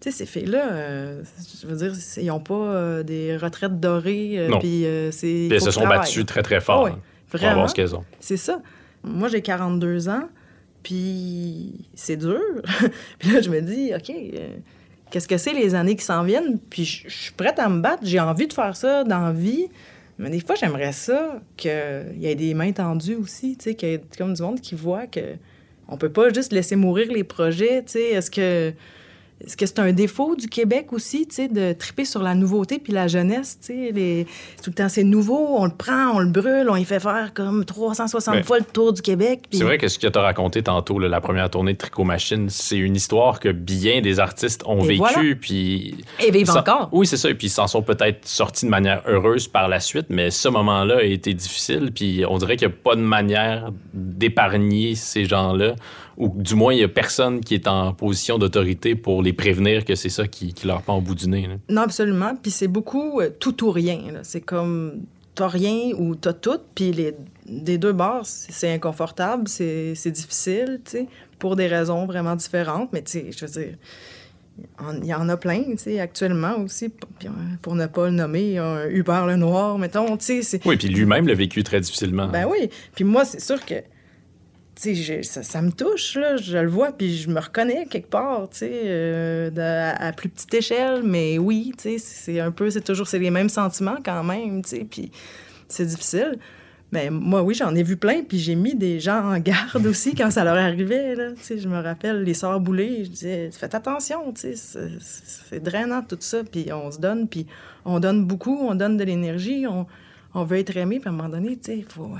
sais, 0.00 0.10
ces 0.10 0.26
filles-là, 0.26 0.72
euh, 0.72 1.22
je 1.60 1.66
veux 1.66 1.76
dire, 1.76 1.92
ils 2.18 2.26
n'ont 2.26 2.40
pas 2.40 2.54
euh, 2.54 3.02
des 3.02 3.36
retraites 3.36 3.80
dorées. 3.80 4.38
euh, 4.38 4.48
Non. 4.48 4.58
puis, 4.58 4.84
c'est. 5.12 5.46
Il 5.46 5.52
elles 5.52 5.60
se 5.60 5.70
sont 5.70 5.86
battues 5.86 6.24
très, 6.26 6.42
très 6.42 6.60
fort 6.60 6.80
Ah 6.80 6.84
ouais, 6.84 6.90
hein, 6.92 7.00
pour 7.30 7.38
Vraiment. 7.40 7.52
avoir 7.54 7.70
ce 7.70 7.74
qu'elles 7.74 7.94
ont. 7.96 8.04
C'est 8.20 8.36
ça. 8.36 8.60
Moi, 9.04 9.28
j'ai 9.28 9.40
42 9.42 10.08
ans, 10.08 10.28
puis 10.82 11.72
c'est 11.94 12.16
dur. 12.16 12.40
puis 13.18 13.30
là, 13.32 13.40
je 13.40 13.50
me 13.50 13.60
dis, 13.60 13.92
OK, 13.94 14.12
qu'est-ce 15.10 15.28
que 15.28 15.38
c'est 15.38 15.52
les 15.52 15.74
années 15.74 15.96
qui 15.96 16.04
s'en 16.04 16.22
viennent? 16.22 16.58
Puis 16.70 16.84
je 16.84 17.08
suis 17.08 17.32
prête 17.32 17.58
à 17.58 17.68
me 17.68 17.80
battre. 17.80 18.02
J'ai 18.04 18.20
envie 18.20 18.46
de 18.46 18.52
faire 18.52 18.76
ça 18.76 19.04
dans 19.04 19.20
la 19.20 19.32
vie. 19.32 19.68
Mais 20.18 20.30
des 20.30 20.40
fois, 20.40 20.56
j'aimerais 20.56 20.92
ça 20.92 21.40
qu'il 21.56 21.70
y 22.18 22.26
ait 22.26 22.34
des 22.34 22.52
mains 22.54 22.72
tendues 22.72 23.14
aussi, 23.14 23.56
tu 23.56 23.64
sais, 23.64 23.74
qu'il 23.74 23.88
y 23.88 23.92
ait 23.92 24.02
comme 24.16 24.34
du 24.34 24.42
monde 24.42 24.60
qui 24.60 24.74
voit 24.74 25.06
que 25.06 25.36
on 25.88 25.96
peut 25.96 26.10
pas 26.10 26.32
juste 26.32 26.52
laisser 26.52 26.76
mourir 26.76 27.10
les 27.10 27.24
projets, 27.24 27.84
tu. 27.84 27.98
Est-ce 27.98 28.30
que 28.30 28.72
est-ce 29.44 29.56
que 29.56 29.66
c'est 29.66 29.78
un 29.78 29.92
défaut 29.92 30.34
du 30.36 30.48
Québec 30.48 30.92
aussi, 30.92 31.26
tu 31.28 31.34
sais, 31.36 31.48
de 31.48 31.72
triper 31.72 32.04
sur 32.04 32.22
la 32.22 32.34
nouveauté 32.34 32.78
puis 32.78 32.92
la 32.92 33.06
jeunesse, 33.06 33.58
tu 33.60 33.66
sais, 33.72 33.92
les... 33.92 34.26
tout 34.62 34.70
le 34.70 34.74
temps 34.74 34.88
c'est 34.88 35.04
nouveau, 35.04 35.46
on 35.56 35.64
le 35.66 35.70
prend, 35.70 36.10
on 36.14 36.18
le 36.18 36.28
brûle, 36.30 36.68
on 36.68 36.76
y 36.76 36.84
fait 36.84 37.00
faire 37.00 37.32
comme 37.34 37.64
360 37.64 38.34
Ouais. 38.34 38.42
fois 38.42 38.58
le 38.58 38.64
tour 38.64 38.92
du 38.92 39.00
Québec. 39.02 39.42
puis- 39.48 39.58
C'est 39.58 39.64
vrai 39.64 39.78
que 39.78 39.86
ce 39.88 39.98
que 39.98 40.06
tu 40.08 40.18
as 40.18 40.22
raconté 40.22 40.62
tantôt, 40.62 40.98
là, 40.98 41.08
la 41.08 41.20
première 41.20 41.48
tournée 41.50 41.72
de 41.74 41.78
Tricot 41.78 42.04
Machine, 42.04 42.48
c'est 42.50 42.76
une 42.78 42.96
histoire 42.96 43.38
que 43.40 43.48
bien 43.50 44.00
des 44.00 44.18
artistes 44.20 44.62
ont 44.66 44.80
vécue. 44.82 44.96
voilà. 44.98 45.18
Puis 45.40 45.96
Et 46.20 46.30
vivent 46.30 46.46
Ça- 46.50 46.60
encore. 46.60 46.88
Oui, 46.92 47.06
c'est 47.06 47.16
ça. 47.16 47.30
Et 47.30 47.34
puis, 47.34 47.46
ils 47.46 47.50
s'en 47.50 47.66
sont 47.68 47.82
peut-être 47.82 48.26
sortis 48.26 48.64
de 48.66 48.70
manière 48.70 49.02
heureuse 49.06 49.46
par 49.48 49.68
la 49.68 49.78
suite, 49.80 50.06
mais 50.10 50.30
ce 50.30 50.48
moment-là 50.48 50.96
a 50.98 51.02
été 51.02 51.32
difficile. 51.34 51.90
Puis, 51.94 52.24
on 52.28 52.38
dirait 52.38 52.56
qu'il 52.56 52.66
n'y 52.68 52.74
a 52.74 52.76
pas 52.82 52.96
de 52.96 53.00
manière 53.00 53.70
d'épargner 53.94 54.94
ces 54.94 55.24
gens-là, 55.24 55.74
ou 56.18 56.28
du 56.34 56.56
moins, 56.56 56.74
il 56.74 56.78
n'y 56.78 56.84
a 56.84 56.88
personne 56.88 57.40
qui 57.40 57.54
est 57.54 57.68
en 57.68 57.94
position 57.94 58.38
d'autorité 58.38 58.96
pour 58.96 59.22
les 59.22 59.32
prévenir 59.32 59.84
que 59.84 59.94
c'est 59.94 60.08
ça 60.08 60.26
qui, 60.26 60.52
qui 60.52 60.66
leur 60.66 60.82
pend 60.82 60.98
au 60.98 61.00
bout 61.00 61.14
du 61.14 61.28
nez. 61.28 61.46
là. 61.46 61.54
Non, 61.70 61.82
absolument. 61.82 62.34
Puis 62.34 62.50
c'est 62.50 62.68
beaucoup 62.68 63.20
euh, 63.20 63.30
tout 63.30 63.64
ou 63.64 63.70
rien. 63.70 64.00
C'est 64.24 64.40
comme 64.40 65.02
t'as 65.36 65.46
rien 65.46 65.92
ou 65.96 66.16
t'as 66.16 66.32
tout. 66.32 66.58
Puis 66.74 66.90
les, 66.90 67.14
des 67.46 67.78
deux 67.78 67.92
bords, 67.92 68.26
c'est 68.26 68.72
inconfortable, 68.72 69.46
c'est 69.46 70.10
difficile, 70.10 70.80
tu 70.84 70.90
sais, 70.90 71.06
pour 71.38 71.54
des 71.54 71.68
raisons 71.68 72.04
vraiment 72.06 72.34
différentes. 72.34 72.92
Mais 72.92 73.02
tu 73.02 73.12
sais, 73.12 73.26
je 73.30 73.46
veux 73.46 73.52
dire, 73.52 73.74
il 75.00 75.06
y 75.06 75.14
en 75.14 75.28
a 75.28 75.36
plein, 75.36 75.62
tu 75.62 75.78
sais, 75.78 76.00
actuellement 76.00 76.56
aussi. 76.58 76.90
Pour 77.62 77.76
ne 77.76 77.86
pas 77.86 78.06
le 78.06 78.12
nommer, 78.12 78.58
un 78.58 78.88
Hubert 78.88 79.26
Lenoir, 79.26 79.78
mettons, 79.78 80.16
tu 80.16 80.42
sais. 80.42 80.60
Oui, 80.64 80.76
puis 80.76 80.88
lui-même 80.88 81.28
l'a 81.28 81.34
vécu 81.34 81.62
très 81.62 81.80
difficilement. 81.80 82.26
Ben 82.26 82.44
oui. 82.50 82.68
Puis 82.96 83.04
moi, 83.04 83.24
c'est 83.24 83.40
sûr 83.40 83.64
que, 83.64 83.76
je- 84.84 85.22
ça, 85.22 85.42
ça 85.42 85.60
me 85.62 85.70
touche, 85.72 86.16
là. 86.16 86.36
Je 86.36 86.58
le 86.58 86.68
vois, 86.68 86.92
puis 86.92 87.16
je 87.16 87.28
me 87.28 87.40
reconnais 87.40 87.86
quelque 87.86 88.08
part, 88.08 88.48
tu 88.50 88.58
sais, 88.58 88.70
euh, 88.84 89.50
à 89.98 90.12
plus 90.12 90.28
petite 90.28 90.54
échelle. 90.54 91.02
Mais 91.02 91.38
oui, 91.38 91.72
tu 91.76 91.82
sais, 91.82 91.98
c'est 91.98 92.40
un 92.40 92.50
peu, 92.50 92.70
c'est 92.70 92.80
toujours, 92.82 93.06
c'est 93.08 93.18
les 93.18 93.30
mêmes 93.30 93.48
sentiments 93.48 93.96
quand 94.04 94.22
même, 94.24 94.62
tu 94.62 94.70
sais. 94.76 94.86
Puis 94.88 95.10
c'est 95.68 95.86
difficile. 95.86 96.38
Mais 96.90 97.10
moi, 97.10 97.42
oui, 97.42 97.52
j'en 97.54 97.74
ai 97.74 97.82
vu 97.82 97.98
plein, 97.98 98.22
puis 98.22 98.38
j'ai 98.38 98.54
mis 98.54 98.74
des 98.74 98.98
gens 98.98 99.22
en 99.34 99.38
garde 99.38 99.84
aussi 99.86 100.14
quand 100.14 100.30
ça 100.30 100.42
leur 100.44 100.56
arrivait, 100.56 101.14
là. 101.14 101.32
Tu 101.32 101.42
sais, 101.42 101.58
je 101.58 101.68
me 101.68 101.78
rappelle 101.82 102.22
les 102.22 102.32
sœurs 102.32 102.60
boulées, 102.60 103.04
je 103.04 103.10
disais, 103.10 103.50
faites 103.52 103.74
attention, 103.74 104.32
tu 104.32 104.56
sais, 104.56 104.88
c'est- 105.00 105.60
drainant 105.60 106.00
tout 106.02 106.16
ça, 106.20 106.38
puis 106.44 106.72
on 106.72 106.90
se 106.90 106.98
donne, 106.98 107.28
puis 107.28 107.46
on 107.84 108.00
donne 108.00 108.24
beaucoup, 108.24 108.56
on 108.62 108.74
donne 108.74 108.96
de 108.96 109.04
l'énergie, 109.04 109.66
on, 109.68 109.86
on 110.34 110.44
veut 110.44 110.58
être 110.58 110.74
aimé, 110.78 110.98
puis 111.00 111.08
à 111.08 111.12
un 111.12 111.16
moment 111.16 111.28
donné, 111.28 111.56
tu 111.58 111.72
sais, 111.72 111.78
il 111.78 111.84
faut, 111.84 112.10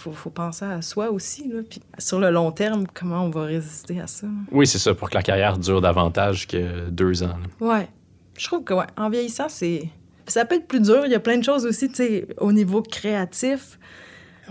faut, 0.00 0.12
faut 0.12 0.30
penser 0.30 0.64
à 0.64 0.82
soi 0.82 1.10
aussi, 1.10 1.48
là. 1.48 1.60
Puis 1.68 1.80
sur 1.98 2.18
le 2.20 2.30
long 2.30 2.50
terme, 2.52 2.84
comment 2.92 3.24
on 3.24 3.30
va 3.30 3.44
résister 3.44 4.00
à 4.00 4.06
ça? 4.06 4.26
Oui, 4.50 4.66
c'est 4.66 4.78
ça, 4.78 4.94
pour 4.94 5.10
que 5.10 5.14
la 5.14 5.22
carrière 5.22 5.58
dure 5.58 5.80
davantage 5.80 6.46
que 6.46 6.88
deux 6.90 7.22
ans. 7.22 7.36
là. 7.60 7.66
Ouais. 7.66 7.88
Je 8.38 8.46
trouve 8.46 8.64
que, 8.64 8.72
ouais, 8.74 8.86
en 8.96 9.10
vieillissant, 9.10 9.48
c'est. 9.48 9.88
Ça 10.26 10.44
peut 10.44 10.54
être 10.54 10.66
plus 10.68 10.80
dur. 10.80 11.02
Il 11.06 11.10
y 11.12 11.14
a 11.14 11.20
plein 11.20 11.36
de 11.38 11.44
choses 11.44 11.66
aussi, 11.66 11.88
tu 11.88 11.96
sais, 11.96 12.26
au 12.38 12.52
niveau 12.52 12.82
créatif. 12.82 13.78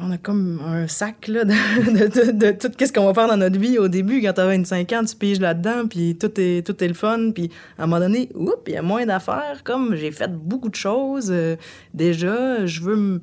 On 0.01 0.11
a 0.11 0.17
comme 0.17 0.61
un 0.63 0.87
sac, 0.87 1.27
là, 1.27 1.43
de, 1.43 1.51
de, 1.91 2.31
de- 2.31 2.31
de 2.31 2.51
tout 2.51 2.71
ce 2.85 2.93
qu'on 2.93 3.05
va 3.05 3.13
faire 3.13 3.27
dans 3.27 3.35
notre 3.37 3.59
vie. 3.59 3.77
Au 3.77 3.87
début, 3.89 4.21
quand 4.21 4.31
t'as 4.33 4.45
25 4.45 4.93
ans, 4.93 5.03
tu 5.03 5.15
piges 5.15 5.39
là-dedans, 5.41 5.87
puis 5.89 6.17
tout 6.17 6.31
est, 6.39 6.65
tout 6.65 6.81
est 6.83 6.87
le 6.87 6.93
fun. 6.93 7.31
Puis 7.33 7.49
à 7.77 7.83
un 7.83 7.87
moment 7.87 7.99
donné, 7.99 8.29
oups, 8.35 8.53
il 8.67 8.73
y 8.73 8.77
a 8.77 8.81
moins 8.81 9.05
d'affaires. 9.05 9.61
Comme 9.65 9.95
j'ai 9.95 10.11
fait 10.11 10.31
beaucoup 10.31 10.69
de 10.69 10.75
choses 10.75 11.29
euh, 11.31 11.55
déjà, 11.93 12.65
je 12.65 12.81
veux 12.81 12.95
me. 12.95 13.21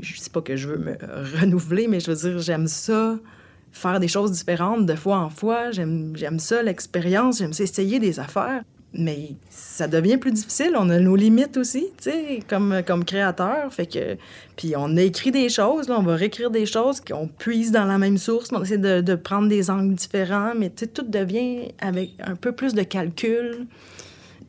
Je 0.00 0.18
sais 0.18 0.30
pas 0.30 0.40
que 0.40 0.56
je 0.56 0.68
veux 0.68 0.78
me 0.78 0.96
renouveler, 1.40 1.88
mais 1.88 2.00
je 2.00 2.10
veux 2.10 2.16
dire, 2.16 2.38
j'aime 2.40 2.66
ça 2.66 3.18
faire 3.74 4.00
des 4.00 4.08
choses 4.08 4.32
différentes 4.32 4.86
de 4.86 4.94
fois 4.94 5.18
en 5.18 5.30
fois. 5.30 5.70
J'aime 5.72 6.38
ça, 6.38 6.62
l'expérience. 6.62 7.38
J'aime 7.38 7.52
ça 7.52 7.64
essayer 7.64 7.98
des 7.98 8.20
affaires. 8.20 8.62
Mais 8.96 9.30
ça 9.50 9.88
devient 9.88 10.18
plus 10.18 10.30
difficile. 10.30 10.74
On 10.78 10.88
a 10.88 11.00
nos 11.00 11.16
limites 11.16 11.56
aussi, 11.56 11.88
tu 12.00 12.10
sais, 12.10 12.40
comme, 12.48 12.82
comme 12.86 13.04
créateur. 13.04 13.72
Fait 13.72 13.86
que... 13.86 14.16
Puis 14.56 14.74
on 14.76 14.96
écrit 14.96 15.32
des 15.32 15.48
choses, 15.48 15.90
on 15.90 16.02
va 16.02 16.14
réécrire 16.14 16.52
des 16.52 16.64
choses 16.64 17.00
qu'on 17.00 17.26
puise 17.26 17.72
dans 17.72 17.86
la 17.86 17.98
même 17.98 18.18
source. 18.18 18.50
On 18.52 18.62
essaie 18.62 18.78
de, 18.78 19.14
prendre 19.16 19.48
des 19.48 19.68
angles 19.68 19.94
différents, 19.94 20.52
mais 20.56 20.70
tu 20.70 20.84
sais, 20.84 20.86
tout 20.86 21.02
devient 21.02 21.72
avec 21.80 22.12
un 22.24 22.36
peu 22.36 22.52
plus 22.52 22.74
de 22.74 22.84
calcul. 22.84 23.66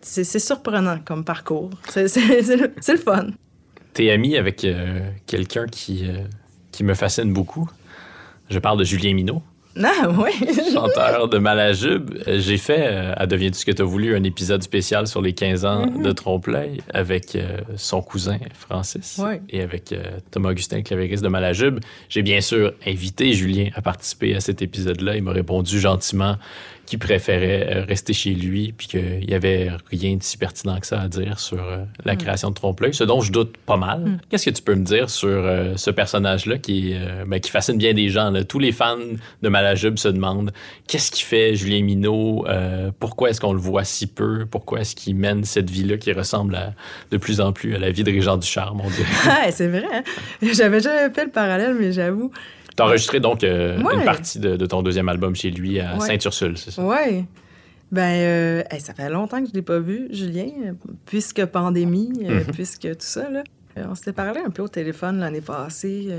C'est 0.02 0.24
surprenant 0.24 1.00
comme 1.04 1.26
parcours. 1.26 1.72
C'est 1.90 2.06
le 2.08 2.98
fun. 2.98 3.30
T'es 3.96 4.12
ami 4.12 4.38
avec 4.38 4.64
euh, 4.66 5.00
quelqu'un 5.26 5.66
qui, 5.68 6.04
euh, 6.08 6.20
qui 6.72 6.84
me 6.84 6.94
fascine 6.94 7.34
beaucoup. 7.34 7.68
Je 8.50 8.60
parle 8.60 8.78
de 8.78 8.84
Julien 8.84 9.14
Minot. 9.16 9.42
Ah, 9.84 10.08
oui. 10.10 10.32
chanteur 10.74 11.28
de 11.28 11.38
Malajube. 11.38 12.12
Euh, 12.28 12.40
J'ai 12.40 12.58
fait, 12.58 12.88
euh, 12.88 13.14
à 13.18 13.26
Deviens-tu 13.26 13.60
ce 13.60 13.66
que 13.66 13.72
t'as 13.72 13.84
voulu, 13.84 14.16
un 14.16 14.24
épisode 14.24 14.64
spécial 14.64 15.06
sur 15.08 15.22
les 15.22 15.34
15 15.34 15.66
ans 15.66 15.86
Mhm. 15.88 16.02
de 16.04 16.12
Trompe-l'œil 16.14 16.82
avec 16.94 17.36
euh, 17.36 17.58
son 17.76 18.02
cousin 18.02 18.38
Francis 18.54 19.20
et 19.50 19.62
avec 19.62 19.92
euh, 19.92 20.02
Thomas 20.32 20.52
Augustin, 20.52 20.82
clavériste 20.82 21.24
de 21.24 21.28
Malajube. 21.30 21.80
J'ai 22.08 22.22
bien 22.22 22.40
sûr 22.40 22.74
invité 22.88 23.34
Julien 23.34 23.70
à 23.76 23.82
participer 23.82 24.36
à 24.36 24.40
cet 24.40 24.62
épisode-là. 24.62 25.18
Il 25.18 25.24
m'a 25.24 25.32
répondu 25.34 25.78
gentiment 25.80 26.36
qu'il 26.86 27.00
préférait 27.00 27.68
euh, 27.78 27.86
rester 27.86 28.14
chez 28.14 28.32
lui 28.34 28.74
puis 28.78 28.88
qu'il 28.88 29.26
n'y 29.28 29.34
avait 29.34 29.72
rien 29.92 30.16
de 30.16 30.24
si 30.24 30.38
pertinent 30.38 30.80
que 30.80 30.88
ça 30.88 31.02
à 31.02 31.08
dire 31.08 31.40
sur 31.40 31.62
euh, 31.64 31.84
la 32.04 32.14
Mm. 32.14 32.18
création 32.18 32.50
de 32.50 32.54
Trompe-l'œil, 32.56 32.94
ce 32.94 33.04
dont 33.04 33.22
je 33.22 33.32
doute 33.32 33.56
pas 33.66 33.78
mal. 33.78 34.00
Mm. 34.02 34.18
Qu'est-ce 34.30 34.46
que 34.46 34.56
tu 34.56 34.62
peux 34.62 34.76
me 34.76 34.84
dire 34.86 35.10
sur 35.10 35.28
euh, 35.30 35.74
ce 35.76 35.90
personnage-là 35.92 36.58
qui, 36.58 36.92
euh, 36.94 37.26
ben, 37.28 37.40
qui 37.40 37.50
fascine 37.52 37.78
bien 37.78 37.94
des 37.94 38.10
gens? 38.10 38.30
là? 38.32 38.44
Tous 38.44 38.60
les 38.60 38.72
fans 38.72 38.98
de 39.42 39.50
Malajube 39.50 39.98
se 39.98 40.08
demandent 40.08 40.52
qu'est-ce 40.88 41.12
qui 41.12 41.24
fait 41.24 41.56
Julien 41.56 41.82
Minot? 41.84 42.46
Euh, 42.48 42.92
pourquoi 43.00 43.30
est-ce 43.30 43.42
qu'on 43.42 43.54
le 43.54 43.60
voit 43.60 43.84
si 43.84 44.08
peu? 44.08 44.46
Pourquoi 44.46 44.82
est-ce 44.82 44.96
qu'il 44.96 45.16
mène 45.16 45.44
cette 45.44 45.70
vie-là 45.70 45.98
qui 45.98 46.12
ressemble 46.14 46.56
à- 46.56 46.74
de 47.12 47.18
plus 47.18 47.42
en 47.42 47.52
plus 47.54 47.76
à 47.76 47.80
la 47.80 47.92
vie 47.92 48.04
de 48.04 48.12
Régent 48.12 48.38
Ducharme, 48.38 48.82
on 48.84 48.90
dirait? 48.90 49.06
Ah, 49.28 49.52
c'est 49.52 49.68
vrai. 49.68 49.84
hein? 49.92 50.04
J'avais 50.42 50.80
jamais 50.80 51.14
fait 51.14 51.26
le 51.26 51.32
parallèle, 51.32 51.76
mais 51.80 51.92
j'avoue. 51.92 52.32
T'as 52.76 52.86
enregistré 52.86 53.20
donc 53.20 53.44
euh, 53.44 53.82
Ouais. 53.82 53.96
une 53.96 54.04
partie 54.04 54.40
de, 54.40 54.56
de 54.58 54.66
ton 54.66 54.82
deuxième 54.82 55.08
album 55.10 55.36
chez 55.36 55.50
lui 55.52 55.80
à 55.80 55.94
Ouais. 55.96 56.00
Saint-Ursule, 56.08 56.58
c'est 56.58 56.72
ça? 56.72 56.84
Ouais. 56.84 57.24
Ben, 57.92 58.02
euh, 58.02 58.64
hey, 58.72 58.82
ça 58.82 58.94
fait 58.94 59.10
longtemps 59.10 59.42
que 59.42 59.48
je 59.50 59.54
l'ai 59.54 59.62
pas 59.62 59.80
vu, 59.80 60.08
Julien, 60.12 60.48
puisque 61.06 61.46
pandémie, 61.46 62.12
euh, 62.24 62.40
Mhm. 62.44 62.52
puisque 62.54 62.82
tout 62.90 62.96
ça, 63.00 63.30
là. 63.30 63.44
On 63.90 63.94
s'était 63.96 64.14
parlé 64.14 64.40
un 64.46 64.50
peu 64.50 64.62
au 64.64 64.68
téléphone 64.68 65.20
l'année 65.20 65.42
passée. 65.42 66.10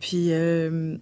puis, 0.00 0.28
euh, 0.30 0.96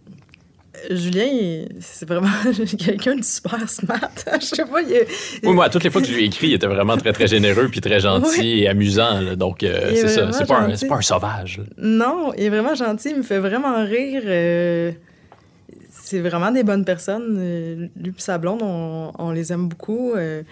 Julien, 0.91 1.65
c'est 1.81 2.07
vraiment 2.09 2.29
quelqu'un 2.79 3.17
de 3.17 3.25
super 3.25 3.69
smart. 3.69 4.11
Je 4.41 4.45
sais 4.47 4.65
pas, 4.65 4.83
il 4.83 4.93
est- 4.93 5.07
Oui, 5.43 5.53
moi, 5.55 5.69
toutes 5.71 5.85
les 5.85 5.91
fois 5.91 6.01
que 6.03 6.07
je 6.07 6.13
lui 6.15 6.23
ai 6.23 6.27
écrit, 6.27 6.49
il 6.49 6.55
était 6.55 6.67
vraiment 6.67 6.97
très, 6.97 7.13
très 7.13 7.27
généreux 7.27 7.69
puis 7.69 7.81
très 7.81 8.01
gentil 8.01 8.61
et 8.63 8.69
amusant. 8.69 9.21
là. 9.21 9.37
Donc, 9.37 9.63
euh, 9.63 9.93
c'est 9.95 10.09
ça. 10.09 10.33
C'est 10.33 10.47
pas, 10.47 10.61
un- 10.61 10.89
pas 10.89 11.01
sauvage. 11.03 11.59
là. 11.59 11.65
Non, 11.79 12.33
il 12.37 12.45
est 12.45 12.49
vraiment 12.51 12.75
gentil, 12.75 13.11
il 13.11 13.17
me 13.19 13.23
fait 13.23 13.39
vraiment 13.39 13.85
rire. 13.85 14.23
euh, 14.27 14.93
c'est 15.91 16.21
vraiment 16.21 16.51
des 16.51 16.63
bonnes 16.65 16.85
personnes. 16.85 17.37
euh, 17.39 17.89
lui 17.97 18.11
et 18.11 18.21
sa 18.21 18.37
blonde, 18.39 18.61
on, 18.63 19.13
on 19.19 19.31
les 19.31 19.53
aime 19.53 19.69
beaucoup. 19.69 20.13
euh, 20.15 20.43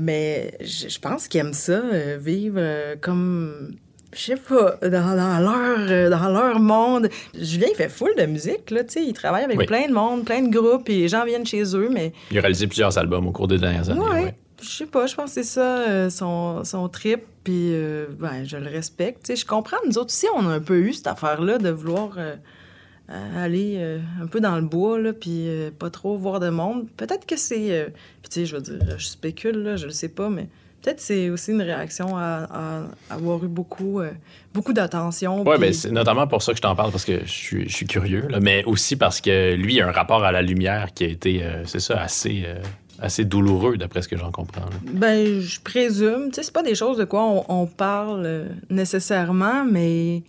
mais 0.00 0.56
je 0.60 0.96
pense 1.00 1.26
qu'ils 1.26 1.40
aiment 1.40 1.54
ça, 1.54 1.82
vivre 2.20 2.60
comme, 3.00 3.72
je 4.14 4.18
sais 4.20 4.36
pas, 4.36 4.76
dans, 4.82 5.16
dans 5.16 5.38
leur, 5.40 5.78
euh, 5.90 6.10
dans 6.10 6.28
leur 6.28 6.60
monde. 6.60 7.08
Julien, 7.34 7.68
il 7.70 7.76
fait 7.76 7.88
full 7.88 8.14
de 8.18 8.26
musique, 8.26 8.70
là, 8.70 8.84
tu 8.84 8.92
sais. 8.94 9.04
Il 9.04 9.12
travaille 9.12 9.44
avec 9.44 9.58
Oui. 9.58 9.66
plein 9.66 9.86
de 9.88 9.92
monde, 9.92 10.24
plein 10.24 10.42
de 10.42 10.50
groupes, 10.54 10.88
et 10.90 10.98
les 10.98 11.08
gens 11.08 11.24
viennent 11.24 11.46
chez 11.46 11.62
eux, 11.76 11.88
mais 11.90 12.12
Il 12.30 12.38
a 12.38 12.40
réalisé 12.42 12.66
plusieurs 12.66 12.96
albums 12.98 13.26
au 13.26 13.32
cours 13.32 13.48
des 13.48 13.58
dernières 13.58 13.88
années. 13.90 14.00
Ouais. 14.00 14.24
ouais. 14.24 14.34
Je 14.60 14.68
sais 14.68 14.86
pas, 14.86 15.06
je 15.06 15.14
pense 15.16 15.34
que 15.34 15.42
c'est 15.42 15.48
ça, 15.48 15.78
euh, 15.88 16.08
son, 16.10 16.62
son 16.62 16.88
trip, 16.88 17.22
puis 17.42 17.70
euh, 17.72 18.06
ben, 18.20 18.44
je 18.44 18.56
le 18.56 18.68
respecte. 18.68 19.24
Tu 19.24 19.32
sais, 19.32 19.36
je 19.36 19.44
comprends, 19.46 19.78
nous 19.86 19.98
autres 19.98 20.12
aussi, 20.12 20.26
on 20.36 20.46
a 20.48 20.52
un 20.52 20.60
peu 20.60 20.76
eu 20.78 20.92
cette 20.92 21.08
affaire-là 21.08 21.58
de 21.58 21.70
vouloir 21.70 22.10
euh, 22.16 22.36
aller 23.36 23.98
un 24.22 24.26
peu 24.26 24.40
dans 24.40 24.54
le 24.56 24.62
bois, 24.62 25.00
là, 25.00 25.12
puis 25.12 25.48
pas 25.78 25.90
trop 25.90 26.16
voir 26.16 26.38
de 26.38 26.48
monde. 26.50 26.86
Peut-être 26.96 27.26
que 27.26 27.36
c'est... 27.36 27.92
puis 28.22 28.28
tu 28.30 28.40
sais, 28.40 28.46
je 28.46 28.54
veux 28.56 28.62
dire, 28.62 28.78
je 28.98 29.06
spécule, 29.06 29.56
là, 29.62 29.76
je 29.76 29.86
le 29.86 29.92
sais 29.92 30.08
pas, 30.08 30.28
mais 30.30 30.48
peut-être 30.82 31.00
c'est 31.00 31.30
aussi 31.30 31.52
une 31.52 31.62
réaction 31.62 32.16
à, 32.16 32.48
à 33.08 33.14
avoir 33.14 33.42
eu 33.44 33.48
beaucoup, 33.48 34.00
euh, 34.00 34.10
beaucoup 34.52 34.72
d'attention. 34.72 35.42
Oui, 35.42 35.50
puis- 35.52 35.60
ben, 35.60 35.72
c'est 35.72 35.90
notamment 35.92 36.26
pour 36.26 36.42
ça 36.42 36.52
que 36.52 36.56
je 36.56 36.62
t'en 36.62 36.74
parle, 36.74 36.90
parce 36.90 37.04
que 37.04 37.20
je 37.24 37.30
suis, 37.30 37.68
je 37.68 37.74
suis 37.74 37.86
curieux, 37.86 38.26
là, 38.28 38.40
mais 38.40 38.64
aussi 38.64 38.96
parce 38.96 39.20
que 39.20 39.54
lui 39.54 39.80
a 39.80 39.88
un 39.88 39.92
rapport 39.92 40.24
à 40.24 40.32
la 40.32 40.42
lumière 40.42 40.92
qui 40.92 41.04
a 41.04 41.08
été, 41.08 41.42
euh, 41.44 41.64
c'est 41.66 41.80
ça, 41.80 42.00
assez, 42.00 42.42
euh, 42.46 42.60
assez 43.00 43.24
douloureux, 43.24 43.76
d'après 43.76 44.02
ce 44.02 44.08
que 44.08 44.16
j'en 44.16 44.30
comprends. 44.30 44.62
là. 44.66 44.76
Ben, 44.92 45.40
je 45.40 45.60
présume. 45.60 46.26
Tu 46.28 46.34
sais, 46.36 46.42
c'est 46.44 46.52
pas 46.52 46.62
des 46.62 46.74
choses 46.74 46.98
de 46.98 47.04
quoi 47.04 47.24
on, 47.24 47.44
on 47.48 47.66
parle 47.66 48.46
nécessairement, 48.70 49.64
mais, 49.64 50.22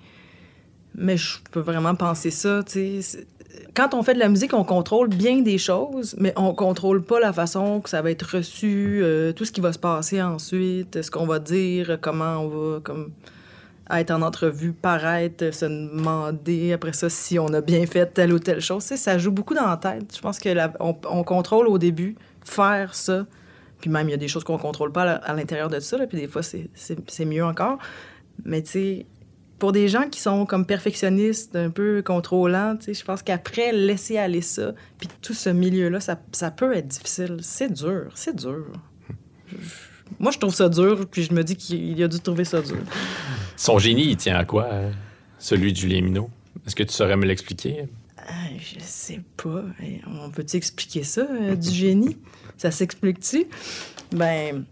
mais 0.95 1.17
je 1.17 1.37
peux 1.51 1.59
vraiment 1.59 1.95
penser 1.95 2.31
ça, 2.31 2.61
tu 2.63 3.01
sais. 3.01 3.25
Quand 3.75 3.95
on 3.95 4.03
fait 4.03 4.13
de 4.13 4.19
la 4.19 4.29
musique, 4.29 4.53
on 4.53 4.63
contrôle 4.63 5.09
bien 5.09 5.41
des 5.41 5.57
choses, 5.57 6.15
mais 6.19 6.31
on 6.35 6.53
contrôle 6.53 7.03
pas 7.03 7.19
la 7.19 7.33
façon 7.33 7.81
que 7.81 7.89
ça 7.89 8.03
va 8.03 8.11
être 8.11 8.37
reçu, 8.37 8.99
euh, 9.01 9.31
tout 9.33 9.45
ce 9.45 9.51
qui 9.51 9.61
va 9.61 9.73
se 9.73 9.79
passer 9.79 10.21
ensuite, 10.21 11.01
ce 11.01 11.09
qu'on 11.09 11.25
va 11.25 11.39
dire, 11.39 11.97
comment 11.99 12.37
on 12.37 12.47
va 12.49 12.79
comme 12.81 13.11
être 13.89 14.11
en 14.11 14.21
entrevue, 14.21 14.73
paraître, 14.73 15.53
se 15.53 15.65
demander 15.65 16.73
après 16.73 16.93
ça 16.93 17.09
si 17.09 17.39
on 17.39 17.47
a 17.47 17.61
bien 17.61 17.85
fait 17.85 18.05
telle 18.05 18.31
ou 18.33 18.39
telle 18.39 18.61
chose. 18.61 18.83
Ça 18.83 19.17
joue 19.17 19.31
beaucoup 19.31 19.55
dans 19.55 19.67
la 19.67 19.77
tête. 19.77 20.15
Je 20.15 20.21
pense 20.21 20.39
que 20.39 21.23
contrôle 21.23 21.67
au 21.67 21.77
début 21.77 22.15
faire 22.43 22.93
ça, 22.93 23.25
puis 23.79 23.89
même, 23.89 24.07
il 24.07 24.11
y 24.11 24.15
a 24.15 24.17
des 24.17 24.27
choses 24.27 24.43
qu'on 24.43 24.57
contrôle 24.57 24.91
pas 24.91 25.13
à, 25.13 25.33
l'intérieur 25.33 25.69
de 25.69 25.79
ça, 25.79 25.97
puis 26.07 26.17
des 26.17 26.27
fois, 26.27 26.41
c'est 26.43 27.25
mieux 27.25 27.43
encore. 27.43 27.79
Mais 28.45 28.61
tu 28.61 28.71
sais, 28.71 29.05
pour 29.59 29.71
des 29.71 29.87
gens 29.87 30.09
qui 30.09 30.19
sont 30.19 30.45
comme 30.45 30.65
perfectionnistes, 30.65 31.55
un 31.55 31.69
peu 31.69 32.01
contrôlants, 32.05 32.75
tu 32.77 32.85
sais, 32.85 32.93
je 32.93 33.05
pense 33.05 33.21
qu'après, 33.21 33.71
laisser 33.71 34.17
aller 34.17 34.41
ça, 34.41 34.73
puis 34.99 35.07
tout 35.21 35.33
ce 35.33 35.49
milieu-là, 35.49 35.99
ça, 35.99 36.19
ça 36.33 36.51
peut 36.51 36.75
être 36.75 36.87
difficile. 36.87 37.37
C'est 37.41 37.71
dur, 37.71 38.11
c'est 38.15 38.35
dur. 38.35 38.65
Je- 39.47 39.55
Moi, 40.19 40.31
je 40.31 40.37
trouve 40.37 40.53
ça 40.53 40.67
dur, 40.69 41.07
puis 41.09 41.23
je 41.23 41.33
me 41.33 41.43
dis 41.43 41.55
qu'il 41.55 42.01
a 42.03 42.07
dû 42.07 42.19
trouver 42.19 42.43
ça 42.45 42.61
dur. 42.61 42.77
Son 43.55 43.79
génie, 43.79 44.09
il 44.09 44.17
tient 44.17 44.35
à 44.37 44.45
quoi, 44.45 44.65
euh, 44.65 44.91
celui 45.39 45.71
de 45.71 45.77
Julien 45.77 46.01
Minot? 46.01 46.29
Est-ce 46.67 46.75
que 46.75 46.83
tu 46.83 46.93
saurais 46.93 47.15
me 47.17 47.25
l'expliquer? 47.25 47.85
Ah, 48.17 48.31
je 48.57 48.79
sais 48.79 49.21
pas. 49.37 49.63
On 50.07 50.29
peut-tu 50.29 50.57
expliquer 50.57 51.03
ça, 51.03 51.21
euh, 51.29 51.55
du 51.55 51.69
génie? 51.71 52.17
Ça 52.57 52.69
s'explique-tu? 52.71 53.45
Ben, 54.13 54.63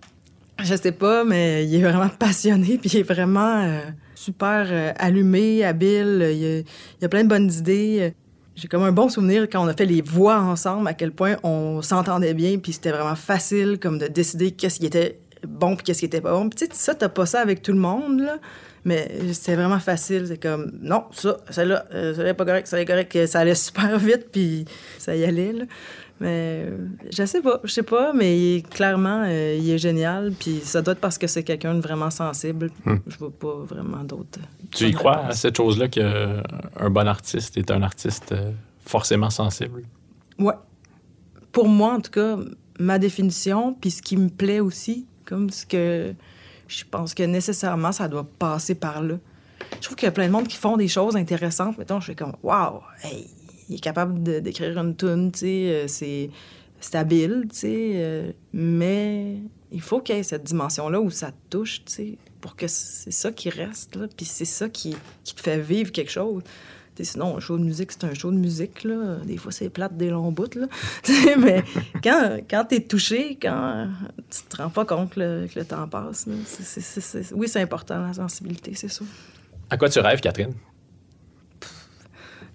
je 0.63 0.75
sais 0.75 0.91
pas, 0.91 1.23
mais 1.23 1.65
il 1.65 1.75
est 1.75 1.81
vraiment 1.81 2.09
passionné, 2.09 2.77
puis 2.77 2.89
il 2.93 2.99
est 2.99 3.03
vraiment 3.03 3.63
euh, 3.63 3.79
super 4.21 4.67
euh, 4.69 4.93
allumé, 4.97 5.63
habile. 5.63 6.27
Il 6.31 6.37
y, 6.37 6.45
a, 6.45 6.59
il 6.59 6.65
y 7.01 7.05
a 7.05 7.09
plein 7.09 7.23
de 7.23 7.29
bonnes 7.29 7.51
idées. 7.51 8.13
J'ai 8.55 8.67
comme 8.67 8.83
un 8.83 8.91
bon 8.91 9.09
souvenir 9.09 9.43
quand 9.43 9.63
on 9.63 9.67
a 9.67 9.73
fait 9.73 9.85
les 9.85 10.01
voix 10.01 10.39
ensemble, 10.39 10.87
à 10.87 10.93
quel 10.93 11.11
point 11.11 11.37
on 11.43 11.81
s'entendait 11.81 12.33
bien, 12.33 12.57
puis 12.59 12.73
c'était 12.73 12.91
vraiment 12.91 13.15
facile 13.15 13.79
comme 13.79 13.97
de 13.97 14.07
décider 14.07 14.51
qu'est-ce 14.51 14.79
qui 14.79 14.85
était 14.85 15.17
bon 15.47 15.75
puis 15.75 15.85
qu'est-ce 15.85 15.99
qui 15.99 16.05
était 16.05 16.21
pas 16.21 16.31
bon. 16.31 16.49
Puis 16.49 16.67
ça, 16.71 16.93
t'as 16.93 17.09
pas 17.09 17.25
ça 17.25 17.39
avec 17.39 17.61
tout 17.61 17.71
le 17.71 17.79
monde, 17.79 18.19
là. 18.19 18.37
Mais 18.83 19.09
c'était 19.31 19.55
vraiment 19.55 19.79
facile. 19.79 20.25
C'est 20.27 20.41
comme, 20.41 20.71
non, 20.81 21.05
ça, 21.11 21.37
celle-là, 21.49 21.85
euh, 21.93 22.13
celle-là 22.15 22.33
pas 22.33 22.45
correct, 22.45 22.67
ça 22.67 22.81
est 22.81 22.85
correct. 22.85 23.27
Ça 23.27 23.39
allait 23.39 23.55
super 23.55 23.97
vite, 23.97 24.27
puis 24.31 24.65
ça 24.97 25.15
y 25.15 25.23
allait, 25.23 25.53
là. 25.53 25.65
Mais 26.21 26.65
euh, 26.67 26.77
je 27.11 27.25
sais 27.25 27.41
pas, 27.41 27.59
je 27.63 27.71
sais 27.71 27.81
pas, 27.83 28.13
mais 28.13 28.37
il 28.39 28.55
est- 28.57 28.69
clairement, 28.69 29.23
euh, 29.25 29.57
il 29.59 29.67
est 29.71 29.79
génial. 29.79 30.31
Puis 30.39 30.59
ça 30.63 30.81
doit 30.83 30.91
être 30.93 30.99
parce 31.01 31.17
que 31.17 31.25
c'est 31.25 31.43
quelqu'un 31.43 31.73
de 31.73 31.81
vraiment 31.81 32.11
sensible. 32.11 32.69
Je 33.07 33.17
vois 33.17 33.31
pas 33.31 33.55
vraiment 33.65 34.03
d'autres. 34.03 34.39
Tu 34.71 34.85
y 34.87 34.91
crois 34.93 35.25
à 35.25 35.31
cette 35.33 35.57
chose-là 35.57 35.87
qu'un 35.87 36.43
bon 36.91 37.07
artiste 37.07 37.57
est 37.57 37.71
un 37.71 37.81
artiste 37.81 38.31
euh, 38.33 38.51
forcément 38.85 39.31
sensible? 39.31 39.81
Ouais. 40.37 40.53
Pour 41.51 41.67
moi, 41.67 41.93
en 41.95 41.99
tout 42.01 42.11
cas, 42.11 42.37
ma 42.79 42.99
définition, 42.99 43.73
puis 43.73 43.89
ce 43.91 44.01
qui 44.03 44.15
me 44.15 44.29
plaît 44.29 44.59
aussi, 44.59 45.07
comme 45.25 45.49
ce 45.49 45.65
que 45.65 46.13
je 46.67 46.83
pense 46.89 47.13
que 47.15 47.23
nécessairement, 47.23 47.91
ça 47.91 48.07
doit 48.07 48.27
passer 48.39 48.75
par 48.75 49.01
là. 49.01 49.15
Je 49.77 49.85
trouve 49.85 49.95
qu'il 49.95 50.05
y 50.05 50.09
a 50.09 50.11
plein 50.11 50.27
de 50.27 50.31
monde 50.31 50.47
qui 50.47 50.57
font 50.57 50.77
des 50.77 50.87
choses 50.87 51.15
intéressantes. 51.15 51.77
Mettons, 51.77 51.99
je 51.99 52.05
fais 52.07 52.15
comme, 52.15 52.33
waouh, 52.43 52.81
hey, 53.03 53.27
il 53.71 53.75
est 53.75 53.79
capable 53.79 54.21
d'écrire 54.41 54.77
une 54.77 54.95
tune, 54.95 55.31
euh, 55.43 55.85
c'est 55.87 56.29
sais, 56.81 57.07
euh, 57.95 58.31
mais 58.53 59.37
il 59.71 59.81
faut 59.81 60.01
qu'il 60.01 60.15
y 60.15 60.19
ait 60.19 60.23
cette 60.23 60.43
dimension-là 60.43 60.99
où 60.99 61.09
ça 61.09 61.31
te 61.31 61.37
touche, 61.49 61.81
pour 62.41 62.55
que 62.55 62.67
c'est 62.67 63.11
ça 63.11 63.31
qui 63.31 63.49
reste, 63.49 63.97
puis 64.17 64.25
c'est 64.25 64.45
ça 64.45 64.67
qui, 64.67 64.95
te 65.23 65.41
fait 65.41 65.59
vivre 65.59 65.91
quelque 65.91 66.11
chose. 66.11 66.43
Sinon, 66.99 67.37
un 67.37 67.39
show 67.39 67.57
de 67.57 67.63
musique, 67.63 67.91
c'est 67.91 68.03
un 68.03 68.13
show 68.13 68.29
de 68.29 68.37
musique. 68.37 68.85
Des 69.25 69.37
fois, 69.37 69.51
c'est 69.51 69.69
plate 69.69 69.97
des 69.97 70.11
longs 70.11 70.31
bouts, 70.31 70.49
mais 71.39 71.63
quand, 72.03 72.37
quand 72.47 72.65
t'es 72.65 72.81
touché, 72.81 73.39
quand 73.41 73.87
tu 74.29 74.43
te 74.43 74.61
rends 74.61 74.69
pas 74.69 74.85
compte 74.85 75.15
que 75.15 75.19
le 75.55 75.65
temps 75.65 75.87
passe, 75.87 76.27
oui, 77.33 77.47
c'est 77.47 77.61
important, 77.61 78.05
la 78.05 78.13
sensibilité, 78.13 78.73
c'est 78.75 78.89
sûr. 78.89 79.05
À 79.69 79.77
quoi 79.77 79.89
tu 79.89 79.99
rêves, 79.99 80.19
Catherine? 80.19 80.53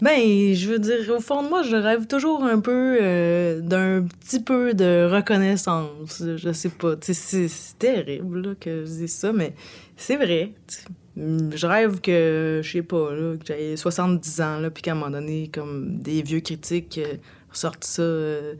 Ben, 0.02 0.54
je 0.54 0.68
veux 0.68 0.78
dire, 0.78 1.10
au 1.10 1.20
fond 1.20 1.42
de 1.42 1.48
moi, 1.48 1.62
je 1.62 1.74
rêve 1.74 2.06
toujours 2.06 2.44
un 2.44 2.60
peu 2.60 2.98
euh, 3.00 3.60
d'un 3.60 4.02
petit 4.02 4.40
peu 4.40 4.74
de 4.74 5.08
reconnaissance. 5.10 6.22
Je 6.36 6.52
sais 6.52 6.68
pas. 6.68 6.94
C'est 7.00 7.48
terrible 7.78 8.56
que 8.56 8.84
je 8.84 8.90
dise 8.90 9.12
ça, 9.12 9.32
mais 9.32 9.54
c'est 9.96 10.16
vrai. 10.16 10.52
tu 10.66 10.76
sais. 10.76 10.82
Je 11.16 11.66
rêve 11.66 12.02
que, 12.02 12.60
je 12.62 12.70
sais 12.70 12.82
pas, 12.82 13.10
là, 13.14 13.36
que 13.38 13.46
j'ai 13.46 13.74
70 13.74 14.40
ans, 14.42 14.68
puis 14.72 14.82
qu'à 14.82 14.92
un 14.92 14.96
moment 14.96 15.10
donné, 15.10 15.48
comme 15.48 15.96
des 15.98 16.20
vieux 16.20 16.40
critiques 16.40 16.98
euh, 16.98 17.14
sortent 17.52 17.84
ça, 17.84 18.02
euh, 18.02 18.54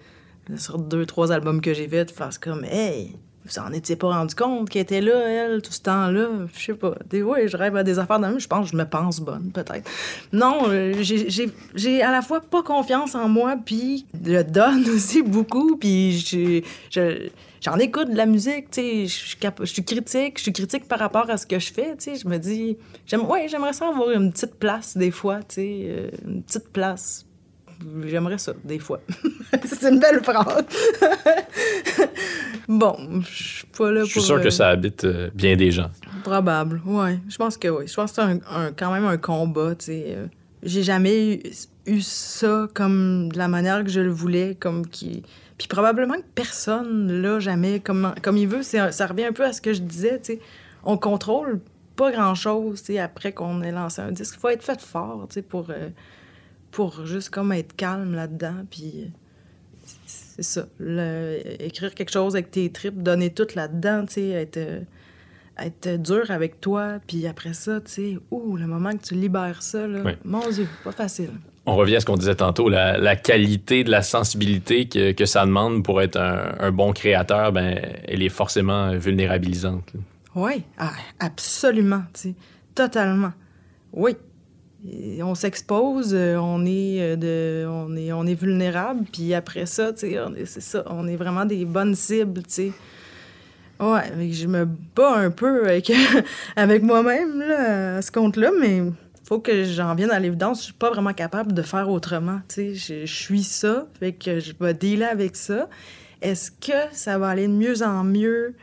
sortent 0.57 0.89
deux, 0.89 1.05
trois 1.05 1.33
albums 1.33 1.61
que 1.61 1.75
j'ai 1.75 1.87
faits, 1.87 2.11
fassent 2.11 2.39
comme, 2.39 2.65
hey, 2.65 3.15
vous 3.47 3.59
en 3.59 3.73
étiez 3.73 3.97
pas 3.97 4.09
rendu 4.09 4.35
compte 4.35 4.69
qu'elle 4.71 4.83
était 4.83 5.01
là, 5.01 5.17
elle, 5.29 5.63
tout 5.63 5.73
ce 5.73 5.81
temps-là? 5.83 6.29
Je 6.57 6.65
sais 6.65 6.75
pas. 6.75 6.95
Des, 7.11 7.23
ouais, 7.23 7.49
je 7.49 7.57
rêve 7.57 7.77
à 7.77 7.83
des 7.83 7.99
affaires 7.99 8.19
de 8.19 8.27
même. 8.27 8.39
Je 8.41 8.47
pense 8.49 8.67
que 8.67 8.73
je 8.73 8.77
me 8.77 8.85
pense 8.89 9.21
bonne, 9.21 9.51
peut-être. 9.53 9.89
Non, 10.33 10.65
euh, 10.69 10.95
j'ai- 11.01 12.03
à 12.03 12.11
la 12.11 12.23
fois 12.23 12.41
pas 12.41 12.63
confiance 12.63 13.15
en 13.15 13.29
moi, 13.29 13.57
puis 13.65 14.07
je 14.25 14.43
donne 14.43 14.89
aussi 14.95 15.23
beaucoup, 15.23 15.77
puis 15.77 16.65
j'en 16.93 17.79
écoute 17.79 18.11
de 18.11 18.17
la 18.17 18.27
musique. 18.27 18.67
Je 18.75 19.07
suis 19.07 19.85
critique, 19.85 20.39
je 20.39 20.43
suis 20.43 20.53
critique 20.53 20.89
par 20.89 20.99
rapport 20.99 21.29
à 21.29 21.37
ce 21.37 21.47
que 21.47 21.59
je 21.59 21.73
fais. 21.73 21.95
Je 22.05 22.27
me 22.29 22.39
dis, 22.39 22.77
ouais, 23.13 23.47
j'aimerais 23.49 23.73
ça 23.73 23.89
avoir 23.89 24.11
une 24.11 24.33
petite 24.33 24.55
place 24.57 24.97
des 24.97 25.11
fois, 25.11 25.41
tu 25.43 25.61
euh, 25.61 26.09
une 26.27 26.43
petite 26.43 26.69
place. 26.71 27.26
J'aimerais 28.07 28.39
ça, 28.39 28.53
des 28.65 28.79
fois. 28.79 29.01
C'est 29.65 29.89
une 29.91 29.99
belle 30.01 30.23
phrase. 30.23 30.65
bon, 32.69 32.97
je 33.29 33.43
suis 33.43 33.67
pas 33.67 33.91
là 33.93 34.01
Je 34.01 34.07
suis 34.11 34.15
pour, 34.15 34.25
sûr 34.25 34.41
que 34.41 34.47
euh, 34.47 34.51
ça 34.51 34.69
habite 34.69 35.05
euh, 35.05 35.31
bien 35.35 35.57
des 35.57 35.71
gens. 35.71 35.91
Probable, 36.25 36.81
ouais. 36.87 37.19
Je 37.29 37.37
pense 37.37 37.57
que 37.57 37.69
oui. 37.69 37.87
Je 37.87 37.95
pense 37.95 38.11
que 38.13 38.17
c'est 38.17 38.23
un, 38.23 38.41
un- 38.51 38.73
quand 38.73 38.93
même 38.93 39.05
un 39.05 39.17
combat, 39.17 39.75
tu 39.75 39.87
sais. 39.87 40.05
euh. 40.09 40.27
J'ai 40.63 40.83
jamais 40.83 41.35
eu, 41.35 41.43
eu 41.87 42.01
ça 42.01 42.67
comme 42.75 43.31
de 43.31 43.39
la 43.39 43.49
manière 43.49 43.85
que 43.85 43.91
je 43.91 44.01
le 44.01 44.11
voulais, 44.11 44.57
comme 44.59 44.87
qui... 44.87 45.23
Puis 45.59 45.69
probablement 45.69 46.15
que 46.17 46.25
personne 46.35 47.23
l'a 47.23 47.39
jamais 47.41 47.81
comme, 47.81 48.15
comme 48.23 48.37
il 48.37 48.49
veut. 48.49 48.63
C'est- 48.63 48.93
Ça 48.93 49.07
revient 49.07 49.25
un 49.27 49.33
peu 49.33 49.45
à 49.45 49.53
ce 49.53 49.61
que 49.61 49.73
je 49.73 49.81
disais, 49.81 50.19
tu 50.19 50.35
sais. 50.35 50.41
On 50.85 50.97
contrôle 50.99 51.61
pas 51.95 52.11
grand-chose, 52.13 52.83
tu 52.83 52.93
sais, 52.95 52.99
après 52.99 53.33
qu'on 53.33 53.63
ait 53.63 53.73
lancé 53.73 54.03
un 54.03 54.13
disque. 54.13 54.35
Il 54.37 54.41
faut 54.41 54.49
être 54.49 54.63
fait 54.63 54.81
fort, 54.81 55.27
tu 55.29 55.35
sais, 55.35 55.43
pour, 55.43 55.71
euh, 55.71 55.89
pour 56.77 57.07
juste 57.07 57.31
comme 57.31 57.53
être 57.53 57.75
calme 57.75 58.15
là-dedans, 58.15 58.67
puis... 58.71 59.11
c'est 60.07 60.43
ça. 60.43 60.67
Le- 60.79 61.41
écrire 61.61 61.95
quelque 61.95 62.13
chose 62.13 62.35
avec 62.37 62.51
tes 62.51 62.71
tripes, 62.71 63.03
donner 63.03 63.31
tout 63.31 63.47
là-dedans, 63.55 64.05
tu 64.05 64.13
sais, 64.13 64.29
être... 64.29 64.83
être 65.59 66.03
dur 66.03 66.31
avec 66.31 66.61
toi, 66.61 66.99
puis 67.07 67.27
après 67.27 67.55
ça, 67.55 67.81
tu 67.81 67.91
sais, 67.91 68.19
ouh, 68.31 68.59
le 68.59 68.67
moment 68.67 68.93
que 68.93 69.03
tu 69.03 69.15
libères 69.15 69.63
ça, 69.63 69.87
là, 69.87 70.01
Oui. 70.05 70.13
mon 70.25 70.47
Dieu, 70.51 70.69
pas 70.85 70.93
facile. 70.93 71.31
On 71.65 71.77
revient 71.77 71.97
à 71.97 72.01
ce 72.01 72.05
qu'on 72.07 72.17
disait 72.19 72.35
tantôt, 72.35 72.69
la, 72.69 72.99
la 72.99 73.17
qualité 73.17 73.83
de 73.83 73.91
la 73.91 74.03
sensibilité 74.03 74.87
que, 74.87 75.13
que 75.13 75.25
ça 75.25 75.47
demande 75.47 75.83
pour 75.83 76.03
être 76.03 76.17
un, 76.19 76.57
un 76.61 76.71
bon 76.73 76.93
créateur, 76.93 77.53
ben, 77.53 77.81
elle 78.07 78.23
est 78.23 78.29
forcément 78.29 78.95
vulnérabilisante. 78.99 79.95
là. 79.95 80.01
Oui, 80.35 80.63
ah, 80.77 80.93
absolument, 81.21 82.03
tu 82.13 82.21
sais, 82.21 82.35
totalement. 82.75 83.33
Oui. 83.95 84.15
On 85.23 85.35
s'expose, 85.35 86.15
euh, 86.15 86.37
on 86.37 86.65
est 86.65 86.99
euh, 87.01 87.67
on 87.67 87.97
est, 87.97 88.13
on 88.13 88.27
est 88.27 88.35
vulnérable, 88.35 89.05
puis 89.11 89.35
après 89.35 89.67
ça, 89.67 89.93
c'est 89.97 90.61
ça, 90.61 90.85
on 90.87 91.09
est 91.09 91.17
vraiment 91.17 91.45
des 91.45 91.65
bonnes 91.65 91.95
cibles, 91.95 92.43
tu 92.43 92.51
sais. 92.55 92.73
Ouais, 93.81 94.31
je 94.33 94.47
me 94.47 94.67
bats 94.95 95.17
un 95.17 95.31
peu 95.31 95.69
avec, 95.69 95.93
avec 96.57 96.83
moi-même 96.83 97.43
à 97.43 98.01
ce 98.01 98.11
compte-là, 98.11 98.51
mais 98.59 98.83
faut 99.25 99.41
que 99.41 99.65
j'en 99.65 99.95
vienne 99.95 100.11
à 100.11 100.21
l'évidence. 100.21 100.61
Je 100.61 100.65
suis 100.67 100.73
pas 100.73 100.91
vraiment 100.91 101.13
capable 101.13 101.53
de 101.53 101.63
faire 101.63 101.91
autrement. 101.91 102.41
Tu 102.49 102.55
sais, 102.55 102.75
je, 102.75 103.07
je 103.07 103.15
suis 103.15 103.43
ça, 103.43 103.87
fait 103.99 104.13
que 104.13 104.39
je 104.39 104.53
vais 104.59 104.73
dealer 104.73 105.09
avec 105.09 105.37
ça. 105.37 105.69
Est-ce 106.23 106.51
que 106.51 106.73
ça 106.93 107.19
va 107.19 107.29
aller 107.29 107.49
de 107.49 107.53
mieux 107.53 107.83
en 107.83 108.05
mieux 108.05 108.55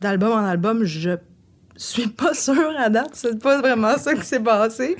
d'album 0.00 0.32
en 0.32 0.44
album? 0.44 0.84
Je 0.84 1.16
suis 1.76 2.08
pas 2.08 2.34
sûre 2.34 2.74
à 2.78 2.88
date, 2.88 3.10
c'est 3.14 3.38
pas 3.38 3.60
vraiment 3.60 3.96
ça 3.98 4.14
qui 4.14 4.24
s'est 4.24 4.40
passé. 4.40 4.96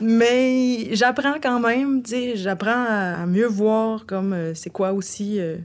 Mais 0.00 0.94
j'apprends 0.94 1.36
quand 1.42 1.60
même, 1.60 2.02
j'apprends 2.34 2.84
à, 2.88 3.26
mieux 3.26 3.46
voir 3.46 4.06
comme 4.06 4.32
euh, 4.32 4.54
c'est 4.54 4.70
quoi 4.70 4.92
aussi 4.92 5.40
euh, 5.40 5.56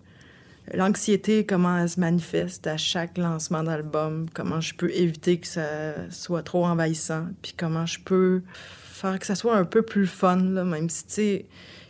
l'anxiété, 0.74 1.46
comment 1.46 1.78
elle 1.78 1.90
se 1.90 2.00
manifeste 2.00 2.68
à 2.68 2.78
chaque 2.78 3.18
lancement 3.18 3.64
d'album, 3.64 4.28
comment 4.34 4.62
je 4.62 4.74
peux 4.74 4.92
éviter 4.92 5.38
que 5.38 5.48
ça 5.48 6.10
soit 6.10 6.44
trop 6.44 6.66
envahissant, 6.66 7.26
puis 7.42 7.54
comment 7.58 7.86
je 7.86 8.00
peux 8.00 8.42
faire 8.92 9.20
que 9.20 9.26
ça 9.26 9.36
soit 9.36 9.56
un 9.56 9.66
peu 9.66 9.82
plus 9.82 10.08
fun, 10.08 10.38
là, 10.38 10.64
même 10.64 10.90
si, 10.90 11.06
tu 11.06 11.14
sais, 11.14 11.46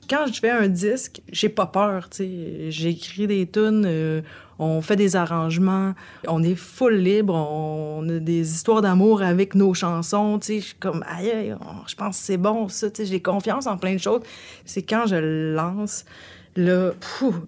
quand 0.10 0.26
je 0.28 0.40
fais 0.40 0.50
un 0.50 0.68
disque, 0.68 1.22
j'ai 1.32 1.50
pas 1.50 1.66
peur, 1.66 2.10
tu 2.10 2.18
sais. 2.18 2.72
J'écris 2.72 3.28
des 3.28 3.48
tunes, 3.48 3.86
euh, 3.86 4.22
on 4.64 4.82
fait 4.82 4.96
des 4.96 5.16
arrangements, 5.16 5.94
on 6.28 6.44
est 6.44 6.56
full 6.56 6.96
libre, 6.96 7.34
on 7.34 8.08
a 8.10 8.20
des 8.20 8.54
histoires 8.54 8.82
d'amour 8.82 9.22
avec 9.22 9.56
nos 9.56 9.74
chansons, 9.74 10.40
tu 10.40 10.62
sais. 10.62 10.62
Je 10.62 10.76
comme, 10.80 11.04
aïe, 11.08 11.56
je 11.88 11.96
pense 11.96 12.18
que 12.18 12.26
c'est 12.26 12.38
bon, 12.38 12.68
ça, 12.70 12.90
tu 12.90 13.04
sais. 13.04 13.06
J'ai 13.06 13.22
confiance 13.22 13.68
en 13.68 13.78
plein 13.78 13.94
de 13.94 14.00
choses. 14.00 14.22
C'est 14.66 14.84
quand 14.84 15.06
je 15.08 15.54
lance, 15.56 16.06
là, 16.56 16.92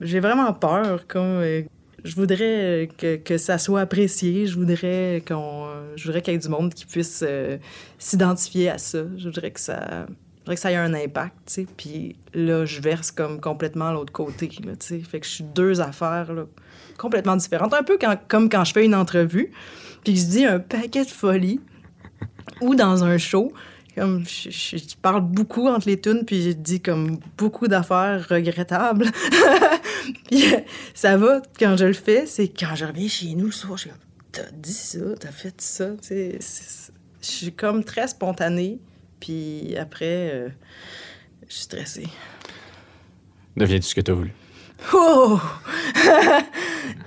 j'ai 0.02 0.20
vraiment 0.20 0.54
peur, 0.54 1.08
comme... 1.08 1.42
Euh, 1.42 1.62
je 2.04 2.16
voudrais 2.16 2.88
que, 2.98 3.38
ça 3.40 3.58
soit 3.58 3.82
apprécié. 3.82 4.46
Je 4.46 4.56
voudrais 4.60 5.24
qu'on, 5.28 5.66
je 5.96 6.06
voudrais 6.06 6.22
qu'il 6.22 6.34
y 6.34 6.36
ait 6.36 6.40
du 6.40 6.50
monde 6.50 6.72
qui 6.72 6.86
puisse 6.86 7.24
euh, 7.28 7.58
s'identifier 7.98 8.70
à 8.70 8.78
ça. 8.78 9.00
Je 9.18 9.26
voudrais 9.28 9.50
que 9.50 9.60
ça, 9.60 10.06
que 10.54 10.60
ça 10.60 10.72
ait 10.72 10.76
un 10.76 10.94
impact, 10.94 11.36
tu 11.48 11.54
sais. 11.54 11.68
Puis 11.76 12.16
là, 12.34 12.66
je 12.66 12.80
verse 12.80 13.10
comme 13.10 13.42
complètement 13.42 13.92
l'autre 13.92 14.14
côté, 14.14 14.50
tu 14.50 14.62
sais. 14.80 15.00
Fait 15.00 15.20
que 15.20 15.26
je 15.26 15.32
suis 15.32 15.44
deux 15.44 15.82
affaires, 15.82 16.32
là, 16.32 16.46
complètement 16.98 17.36
différentes. 17.36 17.74
Un 17.74 17.84
peu 17.84 17.98
quand, 18.00 18.18
comme 18.28 18.50
quand 18.50 18.64
je 18.64 18.74
fais 18.74 18.86
une 18.86 18.96
entrevue, 18.96 19.52
puis 20.04 20.16
je 20.18 20.26
dis 20.26 20.46
un 20.46 20.60
paquet 20.60 21.04
de 21.04 21.10
folies, 21.10 21.60
ou 22.62 22.76
dans 22.76 23.04
un 23.04 23.18
show, 23.18 23.52
comme 23.96 24.26
je, 24.26 24.78
parle 25.02 25.22
beaucoup 25.22 25.68
entre 25.68 25.88
les 25.88 26.00
tunes, 26.00 26.24
puis 26.26 26.44
je 26.44 26.52
dis 26.52 26.82
comme 26.82 27.20
beaucoup 27.38 27.68
d'affaires 27.68 28.28
regrettables. 28.30 29.10
puis 30.30 30.44
ça 30.94 31.18
va 31.18 31.42
quand 31.60 31.78
je 31.78 31.86
le 31.86 31.94
fais, 31.94 32.26
c'est 32.26 32.48
quand 32.48 32.76
je 32.76 32.86
reviens 32.86 33.08
chez 33.08 33.34
nous 33.36 33.46
le 33.46 33.52
soir, 33.52 33.78
je 33.78 33.84
suis 33.84 33.90
comme, 33.90 34.00
t'as 34.32 34.52
dit 34.52 34.74
ça, 34.74 35.00
t'as 35.20 35.32
fait 35.32 35.60
ça, 35.62 35.92
tu. 36.02 36.38
Je 37.22 37.32
suis 37.32 37.52
comme 37.54 37.84
très 37.84 38.08
spontanée. 38.08 38.80
Puis 39.20 39.76
après, 39.78 40.30
euh, 40.32 40.50
je 41.48 41.54
suis 41.54 41.64
stressée. 41.64 42.08
Deviens-tu 43.58 43.88
ce 43.88 43.96
que 43.96 44.02
tu 44.02 44.12
as 44.12 44.14
voulu? 44.14 44.34
Oh! 44.94 45.40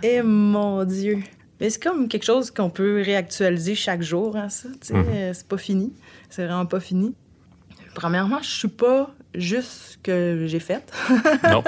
Et 0.03 0.07
eh, 0.16 0.23
mon 0.23 0.85
Dieu! 0.85 1.23
Mais 1.61 1.70
c'est 1.70 1.82
comme 1.82 2.09
quelque 2.09 2.24
chose 2.24 2.51
qu'on 2.51 2.70
peut 2.70 3.03
réactualiser 3.05 3.74
chaque 3.74 4.03
jour, 4.03 4.36
hein, 4.36 4.49
ça. 4.49 4.69
Mhm. 4.90 5.35
C'est 5.35 5.49
pas 5.49 5.59
fini. 5.59 5.93
C'est 6.31 6.47
vraiment 6.47 6.66
pas 6.66 6.81
fini. 6.81 7.15
Premièrement, 7.95 8.39
je 8.40 8.49
suis 8.49 8.69
pas 8.69 9.11
juste 9.39 9.93
ce 9.93 9.98
que 9.98 10.44
j'ai 10.47 10.60
fait. 10.60 10.93
non. 11.44 11.62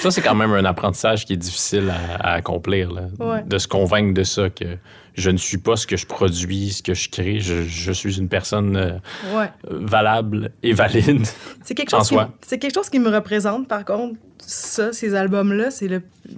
Ça, 0.00 0.10
c'est 0.10 0.22
quand 0.22 0.34
même 0.34 0.52
un 0.52 0.64
apprentissage 0.64 1.24
qui 1.26 1.34
est 1.34 1.38
difficile 1.38 1.92
à, 2.20 2.34
accomplir, 2.34 2.90
là, 2.92 3.42
de 3.42 3.58
se 3.58 3.68
convaincre 3.68 4.14
de 4.14 4.24
ça, 4.24 4.50
que 4.50 4.76
je 5.14 5.30
ne 5.30 5.36
suis 5.36 5.58
pas 5.58 5.76
ce 5.76 5.86
que 5.86 5.96
je 5.96 6.06
produis, 6.06 6.70
ce 6.70 6.82
que 6.82 6.94
je 6.94 7.10
crée. 7.10 7.40
Je, 7.40 7.92
suis 7.92 8.18
une 8.18 8.28
personne 8.28 8.76
euh, 8.76 9.46
valable 9.64 10.52
et 10.62 10.72
valide 10.72 11.26
c'est 11.62 11.74
quelque 11.74 11.90
chose 11.90 12.10
C'est 12.42 12.58
quelque 12.58 12.74
chose 12.74 12.88
qui 12.88 12.98
me 12.98 13.10
représente, 13.10 13.68
par 13.68 13.84
contre. 13.84 14.18
Ça, 14.38 14.92
ces 14.92 15.14
albums-là, 15.14 15.70
c'est 15.70 15.88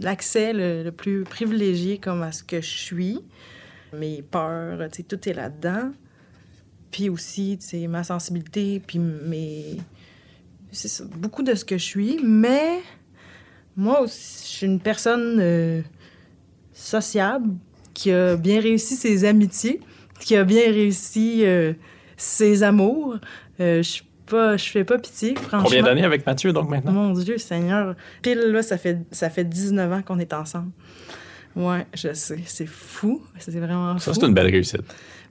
l'accès 0.01 0.53
le, 0.53 0.91
plus 0.91 1.25
privilégié 1.25 1.99
comme 1.99 2.23
à 2.23 2.33
ce 2.33 2.43
que 2.43 2.61
je 2.61 2.69
suis. 2.69 3.21
Mes 3.95 4.23
peurs, 4.23 4.79
tout 5.09 5.29
est 5.29 5.33
là-dedans. 5.33 5.93
Puis 6.91 7.09
aussi, 7.09 7.59
ma 7.89 8.05
sensibilité, 8.05 8.83
puis 8.87 8.99
mes... 8.99 9.79
C'est 10.73 11.09
beaucoup 11.09 11.43
de 11.43 11.55
ce 11.55 11.65
que 11.65 11.79
je 11.79 11.85
suis, 11.85 12.19
mais 12.25 12.81
moi 13.77 14.01
aussi, 14.01 14.43
je 14.45 14.49
suis 14.49 14.67
une 14.67 14.81
personne 14.81 15.39
euh, 15.41 15.83
sociable, 16.73 17.51
qui 17.95 18.11
a 18.11 18.37
bien 18.37 18.61
réussi 18.61 18.97
ses 18.97 19.25
amitiés, 19.25 19.81
qui 20.21 20.35
a 20.37 20.45
bien 20.45 20.65
réussi 20.65 21.45
euh, 21.45 21.75
ses 22.17 22.63
amours. 22.63 23.17
Euh, 23.61 23.83
je 23.83 24.03
pas, 24.27 24.57
je 24.57 24.65
fais 24.65 24.85
pas 24.85 24.99
pitié, 24.99 25.35
franchement. 25.35 25.65
Combien 25.65 25.83
d'années 25.83 26.05
avec 26.05 26.25
Mathieu, 26.25 26.53
donc, 26.53 26.71
maintenant? 26.71 26.93
Mon 26.93 27.13
Dieu, 27.13 27.37
Seigneur. 27.39 27.95
Pile, 28.23 28.39
là, 28.39 28.63
ça 28.63 28.79
fait, 28.79 28.99
ça 29.11 29.29
fait 29.29 29.45
19 29.45 29.93
ans 29.93 30.03
qu'on 30.03 30.19
est 30.19 30.33
ensemble. 30.33 30.71
Ouais, 31.55 31.87
je 31.95 32.15
sais. 32.15 32.41
C'est 32.47 32.67
fou. 32.67 33.23
C'est 33.39 33.51
vraiment 33.59 33.95
fou. 33.95 34.01
Ça, 34.01 34.15
c'est 34.15 34.25
une 34.25 34.33
belle 34.33 34.51
réussite. 34.51 34.83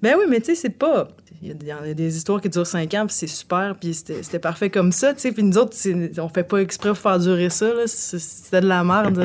Ben 0.01 0.15
oui, 0.19 0.25
mais 0.29 0.39
tu 0.39 0.47
sais, 0.47 0.55
c'est 0.55 0.77
pas. 0.77 1.07
Il 1.43 1.63
y, 1.65 1.71
a 1.71 1.93
des 1.95 2.17
histoires 2.17 2.39
qui 2.39 2.49
durent 2.49 2.67
5 2.67 2.93
ans, 2.93 3.07
puis 3.07 3.15
c'est 3.15 3.25
super, 3.25 3.75
puis 3.75 3.95
c'était 3.95 4.37
parfait 4.37 4.69
comme 4.69 4.91
ça, 4.91 5.11
tu 5.13 5.21
sais. 5.21 5.31
Puis 5.31 5.41
nous 5.41 5.57
autres, 5.57 5.75
on 6.19 6.29
fait 6.29 6.43
pas 6.43 6.59
exprès 6.59 6.89
pour 6.89 6.99
faire 6.99 7.17
durer 7.17 7.49
ça, 7.49 7.73
là. 7.73 7.87
C'était 7.87 8.61
de 8.61 8.67
la 8.67 8.83
merde. 8.83 9.19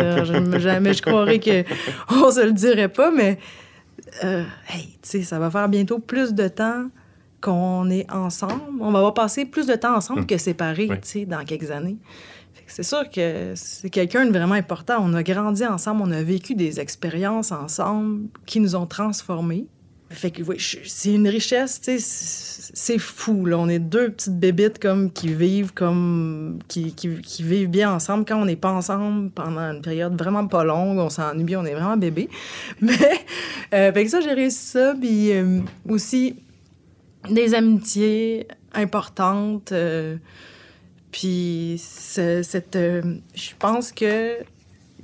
jamais 0.59 0.95
je 0.95 1.03
croirais 1.03 1.39
qu'on 1.39 2.31
se 2.31 2.45
le 2.45 2.53
dirait 2.53 2.89
pas, 2.89 3.11
mais. 3.11 3.39
Euh, 4.25 4.45
hey, 4.71 4.87
tu 5.03 5.09
sais, 5.11 5.23
ça 5.23 5.39
va 5.39 5.51
faire 5.51 5.69
bientôt 5.69 5.99
plus 5.99 6.33
de 6.33 6.49
temps 6.49 6.87
qu'on 7.43 7.91
est 7.91 8.11
ensemble. 8.11 8.63
On 8.81 8.91
va 8.93 9.13
passer 9.13 9.45
plus 9.45 9.67
de 9.67 9.75
temps 9.75 9.97
ensemble 9.97 10.21
hum. 10.21 10.27
que 10.27 10.39
séparés, 10.39 10.89
tu 10.89 10.99
sais, 11.03 11.27
dans 11.27 11.45
quelques 11.45 11.71
années. 11.71 11.99
C'est 12.67 12.83
sûr 12.83 13.09
que 13.11 13.53
c'est 13.55 13.91
quelqu'un 13.91 14.27
de 14.27 14.31
vraiment 14.31 14.55
important. 14.55 14.97
On 15.01 15.15
a 15.15 15.23
grandi 15.23 15.65
ensemble, 15.65 16.03
on 16.03 16.11
a 16.11 16.23
vécu 16.23 16.55
des 16.55 16.81
expériences 16.81 17.53
ensemble 17.53 18.29
qui 18.45 18.61
nous 18.61 18.75
ont 18.75 18.87
transformés. 18.87 19.67
C'est 20.11 21.13
une 21.13 21.27
richesse, 21.27 21.81
c'est 22.75 22.99
fou. 22.99 23.45
On 23.53 23.69
est 23.69 23.81
deux 23.81 24.11
petites 24.11 24.39
bébites 24.39 24.79
comme 24.79 25.11
qui 25.11 25.35
vivent 25.35 25.73
comme 25.75 26.61
qui, 26.69 26.95
qui, 26.95 27.43
vivent 27.43 27.69
bien 27.69 27.93
ensemble. 27.93 28.25
Quand 28.25 28.41
on 28.41 28.45
n'est 28.45 28.55
pas 28.55 28.71
ensemble 28.71 29.31
pendant 29.31 29.73
une 29.73 29.83
période 29.83 30.17
vraiment 30.17 30.47
pas 30.47 30.63
longue, 30.63 30.99
on 30.99 31.11
s'ennuie, 31.11 31.57
on 31.57 31.65
est 31.65 31.75
vraiment 31.75 31.97
bébé. 31.97 32.29
Mais 32.81 32.93
euh, 33.75 33.93
fait 33.93 34.05
que 34.05 34.11
ça, 34.11 34.21
j'ai 34.21 34.33
réussi 34.33 34.59
ça. 34.59 34.95
Puis 34.95 35.33
euh, 35.33 35.61
aussi 35.89 36.37
des 37.29 37.55
amitiés 37.55 38.47
importantes. 38.75 39.73
Euh, 39.73 40.17
puis 41.11 41.81
cette, 41.81 42.77
je 42.77 43.51
pense 43.59 43.91
que 43.91 44.37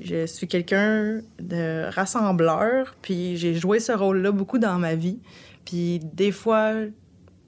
je 0.05 0.27
suis 0.27 0.49
quelqu'un 0.49 1.21
de 1.41 1.89
rassembleur, 1.91 2.95
puis 3.03 3.37
j'ai 3.37 3.55
joué 3.55 3.81
ce 3.81 3.93
rôle-là 3.93 4.33
beaucoup 4.33 4.59
dans 4.59 4.79
ma 4.79 4.95
vie. 4.95 5.19
Puis 5.65 6.01
des 6.13 6.33
fois, 6.33 6.73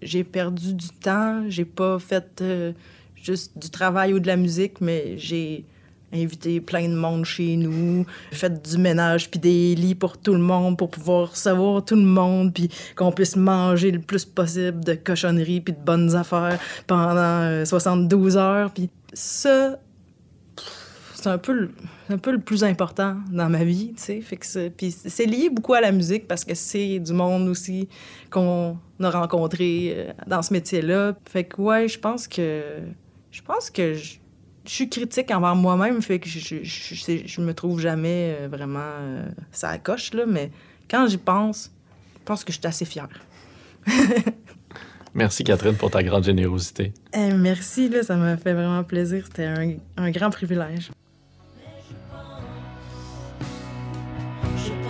j'ai 0.03 0.25
perdu 0.25 0.75
du 0.75 0.89
temps, 0.89 1.43
j'ai 1.49 1.65
pas 1.65 1.99
fait 1.99 2.41
euh, 2.41 2.73
juste 3.17 3.59
du 3.59 3.71
travail 3.71 4.13
ou 4.13 4.21
de 4.21 4.27
la 4.27 4.37
musique, 4.37 4.81
mais 4.81 5.19
j'ai 5.19 5.65
invité 6.13 6.61
plein 6.61 6.89
de 6.89 6.95
monde 6.95 7.25
chez 7.25 7.57
nous, 7.57 8.07
fait 8.31 8.63
du 8.63 8.79
ménage 8.79 9.31
puis 9.31 9.41
des 9.41 9.75
lits 9.75 9.97
pour 9.97 10.17
tout 10.17 10.33
le 10.33 10.39
monde 10.39 10.79
pour 10.79 10.91
pouvoir 10.91 11.33
recevoir 11.33 11.85
tout 11.85 11.97
le 11.97 12.03
monde 12.03 12.55
puis 12.55 12.71
qu'on 12.95 13.11
puisse 13.11 13.35
manger 13.35 13.91
le 13.91 13.99
plus 13.99 14.25
possible 14.25 14.85
de 14.85 14.95
cochonneries 14.95 15.61
puis 15.61 15.75
de 15.75 15.85
bonnes 15.85 16.15
affaires 16.15 16.61
pendant 16.87 17.65
72 17.65 18.37
euh, 18.37 18.41
heures 18.41 18.71
puis 18.71 18.91
ça 19.13 19.79
c'est 21.25 21.31
un 21.31 21.39
peu 21.39 21.53
le, 21.53 21.71
un 22.11 22.19
peu 22.19 22.33
le 22.33 22.39
plus 22.39 22.65
important 22.65 23.17
dans 23.31 23.49
ma 23.49 23.65
vie, 23.65 23.95
tu 23.97 24.03
sais. 24.03 24.21
Fait 24.21 24.37
que 24.37 24.45
c'est, 24.45 24.69
puis 24.69 24.91
c'est 24.91 25.25
lié 25.25 25.49
beaucoup 25.49 25.73
à 25.73 25.81
la 25.81 25.91
musique 25.91 26.29
parce 26.29 26.45
que 26.45 26.55
c'est 26.55 26.99
du 26.99 27.15
monde 27.15 27.49
aussi 27.49 27.89
qu'on 28.31 28.79
a 29.03 29.11
rencontré 29.11 29.95
euh, 29.97 30.13
dans 30.27 30.43
ce 30.43 30.53
métier-là. 30.53 31.15
Fait 31.25 31.45
que 31.45 31.63
ouais, 31.63 31.89
je 31.89 31.99
pense 31.99 32.29
que 32.29 32.63
je 33.31 33.41
pense 33.41 33.71
que 33.71 33.95
je, 33.95 34.17
suis 34.67 34.89
critique 34.89 35.31
envers 35.31 35.57
moi-même, 35.57 36.03
fait 36.03 36.19
que 36.19 36.29
je, 36.29 36.63
je, 36.63 37.23
je, 37.27 37.41
me 37.41 37.53
trouve 37.53 37.81
jamais 37.81 38.37
euh, 38.39 38.49
vraiment 38.49 38.81
euh, 38.81 39.27
ça 39.51 39.77
coche 39.79 40.13
là, 40.13 40.25
mais 40.27 40.51
quand 40.91 41.07
j'y 41.07 41.19
pense, 41.19 41.71
je 42.19 42.25
pense 42.25 42.45
que 42.45 42.53
je 42.53 42.59
suis 42.59 42.67
assez 42.67 42.85
fière. 42.85 43.09
Merci 45.15 45.43
Catherine 45.43 45.77
pour 45.77 45.91
ta 45.91 46.03
grande 46.03 46.25
générosité. 46.25 46.93
Eh, 47.15 47.33
merci, 47.33 47.89
là, 47.89 48.03
ça 48.03 48.17
m'a 48.17 48.37
fait 48.37 48.53
vraiment 48.53 48.83
plaisir. 48.85 49.25
C'était 49.27 49.45
un, 49.45 49.75
un 49.97 50.11
grand 50.11 50.31
privilège. 50.31 50.91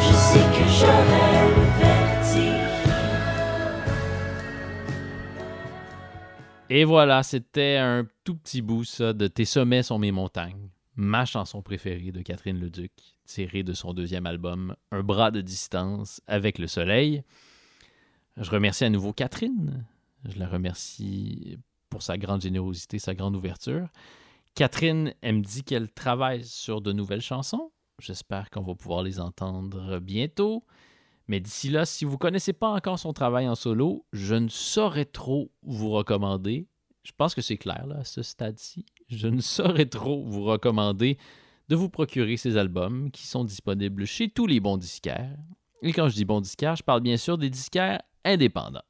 je 0.00 0.12
sais 0.14 0.46
que. 0.52 0.64
Et 6.70 6.84
voilà, 6.84 7.22
c'était 7.22 7.76
un 7.76 8.06
tout 8.24 8.34
petit 8.36 8.62
bout, 8.62 8.84
ça, 8.84 9.12
de 9.12 9.26
Tes 9.28 9.44
sommets 9.44 9.82
sont 9.82 9.98
mes 9.98 10.10
montagnes, 10.12 10.70
ma 10.96 11.24
chanson 11.24 11.62
préférée 11.62 12.10
de 12.10 12.22
Catherine 12.22 12.58
Leduc, 12.58 12.90
tirée 13.26 13.62
de 13.62 13.74
son 13.74 13.94
deuxième 13.94 14.26
album, 14.26 14.74
Un 14.90 15.02
bras 15.02 15.30
de 15.30 15.40
distance 15.40 16.20
avec 16.26 16.58
le 16.58 16.66
soleil. 16.66 17.22
Je 18.36 18.50
remercie 18.50 18.84
à 18.84 18.90
nouveau 18.90 19.12
Catherine. 19.12 19.86
Je 20.24 20.38
la 20.38 20.48
remercie 20.48 21.58
pour 21.94 22.02
sa 22.02 22.18
grande 22.18 22.40
générosité, 22.40 22.98
sa 22.98 23.14
grande 23.14 23.36
ouverture. 23.36 23.86
Catherine, 24.56 25.14
elle 25.20 25.36
me 25.36 25.42
dit 25.42 25.62
qu'elle 25.62 25.88
travaille 25.88 26.44
sur 26.44 26.80
de 26.80 26.92
nouvelles 26.92 27.20
chansons. 27.20 27.70
J'espère 28.00 28.50
qu'on 28.50 28.62
va 28.62 28.74
pouvoir 28.74 29.04
les 29.04 29.20
entendre 29.20 30.00
bientôt. 30.00 30.64
Mais 31.28 31.38
d'ici 31.38 31.70
là, 31.70 31.86
si 31.86 32.04
vous 32.04 32.14
ne 32.14 32.16
connaissez 32.16 32.52
pas 32.52 32.70
encore 32.70 32.98
son 32.98 33.12
travail 33.12 33.48
en 33.48 33.54
solo, 33.54 34.04
je 34.12 34.34
ne 34.34 34.48
saurais 34.48 35.04
trop 35.04 35.52
vous 35.62 35.90
recommander. 35.90 36.66
Je 37.04 37.12
pense 37.16 37.32
que 37.32 37.42
c'est 37.42 37.58
clair 37.58 37.86
là, 37.86 37.98
à 38.00 38.04
ce 38.04 38.24
stade-ci. 38.24 38.84
Je 39.08 39.28
ne 39.28 39.40
saurais 39.40 39.86
trop 39.86 40.24
vous 40.24 40.42
recommander 40.42 41.16
de 41.68 41.76
vous 41.76 41.90
procurer 41.90 42.36
ses 42.36 42.56
albums 42.56 43.12
qui 43.12 43.24
sont 43.24 43.44
disponibles 43.44 44.04
chez 44.04 44.28
tous 44.28 44.48
les 44.48 44.58
bons 44.58 44.78
disquaires. 44.78 45.38
Et 45.80 45.92
quand 45.92 46.08
je 46.08 46.16
dis 46.16 46.24
bons 46.24 46.40
disquaires, 46.40 46.74
je 46.74 46.82
parle 46.82 47.02
bien 47.02 47.18
sûr 47.18 47.38
des 47.38 47.50
disquaires 47.50 48.02
indépendants. 48.24 48.82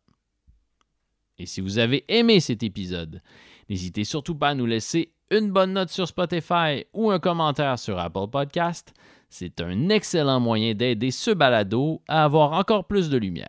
Et 1.39 1.47
si 1.47 1.61
vous 1.61 1.79
avez 1.79 2.05
aimé 2.09 2.41
cet 2.41 2.63
épisode, 2.63 3.21
n'hésitez 3.69 4.05
surtout 4.05 4.37
pas 4.37 4.51
à 4.51 4.55
nous 4.55 4.67
laisser 4.67 5.13
une 5.31 5.51
bonne 5.51 5.73
note 5.73 5.91
sur 5.91 6.07
Spotify 6.07 6.85
ou 6.93 7.11
un 7.11 7.19
commentaire 7.19 7.79
sur 7.79 7.99
Apple 7.99 8.29
Podcast. 8.31 8.95
C'est 9.29 9.61
un 9.61 9.89
excellent 9.89 10.39
moyen 10.39 10.75
d'aider 10.75 11.11
ce 11.11 11.33
balado 11.33 12.03
à 12.07 12.25
avoir 12.25 12.53
encore 12.53 12.87
plus 12.87 13.11
de 13.11 13.19
lumière. 13.19 13.49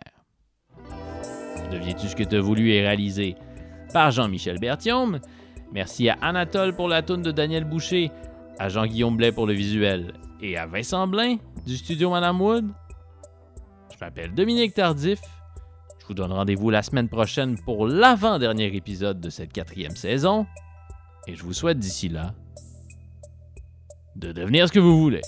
Deviens-tu 1.70 2.08
ce 2.08 2.16
que 2.16 2.24
tu 2.24 2.36
as 2.36 2.40
voulu 2.40 2.70
et 2.70 2.80
réalisé 2.80 3.36
par 3.92 4.10
Jean-Michel 4.10 4.58
Berthiaume. 4.58 5.20
Merci 5.72 6.08
à 6.08 6.14
Anatole 6.22 6.74
pour 6.74 6.88
la 6.88 7.02
toune 7.02 7.22
de 7.22 7.30
Daniel 7.30 7.64
Boucher, 7.64 8.10
à 8.58 8.68
Jean-Guillaume 8.68 9.16
Blais 9.16 9.32
pour 9.32 9.46
le 9.46 9.52
visuel 9.52 10.12
et 10.40 10.56
à 10.56 10.66
Vincent 10.66 11.06
Blain 11.06 11.36
du 11.66 11.76
studio 11.76 12.10
Madame 12.10 12.40
Wood. 12.40 12.68
Je 13.92 14.04
m'appelle 14.04 14.34
Dominique 14.34 14.74
Tardif. 14.74 15.20
Je 16.06 16.10
vous 16.10 16.14
donne 16.14 16.32
rendez-vous 16.32 16.70
la 16.70 16.84
semaine 16.84 17.08
prochaine 17.08 17.58
pour 17.64 17.88
l'avant-dernier 17.88 18.66
épisode 18.76 19.20
de 19.20 19.28
cette 19.28 19.52
quatrième 19.52 19.96
saison. 19.96 20.46
Et 21.26 21.34
je 21.34 21.42
vous 21.42 21.52
souhaite 21.52 21.80
d'ici 21.80 22.08
là 22.08 22.32
de 24.14 24.30
devenir 24.30 24.68
ce 24.68 24.72
que 24.72 24.78
vous 24.78 25.00
voulez. 25.00 25.22